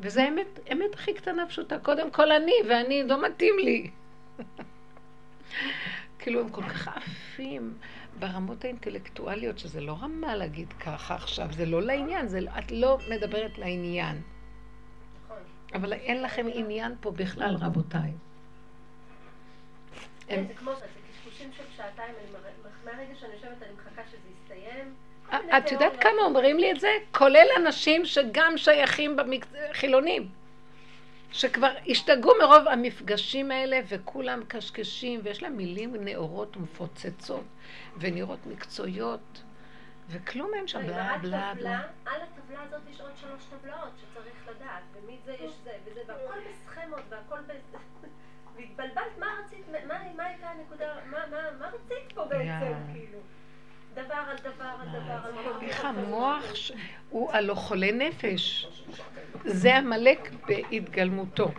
וזה 0.00 0.22
האמת, 0.22 0.60
אמת 0.72 0.94
הכי 0.94 1.14
קטנה 1.14 1.46
פשוטה, 1.46 1.78
קודם 1.78 2.10
כל 2.10 2.32
אני, 2.32 2.54
ואני, 2.68 3.02
לא 3.04 3.22
מתאים 3.22 3.54
לי. 3.58 3.90
כאילו 6.18 6.40
הם 6.40 6.48
כל 6.48 6.62
כך 6.62 6.88
עפים 6.88 7.74
ברמות 8.18 8.64
האינטלקטואליות, 8.64 9.58
שזה 9.58 9.80
לא 9.80 9.96
רמה 10.02 10.36
להגיד 10.36 10.72
ככה 10.72 11.14
עכשיו, 11.14 11.52
זה 11.52 11.66
לא 11.66 11.82
לעניין, 11.82 12.28
זה, 12.28 12.40
את 12.58 12.72
לא 12.72 12.98
מדברת 13.10 13.58
לעניין. 13.58 14.22
אבל 15.74 15.92
אין 15.92 16.22
לכם 16.22 16.46
עניין 16.54 16.94
פה 17.00 17.10
בכלל, 17.10 17.56
רבותיי. 17.60 18.10
כן, 20.26 20.44
זה 20.48 20.54
כמו, 20.54 20.70
זה 20.74 20.86
קשקושים 21.12 21.50
של 21.56 21.62
שעתיים, 21.76 22.14
מהרגע 22.84 23.14
שאני 23.20 23.32
יושבת 23.32 23.62
אני 23.62 23.72
מחכה 23.74 24.02
שזה 24.10 24.28
יסתיים. 24.42 24.94
את 25.58 25.72
יודעת. 25.72 26.00
כמה 26.00 26.22
אומרים 26.24 26.58
לי 26.58 26.72
את 26.72 26.80
זה? 26.80 26.88
כולל 27.10 27.46
אנשים 27.56 28.04
שגם 28.04 28.52
שייכים. 28.56 29.16
חילונים. 29.72 30.28
שכבר 31.32 31.70
השתגעו 31.86 32.32
מרוב 32.42 32.68
המפגשים 32.68 33.50
האלה 33.50 33.80
וכולם 33.88 34.40
קשקשים 34.48 35.20
ויש 35.22 35.42
להם 35.42 35.56
מילים 35.56 35.96
נאורות 36.04 36.56
ומפוצצות 36.56 37.44
ונראות 37.98 38.38
מקצועיות 38.46 39.42
וכלום 40.10 40.50
אין 40.54 40.68
שם 40.68 40.86
בלה 40.86 41.18
בלה 41.22 41.52
בלה. 41.54 41.80
על 42.06 42.20
הטבלה 42.22 42.62
הזאת 42.62 42.80
יש 42.90 43.00
עוד 43.00 43.10
שלוש 43.16 43.44
טבלאות 43.44 43.90
שצריך 44.00 44.48
לדעת, 44.48 44.82
ומזה 44.92 45.32
יש 45.32 45.52
זה 45.64 45.70
וזה, 45.84 46.00
והכל 46.06 46.38
בסכמות 46.50 47.00
והכל 47.08 47.40
ב... 47.46 47.52
והתבלבלת, 48.56 49.18
מה 49.18 49.26
רצית, 49.44 49.64
מה, 50.16 50.24
הייתה 50.24 50.46
הנקודה, 50.50 50.94
מה, 51.10 51.18
רצית 51.60 52.12
פה 52.14 52.24
בעצם. 52.24 52.74
כאילו? 52.92 53.18
דבר 53.94 54.14
על 54.14 54.36
דבר 54.36 54.64
על 54.80 54.88
דבר 54.88 55.12
על 55.24 55.32
דבר. 55.32 55.60
איך 55.60 55.84
המוח 55.84 56.54
ש- 56.54 56.72
הוא 57.10 57.32
הלא 57.32 57.54
חולה 57.54 57.92
נפש. 57.92 58.68
זה 59.44 59.76
עמלק 59.76 60.30
בהתגלמותו. 60.46 61.50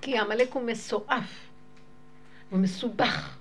כי 0.00 0.18
עמלק 0.18 0.52
הוא 0.52 0.62
מסועף, 0.62 1.48
הוא 2.50 2.58
מסובך. 2.58 3.36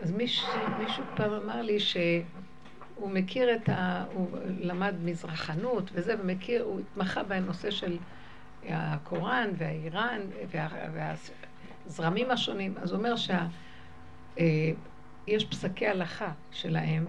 אז 0.00 0.12
מיש, 0.12 0.44
מישהו 0.78 1.04
פעם 1.16 1.32
אמר 1.32 1.62
לי 1.62 1.78
שהוא 2.94 3.10
מכיר 3.10 3.54
את 3.54 3.68
ה... 3.68 4.04
הוא 4.12 4.28
למד 4.60 4.94
מזרחנות 5.04 5.90
וזה, 5.92 6.14
ומכיר, 6.20 6.62
הוא 6.62 6.80
התמחה 6.80 7.22
בנושא 7.22 7.70
של 7.70 7.98
הקוראן 8.68 9.50
והאיראן 9.56 10.20
וה, 10.50 10.68
והזרמים 11.86 12.30
השונים. 12.30 12.74
אז 12.78 12.90
הוא 12.90 12.98
אומר 12.98 13.16
שה... 13.16 13.46
אה, 14.38 14.70
פסקי 15.50 15.86
הלכה 15.86 16.32
שלהם. 16.50 17.06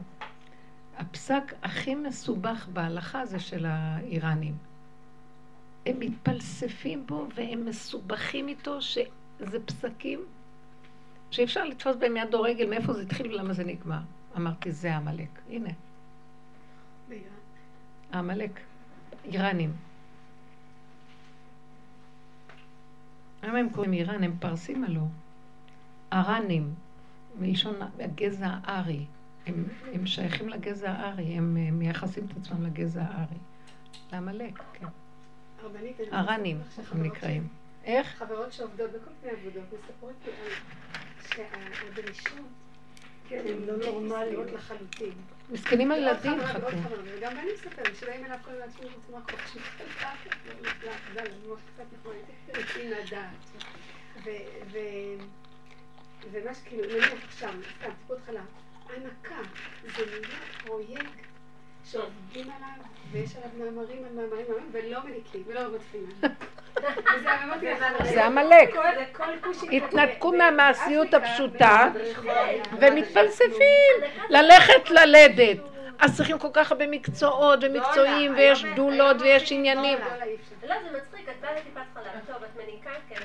הפסק 0.98 1.54
הכי 1.64 1.96
מסובך 1.96 2.68
בהלכה 2.74 3.26
זה 3.26 3.40
של 3.40 3.66
האיראנים. 3.68 4.54
הם 5.86 6.00
מתפלספים 6.00 7.08
בו 7.08 7.28
והם 7.36 7.66
מסובכים 7.66 8.48
איתו, 8.48 8.82
שזה 8.82 9.60
פסקים 9.66 10.20
שאי 11.32 11.44
אפשר 11.44 11.64
לתפוס 11.64 11.96
בהם 11.96 12.18
יד 12.18 12.34
או 12.34 12.42
רגל 12.42 12.70
מאיפה 12.70 12.94
זה 12.94 13.02
התחיל 13.02 13.28
ולמה 13.28 13.54
זה 13.54 13.64
נגמר. 13.64 14.00
אמרתי, 14.38 14.72
זה 14.72 14.96
עמלק. 14.96 15.30
הנה, 15.50 15.70
העמלק. 18.12 18.60
איראנים. 19.26 19.74
למה 23.44 23.60
הם 23.60 23.70
קוראים 23.70 23.94
איראן? 23.94 24.24
הם 24.24 24.36
פרסים 24.40 24.84
הלא. 24.84 25.02
ארנים, 26.14 26.74
מלשון 27.40 27.76
הגזע 28.00 28.58
הארי. 28.64 29.06
הם, 29.46 29.66
הם 29.94 30.06
שייכים 30.06 30.50
לגזע 30.50 30.92
הארי, 30.92 31.24
הם 31.24 31.58
אה, 31.58 31.72
מייחסים 31.72 32.26
את 32.26 32.38
עצמם 32.38 32.66
לגזע 32.66 33.04
הארי. 33.04 33.38
לעמלק, 34.12 34.64
כן. 34.74 34.88
ארנים 36.14 36.62
הם 36.92 37.04
נקראים. 37.04 37.48
איך? 37.84 38.08
חברות 38.08 38.54
שעובדות 38.54 38.92
בכל 38.92 39.12
מיני 39.24 39.38
עבודות 39.38 39.64
מספרות 39.74 40.14
לי 40.26 40.32
על 40.32 40.52
שהדרישות 41.30 42.65
כן, 43.30 43.42
הן 43.48 43.64
לא 43.68 43.78
נורמליות 43.78 44.52
לחלוטין. 44.52 45.12
מסכנים 45.50 45.90
ועוד 45.90 46.02
הילדים 46.04 46.40
חכו. 46.46 46.60
חברה, 46.60 46.98
וגם 47.18 47.38
אני 47.38 47.54
מספרת 47.54 47.96
שבאים 48.00 48.26
אליו 48.26 48.38
כל 48.46 48.52
הזמן 48.52 48.72
שהוא 48.78 48.92
רוצה 48.96 49.18
מקום 49.20 49.40
שחלקה, 49.46 50.12
לא 51.16 51.22
למוח 51.24 51.60
קצת 51.74 51.84
נכון, 52.00 52.16
יוצאים 52.60 52.90
מהדעת. 52.90 53.66
ו- 54.24 54.30
ו- 54.72 55.24
ומה 56.32 56.54
שכאילו, 56.54 56.84
נניח 56.84 57.24
עכשיו, 57.28 57.54
סתם, 57.80 57.90
טיפות 58.02 58.18
חלב, 58.26 58.46
הנקה, 58.90 59.42
זה 59.98 60.06
נהיה 60.06 60.40
פרויקט 60.66 61.35
שעובדים 61.92 62.52
עליו, 62.58 62.86
ויש 63.12 63.36
עליו 63.36 63.50
מאמרים 63.58 64.06
על 64.06 64.14
מאמרים, 64.16 64.46
מאמרים, 64.50 64.70
ולא 64.72 65.00
מניקים, 65.06 65.44
ולא 65.48 65.62
לך, 68.00 68.06
זה 68.14 68.26
עמלק. 68.26 68.76
התנתקו 69.72 70.32
מהמעשיות 70.32 71.14
הפשוטה 71.14 71.90
ומתפלספים. 72.80 73.96
ללכת 74.30 74.90
ללדת. 74.90 75.58
אז 76.00 76.18
צריכים 76.18 76.40
כל 76.40 76.48
כך 76.54 76.72
הרבה 76.72 76.88
מקצועות 76.88 77.60
ומקצועים 77.62 78.34
ויש 78.36 78.66
דולות 78.76 79.18
ויש 79.22 79.52
עניינים. 79.52 79.98
לא, 80.00 80.06
לא. 80.06 80.76
לא, 80.76 80.76
זה 80.84 80.98
מצחיק, 80.98 81.30
את 81.30 81.42
באה 81.42 81.52
לטיפת 81.54 81.82
חלב, 81.94 82.06
טוב, 82.28 82.44
את 82.44 82.64
מניקה? 82.64 82.90
כן, 83.10 83.16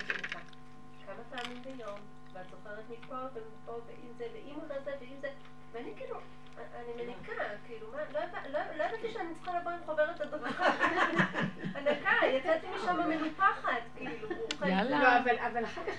יאללה. 14.70 15.02
לא, 15.02 15.18
אבל, 15.18 15.36
אבל 15.52 15.64
אחר 15.64 15.80
כך, 15.86 15.94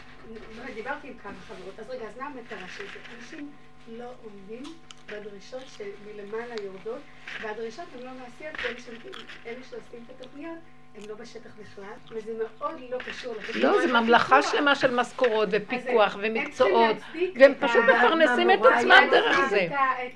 דיברתי 0.76 1.08
עם 1.08 1.14
כמה 1.24 1.34
חברות, 1.48 1.80
אז 1.80 1.90
רגע, 1.90 2.06
אז 2.06 2.18
מה 2.18 2.26
המטרה 2.26 2.68
של 2.78 2.84
זה? 2.84 3.00
אנשים 3.18 3.52
לא 3.88 4.06
עומדים 4.24 4.64
בדרישות 5.06 5.64
שמלמעלה 5.68 6.56
יורדות, 6.64 7.02
והדרישות 7.42 7.86
הן 7.98 8.06
לא 8.06 8.12
מעשיות, 8.12 8.56
שעושים- 8.60 9.12
אלה 9.46 9.56
שעושים 9.70 10.06
את 10.06 10.22
התוכניות, 10.22 10.58
הם 10.96 11.02
לא 11.10 11.16
בשטח 11.16 11.50
בכלל, 11.60 11.86
וזה 12.12 12.32
מאוד 12.44 12.76
לא 12.90 12.98
קשור 12.98 13.34
לתוכניות. 13.36 13.76
לא, 13.76 13.88
זה 13.88 13.94
ממלכה. 13.94 14.42
שלמה 14.42 14.76
של 14.76 14.96
משכורות 14.96 15.50
ופיקוח 15.52 16.18
ומקצועות, 16.22 16.96
והם 17.40 17.54
פשוט 17.60 17.84
מפרנסים 17.96 18.52
את 18.52 18.60
עצמם 18.66 19.08
דרך 19.12 19.38
זה. 19.50 19.68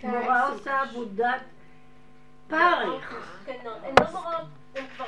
מורה. 0.03 0.48
עושה 0.49 0.82
עבודת 0.82 1.41
פרך. 2.48 3.14
הן 3.48 3.56
לא 3.99 4.06
מורות, 4.11 4.36
הן 4.76 4.84
כבר. 4.95 5.06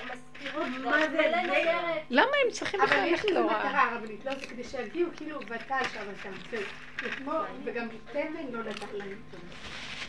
למה 2.10 2.32
הם 2.46 2.52
צריכים 2.52 2.82
אבל 2.82 2.90
בכלל 2.90 3.06
יש 3.06 3.12
ללכת 3.12 3.26
לזה 3.26 3.40
להוראה? 3.40 3.60
מטרה 3.60 3.92
הרבנית, 3.92 4.26
לא? 4.26 4.36
זה 4.36 4.46
כדי 4.46 4.64
שיגיעו 4.64 5.10
כאילו 5.16 5.40
ות"ל 5.42 5.84
שבתם, 5.94 6.30
זה 6.52 6.58
זה 7.02 7.10
כמו, 7.10 7.32
וגם 7.64 7.88
תבן 8.12 8.52
לא 8.52 8.64
נתן 8.64 8.86
להם. 8.94 9.18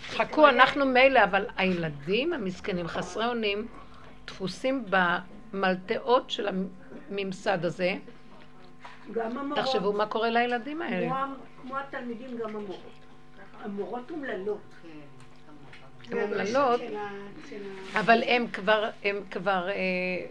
חכו, 0.09 0.49
אנחנו 0.49 0.87
מילא, 0.87 1.25
אבל 1.25 1.47
הילדים 1.57 2.33
המסכנים, 2.33 2.89
חסרי 2.89 3.27
אונים, 3.27 3.67
דפוסים 4.27 4.85
במלטעות 5.53 6.31
של 6.31 6.49
הממסד 7.11 7.65
הזה. 7.65 7.95
גם 9.13 9.39
המורות. 9.39 9.65
תחשבו 9.65 9.93
מה 9.93 10.07
קורה 10.07 10.31
לילדים 10.31 10.83
האלה. 10.83 11.27
כמו 11.63 11.79
התלמידים, 11.79 12.39
גם 12.39 12.49
המורות. 12.49 12.81
המורות 13.63 14.11
אומללות. 14.11 14.61
כן, 16.11 16.19
הן 16.19 16.31
והדרישות 16.33 16.57
אומללות, 16.57 16.81
של 16.81 16.97
ה- 16.97 17.09
של 17.51 17.57
ה- 17.97 18.01
אבל 18.01 18.23
הם 18.27 18.47
כבר, 18.53 18.91
הם 19.05 19.21
כבר 19.31 19.69
אה, 19.69 19.75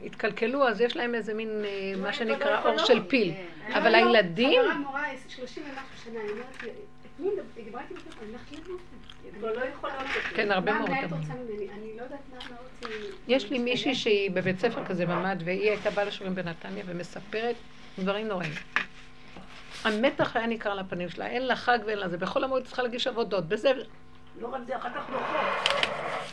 התקלקלו, 0.05 0.67
אז 0.67 0.81
יש 0.81 0.95
להם 0.97 1.15
איזה 1.15 1.33
מין, 1.33 1.49
אה, 1.65 1.93
מה 2.01 2.13
שנקרא, 2.13 2.61
אור 2.69 2.77
של 2.77 3.03
פיל. 3.07 3.33
כן. 3.67 3.73
אבל 3.73 3.91
לא, 3.91 3.97
לא, 3.99 4.07
הילדים, 4.07 4.61
חברה 4.61 4.73
מורה 4.77 5.03
30 5.29 5.63
ומשהו 5.63 5.81
שנה, 6.05 6.19
היא 6.19 6.31
אומרת 6.31 6.63
לי, 6.63 6.69
את 6.69 7.19
מי 7.19 7.29
דיברה 7.63 7.81
איתי 7.81 7.93
בטלפון, 7.93 8.27
לא. 8.31 8.37
כן, 10.35 10.51
הרבה 10.51 10.73
מאוד 10.73 10.89
לא. 10.89 11.17
יש 13.27 13.51
לי 13.51 13.59
מישהי 13.59 13.95
שהיא 13.95 14.31
בבית 14.31 14.59
ספר 14.59 14.85
כזה 14.85 15.05
ממ"ד, 15.05 15.37
והיא 15.45 15.69
הייתה 15.69 15.89
באה 15.89 16.05
לשיעורים 16.05 16.35
בנתניה 16.35 16.83
ומספרת 16.87 17.55
דברים 17.99 18.27
נוראים. 18.27 18.51
המתח 19.83 20.35
היה 20.35 20.47
ניכר 20.47 20.71
על 20.71 20.79
הפנים 20.79 21.09
שלה, 21.09 21.27
אין 21.27 21.45
לה 21.47 21.55
חג 21.55 21.79
ואין 21.85 21.97
לה 21.99 22.07
זה. 22.09 22.17
בכל 22.17 22.43
המועד 22.43 22.63
צריכה 22.63 22.83
להגיש 22.83 23.07
עבודות, 23.07 23.47
בזה, 23.47 23.71
לא 24.41 24.47
רק 24.47 24.61
זה, 24.67 24.77
אחר 24.77 24.89
כך 24.89 25.09
דוחות. 25.11 25.35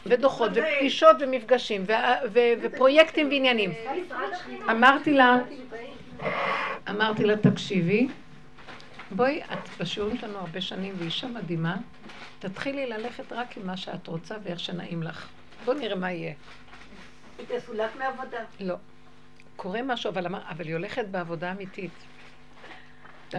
ודוחות, 0.06 0.50
ופגישות 0.54 1.16
ומפגשים, 1.20 1.84
ופרויקטים 2.62 3.28
ועניינים. 3.28 3.72
אמרתי 4.70 5.14
לה, 5.14 5.36
אמרתי 6.90 7.24
לה, 7.24 7.36
תקשיבי, 7.36 8.08
בואי, 9.10 9.42
את 9.52 9.68
בשיעורים 9.80 10.18
שלנו 10.18 10.38
הרבה 10.38 10.60
שנים 10.60 10.94
ואישה 10.98 11.26
מדהימה, 11.26 11.76
תתחילי 12.38 12.86
ללכת 12.86 13.32
רק 13.32 13.56
עם 13.56 13.66
מה 13.66 13.76
שאת 13.76 14.06
רוצה 14.06 14.34
ואיך 14.42 14.60
שנעים 14.60 15.02
לך. 15.02 15.28
בואי 15.64 15.78
נראה 15.78 15.96
מה 15.96 16.12
יהיה. 16.12 16.34
היא 17.38 17.46
תסולק 17.48 17.90
מעבודה. 17.98 18.38
לא. 18.60 18.74
קורה 19.56 19.82
משהו, 19.82 20.10
אבל 20.10 20.66
היא 20.66 20.74
הולכת 20.74 21.04
בעבודה 21.06 21.52
אמיתית. 21.52 21.92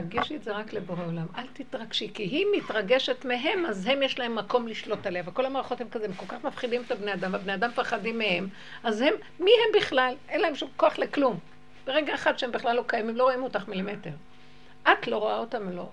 תרגישי 0.01 0.35
את 0.35 0.43
זה 0.43 0.51
רק 0.51 0.73
לבורא 0.73 1.05
עולם. 1.05 1.26
אל 1.38 1.47
תתרגשי, 1.53 2.11
כי 2.13 2.23
היא 2.23 2.45
מתרגשת 2.57 3.26
מהם, 3.26 3.65
אז 3.65 3.88
הם 3.88 4.03
יש 4.03 4.19
להם 4.19 4.35
מקום 4.35 4.67
לשלוט 4.67 5.07
עליה. 5.07 5.23
וכל 5.26 5.45
המערכות 5.45 5.81
הם 5.81 5.89
כזה, 5.89 6.05
הם 6.05 6.13
כל 6.13 6.26
כך 6.27 6.43
מפחידים 6.43 6.81
את 6.85 6.91
הבני 6.91 7.13
אדם, 7.13 7.34
והבני 7.34 7.53
אדם 7.53 7.69
מפחדים 7.69 8.17
מהם, 8.17 8.47
אז 8.84 9.01
הם, 9.01 9.13
מי 9.39 9.51
הם 9.51 9.81
בכלל? 9.81 10.15
אין 10.30 10.41
להם 10.41 10.55
שום 10.55 10.69
כוח 10.77 10.97
לכלום. 10.97 11.39
ברגע 11.85 12.15
אחד 12.15 12.39
שהם 12.39 12.51
בכלל 12.51 12.76
לא 12.76 12.84
קיימים, 12.88 13.15
לא 13.15 13.23
רואים 13.23 13.43
אותך 13.43 13.67
מילימטר. 13.67 14.09
את 14.84 15.07
לא 15.07 15.17
רואה 15.17 15.38
אותם, 15.38 15.69
לא. 15.69 15.89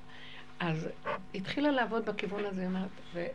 אז 0.61 0.89
התחילה 1.35 1.71
לעבוד 1.71 2.07
בכיוון 2.07 2.45
הזה, 2.45 2.61
היא 2.61 2.69
אומרת, 2.69 2.89
והיא 3.15 3.29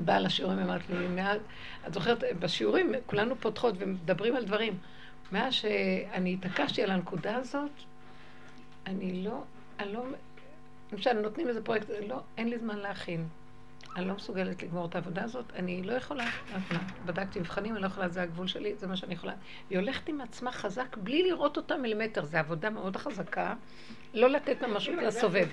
באה 0.00 0.20
לשיעורים, 0.20 0.58
אמרת 0.58 0.90
לי, 0.90 1.08
מאז, 1.08 1.40
את 1.86 1.94
זוכרת, 1.94 2.24
בשיעורים 2.38 2.92
כולנו 3.06 3.36
פותחות 3.36 3.74
ומדברים 3.78 4.36
על 4.36 4.44
דברים. 4.44 4.78
מאז 5.32 5.52
שאני 5.52 6.34
התעקשתי 6.34 6.82
על 6.82 6.90
הנקודה 6.90 7.36
הזאת, 7.36 7.70
אני 8.86 9.24
לא, 9.24 9.42
אני 9.78 9.92
לא, 9.92 10.04
למשל, 10.92 11.12
נותנים 11.12 11.48
איזה 11.48 11.64
פרויקט, 11.64 11.86
לא, 12.08 12.20
אין 12.36 12.48
לי 12.48 12.58
זמן 12.58 12.78
להכין. 12.78 13.26
אני 13.96 14.08
לא 14.08 14.14
מסוגלת 14.14 14.62
לגמור 14.62 14.86
את 14.86 14.94
העבודה 14.94 15.24
הזאת, 15.24 15.44
אני 15.54 15.82
לא 15.82 15.92
יכולה, 15.92 16.24
מה? 16.52 16.78
בדקתי 17.06 17.40
מבחנים, 17.40 17.74
אני 17.74 17.82
לא 17.82 17.86
יכולה, 17.86 18.08
זה 18.08 18.22
הגבול 18.22 18.46
שלי, 18.46 18.74
זה 18.74 18.86
מה 18.86 18.96
שאני 18.96 19.14
יכולה. 19.14 19.32
היא 19.70 19.78
הולכת 19.78 20.08
עם 20.08 20.20
עצמה 20.20 20.52
חזק, 20.52 20.96
בלי 20.96 21.22
לראות 21.22 21.56
אותה 21.56 21.76
מילימטר, 21.76 22.24
זו 22.24 22.38
עבודה 22.38 22.70
מאוד 22.70 22.96
חזקה, 22.96 23.54
לא 24.14 24.30
לתת 24.30 24.62
ממשות 24.62 24.94
לסובב. 25.02 25.48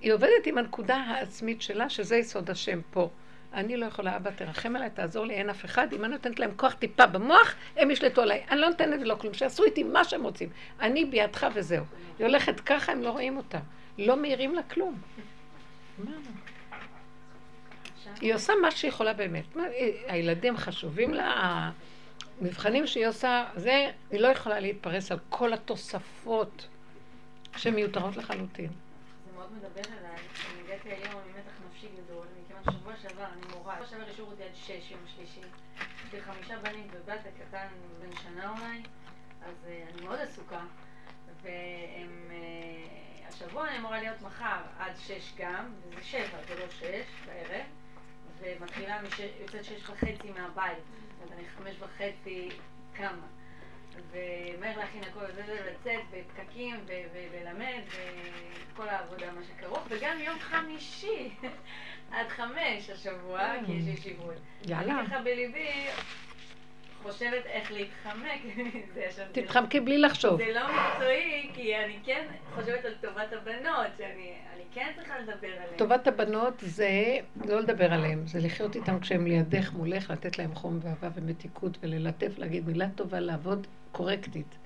היא 0.00 0.12
עובדת 0.12 0.46
עם 0.46 0.58
הנקודה 0.58 0.96
העצמית 0.96 1.62
שלה, 1.62 1.90
שזה 1.90 2.16
יסוד 2.16 2.50
השם 2.50 2.80
פה. 2.90 3.10
אני 3.58 3.76
לא 3.76 3.86
יכולה, 3.86 4.16
אבא, 4.16 4.30
תרחם 4.30 4.76
עליי, 4.76 4.90
תעזור 4.90 5.26
לי, 5.26 5.34
אין 5.34 5.50
אף 5.50 5.64
אחד. 5.64 5.92
אם 5.92 6.04
אני 6.04 6.12
נותנת 6.12 6.38
להם 6.38 6.50
כוח 6.56 6.72
טיפה 6.72 7.06
במוח, 7.06 7.54
הם 7.76 7.90
ישלטו 7.90 8.22
עליי. 8.22 8.44
אני 8.50 8.60
לא 8.60 8.68
נותנת 8.68 9.00
ולא 9.00 9.14
כלום, 9.14 9.34
שיעשו 9.34 9.64
איתי 9.64 9.82
מה 9.82 10.04
שהם 10.04 10.22
רוצים. 10.22 10.48
אני 10.80 11.04
בידך 11.04 11.46
וזהו. 11.54 11.84
היא 12.18 12.26
הולכת 12.26 12.60
ככה, 12.60 12.92
הם 12.92 13.02
לא 13.02 13.10
רואים 13.10 13.36
אותה. 13.36 13.58
לא 13.98 14.16
מעירים 14.16 14.54
לה 14.54 14.62
כלום. 14.62 14.98
היא 18.20 18.34
עושה 18.34 18.52
מה 18.62 18.70
שהיא 18.70 18.88
יכולה 18.88 19.12
באמת. 19.12 19.44
הילדים 20.08 20.56
חשובים 20.56 21.14
לה, 21.14 21.70
המבחנים 22.40 22.86
שהיא 22.86 23.06
עושה, 23.06 23.44
זה, 23.56 23.90
היא 24.10 24.20
לא 24.20 24.28
יכולה 24.28 24.60
להתפרס 24.60 25.12
על 25.12 25.18
כל 25.28 25.52
התוספות 25.52 26.66
שמיותרות 27.56 28.16
לחלוטין. 28.16 28.70
זה 28.70 29.36
מאוד 29.36 29.48
מדבר 29.52 29.90
אליי. 30.00 30.18
אולי, 38.48 38.82
אז 39.42 39.66
אה, 39.68 39.84
אני 39.94 40.02
מאוד 40.02 40.18
עסוקה. 40.18 40.60
והם... 41.42 42.30
אה, 42.30 42.98
השבוע 43.28 43.68
אני 43.68 43.78
אמורה 43.78 44.00
להיות 44.00 44.22
מחר 44.22 44.60
עד 44.78 44.92
שש 44.96 45.32
גם, 45.38 45.72
וזה 45.82 46.02
שבע, 46.02 46.38
זה 46.48 46.54
לא 46.54 46.68
שש 46.70 47.06
בערב. 47.26 47.66
ומתחילה, 48.40 49.00
יוצאת 49.40 49.64
שש 49.64 49.90
וחצי 49.90 50.30
מהבית. 50.30 50.78
אומרת, 51.22 51.32
אני 51.32 51.48
חמש 51.48 51.76
וחצי 51.80 52.48
קמה. 52.92 53.26
ומהר 54.10 54.78
להכין 54.78 55.04
הכל 55.04 55.32
זה 55.32 55.42
זה, 55.46 55.70
לצאת 55.70 56.00
בפקקים 56.10 56.76
וללמד 57.12 57.82
וכל 58.72 58.88
העבודה 58.88 59.32
מה 59.32 59.40
שכרוך 59.42 59.82
וגם 59.88 60.20
יום 60.20 60.38
חמישי 60.38 61.30
עד 62.12 62.28
חמש 62.28 62.90
השבוע 62.90 63.52
כי 63.66 63.72
יש 63.72 63.98
ישיבות. 63.98 64.34
יאללה. 64.66 65.00
אני 65.00 65.06
ככה 65.06 65.20
בליבי 65.20 65.86
חושבת 67.02 67.46
איך 67.46 67.72
להתחמק 67.72 68.40
מזה 68.56 69.24
תתחמקי 69.32 69.80
בלי 69.80 69.98
לחשוב. 69.98 70.44
זה 70.44 70.52
לא 70.54 70.60
מקצועי 70.72 71.50
כי 71.54 71.76
אני 71.76 71.98
כן 72.04 72.26
חושבת 72.54 72.84
על 72.84 72.94
טובת 73.00 73.32
הבנות 73.32 73.86
שאני 73.98 74.34
אני 74.54 74.64
כן 74.74 74.92
צריכה 74.96 75.18
לדבר 75.18 75.48
עליהן. 75.48 75.76
טובת 75.76 76.06
הבנות 76.06 76.54
זה 76.58 77.18
לא 77.44 77.60
לדבר 77.60 77.92
עליהן, 77.92 78.26
זה 78.26 78.38
לחיות 78.40 78.76
איתן 78.76 79.00
כשהן 79.00 79.26
לידך, 79.26 79.72
מולך, 79.72 80.10
לתת 80.10 80.38
להן 80.38 80.54
חום 80.54 80.78
ואהבה 80.82 81.08
ומתיקות 81.14 81.78
וללטף, 81.80 82.38
להגיד 82.38 82.66
מילה 82.66 82.86
טובה, 82.96 83.20
לעבוד 83.20 83.66
קורקטית. 83.92 84.58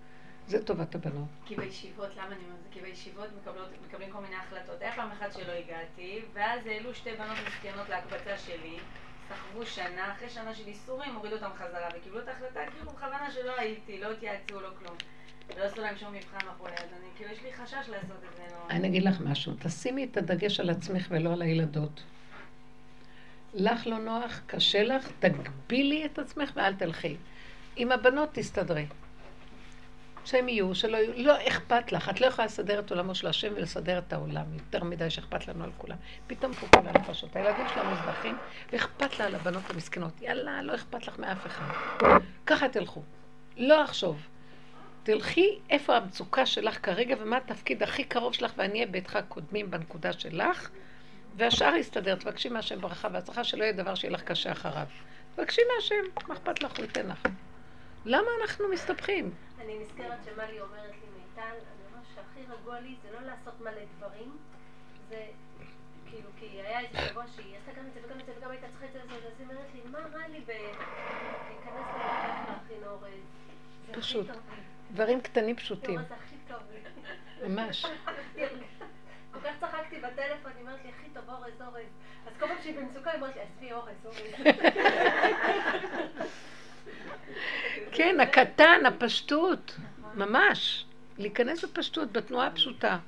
זה 0.46 0.64
טובת 0.64 0.94
הבנות. 0.94 1.28
כי 1.46 1.56
בישיבות, 1.56 2.16
למה 2.16 2.26
אני 2.26 2.44
אומרת? 2.44 2.66
כי 2.70 2.80
בישיבות 2.80 3.28
מקבלות, 3.42 3.68
מקבלים 3.88 4.10
כל 4.10 4.20
מיני 4.20 4.34
החלטות. 4.36 4.82
היה 4.82 4.92
פעם 4.92 5.10
אחת 5.10 5.32
שלא 5.32 5.52
הגעתי, 5.52 6.20
ואז 6.32 6.66
העלו 6.66 6.94
שתי 6.94 7.10
בנות 7.10 7.36
מסכנות 7.46 7.88
להקבצה 7.88 8.38
שלי, 8.38 8.78
סחבו 9.28 9.66
שנה, 9.66 10.12
אחרי 10.12 10.30
שנה 10.30 10.54
של 10.54 10.66
איסורים 10.66 11.14
הורידו 11.14 11.36
אותם 11.36 11.50
חזרה, 11.56 11.88
וקיבלו 11.96 12.20
את 12.20 12.28
ההחלטה 12.28 12.60
כאילו 12.70 12.90
בכוונה 12.90 13.30
שלא 13.30 13.52
הייתי, 13.58 14.00
לא 14.00 14.10
התייעצו, 14.10 14.60
לא 14.60 14.68
כלום. 14.78 14.96
ולא 15.48 15.64
עשו 15.64 15.80
להם 15.80 15.96
שום 15.96 16.12
מבחן 16.12 16.46
מאחורי 16.46 16.72
אז 16.72 16.88
אני, 16.92 17.08
כאילו 17.16 17.32
יש 17.32 17.42
לי 17.42 17.52
חשש 17.52 17.88
לעשות 17.88 18.16
את 18.30 18.36
זה, 18.36 18.42
לא... 18.50 18.70
אני 18.70 18.88
אגיד 18.88 19.02
לך 19.02 19.20
משהו, 19.20 19.52
תשימי 19.58 20.04
את 20.04 20.16
הדגש 20.16 20.60
על 20.60 20.70
עצמך 20.70 21.06
ולא 21.10 21.32
על 21.32 21.42
הילדות. 21.42 22.02
לך 23.54 23.86
לא 23.86 23.98
נוח, 23.98 24.40
קשה 24.46 24.82
לך, 24.82 25.08
תגבילי 25.18 26.04
את 26.04 26.18
עצמך 26.18 26.52
ואל 26.54 26.74
תלכי. 26.74 27.16
עם 27.76 27.92
הבנות 27.92 28.28
תסתדרי. 28.32 28.86
שהם 30.24 30.48
יהיו, 30.48 30.74
שלא 30.74 30.96
יהיו, 30.96 31.12
לא 31.16 31.48
אכפת 31.48 31.92
לך, 31.92 32.08
את 32.08 32.20
לא 32.20 32.26
יכולה 32.26 32.46
לסדר 32.46 32.78
את 32.78 32.90
עולמו 32.90 33.14
של 33.14 33.26
השם 33.26 33.52
ולסדר 33.56 33.98
את 33.98 34.12
העולם, 34.12 34.44
יותר 34.54 34.84
מדי 34.84 35.10
שאכפת 35.10 35.48
לנו 35.48 35.64
על 35.64 35.70
כולם. 35.78 35.96
פתאום 36.26 36.52
פה 36.52 36.66
כל 36.66 36.88
הנפשות, 36.88 37.36
הילדים 37.36 37.66
שלה 37.74 37.82
מוזנחים, 37.82 38.38
ואכפת 38.72 39.18
לה 39.18 39.26
על 39.26 39.34
הבנות 39.34 39.62
המסכנות. 39.70 40.22
יאללה, 40.22 40.62
לא 40.62 40.74
אכפת 40.74 41.06
לך 41.06 41.18
מאף 41.18 41.46
אחד. 41.46 41.64
ככה 42.46 42.68
תלכו. 42.68 43.02
לא 43.56 43.82
לחשוב. 43.82 44.26
תלכי 45.02 45.58
איפה 45.70 45.96
המצוקה 45.96 46.46
שלך 46.46 46.86
כרגע 46.86 47.16
ומה 47.20 47.36
התפקיד 47.36 47.82
הכי 47.82 48.04
קרוב 48.04 48.34
שלך 48.34 48.52
ואני 48.56 48.74
אהיה 48.74 48.86
ביתך 48.86 49.18
קודמים 49.28 49.70
בנקודה 49.70 50.12
שלך 50.12 50.70
והשאר 51.36 51.74
יסתדר. 51.74 52.14
תבקשי 52.14 52.48
מהשם 52.48 52.80
ברכה 52.80 53.08
והצלחה 53.12 53.44
שלא 53.44 53.64
יהיה 53.64 53.72
דבר 53.72 53.94
שיהיה 53.94 54.14
לך 54.14 54.22
קשה 54.22 54.52
אחריו. 54.52 54.86
תבקשי 55.36 55.60
מהשם, 55.74 55.94
מה 56.28 56.34
אכפת 56.34 56.62
לך? 56.62 56.76
הוא 56.76 56.84
ייתן 56.84 57.06
לך. 57.06 57.22
למה 58.04 58.28
אנחנו 58.40 58.68
מסתבכים? 58.68 59.30
אני 59.60 59.78
נזכרת 59.78 60.18
שמלי 60.24 60.60
אומרת 60.60 60.90
לי, 60.90 61.06
מיטל, 61.18 61.42
אני 61.42 61.86
אומרת 61.90 62.04
שהכי 62.14 62.52
רגוע 62.52 62.80
לי 62.80 62.96
זה 63.02 63.08
לא 63.12 63.26
לעשות 63.26 63.60
מלא 63.60 63.82
דברים, 63.98 64.36
זה 65.08 65.26
כאילו, 66.06 66.28
כי 66.38 66.46
היה 66.46 66.80
איזה 66.80 66.98
שבוע 67.08 67.24
שהיא 67.36 67.56
עשתה 67.56 67.80
גם 67.80 67.86
את 67.86 67.94
זה 67.94 68.00
וגם 68.04 68.20
את 68.20 68.26
זה 68.26 68.32
וגם 68.38 68.50
הייתה 68.50 68.66
צריכה 68.68 68.86
את 68.86 68.92
זה 68.92 68.98
וזה, 69.06 69.26
אז 69.28 69.32
היא 69.38 69.46
אומרת 69.48 69.66
לי, 69.74 69.80
מה 69.90 69.98
רע 69.98 70.28
לי 70.28 70.40
להיכנס 70.46 71.86
למקלט 71.94 72.48
להכין 72.48 72.84
אורז? 72.86 73.02
זה 73.86 73.92
הכי 73.92 74.00
פשוט. 74.00 74.26
דברים 74.92 75.20
קטנים 75.20 75.56
פשוטים. 75.56 75.90
היא 75.90 75.96
אומרת, 75.98 76.08
זה 76.08 76.14
הכי 76.14 76.36
טוב 76.48 76.62
לי. 76.72 77.48
ממש. 77.48 77.86
כל 79.32 79.40
כך 79.40 79.54
צחקתי 79.60 79.98
בטלפון, 80.00 80.52
היא 80.56 80.60
אומרת 80.60 80.84
לי, 80.84 80.90
הכי 80.90 81.08
טוב 81.14 81.28
אורז, 81.28 81.60
אורז. 81.60 81.86
אז 82.26 82.32
כל 82.40 82.46
פעם 82.46 82.56
שהיא 82.62 82.78
במצוקה, 82.78 83.10
היא 83.10 83.20
אומרת 83.20 83.36
לי, 83.36 83.42
עזבי 83.42 83.72
אורז, 83.72 83.96
אורז. 84.04 84.18
כן, 87.93 88.20
הקטן, 88.20 88.86
הפשטות, 88.86 89.77
ממש. 90.14 90.85
להיכנס 91.19 91.64
בפשטות, 91.64 92.12
בתנועה 92.12 92.47
הפשוטה. 92.47 92.98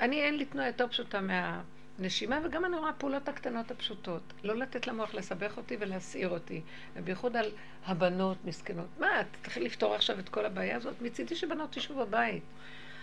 אני, 0.00 0.22
אין 0.22 0.36
לי 0.36 0.44
תנועה 0.44 0.66
יותר 0.66 0.88
פשוטה 0.88 1.20
מהנשימה, 1.20 2.38
וגם 2.44 2.64
אני 2.64 2.76
רואה 2.76 2.90
הפעולות 2.90 3.28
הקטנות 3.28 3.70
הפשוטות. 3.70 4.22
לא 4.44 4.56
לתת 4.56 4.86
למוח 4.86 5.14
לסבך 5.14 5.56
אותי 5.56 5.76
ולהסעיר 5.80 6.28
אותי. 6.28 6.60
ובייחוד 6.96 7.36
על 7.36 7.50
הבנות 7.86 8.36
מסכנות. 8.44 8.88
מה, 8.98 9.20
את 9.20 9.26
תתחיל 9.42 9.64
לפתור 9.64 9.94
עכשיו 9.94 10.18
את 10.18 10.28
כל 10.28 10.46
הבעיה 10.46 10.76
הזאת? 10.76 11.02
מצידי 11.02 11.36
שבנות 11.36 11.72
תשבו 11.72 12.06
בבית. 12.06 12.42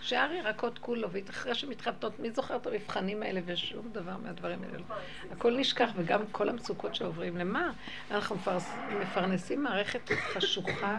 שער 0.06 0.32
ירקות 0.32 0.78
כולו, 0.78 1.08
ואחרי 1.10 1.54
שמתחתנות, 1.54 2.18
מי 2.20 2.30
זוכר 2.30 2.56
את 2.56 2.66
המבחנים 2.66 3.22
האלה 3.22 3.40
ושום 3.46 3.88
דבר 3.92 4.16
מהדברים 4.16 4.62
האלה? 4.62 4.78
הכל 5.32 5.56
נשכח, 5.56 5.90
וגם 5.96 6.22
כל 6.32 6.48
המצוקות 6.48 6.94
שעוברים. 6.94 7.36
למה? 7.36 7.72
אנחנו 8.10 8.36
מפרס, 8.36 8.70
מפרנסים 9.00 9.62
מערכת 9.62 10.00
חשוכה 10.34 10.98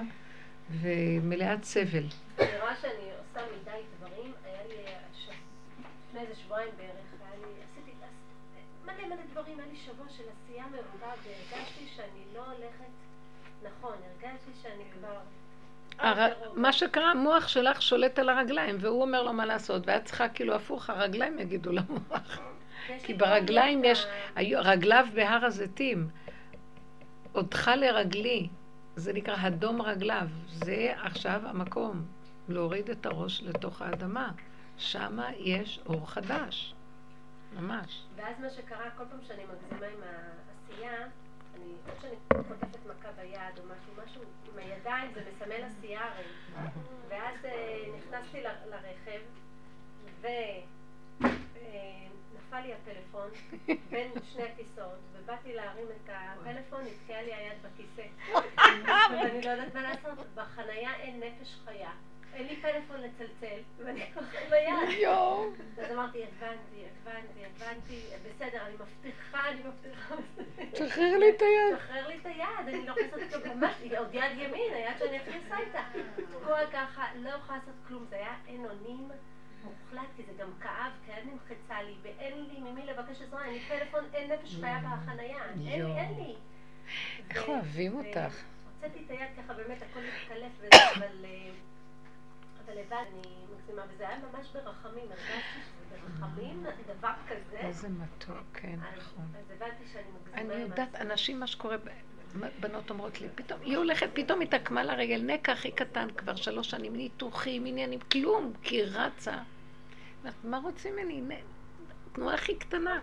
ומלאת 0.82 1.64
סבל. 1.64 2.04
רואה 2.38 2.76
שאני 2.82 2.92
עושה 3.20 3.40
מדי 3.62 3.72
דברים, 3.98 4.34
היה 4.46 4.62
לי 4.68 4.76
הש- 4.86 5.30
לפני 6.10 6.22
איזה 6.22 6.36
שבועיים 6.36 6.70
בערך, 6.78 6.92
היה 7.22 7.40
לי, 7.40 7.54
עשיתי 7.64 7.92
עש- 8.04 8.86
מלא 8.86 9.08
מלא 9.08 9.16
דברים, 9.32 9.60
היה 9.60 9.68
לי 9.72 9.78
שבוע 9.78 10.06
של 10.10 10.24
עשייה 10.34 10.66
מרובה, 10.68 11.14
והרגשתי 11.24 11.88
שאני 11.96 12.24
לא 12.36 12.46
הולכת 12.46 12.92
נכון, 13.64 13.94
הרגשתי 13.94 14.52
שאני 14.64 14.84
כבר... 14.94 15.18
הר... 16.00 16.34
מה 16.56 16.74
שקרה, 16.74 17.12
המוח 17.12 17.48
שלך 17.48 17.82
שולט 17.82 18.20
על 18.20 18.30
הרגליים, 18.30 18.76
והוא 18.80 19.02
אומר 19.02 19.24
לו 19.24 19.34
מה 19.34 19.46
לעשות, 19.46 19.88
ואת 19.88 20.06
צריכה 20.06 20.30
כאילו 20.30 20.56
הפוך, 20.56 20.90
הרגליים 20.90 21.40
יגידו 21.40 21.72
למוח. 21.72 22.40
כי 23.04 23.14
ברגליים 23.14 23.84
יש, 23.84 24.08
רגליו 24.38 25.08
בהר 25.14 25.46
הזיתים. 25.46 26.10
עודך 27.32 27.68
לרגלי, 27.68 28.48
זה 28.96 29.14
נקרא 29.14 29.36
הדום 29.40 29.82
רגליו. 29.82 30.28
זה 30.48 30.94
עכשיו 31.02 31.42
המקום, 31.44 32.06
להוריד 32.50 32.90
את 32.90 33.06
הראש 33.06 33.44
לתוך 33.44 33.82
האדמה. 33.82 34.32
שמה 34.78 35.30
יש 35.38 35.80
אור 35.86 36.10
חדש. 36.10 36.74
ממש. 37.60 38.04
ואז 38.16 38.40
מה 38.40 38.50
שקרה, 38.50 38.90
כל 38.98 39.04
פעם 39.10 39.20
שאני 39.28 39.44
מגזימה 39.44 39.88
עם 39.88 40.00
העשייה, 40.04 41.08
שאני 42.02 42.16
חוטפת 42.48 42.86
מכה 42.86 43.12
ביד 43.12 43.60
או 43.60 43.64
משהו, 43.64 44.04
משהו 44.06 44.22
עם 44.54 44.58
הידיים, 44.60 45.12
זה 45.14 45.22
מסמל 45.36 45.64
עשייה 45.64 46.02
הרי. 46.06 46.24
ואז 47.08 47.46
אה, 47.46 47.84
נכנסתי 47.98 48.42
ל- 48.42 48.70
לרכב, 48.70 49.22
ונפל 52.34 52.60
לי 52.60 52.74
הפלאפון 52.74 53.30
בין 53.90 54.12
שני 54.34 54.44
הכיסאות, 54.44 55.00
ובאתי 55.14 55.54
להרים 55.54 55.86
את 55.88 56.10
הפלאפון, 56.14 56.82
נתקעה 56.86 57.22
לי 57.22 57.34
היד 57.34 57.58
בכיסא. 57.62 58.08
ואני 59.12 59.42
לא 59.42 59.50
יודעת 59.50 59.74
מה 59.76 59.82
לעשות, 59.82 60.28
בחנייה 60.36 60.96
אין 60.96 61.20
נפש 61.24 61.56
חיה. 61.66 61.92
אין 62.34 62.48
לי 62.48 62.56
פלאפון 62.62 63.02
לצלצל, 63.02 63.62
ואני 63.78 64.02
ככה 64.12 64.38
ביד. 64.50 65.00
יואו. 65.02 65.50
אז 65.78 65.92
אמרתי, 65.92 66.24
הבנתי, 66.24 66.84
הבנתי, 67.02 67.46
הבנתי, 67.46 68.02
בסדר, 68.26 68.66
אני 68.66 68.74
מבטיחה, 68.74 69.50
אני 69.50 69.62
מבטיחה. 69.64 70.16
שחרר 70.76 71.18
לי 71.18 71.30
את 71.30 71.42
היד. 71.42 71.80
שחרר 71.80 72.08
לי 72.08 72.18
את 72.22 72.26
היד, 72.26 72.68
אני 72.68 72.86
לא 72.86 72.92
יכולה 72.92 73.26
לעשות 73.26 73.44
כלום, 73.44 73.60
ממש, 73.60 73.74
עוד 73.98 74.14
יד 74.14 74.32
ימין, 74.38 74.74
היד 74.74 74.98
שאני 75.00 75.18
הכי 75.18 75.38
עושה 75.38 75.58
איתה. 75.60 75.84
תקוע 76.32 76.60
ככה, 76.74 77.06
לא 77.16 77.30
יכולה 77.30 77.58
לעשות 77.58 77.76
כלום, 77.88 78.06
זה 78.10 78.16
היה 78.16 78.36
אין 78.48 78.66
אונים 78.66 79.10
מוחלט, 79.64 80.08
כי 80.16 80.24
זה 80.24 80.44
גם 80.44 80.50
כאב, 80.62 80.92
כי 81.06 81.12
היד 81.12 81.26
נמחצה 81.26 81.82
לי, 81.82 81.94
ואין 82.02 82.46
לי 82.46 82.60
ממי 82.60 82.86
לבקש 82.86 83.22
עזרה, 83.22 83.46
אין 83.46 83.54
לי 83.54 83.60
פלאפון, 83.60 84.04
אין 84.14 84.32
נפש 84.32 84.56
חיה 84.56 84.80
בחנייה, 84.80 85.44
אין 85.46 85.86
לי. 85.86 85.98
אין 85.98 86.14
לי. 86.18 86.36
איך 87.30 87.48
אוהבים 87.50 87.96
אותך. 87.96 88.44
הוצאתי 88.76 89.00
את 89.06 89.12
היד 89.12 89.30
ככה, 89.38 89.54
באמת, 89.54 89.82
הכל 89.82 90.00
מתקלף 90.00 90.74
אבל... 90.96 91.26
אבל 92.68 92.80
לבד 92.80 92.94
אני 92.94 93.46
מגזימה, 93.56 93.82
וזה 93.94 94.08
היה 94.08 94.18
ממש 94.18 94.48
ברחמים, 94.54 95.06
הרגשתי 95.10 95.60
ברחמים, 95.92 96.66
דבר 97.00 97.14
כזה. 97.28 97.58
איזה 97.58 97.90
מתוק, 97.90 98.38
כן, 98.54 98.80
נכון. 98.98 99.26
אז 99.40 99.52
הבנתי 99.56 99.84
שאני 99.94 100.04
מגזימה 100.22 100.54
אני 100.54 100.62
יודעת, 100.62 100.96
אנשים, 100.96 101.40
מה 101.40 101.48
שקורה, 101.48 101.78
בנות 102.60 102.90
אומרות 102.90 103.22
לי, 103.22 103.28
פתאום, 103.36 103.60
היא 103.62 103.78
הולכת, 103.78 104.10
פתאום 104.14 104.42
התעקמה 104.42 104.84
לרגל, 104.84 105.22
נקע 105.22 105.52
הכי 105.52 105.72
קטן 105.72 106.08
כבר 106.18 106.36
שלוש 106.36 106.70
שנים, 106.70 106.96
ניתוחים, 106.96 107.66
עניינים, 107.66 108.00
כלום, 108.00 108.54
כי 108.64 108.76
היא 108.76 108.86
רצה. 108.92 109.38
מה 110.44 110.58
רוצים 110.58 110.96
ממני? 110.96 111.42
תנועה 112.14 112.36
הכי 112.36 112.56
קטנה. 112.56 113.00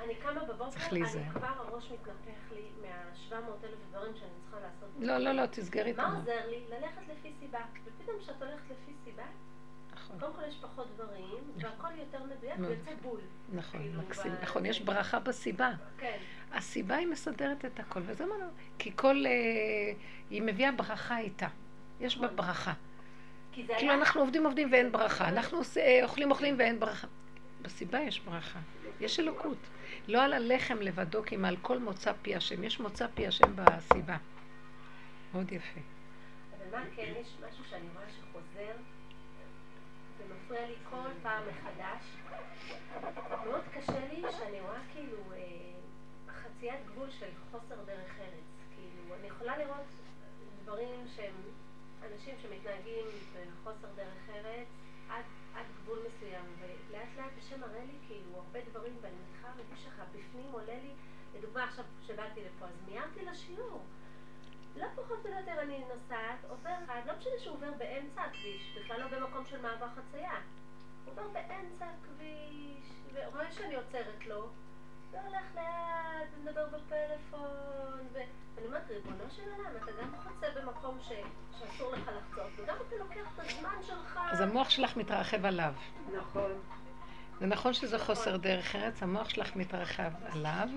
אני 0.00 0.14
קמה 0.14 0.44
בבוקר, 0.44 0.80
אני. 0.90 1.00
כבר 1.34 1.46
הראש 1.46 1.90
מתנפח 1.92 2.52
לי 2.54 2.62
מה-700 2.82 3.34
אלף 3.64 3.78
דברים 3.90 4.12
שאני 4.14 4.39
לעשות. 4.62 4.88
לא, 4.98 5.18
לא, 5.18 5.32
לא, 5.32 5.46
תסגרי 5.46 5.90
את 5.90 5.96
מה 5.96 6.04
המוח. 6.04 6.18
עוזר 6.18 6.46
לי? 6.50 6.60
ללכת 6.70 7.02
לפי 7.12 7.32
סיבה. 7.40 7.58
ופתאום 7.84 8.16
כשאת 8.20 8.42
הולכת 8.42 8.64
לפי 8.70 8.92
סיבה, 9.04 9.22
נכון, 9.94 10.20
קודם 10.20 10.32
כל 10.32 10.42
יש 10.48 10.58
פחות 10.60 10.86
דברים, 10.96 11.44
והכל 11.56 11.88
יותר 11.98 12.18
מדויק. 12.24 12.54
ויוצא 12.58 12.90
בול. 13.02 13.20
נכון, 13.52 13.80
כאילו, 13.80 14.02
מקסים. 14.02 14.32
נכון, 14.42 14.66
יש 14.66 14.80
ברכה 14.80 15.18
בסיבה. 15.18 15.70
כן. 15.98 16.18
הסיבה 16.52 16.96
היא 16.96 17.06
מסדרת 17.06 17.64
את 17.64 17.80
הכל, 17.80 18.00
וזה 18.06 18.26
מה 18.26 18.38
לא... 18.38 18.46
כי 18.78 18.92
כל... 18.96 19.26
אה, 19.26 19.92
היא 20.30 20.42
מביאה 20.42 20.72
ברכה 20.72 21.18
איתה. 21.18 21.48
יש 22.00 22.18
בה 22.18 22.28
ברכה. 22.28 22.72
כי 23.52 23.66
זה 23.66 23.74
כאילו. 23.78 23.94
אנחנו 23.94 24.20
עובדים 24.20 24.44
עובדים 24.44 24.72
ואין 24.72 24.92
ברכה, 24.92 25.28
אנחנו 25.28 25.60
אה, 25.76 26.00
אוכלים 26.02 26.30
אוכלים 26.30 26.54
ואין 26.58 26.80
ברכה. 26.80 27.06
בסיבה 27.62 28.00
יש 28.00 28.20
ברכה, 28.20 28.58
יש 29.00 29.20
אלוקות. 29.20 29.58
לא 30.08 30.22
על 30.22 30.32
הלחם 30.32 30.78
לבדו, 30.80 31.22
כי 31.22 31.36
מעל 31.36 31.56
כל 31.62 31.78
מוצא 31.78 32.12
פי 32.22 32.36
השם, 32.36 32.64
יש 32.64 32.80
מוצא 32.80 33.06
פי 33.14 33.26
השם 33.26 33.52
בסיבה. 33.54 34.16
מאוד 35.34 35.52
יפה. 35.52 35.80
אבל 36.56 36.78
מה 36.78 36.84
כן, 36.96 37.12
יש 37.20 37.36
משהו 37.48 37.64
שאני 37.64 37.86
רואה 37.94 38.04
שחוזר, 38.10 38.76
ומפריע 40.18 40.66
לי 40.66 40.74
כל 40.90 41.08
פעם 41.22 41.42
מחדש. 41.48 42.04
מאוד 43.44 43.62
קשה 43.74 44.06
לי 44.12 44.22
שאני 44.38 44.60
רואה 44.60 44.80
כאילו 44.92 45.16
אה, 45.32 45.38
חציית 46.28 46.86
גבול 46.86 47.10
של 47.10 47.28
חוסר 47.50 47.84
דרך 47.84 48.18
ארץ. 48.20 48.44
כאילו, 48.76 49.14
אני 49.20 49.26
יכולה 49.26 49.58
לראות 49.58 49.86
דברים 50.62 51.06
שהם 51.16 51.34
אנשים 52.02 52.34
שמתנהגים 52.42 53.06
בחוסר 53.34 53.88
דרך 53.96 54.30
ארץ 54.34 54.68
עד, 55.10 55.24
עד 55.54 55.66
גבול 55.82 55.98
מסוים, 55.98 56.44
ולאט 56.60 57.08
לאט 57.16 57.32
השם 57.38 57.60
מראה 57.60 57.84
לי 57.84 57.98
כאילו 58.06 58.36
הרבה 58.36 58.58
דברים, 58.70 58.96
ואני 59.00 59.14
מתחילה 59.30 59.52
להרגיש 59.56 59.86
ככה, 59.86 60.04
בפנים 60.04 60.52
עולה 60.52 60.74
לי, 60.82 60.92
לדוגמה 61.34 61.64
עכשיו 61.64 61.84
שבאתי 62.06 62.40
לפה, 62.40 62.66
אז 62.66 62.74
מיהרתי 62.88 63.24
לשיעור. 63.24 63.82
פחות 65.10 65.26
ולא 65.26 65.36
יותר 65.36 65.62
אני 65.62 65.78
נוסעת, 65.78 66.38
עובר 66.48 66.70
אחד, 66.84 67.00
לא 67.06 67.12
משנה 67.18 67.32
שהוא 67.38 67.54
עובר 67.54 67.70
באמצע 67.78 68.22
הכביש, 68.22 68.76
בכלל 68.76 69.00
לא 69.00 69.06
במקום 69.06 69.44
של 69.50 69.62
מעבר 69.62 69.86
חצייה. 69.88 70.34
הוא 71.04 71.12
עובר 71.12 71.28
באמצע 71.28 71.86
הכביש, 71.86 72.90
ורואה 73.12 73.52
שאני 73.52 73.74
עוצרת 73.74 74.26
לו, 74.26 74.48
והולך 75.10 75.54
לאט, 75.54 76.28
ומדבר 76.36 76.66
בפלאפון, 76.66 78.06
ו... 78.12 78.18
ואני 78.54 78.66
אומרת, 78.66 78.82
ריבונו 78.90 79.30
של 79.30 79.42
עולם, 79.56 79.70
אתה 79.76 79.92
גם 80.02 80.12
חוצה 80.24 80.46
במקום 80.60 80.98
ש... 81.02 81.12
שאסור 81.58 81.92
לך 81.92 82.10
לחצות, 82.16 82.50
וגם 82.56 82.76
אתה 82.88 82.96
לוקח 82.96 83.30
את 83.34 83.38
הזמן 83.38 83.82
שלך. 83.82 84.20
אז 84.32 84.40
המוח 84.40 84.70
שלך 84.70 84.96
מתרחב 84.96 85.44
עליו. 85.44 85.72
נכון. 86.18 86.52
זה 87.40 87.46
נכון 87.46 87.72
שזה 87.72 87.98
חוסר 87.98 88.36
דרך 88.36 88.76
ארץ, 88.76 89.02
המוח 89.02 89.28
שלך 89.28 89.56
מתרחב 89.56 90.10
עליו, 90.32 90.68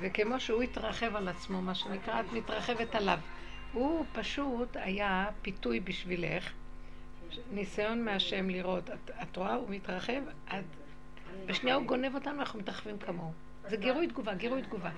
וכמו 0.00 0.40
שהוא 0.40 0.62
התרחב 0.62 1.16
על 1.16 1.28
עצמו, 1.28 1.62
מה 1.62 1.74
שנקרא, 1.74 2.20
את 2.20 2.32
מתרחבת 2.32 2.94
עליו. 2.94 3.18
הוא 3.74 4.04
פשוט 4.12 4.76
היה 4.76 5.28
פיתוי 5.42 5.80
בשבילך, 5.80 6.52
ניסיון 7.52 8.04
מהשם 8.04 8.50
לראות. 8.50 8.90
את, 8.90 9.10
את 9.22 9.36
רואה, 9.36 9.54
הוא 9.54 9.70
מתרחב, 9.70 10.22
את, 10.48 10.64
בשנייה 11.46 11.76
הוא 11.76 11.86
גונב 11.86 12.14
אותנו, 12.14 12.40
אנחנו 12.40 12.58
מתרחבים 12.58 12.98
כמוהו. 12.98 13.32
זה 13.68 13.76
גירוי 13.76 14.06
תגובה, 14.06 14.34
גירוי 14.34 14.62
תגובה. 14.62 14.90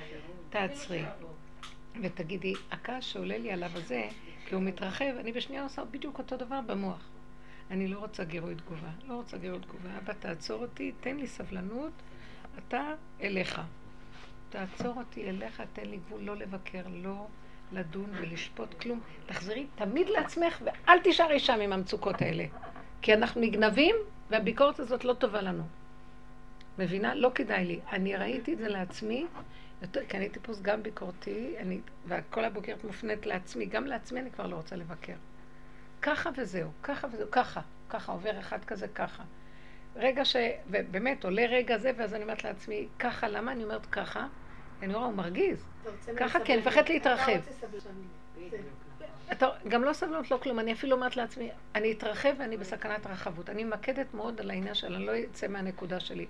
תעצרי 0.50 1.04
ותגידי, 2.02 2.54
הכעס 2.70 3.04
שעולה 3.04 3.38
לי 3.38 3.52
עליו 3.52 3.70
הזה, 3.74 4.08
כי 4.46 4.54
הוא 4.54 4.62
מתרחב, 4.62 5.04
אני 5.20 5.32
בשנייה 5.32 5.62
עושה 5.62 5.84
בדיוק 5.84 6.18
אותו 6.18 6.36
דבר 6.36 6.60
במוח. 6.60 7.08
אני 7.70 7.88
לא 7.88 7.98
רוצה 7.98 8.24
גירוי 8.24 8.54
תגובה, 8.54 8.90
לא 9.06 9.14
רוצה 9.14 9.38
גירוי 9.38 9.60
תגובה. 9.60 9.98
אבא, 9.98 10.12
תעצור 10.12 10.62
אותי, 10.62 10.92
תן 11.00 11.16
לי 11.16 11.26
סבלנות, 11.26 11.92
אתה 12.58 12.94
אליך. 13.20 13.60
תעצור 14.50 14.98
אותי 14.98 15.28
אליך, 15.28 15.62
תן 15.72 15.84
לי 15.84 15.96
גבול 15.96 16.20
לא 16.20 16.36
לבקר, 16.36 16.82
לא 16.88 17.26
לדון 17.72 18.10
ולשפוט 18.20 18.80
כלום. 18.80 19.00
תחזרי 19.26 19.66
תמיד 19.74 20.08
לעצמך 20.08 20.62
ואל 20.64 20.98
תישארי 20.98 21.40
שם 21.40 21.60
עם 21.60 21.72
המצוקות 21.72 22.22
האלה. 22.22 22.44
כי 23.02 23.14
אנחנו 23.14 23.40
נגנבים 23.40 23.96
והביקורת 24.30 24.80
הזאת 24.80 25.04
לא 25.04 25.12
טובה 25.12 25.42
לנו. 25.42 25.62
מבינה? 26.78 27.14
לא 27.14 27.30
כדאי 27.34 27.64
לי. 27.64 27.80
אני 27.92 28.16
ראיתי 28.16 28.52
את 28.52 28.58
זה 28.58 28.68
לעצמי, 28.68 29.26
יותר, 29.82 30.00
כי 30.08 30.16
אני 30.16 30.28
טיפוס 30.28 30.60
גם 30.62 30.82
ביקורתי, 30.82 31.54
אני, 31.58 31.80
וכל 32.06 32.44
הבוקרת 32.44 32.84
מופנית 32.84 33.26
לעצמי, 33.26 33.66
גם 33.66 33.86
לעצמי 33.86 34.20
אני 34.20 34.30
כבר 34.30 34.46
לא 34.46 34.56
רוצה 34.56 34.76
לבקר. 34.76 35.14
ככה 36.02 36.30
וזהו, 36.36 36.70
ככה 36.82 37.08
וזהו, 37.12 37.30
ככה, 37.30 37.60
ככה, 37.88 38.12
עובר 38.12 38.40
אחד 38.40 38.64
כזה 38.64 38.88
ככה. 38.88 39.22
רגע 39.96 40.24
ש... 40.24 40.36
ובאמת, 40.70 41.24
עולה 41.24 41.46
רגע 41.46 41.78
זה, 41.78 41.90
ואז 41.96 42.14
אני 42.14 42.22
אומרת 42.22 42.44
לעצמי, 42.44 42.88
ככה, 42.98 43.28
למה 43.28 43.52
אני 43.52 43.64
אומרת 43.64 43.86
ככה? 43.86 44.26
אני 44.82 44.94
רואה, 44.94 45.06
הוא 45.06 45.14
מרגיז. 45.14 45.64
ככה 46.16 46.40
כן, 46.44 46.58
מפחד 46.58 46.88
להתרחב. 46.88 47.40
אתה, 49.32 49.48
גם 49.68 49.84
לא 49.84 49.92
סבלנות, 49.92 50.30
לא 50.30 50.38
כלום. 50.42 50.58
אני 50.58 50.72
אפילו 50.72 50.96
אומרת 50.96 51.16
לעצמי, 51.16 51.50
אני 51.74 51.92
אתרחב 51.92 52.34
ואני 52.38 52.56
בסכנת 52.56 53.06
רחבות. 53.06 53.50
אני 53.50 53.64
ממקדת 53.64 54.14
מאוד 54.14 54.40
על 54.40 54.50
העניין 54.50 54.74
של 54.74 54.94
אני 54.94 55.06
לא 55.06 55.12
אצא 55.30 55.48
מהנקודה 55.48 56.00
שלי. 56.00 56.26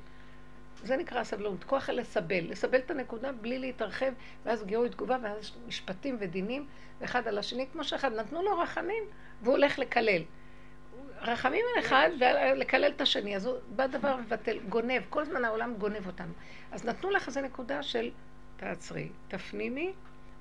זה 0.83 0.97
נקרא 0.97 1.25
סבלנות. 1.25 1.65
כוח 1.65 1.91
לסבל. 1.91 2.51
לסבל 2.51 2.79
את 2.79 2.91
הנקודה 2.91 3.33
בלי 3.33 3.59
להתרחב, 3.59 4.13
ואז 4.45 4.65
גירוי 4.65 4.89
תגובה, 4.89 5.17
ואז 5.23 5.53
משפטים 5.67 6.17
ודינים, 6.21 6.67
אחד 7.05 7.29
על 7.29 7.39
השני, 7.39 7.67
כמו 7.73 7.85
שאחד 7.85 8.13
נתנו 8.13 8.43
לו 8.43 8.59
רחמים, 8.59 9.05
והוא 9.43 9.55
הולך 9.55 9.79
לקלל. 9.79 10.23
רחמים 11.21 11.65
על 11.75 11.85
אחד 11.85 12.11
ולקלל 12.21 12.91
את 12.97 13.01
השני, 13.01 13.37
אז 13.37 13.47
הוא 13.47 13.57
בא 13.77 13.87
דבר 13.87 14.17
מבטל, 14.17 14.59
גונב, 14.69 15.03
כל 15.11 15.25
זמן 15.25 15.45
העולם 15.45 15.75
גונב 15.75 16.07
אותנו. 16.07 16.33
אז 16.73 16.85
נתנו 16.85 17.11
לך 17.11 17.27
איזה 17.27 17.41
נקודה 17.41 17.83
של 17.83 18.11
תעצרי, 18.57 19.09
תפנימי, 19.29 19.93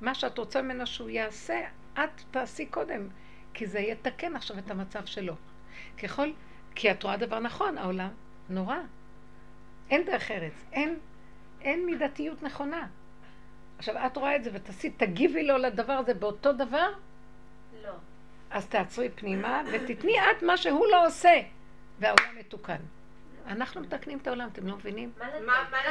מה 0.02 0.16
שאת 0.16 0.38
רוצה 0.38 0.62
ממנו 0.62 0.88
שהוא 0.88 1.10
יעשה, 1.10 1.62
את 1.94 2.22
תעשי 2.32 2.66
קודם, 2.66 3.08
כי 3.54 3.68
זה 3.68 3.80
יתקן 3.80 4.36
עכשיו 4.36 4.58
את 4.60 4.72
המצב 4.72 5.06
שלו. 5.06 5.36
ככל, 6.04 6.32
כי 6.76 6.92
את 6.92 7.04
רואה 7.04 7.18
דבר 7.18 7.40
נכון, 7.40 7.78
העולם 7.78 8.10
נורא. 8.50 8.78
אין 9.90 10.06
דרך 10.06 10.32
ארץ, 10.32 10.54
אין, 10.72 11.00
אין 11.62 11.86
מידתיות 11.86 12.44
נכונה. 12.44 12.88
עכשיו, 13.78 14.06
את 14.06 14.18
רואה 14.18 14.36
את 14.36 14.44
זה 14.44 14.50
ותעשי, 14.54 14.90
תגיבי 14.90 15.44
לו 15.44 15.58
לדבר 15.58 15.94
הזה 15.94 16.14
באותו 16.14 16.54
דבר? 16.54 16.90
לא. 17.84 17.94
אז 18.52 18.68
תעצרי 18.68 19.10
פנימה 19.10 19.64
ותתני 19.72 20.14
את 20.20 20.44
מה 20.44 20.58
שהוא 20.58 20.88
לא 20.92 21.08
עושה, 21.08 21.42
והעולם 22.00 22.36
מתוקן. 22.40 22.82
אנחנו 23.48 23.82
מתקנים 23.82 24.18
את 24.18 24.28
העולם, 24.28 24.50
אתם 24.54 24.68
לא 24.68 24.76
מבינים? 24.76 25.12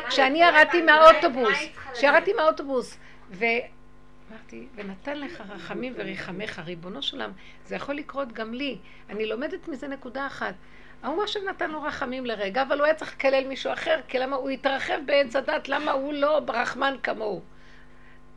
כשאני 0.09 0.43
ירדתי 0.43 0.83
מהאוטובוס, 0.83 1.59
כשירדתי 1.93 2.33
מהאוטובוס, 2.33 2.99
ואמרתי, 3.31 4.67
ונתן 4.75 5.21
לך 5.21 5.43
רחמים 5.49 5.93
וריחמך, 5.97 6.59
ריבונו 6.65 7.03
של 7.03 7.17
עולם, 7.17 7.33
זה 7.67 7.77
יכול 7.77 7.95
לקרות 7.95 8.33
גם 8.33 8.55
לי. 8.55 8.79
אני 9.11 9.27
לומדת 9.27 9.69
מזה 9.69 9.89
נקודה 9.89 10.27
אחת. 10.27 10.55
ההוא 11.03 11.17
מה 11.17 11.27
שנתן 11.27 11.71
לו 11.71 11.83
רחמים 11.83 12.27
לרגע, 12.27 12.63
אבל 12.63 12.79
הוא 12.79 12.85
היה 12.85 12.95
צריך 12.95 13.15
לקלל 13.15 13.47
מישהו 13.47 13.73
אחר, 13.73 14.01
כי 14.09 14.19
למה 14.19 14.37
הוא 14.37 14.51
התרחב 14.51 14.99
בעץ 15.07 15.37
הדת, 15.37 15.69
למה 15.69 15.93
הוא 15.93 16.13
לא 16.13 16.41
רחמן 16.49 16.97
כמוהו? 17.03 17.43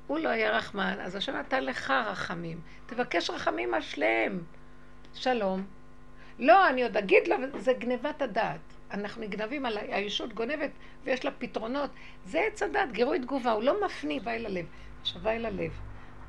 הוא 0.08 0.20
לא 0.20 0.30
היה 0.30 0.58
רחמן, 0.58 0.98
אז 1.02 1.16
השם 1.16 1.36
נתן 1.36 1.64
לך 1.64 1.94
רחמים. 2.06 2.60
תבקש 2.86 3.30
רחמים 3.30 3.74
על 3.74 3.82
שליהם. 3.82 4.44
שלום. 5.14 5.66
לא, 6.40 6.70
אני 6.70 6.84
עוד 6.84 6.98
אגיד 6.98 7.28
לה, 7.28 7.36
זה 7.58 7.74
גנבת 7.74 8.22
הדעת. 8.22 8.67
אנחנו 8.92 9.22
נגנבים 9.22 9.66
על 9.66 9.78
הישות 9.78 10.34
גונבת 10.34 10.72
ויש 11.04 11.26
לה 11.26 11.32
פתרונות. 11.32 11.90
זה 12.26 12.40
עץ 12.40 12.64
הדת, 12.64 12.92
גירוי 12.92 13.20
תגובה, 13.20 13.52
הוא 13.52 13.64
לא 13.64 13.86
מפני, 13.86 14.20
בא 14.20 14.32
אל 14.32 14.46
הלב. 14.46 14.66
השבה 15.02 15.36
אל 15.36 15.46
הלב. 15.46 15.72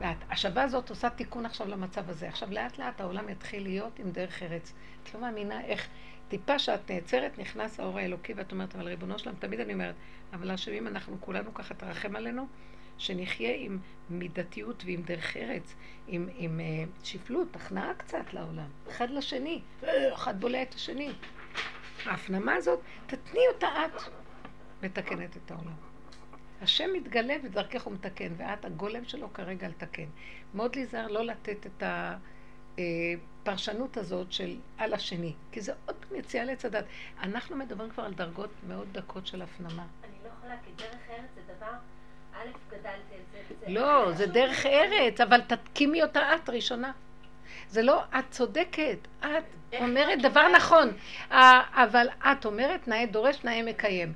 והשבה 0.01 0.63
הזאת 0.63 0.91
עושה 0.91 1.11
תיקון 1.11 1.47
עכשיו 1.47 1.69
למצב 1.69 2.11
הזה. 2.11 2.29
עכשיו 2.29 2.51
לאט 2.51 2.79
לאט 2.79 3.01
העולם 3.01 3.29
יתחיל 3.29 3.63
להיות 3.63 3.99
עם 3.99 4.11
דרך 4.11 4.43
ארץ. 4.43 4.73
את 5.03 5.15
לא 5.15 5.21
מאמינה 5.21 5.65
איך 5.65 5.89
טיפה 6.29 6.59
שאת 6.59 6.91
נעצרת, 6.91 7.39
נכנס 7.39 7.81
האור 7.81 7.99
האלוקי 7.99 8.33
ואת 8.33 8.53
אומרת, 8.53 8.75
אבל 8.75 8.89
ריבונו 8.89 9.19
שלם, 9.19 9.35
תמיד 9.39 9.61
אני 9.61 9.73
אומרת, 9.73 9.95
אבל 10.33 10.51
השם 10.51 10.87
אנחנו 10.87 11.17
כולנו 11.21 11.55
ככה 11.55 11.75
תרחם 11.75 12.17
עלינו, 12.17 12.47
שנחיה 12.99 13.55
עם 13.57 13.79
מידתיות 14.11 14.83
ועם 14.87 15.03
דרך 15.03 15.37
ארץ, 15.37 15.75
עם, 16.09 16.29
עם 16.37 16.61
uh, 16.61 17.07
שפלות, 17.07 17.57
הכנעה 17.57 17.95
קצת 17.95 18.33
לעולם, 18.33 18.69
אחד 18.89 19.11
לשני, 19.11 19.61
אחד 20.15 20.41
בולע 20.41 20.63
את 20.63 20.75
השני. 20.75 21.13
ההפנמה 22.07 22.55
הזאת, 22.55 22.81
תתני 23.07 23.41
אותה 23.55 23.69
את, 23.87 24.03
מתקנת 24.83 25.37
את 25.37 25.51
העולם. 25.51 25.89
השם 26.63 26.91
מתגלה 26.93 27.35
ודרכך 27.45 27.83
הוא 27.83 27.95
מתקן, 27.95 28.33
ואת 28.37 28.65
הגולם 28.65 29.05
שלו 29.05 29.33
כרגע 29.33 29.69
לתקן. 29.69 30.07
מאוד 30.55 30.77
להיזהר 30.77 31.07
לא 31.07 31.25
לתת 31.25 31.67
את 31.67 31.83
הפרשנות 33.43 33.97
הזאת 33.97 34.33
של 34.33 34.57
על 34.79 34.95
השני, 34.95 35.35
כי 35.53 35.61
זה 35.61 35.73
עוד 35.87 35.97
פעם 35.97 36.19
יציאה 36.19 36.45
לעץ 36.45 36.65
הדת. 36.65 36.85
אנחנו 37.23 37.57
מדברים 37.57 37.91
כבר 37.91 38.03
על 38.05 38.15
דרגות 38.15 38.51
מאוד 38.69 38.89
דקות 38.93 39.27
של 39.27 39.43
הפנמה. 39.43 39.87
אני 40.05 40.13
לא 40.25 40.29
יכולה, 40.29 40.55
כי 40.65 40.71
דרך 40.77 41.11
ארץ 41.11 41.31
זה 41.35 41.55
דבר... 41.57 41.73
א', 42.35 42.47
גדלתי 42.71 43.15
על 43.15 43.21
זה. 43.61 43.69
לא, 43.69 44.13
זה 44.13 44.27
דרך 44.27 44.67
ארץ, 44.67 45.21
אבל 45.21 45.41
תקימי 45.41 46.03
אותה 46.03 46.35
את 46.35 46.49
ראשונה. 46.49 46.93
זה 47.69 47.83
לא, 47.83 48.03
את 48.19 48.25
צודקת, 48.31 48.99
את 49.21 49.27
אומרת 49.83 50.23
דבר 50.23 50.49
נכון, 50.49 50.89
אבל 51.75 52.09
את 52.33 52.45
אומרת 52.47 52.89
נאה 52.89 53.07
דורש, 53.07 53.45
נאה 53.45 53.63
מקיים. 53.63 54.13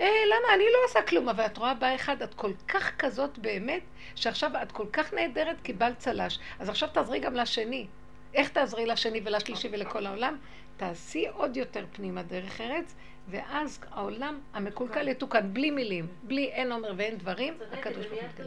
אה, 0.00 0.06
למה? 0.26 0.54
אני 0.54 0.64
לא 0.64 0.78
עושה 0.84 1.02
כלום, 1.02 1.28
אבל 1.28 1.46
את 1.46 1.58
רואה 1.58 1.74
בא 1.74 1.94
אחד, 1.94 2.22
את 2.22 2.34
כל 2.34 2.52
כך 2.68 2.96
כזאת 2.98 3.38
באמת, 3.38 3.82
שעכשיו 4.14 4.50
את 4.62 4.72
כל 4.72 4.86
כך 4.92 5.14
נהדרת, 5.14 5.56
קיבלת 5.62 5.98
צל"ש. 5.98 6.38
אז 6.58 6.68
עכשיו 6.68 6.88
תעזרי 6.88 7.18
גם 7.18 7.34
לשני. 7.34 7.86
איך 8.34 8.48
תעזרי 8.48 8.86
לשני 8.86 9.20
ולשלישי 9.24 9.68
ולכל 9.72 10.06
העולם? 10.06 10.36
תעשי 10.76 11.26
עוד 11.28 11.56
יותר 11.56 11.84
פנימה 11.92 12.22
דרך 12.22 12.60
ארץ, 12.60 12.94
ואז 13.28 13.80
העולם 13.90 14.40
המקולקל 14.54 15.08
יתוקן, 15.08 15.52
בלי 15.52 15.70
מילים, 15.70 16.06
בלי 16.22 16.44
אין 16.46 16.72
אומר 16.72 16.92
ואין 16.96 17.18
דברים, 17.18 17.54
הקדוש 17.72 18.06
ברוך 18.06 18.22
הוא 18.22 18.44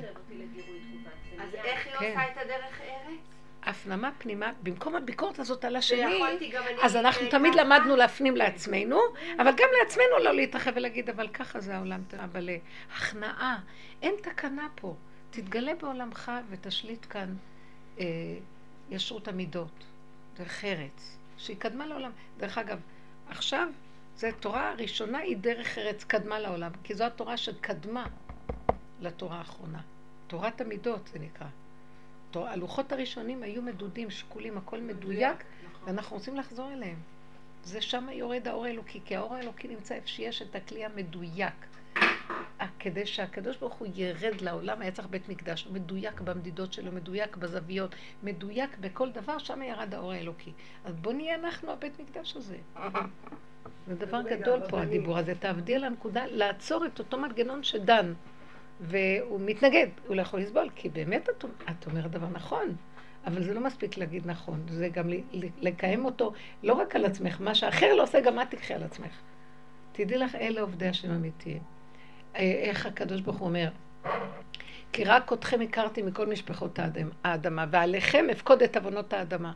אז 1.41 1.55
איך 1.55 1.85
היא 1.85 1.93
כן. 1.99 2.09
עושה 2.09 2.31
את 2.31 2.37
הדרך 2.37 2.81
ארץ? 2.81 2.98
הפנמה 3.69 4.11
פנימה, 4.17 4.51
במקום 4.63 4.95
הביקורת 4.95 5.39
הזאת 5.39 5.65
על 5.65 5.75
השני, 5.75 6.21
אז 6.81 6.95
אנחנו 6.95 7.25
אה, 7.25 7.31
תמיד? 7.31 7.55
למדנו 7.55 7.95
להפנים 7.95 8.37
לעצמנו, 8.37 8.99
אבל 9.39 9.51
גם 9.51 9.67
לעצמנו 9.83 10.23
לא 10.23 10.33
להתרחב 10.33 10.71
ולהגיד, 10.75 11.09
אבל 11.09 11.27
ככה 11.27 11.59
זה 11.59 11.75
העולם, 11.75 12.01
אבל 12.23 12.49
הכנעה, 12.95 13.59
אין 14.01 14.15
תקנה 14.21 14.67
פה. 14.75 14.95
תתגלה 15.29 15.75
בעולמך 15.75 16.31
ותשליט 16.49 17.05
כאן 17.09 17.35
אה, 17.99 18.05
ישרות 18.89 19.27
המידות, 19.27 19.85
דרך 20.37 20.65
ארץ, 20.65 21.17
שהיא 21.37 21.57
קדמה 21.57 21.85
לעולם. 21.85 22.11
דרך 22.37 22.57
אגב, 22.57 22.79
עכשיו, 23.29 23.67
זו 24.15 24.27
תורה 24.39 24.71
הראשונה, 24.71 25.17
היא 25.17 25.37
דרך 25.37 25.77
ארץ 25.77 26.03
קדמה 26.03 26.39
לעולם, 26.39 26.71
כי 26.83 26.95
זו 26.95 27.03
התורה 27.03 27.37
שקדמה 27.37 28.05
לתורה 29.01 29.37
האחרונה. 29.37 29.81
תורת 30.27 30.61
המידות 30.61 31.09
זה 31.13 31.19
נקרא. 31.19 31.47
הלוחות 32.35 32.91
הראשונים 32.91 33.43
היו 33.43 33.61
מדודים, 33.61 34.09
שקולים, 34.09 34.57
הכל 34.57 34.79
מדויק, 34.79 35.43
ואנחנו 35.85 36.15
רוצים 36.15 36.35
לחזור 36.35 36.71
אליהם. 36.71 36.97
זה 37.63 37.81
שם 37.81 38.07
יורד 38.11 38.47
האור 38.47 38.65
האלוקי, 38.65 39.01
כי 39.05 39.15
האור 39.15 39.35
האלוקי 39.35 39.67
נמצא 39.67 39.95
איפה 39.95 40.07
שיש 40.07 40.41
את 40.41 40.55
הכלי 40.55 40.85
המדויק. 40.85 41.65
כדי 42.79 43.05
שהקדוש 43.05 43.57
ברוך 43.57 43.73
הוא 43.73 43.87
ירד 43.95 44.41
לעולם, 44.41 44.81
היה 44.81 44.91
צריך 44.91 45.07
בית 45.07 45.29
מקדש, 45.29 45.65
הוא 45.65 45.73
מדויק 45.73 46.21
במדידות 46.21 46.73
שלו, 46.73 46.91
מדויק 46.91 47.35
בזוויות, 47.35 47.95
מדויק 48.23 48.77
בכל 48.79 49.11
דבר, 49.11 49.37
שם 49.37 49.61
ירד 49.61 49.93
האור 49.93 50.11
האלוקי. 50.11 50.51
אז 50.85 50.95
בוא 50.95 51.13
נהיה 51.13 51.35
אנחנו 51.35 51.71
הבית 51.71 51.99
מקדש 51.99 52.35
הזה. 52.35 52.57
זה 53.87 53.95
דבר 53.95 54.21
גדול 54.21 54.59
פה 54.69 54.81
הדיבור 54.81 55.17
הזה, 55.17 55.35
תעבדי 55.35 55.75
על 55.75 55.83
הנקודה, 55.83 56.25
לעצור 56.25 56.85
את 56.85 56.99
אותו 56.99 57.17
מנגנון 57.17 57.63
שדן. 57.63 58.13
והוא 58.79 59.39
מתנגד, 59.45 59.87
הוא 60.07 60.15
לא 60.15 60.21
יכול 60.21 60.39
לסבול, 60.39 60.69
כי 60.75 60.89
באמת 60.89 61.29
את, 61.29 61.45
את 61.69 61.85
אומרת 61.85 62.11
דבר 62.11 62.27
נכון, 62.27 62.75
אבל 63.25 63.43
זה 63.43 63.53
לא 63.53 63.61
מספיק 63.61 63.97
להגיד 63.97 64.27
נכון, 64.27 64.61
זה 64.69 64.89
גם 64.89 65.09
לקיים 65.61 66.05
אותו 66.05 66.33
לא 66.63 66.73
רק 66.73 66.95
על 66.95 67.05
עצמך, 67.05 67.41
מה 67.41 67.55
שאחר 67.55 67.95
לא 67.95 68.03
עושה, 68.03 68.21
גם 68.21 68.41
את 68.41 68.49
תקחי 68.49 68.73
על 68.73 68.83
עצמך. 68.83 69.11
תדעי 69.91 70.17
לך, 70.17 70.35
אלה 70.35 70.61
עובדי 70.61 70.87
השם 70.87 71.11
אמיתיים. 71.11 71.61
אה, 72.35 72.41
איך 72.41 72.85
הקדוש 72.85 73.21
ברוך 73.21 73.37
הוא 73.37 73.47
אומר, 73.47 73.69
כי 74.91 75.03
רק 75.03 75.33
אתכם 75.33 75.61
הכרתי 75.61 76.01
מכל 76.01 76.27
משפחות 76.27 76.79
האדמה, 77.23 77.65
ועליכם 77.71 78.25
אפקוד 78.31 78.63
את 78.63 78.77
עוונות 78.77 79.13
האדמה. 79.13 79.53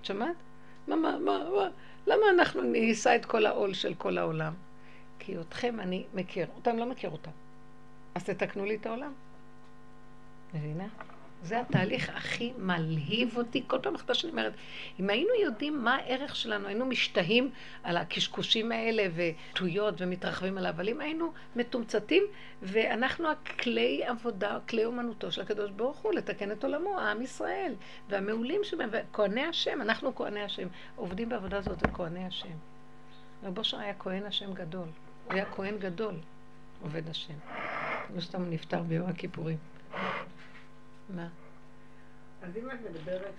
את 0.00 0.04
שמעת? 0.04 0.36
מה, 0.88 0.96
מה, 0.96 1.18
מה, 1.18 1.38
מה, 1.56 1.68
למה 2.06 2.30
אנחנו 2.30 2.62
נישא 2.62 3.16
את 3.16 3.24
כל 3.24 3.46
העול 3.46 3.74
של 3.74 3.94
כל 3.94 4.18
העולם? 4.18 4.52
כי 5.18 5.40
אתכם 5.40 5.80
אני 5.80 6.04
מכיר, 6.14 6.46
אותם 6.56 6.76
לא 6.76 6.86
מכיר 6.86 7.10
אותם. 7.10 7.30
אז 8.14 8.24
תתקנו 8.24 8.64
לי 8.64 8.74
את 8.74 8.86
העולם. 8.86 9.12
מבינה? 10.54 10.86
זה 11.44 11.60
התהליך 11.60 12.08
הכי 12.16 12.52
מלהיב 12.58 13.36
אותי. 13.36 13.64
כל 13.66 13.78
פעם 13.82 13.94
מחדש 13.94 14.24
אני 14.24 14.30
אומרת, 14.30 14.52
אם 15.00 15.10
היינו 15.10 15.30
יודעים 15.42 15.84
מה 15.84 15.94
הערך 15.94 16.36
שלנו, 16.36 16.66
היינו 16.66 16.86
משתהים 16.86 17.50
על 17.82 17.96
הקשקושים 17.96 18.72
האלה 18.72 19.06
ותויות 19.14 19.94
ומתרחבים 19.98 20.58
עליו, 20.58 20.70
אבל 20.70 20.88
אם 20.88 21.00
היינו 21.00 21.32
מתומצתים, 21.56 22.22
ואנחנו 22.62 23.30
הכלי 23.30 24.04
עבודה, 24.04 24.58
כלי 24.68 24.84
אומנותו 24.84 25.32
של 25.32 25.42
הקדוש 25.42 25.70
ברוך 25.70 25.98
הוא, 25.98 26.12
לתקן 26.12 26.52
את 26.52 26.64
עולמו, 26.64 26.98
העם 26.98 27.22
ישראל, 27.22 27.74
והמעולים 28.08 28.60
שבהם, 28.64 28.88
וכהני 28.92 29.42
השם, 29.42 29.80
אנחנו 29.80 30.14
כהני 30.14 30.42
השם, 30.42 30.68
עובדים 30.96 31.28
בעבודה 31.28 31.58
הזאת, 31.58 31.80
זה 31.80 31.86
כהני 31.92 32.26
השם. 32.26 32.56
רב 33.42 33.58
אושר 33.58 33.78
היה 33.78 33.94
כהן 33.98 34.22
השם 34.26 34.54
גדול, 34.54 34.88
הוא 35.24 35.34
היה 35.34 35.44
כהן 35.44 35.78
גדול, 35.78 36.14
עובד 36.84 37.08
השם. 37.08 37.34
לא 38.14 38.20
סתם 38.20 38.50
נפטר 38.50 38.82
ביום 38.82 39.08
הכיפורים. 39.08 39.58
מה? 41.08 41.28
אז 42.42 42.56
אם 42.56 42.70
את 42.70 42.78
מדברת 42.90 43.34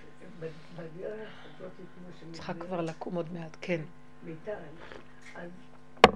בדרך 0.75 1.29
הזאת, 1.45 1.71
כמו 1.77 2.07
שמדברת... 2.19 2.35
צריכה 2.35 2.53
כבר 2.53 2.81
לקום 2.81 3.15
עוד 3.15 3.33
מעט, 3.33 3.57
כן. 3.61 3.81
מיטל, 4.23 4.53
אז 5.35 5.49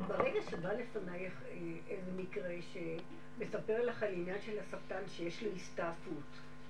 ברגע 0.07 0.39
שבא 0.49 0.73
לפנייך 0.73 1.33
אה, 1.49 1.55
איזה 1.89 2.11
מקרה 2.17 2.49
שמספר 2.73 3.85
לך 3.85 4.03
על 4.03 4.13
עניין 4.13 4.37
של 4.45 4.59
הסרטן 4.59 5.01
שיש 5.07 5.43
לו 5.43 5.49
הסתעפות, 5.55 6.23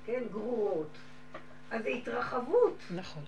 כן, 0.05 0.23
גרורות, 0.31 0.97
אז 1.71 1.83
זה 1.83 1.89
התרחבות. 1.89 2.77
נכון. 2.95 3.23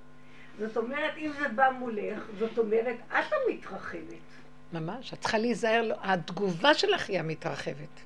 זאת 0.59 0.77
אומרת, 0.77 1.17
אם 1.17 1.31
זה 1.39 1.49
בא 1.49 1.69
מולך, 1.79 2.23
זאת 2.39 2.57
אומרת, 2.57 2.97
את 3.07 3.33
המתרחבת. 3.33 4.31
ממש, 4.73 5.13
את 5.13 5.21
צריכה 5.21 5.37
להיזהר, 5.37 5.91
התגובה 6.01 6.73
שלך 6.73 7.09
היא 7.09 7.19
המתרחבת. 7.19 8.01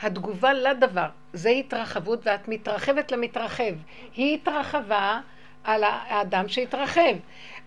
התגובה 0.00 0.52
לדבר, 0.52 1.08
זה 1.32 1.48
התרחבות 1.48 2.26
ואת 2.26 2.48
מתרחבת 2.48 3.12
למתרחב. 3.12 3.74
היא 4.16 4.34
התרחבה 4.34 5.20
על 5.64 5.84
האדם 5.84 6.48
שהתרחב. 6.48 7.16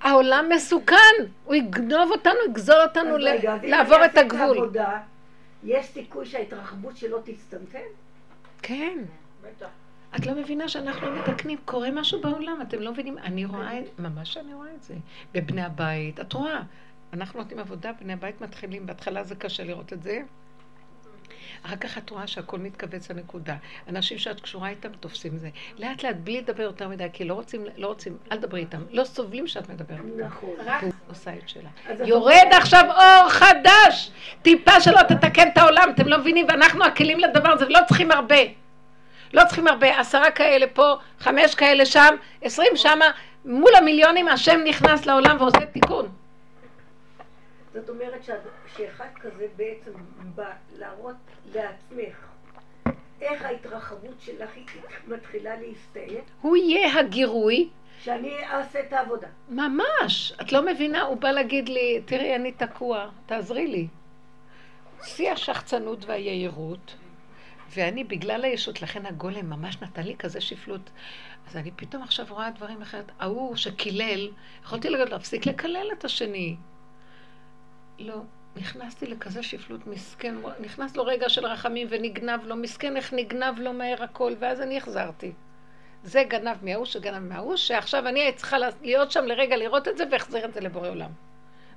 העולם 0.02 0.46
מסוכן, 0.56 1.16
הוא 1.46 1.56
יגנוב 1.56 2.12
אותנו, 2.12 2.36
יגזול 2.50 2.82
אותנו 2.88 3.18
לעבור 3.64 4.06
את 4.06 4.18
הגבול. 4.18 4.58
עבודה, 4.58 5.00
יש 5.64 5.86
סיכוי 5.86 6.26
שההתרחבות 6.26 6.98
שלו 6.98 7.22
תצטמצם? 7.22 7.80
כן. 8.62 8.98
את 10.16 10.26
לא 10.26 10.34
מבינה 10.34 10.68
שאנחנו 10.68 11.12
מתקנים, 11.12 11.58
קורה 11.66 11.92
משהו 11.92 12.22
בעולם, 12.22 12.62
אתם 12.62 12.82
לא 12.82 12.92
מבינים, 12.92 13.18
אני 13.18 13.46
רואה, 13.46 13.80
ממש 14.00 14.38
אני 14.38 14.54
רואה 14.54 14.70
את 14.78 14.84
זה. 14.84 14.94
בבני 15.34 15.62
הבית, 15.62 16.20
את 16.20 16.34
רואה, 16.34 16.62
אנחנו 17.16 17.40
נותנים 17.40 17.60
עבודה, 17.60 17.92
בני 18.02 18.14
הבית 18.14 18.42
מתחילים, 18.42 18.86
בהתחלה 18.86 19.24
זה 19.24 19.36
קשה 19.36 19.64
לראות 19.64 19.94
את 19.94 20.04
זה. 20.04 20.20
אחר 21.66 21.76
כך 21.76 21.98
את 21.98 22.10
רואה 22.10 22.28
שהכל 22.28 22.60
מתכווץ 22.60 23.12
לנקודה. 23.12 23.56
אנשים 23.90 24.18
שאת 24.18 24.42
קשורה 24.42 24.70
איתם 24.70 24.90
תופסים 25.00 25.38
זה. 25.38 25.50
לאט 25.78 26.04
לאט, 26.04 26.16
בלי 26.16 26.42
לדבר 26.42 26.64
יותר 26.64 26.88
מדי, 26.88 27.08
כי 27.14 27.24
לא 27.24 27.34
רוצים, 27.34 27.66
לא 27.78 27.88
רוצים, 27.88 28.18
אל 28.32 28.38
תדברי 28.38 28.60
איתם. 28.60 28.82
לא 28.92 29.04
סובלים 29.04 29.48
שאת 29.48 29.70
מדברת 29.70 30.00
איתם. 30.06 30.26
נכון. 30.26 30.50
הוא 30.82 30.92
עושה 31.10 31.34
את 31.34 31.50
שלה. 31.50 31.70
יורד 32.06 32.48
עכשיו 32.52 32.84
אור 32.90 33.30
חדש! 33.30 34.12
טיפה 34.42 34.82
שלא 34.82 35.02
תתקן 35.08 35.48
את 35.48 35.58
העולם, 35.58 35.90
אתם 35.96 36.08
לא 36.08 36.18
מבינים? 36.18 36.46
ואנחנו 36.50 36.86
הכלים 36.86 37.20
לדבר 37.20 37.50
הזה, 37.50 37.66
ולא 37.66 37.80
צריכים 37.88 38.12
הרבה. 38.12 38.40
לא 39.34 39.44
צריכים 39.46 39.68
הרבה, 39.68 40.00
עשרה 40.00 40.32
כאלה 40.32 40.66
פה, 40.74 40.96
חמש 41.20 41.56
כאלה 41.56 41.86
שם, 41.86 42.16
עשרים 42.42 42.76
שמה, 42.76 43.06
מול 43.46 43.76
המיליונים 43.76 44.28
השם 44.28 44.60
נכנס 44.66 45.06
לעולם 45.06 45.38
ועושה 45.40 45.66
תיקון. 45.66 46.10
זאת 47.76 47.90
אומרת 47.90 48.24
שאחד 48.76 49.08
כזה 49.20 49.48
בעצם 49.56 49.92
בא 50.36 50.52
להראות 50.78 51.16
לעצמך 51.54 52.16
איך 53.22 53.42
ההתרחבות 53.42 54.22
שלך 54.22 54.50
מתחילה 55.08 55.56
להסתיים. 55.56 56.24
הוא 56.42 56.58
יהיה 56.58 57.00
הגירוי. 57.00 57.70
שאני 58.04 58.46
אעשה 58.46 58.80
את 58.80 58.94
העבודה. 58.94 59.28
ממש. 59.50 60.34
את 60.42 60.52
לא 60.52 60.66
מבינה, 60.66 61.02
הוא 61.02 61.18
בא 61.18 61.32
להגיד 61.32 61.70
לי, 61.70 62.02
תראי, 62.06 62.36
אני 62.36 62.52
תקוע, 62.52 63.10
תעזרי 63.26 63.68
לי. 63.68 63.88
שיא 65.04 65.32
השחצנות 65.32 66.06
והיהירות, 66.06 66.96
ואני 67.70 68.04
בגלל 68.04 68.44
הישות, 68.44 68.82
לכן 68.82 69.06
הגולם 69.06 69.50
ממש 69.50 69.82
נתן 69.82 70.04
לי 70.04 70.16
כזה 70.18 70.42
שפלות. 70.42 70.90
אז 71.48 71.58
אני 71.58 71.72
פתאום 71.76 72.04
עכשיו 72.04 72.26
רואה 72.30 72.50
דברים 72.50 72.82
אחרת. 72.82 73.12
ההוא 73.20 73.56
שקילל, 73.56 74.30
יכולתי 74.64 74.90
להגיד, 74.90 75.10
להפסיק 75.10 75.46
לקלל 75.46 75.88
את 75.94 76.06
השני. 76.06 76.56
לא. 78.00 78.22
נכנסתי 78.56 79.06
לכזה 79.06 79.44
שפלות 79.44 79.88
מסכן, 79.88 80.36
נכנס 80.60 80.96
לו 80.96 81.06
רגע 81.06 81.30
של 81.30 81.46
רחמים 81.46 81.88
ונגנב 81.90 82.46
לו, 82.46 82.56
מסכן 82.56 82.98
איך 82.98 83.14
נגנב 83.14 83.60
לו 83.60 83.74
מהר 83.74 84.04
הכל, 84.04 84.34
ואז 84.40 84.62
אני 84.62 84.78
החזרתי. 84.78 85.32
זה 86.04 86.24
גנב 86.24 86.58
מההוא 86.62 86.86
שגנב 86.86 87.20
מההוא, 87.20 87.56
שעכשיו 87.56 88.08
אני 88.08 88.32
צריכה 88.36 88.58
להיות 88.82 89.12
שם 89.12 89.26
לרגע 89.26 89.58
לראות 89.58 89.88
את 89.88 89.98
זה 89.98 90.04
והחזיר 90.12 90.46
את 90.46 90.54
זה 90.54 90.62
לבורא 90.62 90.90
עולם. 90.90 91.10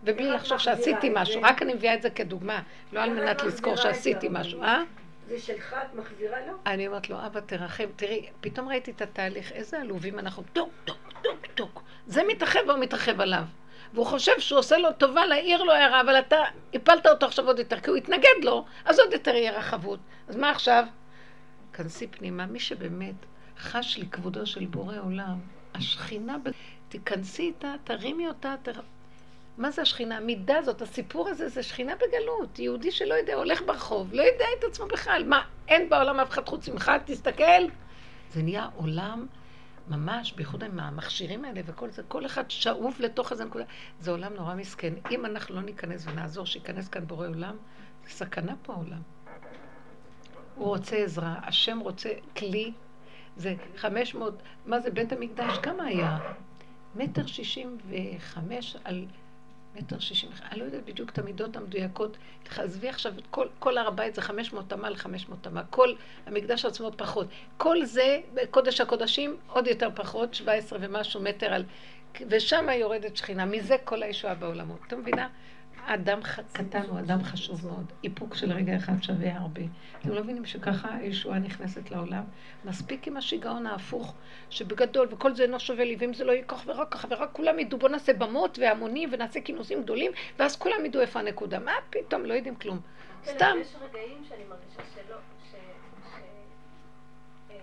ובלי 0.04 0.30
לחשוב 0.30 0.58
שעשיתי 0.58 1.10
משהו, 1.14 1.42
רק 1.42 1.62
אני 1.62 1.74
מביאה 1.74 1.94
את 1.94 2.02
זה 2.02 2.10
כדוגמה, 2.10 2.62
לא 2.92 3.00
על 3.00 3.10
מנת 3.10 3.42
לזכור 3.42 3.76
שעשיתי 3.76 4.28
משהו, 4.30 4.62
אה? 4.62 4.82
זה 5.28 5.38
שלך, 5.38 5.76
את 5.84 5.94
מחזירה 5.94 6.46
לו? 6.46 6.52
אני 6.66 6.86
אומרת 6.86 7.10
לו, 7.10 7.26
אבא 7.26 7.40
תרחם, 7.40 7.84
תראי, 7.96 8.26
פתאום 8.40 8.68
ראיתי 8.68 8.90
את 8.90 9.02
התהליך, 9.02 9.52
איזה 9.52 9.80
עלובים 9.80 10.18
אנחנו, 10.18 10.42
טוק, 10.52 10.70
טוק, 10.84 11.12
טוק, 11.22 11.46
טוק. 11.54 11.82
זה 12.06 12.22
מתרחב 12.28 12.60
והוא 12.68 12.78
מתרחב 12.78 13.20
עליו. 13.20 13.42
והוא 13.94 14.06
חושב 14.06 14.32
שהוא 14.38 14.58
עושה 14.58 14.78
לו 14.78 14.92
טובה 14.92 15.26
להעיר 15.26 15.62
לו 15.62 15.72
הערה, 15.72 16.00
אבל 16.00 16.18
אתה 16.18 16.36
הפלת 16.74 17.06
אותו 17.06 17.26
עכשיו 17.26 17.46
עוד 17.46 17.58
יותר, 17.58 17.80
כי 17.80 17.90
הוא 17.90 17.96
התנגד 17.96 18.44
לו, 18.44 18.64
אז 18.84 18.98
עוד 18.98 19.12
יותר 19.12 19.34
יהיה 19.34 19.58
רחבות. 19.58 20.00
אז 20.28 20.36
מה 20.36 20.50
עכשיו? 20.50 20.84
כנסי 21.72 22.06
פנימה, 22.06 22.46
מי 22.46 22.60
שבאמת 22.60 23.14
חש 23.58 23.98
לכבודו 23.98 24.46
של 24.46 24.66
בורא 24.66 24.94
עולם, 25.04 25.38
השכינה, 25.74 26.36
תיכנסי 26.88 27.42
איתה, 27.42 27.74
תרימי 27.84 28.28
אותה, 28.28 28.54
תר... 28.62 28.72
מה 29.58 29.70
זה 29.70 29.82
השכינה? 29.82 30.16
המידה 30.16 30.58
הזאת, 30.58 30.82
הסיפור 30.82 31.28
הזה, 31.28 31.48
זה 31.48 31.62
שכינה 31.62 31.92
בגלות. 31.96 32.58
יהודי 32.58 32.90
שלא 32.90 33.14
יודע, 33.14 33.34
הולך 33.34 33.62
ברחוב, 33.66 34.14
לא 34.14 34.22
יודע 34.22 34.44
את 34.58 34.64
עצמו 34.64 34.86
בכלל. 34.86 35.24
מה, 35.26 35.42
אין 35.68 35.88
בעולם 35.88 36.20
אף 36.20 36.30
אחד 36.30 36.48
חוץ 36.48 36.68
ממך? 36.68 36.92
תסתכל. 37.04 37.62
זה 38.30 38.42
נהיה 38.42 38.68
עולם 38.76 39.26
ממש, 39.90 40.32
בייחוד 40.32 40.64
עם 40.64 40.80
המכשירים 40.80 41.44
האלה 41.44 41.60
וכל 41.66 41.90
זה, 41.90 42.02
כל 42.08 42.26
אחד 42.26 42.50
שאוב 42.50 42.96
לתוך 42.98 43.32
איזה 43.32 43.44
נקודה. 43.44 43.64
זה 44.00 44.10
עולם 44.10 44.34
נורא 44.34 44.54
מסכן. 44.54 44.94
אם 45.10 45.26
אנחנו 45.26 45.54
לא 45.54 45.62
ניכנס 45.62 46.06
ונעזור 46.06 46.46
שייכנס 46.46 46.88
כאן 46.88 47.06
בורא 47.06 47.28
עולם, 47.28 47.56
זה 48.04 48.10
סכנה 48.10 48.54
פה 48.62 48.72
העולם. 48.72 49.02
הוא 50.54 50.66
רוצה 50.66 50.96
עזרה, 50.96 51.34
השם 51.42 51.78
רוצה 51.78 52.12
כלי. 52.36 52.72
זה 53.36 53.54
500, 53.76 54.42
מה 54.66 54.80
זה 54.80 54.90
בית 54.90 55.12
המקדש? 55.12 55.58
כמה 55.58 55.84
היה? 55.84 56.18
מטר 56.94 57.26
שישים 57.26 57.78
וחמש 57.88 58.76
על 58.84 59.06
מטר 59.78 59.98
שישים, 59.98 60.30
אני 60.50 60.60
לא 60.60 60.64
יודעת 60.64 60.84
בדיוק 60.84 61.10
את 61.10 61.18
המידות 61.18 61.56
המדויקות. 61.56 62.16
עזבי 62.56 62.88
עכשיו 62.88 63.12
את 63.18 63.26
כל, 63.30 63.46
כל 63.58 63.78
הר 63.78 63.88
הבית 63.88 64.14
זה 64.14 64.22
500 64.22 64.68
תמה 64.68 64.90
ל-500 64.90 65.34
תמה, 65.40 65.62
כל 65.70 65.94
המקדש 66.26 66.64
עצמו 66.64 66.90
פחות. 66.96 67.26
כל 67.56 67.84
זה, 67.84 68.20
קודש 68.50 68.80
הקודשים, 68.80 69.36
עוד 69.46 69.66
יותר 69.66 69.88
פחות, 69.94 70.34
17 70.34 70.78
ומשהו 70.82 71.20
מטר 71.20 71.54
על... 71.54 71.64
ושם 72.28 72.66
יורדת 72.74 73.16
שכינה, 73.16 73.44
מזה 73.44 73.76
כל 73.84 74.02
הישועה 74.02 74.34
בעולמות. 74.34 74.78
אתה 74.86 74.96
מבינה? 74.96 75.28
אדם 75.94 76.20
קטן 76.52 76.82
הוא 76.88 76.98
אדם 76.98 77.22
חשוב 77.22 77.66
מאוד. 77.66 77.92
איפוק 78.04 78.34
של 78.34 78.52
רגע 78.52 78.76
אחד 78.76 79.02
שווה 79.02 79.36
הרבה. 79.36 79.62
אתם 80.00 80.10
לא 80.10 80.22
מבינים 80.22 80.44
שככה 80.44 80.94
הישועה 80.94 81.38
נכנסת 81.38 81.90
לעולם? 81.90 82.24
מספיק 82.64 83.06
עם 83.06 83.16
השיגעון 83.16 83.66
ההפוך, 83.66 84.14
שבגדול, 84.50 85.08
וכל 85.10 85.34
זה 85.34 85.42
אינו 85.42 85.60
שווה 85.60 85.84
לי, 85.84 85.96
ואם 85.98 86.14
זה 86.14 86.24
לא 86.24 86.32
יהיה 86.32 86.44
כך 86.44 86.62
ורק 86.66 86.92
ככה, 86.92 87.08
ורק 87.10 87.28
כולם 87.32 87.58
ידעו, 87.58 87.78
בוא 87.78 87.88
נעשה 87.88 88.12
במות 88.12 88.58
והמונים 88.58 89.08
ונעשה 89.12 89.40
כינוסים 89.40 89.82
גדולים, 89.82 90.12
ואז 90.38 90.56
כולם 90.56 90.86
ידעו 90.86 91.02
איפה 91.02 91.20
הנקודה. 91.20 91.58
מה 91.58 91.72
פתאום, 91.90 92.24
לא 92.24 92.34
יודעים 92.34 92.54
כלום. 92.54 92.80
כן, 93.24 93.30
סתם. 93.30 93.56
יש 93.60 93.74
רגעים 93.80 94.24
שאני 94.28 94.44
מרגישה 94.44 94.82
שלא, 94.94 95.16
ש... 95.50 95.54
אה, 97.50 97.56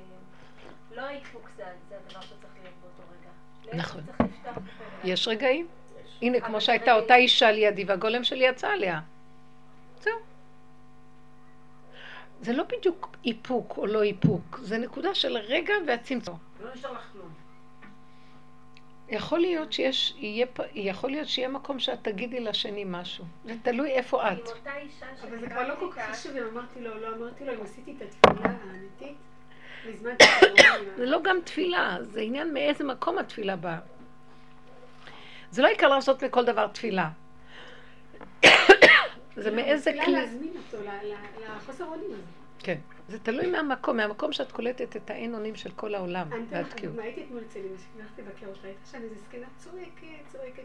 לא 0.95 1.02
האיפוק 1.02 1.49
זה 1.57 1.64
הדבר 1.68 2.22
שצריך 2.22 2.53
להיות 2.61 2.76
באותו 2.81 3.03
רגע. 3.11 3.77
נכון. 3.77 4.02
יש 5.03 5.27
רגעים? 5.27 5.68
הנה, 6.26 6.39
כמו 6.39 6.61
שהייתה 6.61 6.93
אותה 6.93 7.15
אישה 7.15 7.52
לידי 7.52 7.84
והגולם 7.84 8.23
שלי 8.23 8.45
יצא 8.45 8.68
עליה. 8.68 8.99
זהו. 10.02 10.19
זה 12.41 12.53
לא 12.53 12.64
בדיוק 12.64 13.18
איפוק 13.26 13.77
או 13.77 13.85
לא 13.85 14.03
איפוק, 14.03 14.60
זה 14.61 14.77
נקודה 14.77 15.15
של 15.15 15.38
רגע 15.38 15.73
והצמצום. 15.88 16.38
לא 16.64 16.73
נשאר 16.73 16.91
לך 16.91 17.11
כלום. 17.14 17.30
יכול 19.10 19.39
להיות 19.39 19.73
שיש, 19.73 20.14
יהיה, 20.18 20.45
יכול 20.73 21.10
להיות 21.10 21.27
שיהיה 21.27 21.47
מקום 21.47 21.80
שאת 21.80 22.03
תגידי 22.03 22.39
לשני 22.39 22.84
משהו. 22.88 23.26
זה 23.45 23.53
תלוי 23.64 23.91
איפה 23.91 24.31
את. 24.31 24.31
עם 24.31 24.38
אותה 24.57 24.77
אישה 24.77 25.06
אבל 25.22 25.39
זה 25.39 25.49
כבר 25.49 25.68
לא 25.68 25.73
כל 25.80 25.89
כך 25.95 26.11
חשוב 26.11 26.35
אם 26.35 26.43
אמרתי 26.52 26.81
לו, 26.81 26.99
לא 26.99 27.15
אמרתי 27.18 27.45
לו, 27.45 27.53
אם 27.53 27.61
עשיתי 27.61 27.95
את 27.97 28.02
התפילה 28.02 28.49
האמיתית, 28.49 29.18
זה 30.97 31.06
לא 31.06 31.22
גם 31.23 31.38
תפילה, 31.43 31.97
זה 32.02 32.22
עניין 32.22 32.53
מאיזה 32.53 32.84
מקום 32.84 33.18
התפילה 33.18 33.56
באה. 33.56 33.80
זה 35.56 35.61
לא 35.61 35.68
עיקר 35.68 35.88
לעשות 35.88 36.23
מכל 36.23 36.45
דבר 36.45 36.68
תפילה. 36.68 37.10
זה 39.44 39.52
מאיזה 39.52 39.91
כלי... 39.91 40.02
תפילה 40.02 40.19
להזמין 40.19 40.53
אותו 40.57 40.77
לחוסר 41.45 41.86
אונים 41.86 42.11
הזה. 42.14 42.22
כן. 42.60 42.77
זה 43.10 43.19
תלוי 43.19 43.52
מהמקום, 43.52 43.98
מהמקום 43.98 44.34
שאת 44.34 44.52
קולטת 44.52 44.95
את 44.95 45.10
האין 45.10 45.34
אונים 45.34 45.56
של 45.56 45.72
כל 45.72 45.95
העולם, 45.95 46.27
אני 46.34 46.44
אתן 46.48 46.61
לך. 46.61 46.76
דוגמא, 46.76 47.02
הייתי 47.02 47.23
אתמול 47.23 47.44
אצל 47.48 47.60
אמא 47.60 47.77
שלי, 47.77 48.23
לבקר 48.23 48.48
אותה, 48.48 48.68
הייתה 48.68 48.86
שם 48.91 49.02
איזה 49.02 49.15
זקנה 49.15 49.48
צועקת, 49.57 50.27
צועקת. 50.27 50.64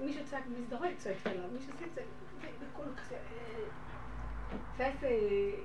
מישהו 0.00 0.24
צעק 0.24 0.42
במסדרון, 0.46 0.88
צועקת 0.98 1.26
עליו, 1.26 1.44
מישהו 1.52 1.72
עושה 1.72 1.84
את 1.84 1.94
זה, 1.94 2.02
כזה. 2.96 3.14
אה. 3.14 3.64
ואז 4.76 5.04
אה, 5.04 5.10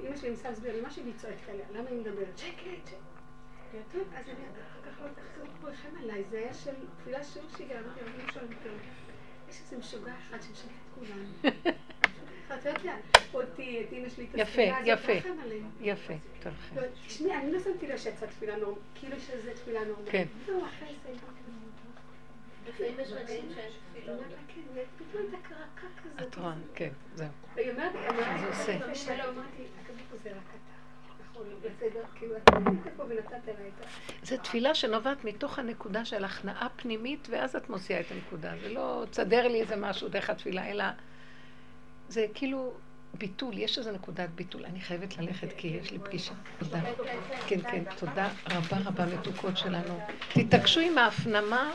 אמא 0.07 0.15
שלי 0.15 0.29
ניסה 0.29 0.49
להסביר 0.49 0.75
לי 0.75 0.81
משהו 0.87 1.03
והיא 1.03 1.15
צועקת 1.17 1.49
עליה, 1.49 1.65
למה 1.73 1.89
היא 1.89 1.99
מדברת? 1.99 2.37
שקט, 2.37 2.87
שקט. 2.87 3.10
אמרתי, 3.73 3.97
טוב, 3.97 4.07
אז 4.15 4.25
אני 4.29 4.35
אחר 4.35 4.91
כך 4.91 5.01
לא 5.01 5.07
תחזור 5.07 5.47
פה 5.61 5.69
לכם 5.69 5.89
עליי, 6.03 6.23
זה 6.29 6.37
היה 6.37 6.53
של 6.53 6.71
תפילה 7.01 7.23
שיעור 7.23 7.47
שהגיעה, 7.57 7.79
אמרתי, 7.79 7.99
רבי 8.01 8.23
משהו 8.23 8.41
כלום. 8.63 8.77
יש 9.49 9.61
איזה 9.61 9.77
משוגע 9.77 10.13
אחד 10.17 10.37
שמשגע 10.41 10.71
את 10.71 10.95
כולנו. 10.95 11.55
את 12.47 12.65
יודעת 12.65 12.83
לה, 12.83 12.97
אותי, 13.33 13.83
את 13.83 13.93
אמא 13.93 14.09
שלי, 14.09 14.25
את 14.25 14.29
יפה, 14.33 14.41
התפילה 14.41 14.77
הזאת, 14.77 14.87
יפה. 14.87 15.11
רחם 15.11 15.39
עלינו. 15.43 15.69
יפה, 15.81 16.13
טוב. 16.43 16.53
לא, 16.75 16.81
שנייה, 17.07 17.39
אני 17.39 17.51
לא 17.51 17.59
שמתי 17.59 17.87
לב 17.87 17.97
שיצאה 17.97 18.29
תפילה 18.29 18.55
נורמלית, 18.55 18.83
כאילו 18.95 19.19
שזה 19.19 19.53
תפילה 19.53 19.85
נורמלית. 19.85 20.11
כן. 20.11 20.27
לא, 20.47 20.65
אחרי 20.67 20.95
זה, 21.03 21.13
לפעמים 22.67 22.99
יש 22.99 23.11
רגעים 23.11 23.45
שאין 23.55 23.71
תפילות. 23.93 24.19
כן, 24.47 24.61
פתאום 24.97 25.23
הייתה 25.31 25.37
קרקע 25.49 25.87
כזאת. 26.03 26.27
את 26.27 26.35
רואה, 26.35 26.53
כן, 26.75 26.89
זהו. 27.15 27.27
היא 27.55 27.71
אומרת. 27.71 27.95
אחרי 28.51 28.95
שלום, 28.95 29.37
אמרתי, 29.37 29.63
הקדוש 29.81 30.01
ברוך 30.01 30.11
הוא 30.11 30.19
זה 30.23 30.29
רק 30.29 30.43
אתה. 30.49 30.70
זו 34.23 34.37
תפילה 34.37 34.75
שנובעת 34.75 35.25
מתוך 35.25 35.59
הנקודה 35.59 36.05
של 36.05 36.23
הכנעה 36.23 36.67
פנימית, 36.75 37.27
ואז 37.31 37.55
את 37.55 37.69
מוציאה 37.69 37.99
את 37.99 38.05
הנקודה. 38.11 38.53
זה 38.61 38.69
לא 38.69 39.03
תסדר 39.09 39.47
לי 39.47 39.61
איזה 39.61 39.75
משהו 39.75 40.09
דרך 40.09 40.29
התפילה, 40.29 40.71
אלא 40.71 40.85
זה 42.09 42.25
כאילו 42.33 42.73
ביטול, 43.13 43.57
יש 43.57 43.77
איזו 43.77 43.91
נקודת 43.91 44.29
ביטול. 44.29 44.65
אני 44.65 44.81
חייבת 44.81 45.17
ללכת 45.17 45.47
כי 45.57 45.67
יש 45.67 45.91
לי 45.91 45.99
פגישה. 45.99 46.33
תודה. 46.59 46.79
כן, 47.47 47.61
כן, 47.61 47.83
תודה 47.99 48.29
רבה 48.49 48.77
רבה 48.85 49.05
מתוקות 49.05 49.57
שלנו. 49.57 49.99
תתעקשו 50.33 50.79
עם 50.79 50.97
ההפנמה 50.97 51.71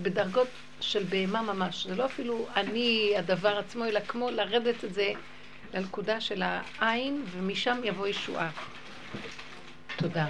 בדרגות 0.00 0.48
של 0.80 1.04
בהמה 1.04 1.42
ממש. 1.42 1.86
זה 1.86 1.96
לא 1.96 2.04
אפילו 2.04 2.46
אני 2.56 3.14
הדבר 3.18 3.58
עצמו, 3.58 3.84
אלא 3.84 4.00
כמו 4.00 4.30
לרדת 4.30 4.84
את 4.84 4.94
זה 4.94 5.12
לנקודה 5.74 6.20
של 6.20 6.42
העין, 6.78 7.24
ומשם 7.32 7.80
יבוא 7.84 8.06
ישועה. 8.06 8.50
תודה. 9.96 10.26